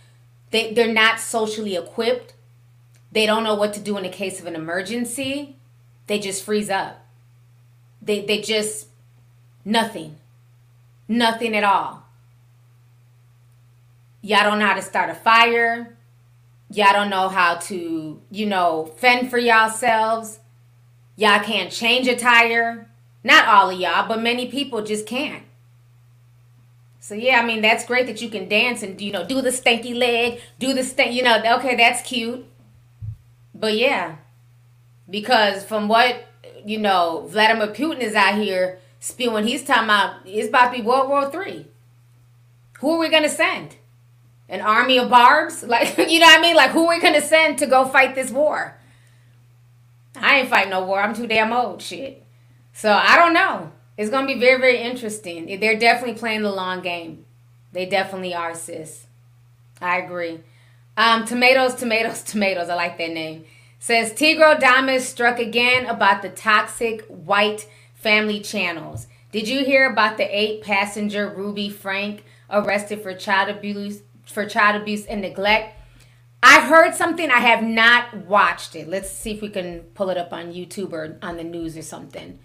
[0.56, 2.34] they, they're not socially equipped.
[3.12, 5.58] They don't know what to do in the case of an emergency.
[6.08, 7.06] They just freeze up.
[8.02, 8.88] They, they just,
[9.66, 10.16] nothing.
[11.10, 12.04] Nothing at all.
[14.22, 15.98] Y'all don't know how to start a fire.
[16.70, 20.40] Y'all don't know how to, you know, fend for yourselves.
[21.18, 22.90] Y'all can't change a tire.
[23.26, 25.44] Not all of y'all, but many people just can't.
[27.06, 29.52] So yeah, I mean that's great that you can dance and you know do the
[29.52, 31.14] stanky leg, do the stank.
[31.14, 32.44] You know, okay, that's cute.
[33.54, 34.16] But yeah,
[35.08, 36.26] because from what
[36.66, 39.46] you know, Vladimir Putin is out here spewing.
[39.46, 41.68] He's talking about it's about to be World War Three.
[42.80, 43.76] Who are we gonna send?
[44.50, 45.64] An army of barbs?
[45.68, 46.56] Like you know what I mean?
[46.56, 48.80] Like who are we gonna send to go fight this war?
[50.16, 51.04] I ain't fighting no war.
[51.04, 51.84] I'm too damn old.
[51.84, 52.26] Shit.
[52.74, 53.74] So I don't know.
[53.98, 55.60] It's gonna be very, very interesting.
[55.60, 57.26] They're definitely playing the long game.
[57.72, 59.08] They definitely are, sis.
[59.82, 60.42] I agree.
[60.98, 62.70] Um, tomatoes, tomatoes, tomatoes.
[62.70, 63.46] I like that name.
[63.80, 69.08] Says Tigro Damas struck again about the toxic white family channels.
[69.32, 74.82] Did you hear about the eight passenger Ruby Frank arrested for child abuse for child
[74.82, 75.78] abuse and neglect?
[76.42, 77.30] I heard something.
[77.30, 78.88] I have not watched it.
[78.88, 81.82] Let's see if we can pull it up on YouTube or on the news or
[81.82, 82.40] something.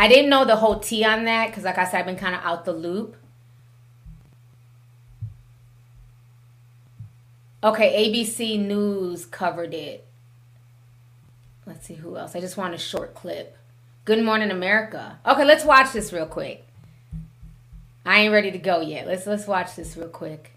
[0.00, 2.34] I didn't know the whole tea on that because, like I said, I've been kind
[2.34, 3.16] of out the loop.
[7.62, 10.06] Okay, ABC News covered it.
[11.66, 12.34] Let's see who else.
[12.34, 13.58] I just want a short clip.
[14.06, 15.18] Good Morning America.
[15.26, 16.66] Okay, let's watch this real quick.
[18.06, 19.06] I ain't ready to go yet.
[19.06, 20.52] Let's let's watch this real quick.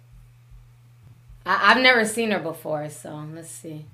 [1.45, 3.87] I, I've never seen her before, so let's see.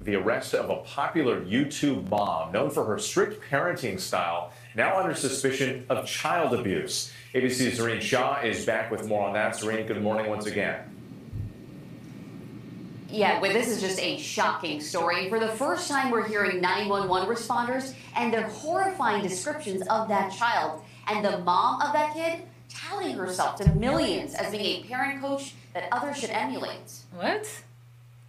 [0.00, 5.14] The arrest of a popular YouTube mom known for her strict parenting style, now under
[5.14, 7.12] suspicion of child abuse.
[7.34, 9.54] ABC's Zohreen Shah is back with more on that.
[9.54, 10.80] Zareen, good morning once again.
[13.10, 15.28] Yeah, well, this is just a shocking story.
[15.28, 20.82] For the first time, we're hearing 911 responders and their horrifying descriptions of that child.
[21.08, 25.54] And the mom of that kid touting herself to millions as being a parent coach
[25.72, 26.92] that others should emulate.
[27.14, 27.48] What?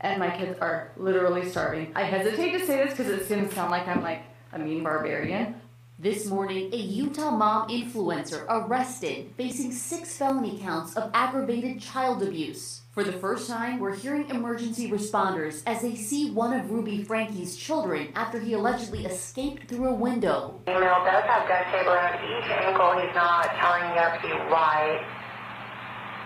[0.02, 1.92] And my kids are literally starving.
[1.96, 4.84] I hesitate to say this because it's going to sound like I'm like a mean
[4.84, 5.56] barbarian.
[6.02, 12.80] This morning, a Utah mom influencer arrested, facing six felony counts of aggravated child abuse.
[12.94, 17.58] For the first time, we're hearing emergency responders as they see one of Ruby Franke's
[17.58, 20.62] children after he allegedly escaped through a window.
[20.66, 23.00] Female does have duct tape around each ankle.
[23.02, 25.19] He's not telling you to be right.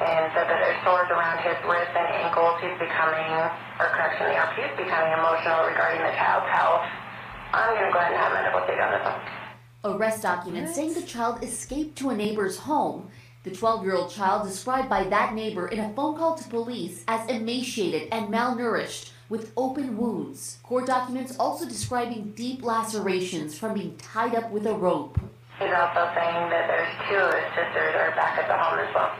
[0.02, 2.58] And said that there's sores around his wrists and ankles.
[2.60, 3.30] He's becoming,
[3.78, 6.90] or correction, the RP is becoming emotional regarding the child's health.
[7.54, 9.22] I'm going to go ahead and have medical take on this one.
[9.86, 13.10] Arrest documents saying the child escaped to a neighbor's home.
[13.44, 17.04] The 12 year old child described by that neighbor in a phone call to police
[17.08, 20.60] as emaciated and malnourished with open wounds.
[20.64, 25.20] Court documents also describing deep lacerations from being tied up with a rope.
[25.60, 28.96] He's also saying that there's two of his sisters are back at the home as
[28.96, 29.12] well.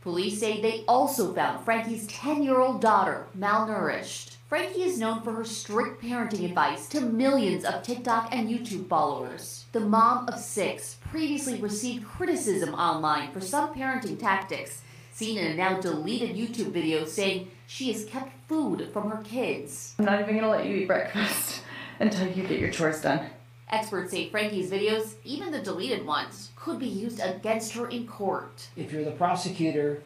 [0.00, 4.36] Police say they also found Franke's 10 year old daughter malnourished.
[4.48, 9.66] Frankie is known for her strict parenting advice to millions of TikTok and YouTube followers.
[9.72, 14.80] The mom of six previously received criticism online for some parenting tactics,
[15.12, 19.94] seen in a now deleted YouTube video saying she has kept food from her kids.
[19.98, 21.62] I'm not even going to let you eat breakfast
[22.00, 23.26] until you get your chores done.
[23.68, 28.68] Experts say Franke's videos, even the deleted ones, could be used against her in court.
[28.76, 30.02] If you're the prosecutor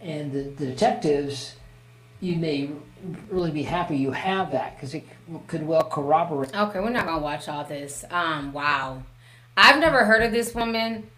[0.00, 1.54] and the, the detectives,
[2.20, 2.70] you may
[3.30, 5.04] really be happy you have that because it
[5.46, 6.56] could well corroborate.
[6.56, 8.04] Okay, we're not gonna watch all this.
[8.10, 9.02] Um, wow,
[9.56, 11.10] I've never heard of this woman.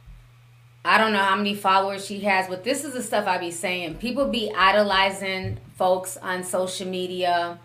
[0.85, 3.51] I don't know how many followers she has, but this is the stuff I be
[3.51, 3.97] saying.
[3.97, 7.61] People be idolizing folks on social media,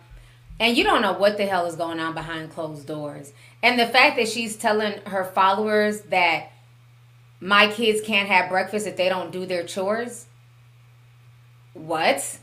[0.60, 3.32] and you don't know what the hell is going on behind closed doors.
[3.62, 6.50] And the fact that she's telling her followers that
[7.40, 10.26] my kids can't have breakfast if they don't do their chores.
[11.74, 12.38] What?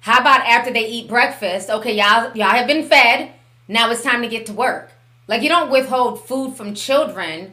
[0.00, 1.70] How about after they eat breakfast?
[1.70, 3.32] Okay, y'all y'all have been fed.
[3.68, 4.92] Now it's time to get to work.
[5.28, 7.52] Like you don't withhold food from children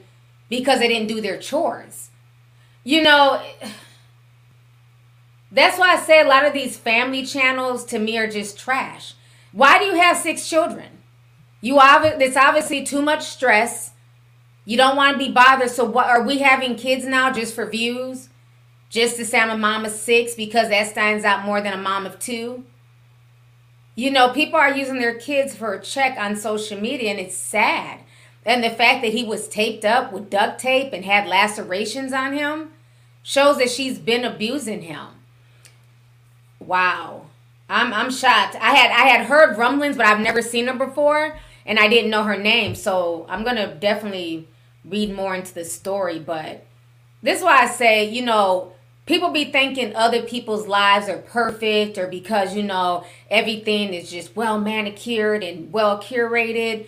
[0.49, 2.09] because they didn't do their chores.
[2.83, 3.41] You know,
[5.51, 9.13] that's why I say a lot of these family channels to me are just trash.
[9.51, 10.99] Why do you have six children?
[11.61, 13.91] You obvi- it's obviously too much stress.
[14.69, 15.72] You don't want to be bothered.
[15.72, 18.30] So what are we having kids now just for views?
[18.88, 21.81] Just to say I'm a mom of six because that stands out more than a
[21.81, 22.65] mom of two?
[23.95, 27.35] You know, people are using their kids for a check on social media and it's
[27.35, 28.01] sad.
[28.45, 32.33] And the fact that he was taped up with duct tape and had lacerations on
[32.33, 32.69] him
[33.23, 35.07] shows that she's been abusing him.
[36.59, 37.25] Wow.
[37.67, 38.56] I'm I'm shocked.
[38.61, 42.11] I had I had heard rumblings, but I've never seen her before and I didn't
[42.11, 42.75] know her name.
[42.75, 44.48] So I'm gonna definitely
[44.85, 46.19] read more into the story.
[46.19, 46.66] But
[47.22, 48.74] this is why I say, you know,
[49.06, 54.35] people be thinking other people's lives are perfect or because, you know, everything is just
[54.35, 56.88] well manicured and well curated.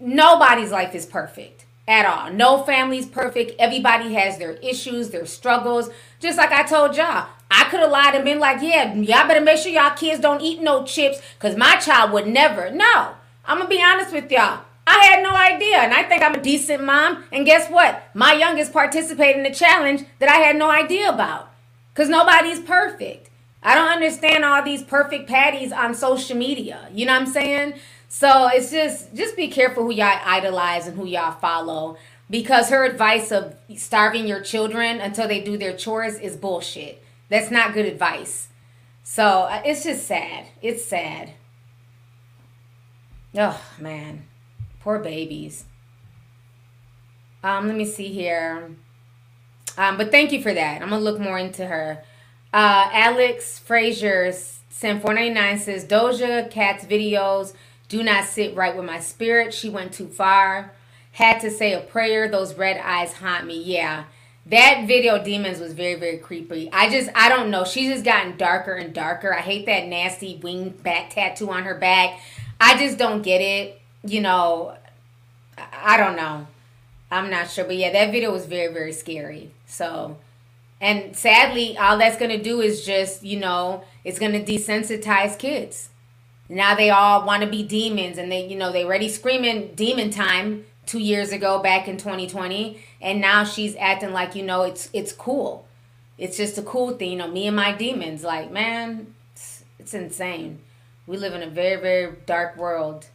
[0.00, 2.32] Nobody's life is perfect at all.
[2.32, 3.52] No family's perfect.
[3.58, 5.90] Everybody has their issues, their struggles.
[6.20, 9.40] Just like I told y'all, I could have lied and been like, yeah, y'all better
[9.40, 12.70] make sure y'all kids don't eat no chips because my child would never.
[12.70, 13.12] No.
[13.44, 14.62] I'm gonna be honest with y'all.
[14.86, 17.24] I had no idea, and I think I'm a decent mom.
[17.32, 18.04] And guess what?
[18.14, 21.50] My youngest participated in a challenge that I had no idea about.
[21.94, 23.30] Cause nobody's perfect.
[23.62, 26.88] I don't understand all these perfect patties on social media.
[26.92, 27.74] You know what I'm saying?
[28.08, 31.96] So it's just just be careful who y'all idolize and who y'all follow.
[32.28, 37.02] Because her advice of starving your children until they do their chores is bullshit.
[37.28, 38.48] That's not good advice.
[39.02, 40.46] So uh, it's just sad.
[40.60, 41.32] It's sad.
[43.34, 44.26] Oh man,
[44.86, 45.64] poor babies.
[47.42, 48.70] Um, let me see here.
[49.76, 50.80] Um, but thank you for that.
[50.80, 52.04] I'm gonna look more into her.
[52.54, 57.52] Uh, Alex Frazier sent 499 says Doja Cat's videos
[57.88, 59.52] do not sit right with my spirit.
[59.52, 60.72] She went too far.
[61.10, 62.28] Had to say a prayer.
[62.28, 63.60] Those red eyes haunt me.
[63.60, 64.04] Yeah,
[64.46, 68.36] that video demons was very very creepy i just i don't know she's just gotten
[68.36, 72.20] darker and darker i hate that nasty wing bat tattoo on her back
[72.60, 74.76] i just don't get it you know
[75.72, 76.46] i don't know.
[77.10, 77.64] I'm not sure.
[77.64, 79.52] But yeah that video was very very scary.
[79.66, 80.18] So
[80.80, 85.38] and sadly all that's going to do is just you know it's going to desensitize
[85.38, 85.90] kids.
[86.48, 90.10] Now they all want to be demons and they you know they already screaming demon
[90.10, 94.90] time two years ago back in 2020 and now she's acting like you know it's
[94.92, 95.66] it's cool.
[96.18, 98.24] It's just a cool thing you know me and my demons.
[98.24, 100.60] Like man it's, it's insane.
[101.06, 103.06] We live in a very very dark world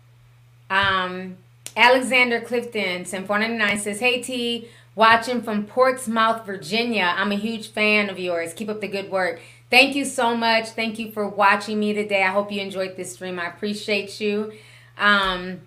[0.72, 1.38] um
[1.78, 8.10] alexander clifton sim 499 says hey t watching from portsmouth virginia i'm a huge fan
[8.10, 11.80] of yours keep up the good work thank you so much thank you for watching
[11.80, 14.52] me today i hope you enjoyed this stream i appreciate you
[14.98, 15.62] um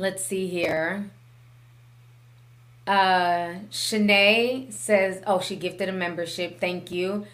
[0.00, 1.10] let's see here.
[2.86, 6.58] Uh, Shanae says, oh, she gifted a membership.
[6.58, 7.26] Thank you.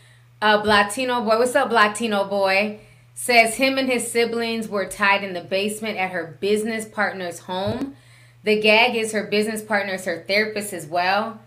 [0.43, 2.81] Uh, Blatino boy, what's up, Blatino boy?
[3.19, 7.97] Says him and his siblings were tied in the basement at her business partner's home.
[8.45, 11.41] The gag is her business partner is her therapist as well.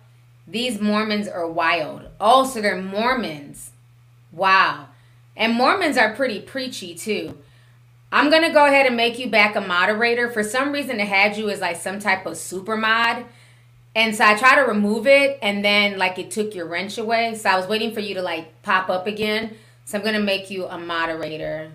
[0.47, 2.09] These Mormons are wild.
[2.19, 3.69] Oh, so they're Mormons.
[4.31, 4.87] Wow.
[5.37, 7.37] And Mormons are pretty preachy too.
[8.11, 10.27] I'm gonna go ahead and make you back a moderator.
[10.27, 13.25] For some reason, it had you as like some type of super mod.
[13.95, 17.35] And so I tried to remove it and then like it took your wrench away.
[17.35, 19.55] So I was waiting for you to like pop up again.
[19.89, 21.71] So I'm gonna make you a moderator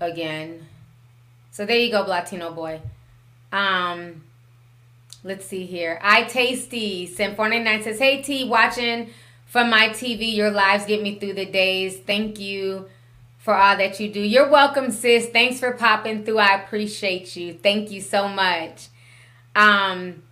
[0.00, 0.66] again.
[1.52, 2.80] So there you go, Latino boy.
[3.52, 4.24] Um
[5.22, 6.00] let's see here.
[6.02, 9.10] I tasty Sim 499 says, Hey T, watching
[9.46, 10.34] from my TV.
[10.34, 11.96] Your lives get me through the days.
[11.98, 12.88] Thank you
[13.38, 14.18] for all that you do.
[14.18, 15.28] You're welcome, sis.
[15.28, 16.38] Thanks for popping through.
[16.38, 17.54] I appreciate you.
[17.54, 18.88] Thank you so much.
[19.54, 20.24] Um,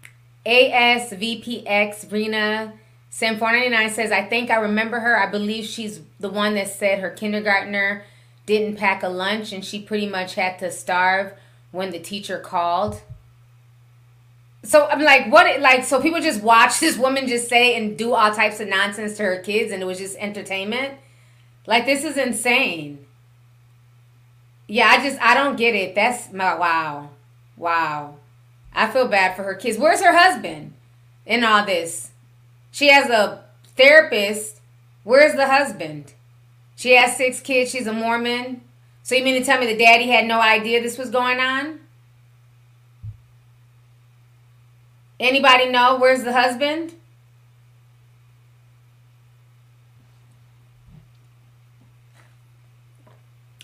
[0.44, 2.72] ASVPX Rena
[3.14, 5.18] Sam 499 says, I think I remember her.
[5.18, 8.04] I believe she's the one that said her kindergartner
[8.46, 11.34] didn't pack a lunch and she pretty much had to starve
[11.72, 13.02] when the teacher called.
[14.62, 15.60] So I'm like, what?
[15.60, 19.18] Like, so people just watch this woman just say and do all types of nonsense
[19.18, 20.94] to her kids, and it was just entertainment.
[21.66, 23.04] Like this is insane.
[24.68, 25.94] Yeah, I just I don't get it.
[25.94, 27.10] That's my wow.
[27.58, 28.16] Wow.
[28.72, 29.76] I feel bad for her kids.
[29.76, 30.72] Where's her husband
[31.26, 32.11] in all this?
[32.72, 33.44] She has a
[33.76, 34.60] therapist.
[35.04, 36.14] Where's the husband?
[36.74, 37.70] She has six kids.
[37.70, 38.62] She's a Mormon.
[39.04, 41.80] So you mean to tell me the daddy had no idea this was going on?
[45.20, 46.94] Anybody know where's the husband?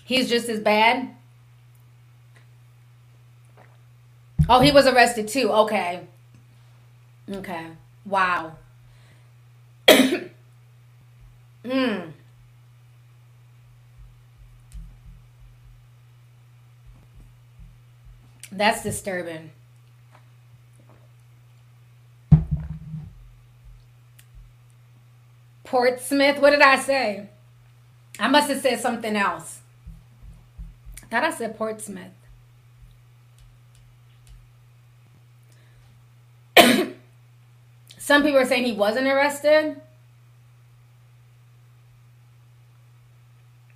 [0.05, 1.15] He's just as bad.
[4.47, 5.51] Oh, he was arrested too.
[5.51, 6.01] Okay.
[7.29, 7.67] Okay.
[8.05, 8.53] Wow.
[11.65, 12.09] Hmm.
[18.51, 19.51] That's disturbing.
[25.63, 26.39] Portsmouth.
[26.39, 27.29] What did I say?
[28.19, 29.59] I must have said something else.
[31.03, 32.11] I thought I said Portsmouth.
[38.09, 39.79] Some people are saying he wasn't arrested.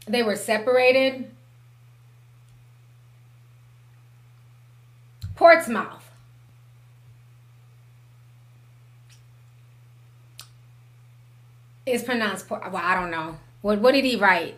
[0.07, 1.29] They were separated.
[5.35, 6.09] Portsmouth.
[11.85, 12.63] It's pronounced Port.
[12.71, 13.37] Well, I don't know.
[13.61, 14.57] What What did he write?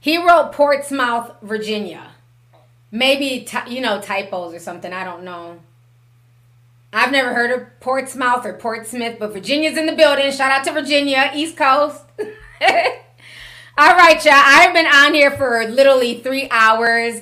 [0.00, 2.14] He wrote Portsmouth, Virginia.
[2.92, 4.92] Maybe you know typos or something.
[4.92, 5.60] I don't know.
[6.92, 10.30] I've never heard of Portsmouth or Portsmouth, but Virginia's in the building.
[10.32, 12.02] Shout out to Virginia, East Coast.
[13.78, 14.34] All right, y'all.
[14.34, 17.20] I've been on here for literally three hours.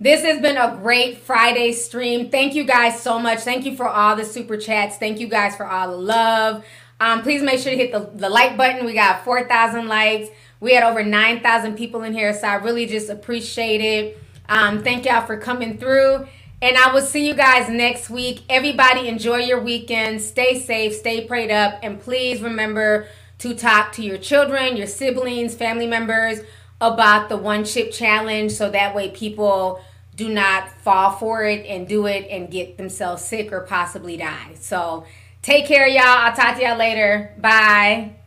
[0.00, 2.30] This has been a great Friday stream.
[2.30, 3.40] Thank you guys so much.
[3.40, 4.96] Thank you for all the super chats.
[4.96, 6.64] Thank you guys for all the love.
[6.98, 8.86] Um, please make sure to hit the, the like button.
[8.86, 10.30] We got 4,000 likes.
[10.58, 14.18] We had over 9,000 people in here, so I really just appreciate it.
[14.50, 16.26] Um, thank y'all for coming through.
[16.60, 18.42] And I will see you guys next week.
[18.50, 20.20] Everybody, enjoy your weekend.
[20.20, 23.06] Stay safe, stay prayed up, and please remember
[23.38, 26.40] to talk to your children, your siblings, family members
[26.80, 29.82] about the one chip challenge so that way people
[30.16, 34.54] do not fall for it and do it and get themselves sick or possibly die.
[34.56, 35.06] So
[35.40, 36.02] take care, y'all.
[36.04, 37.34] I'll talk to y'all later.
[37.38, 38.19] Bye.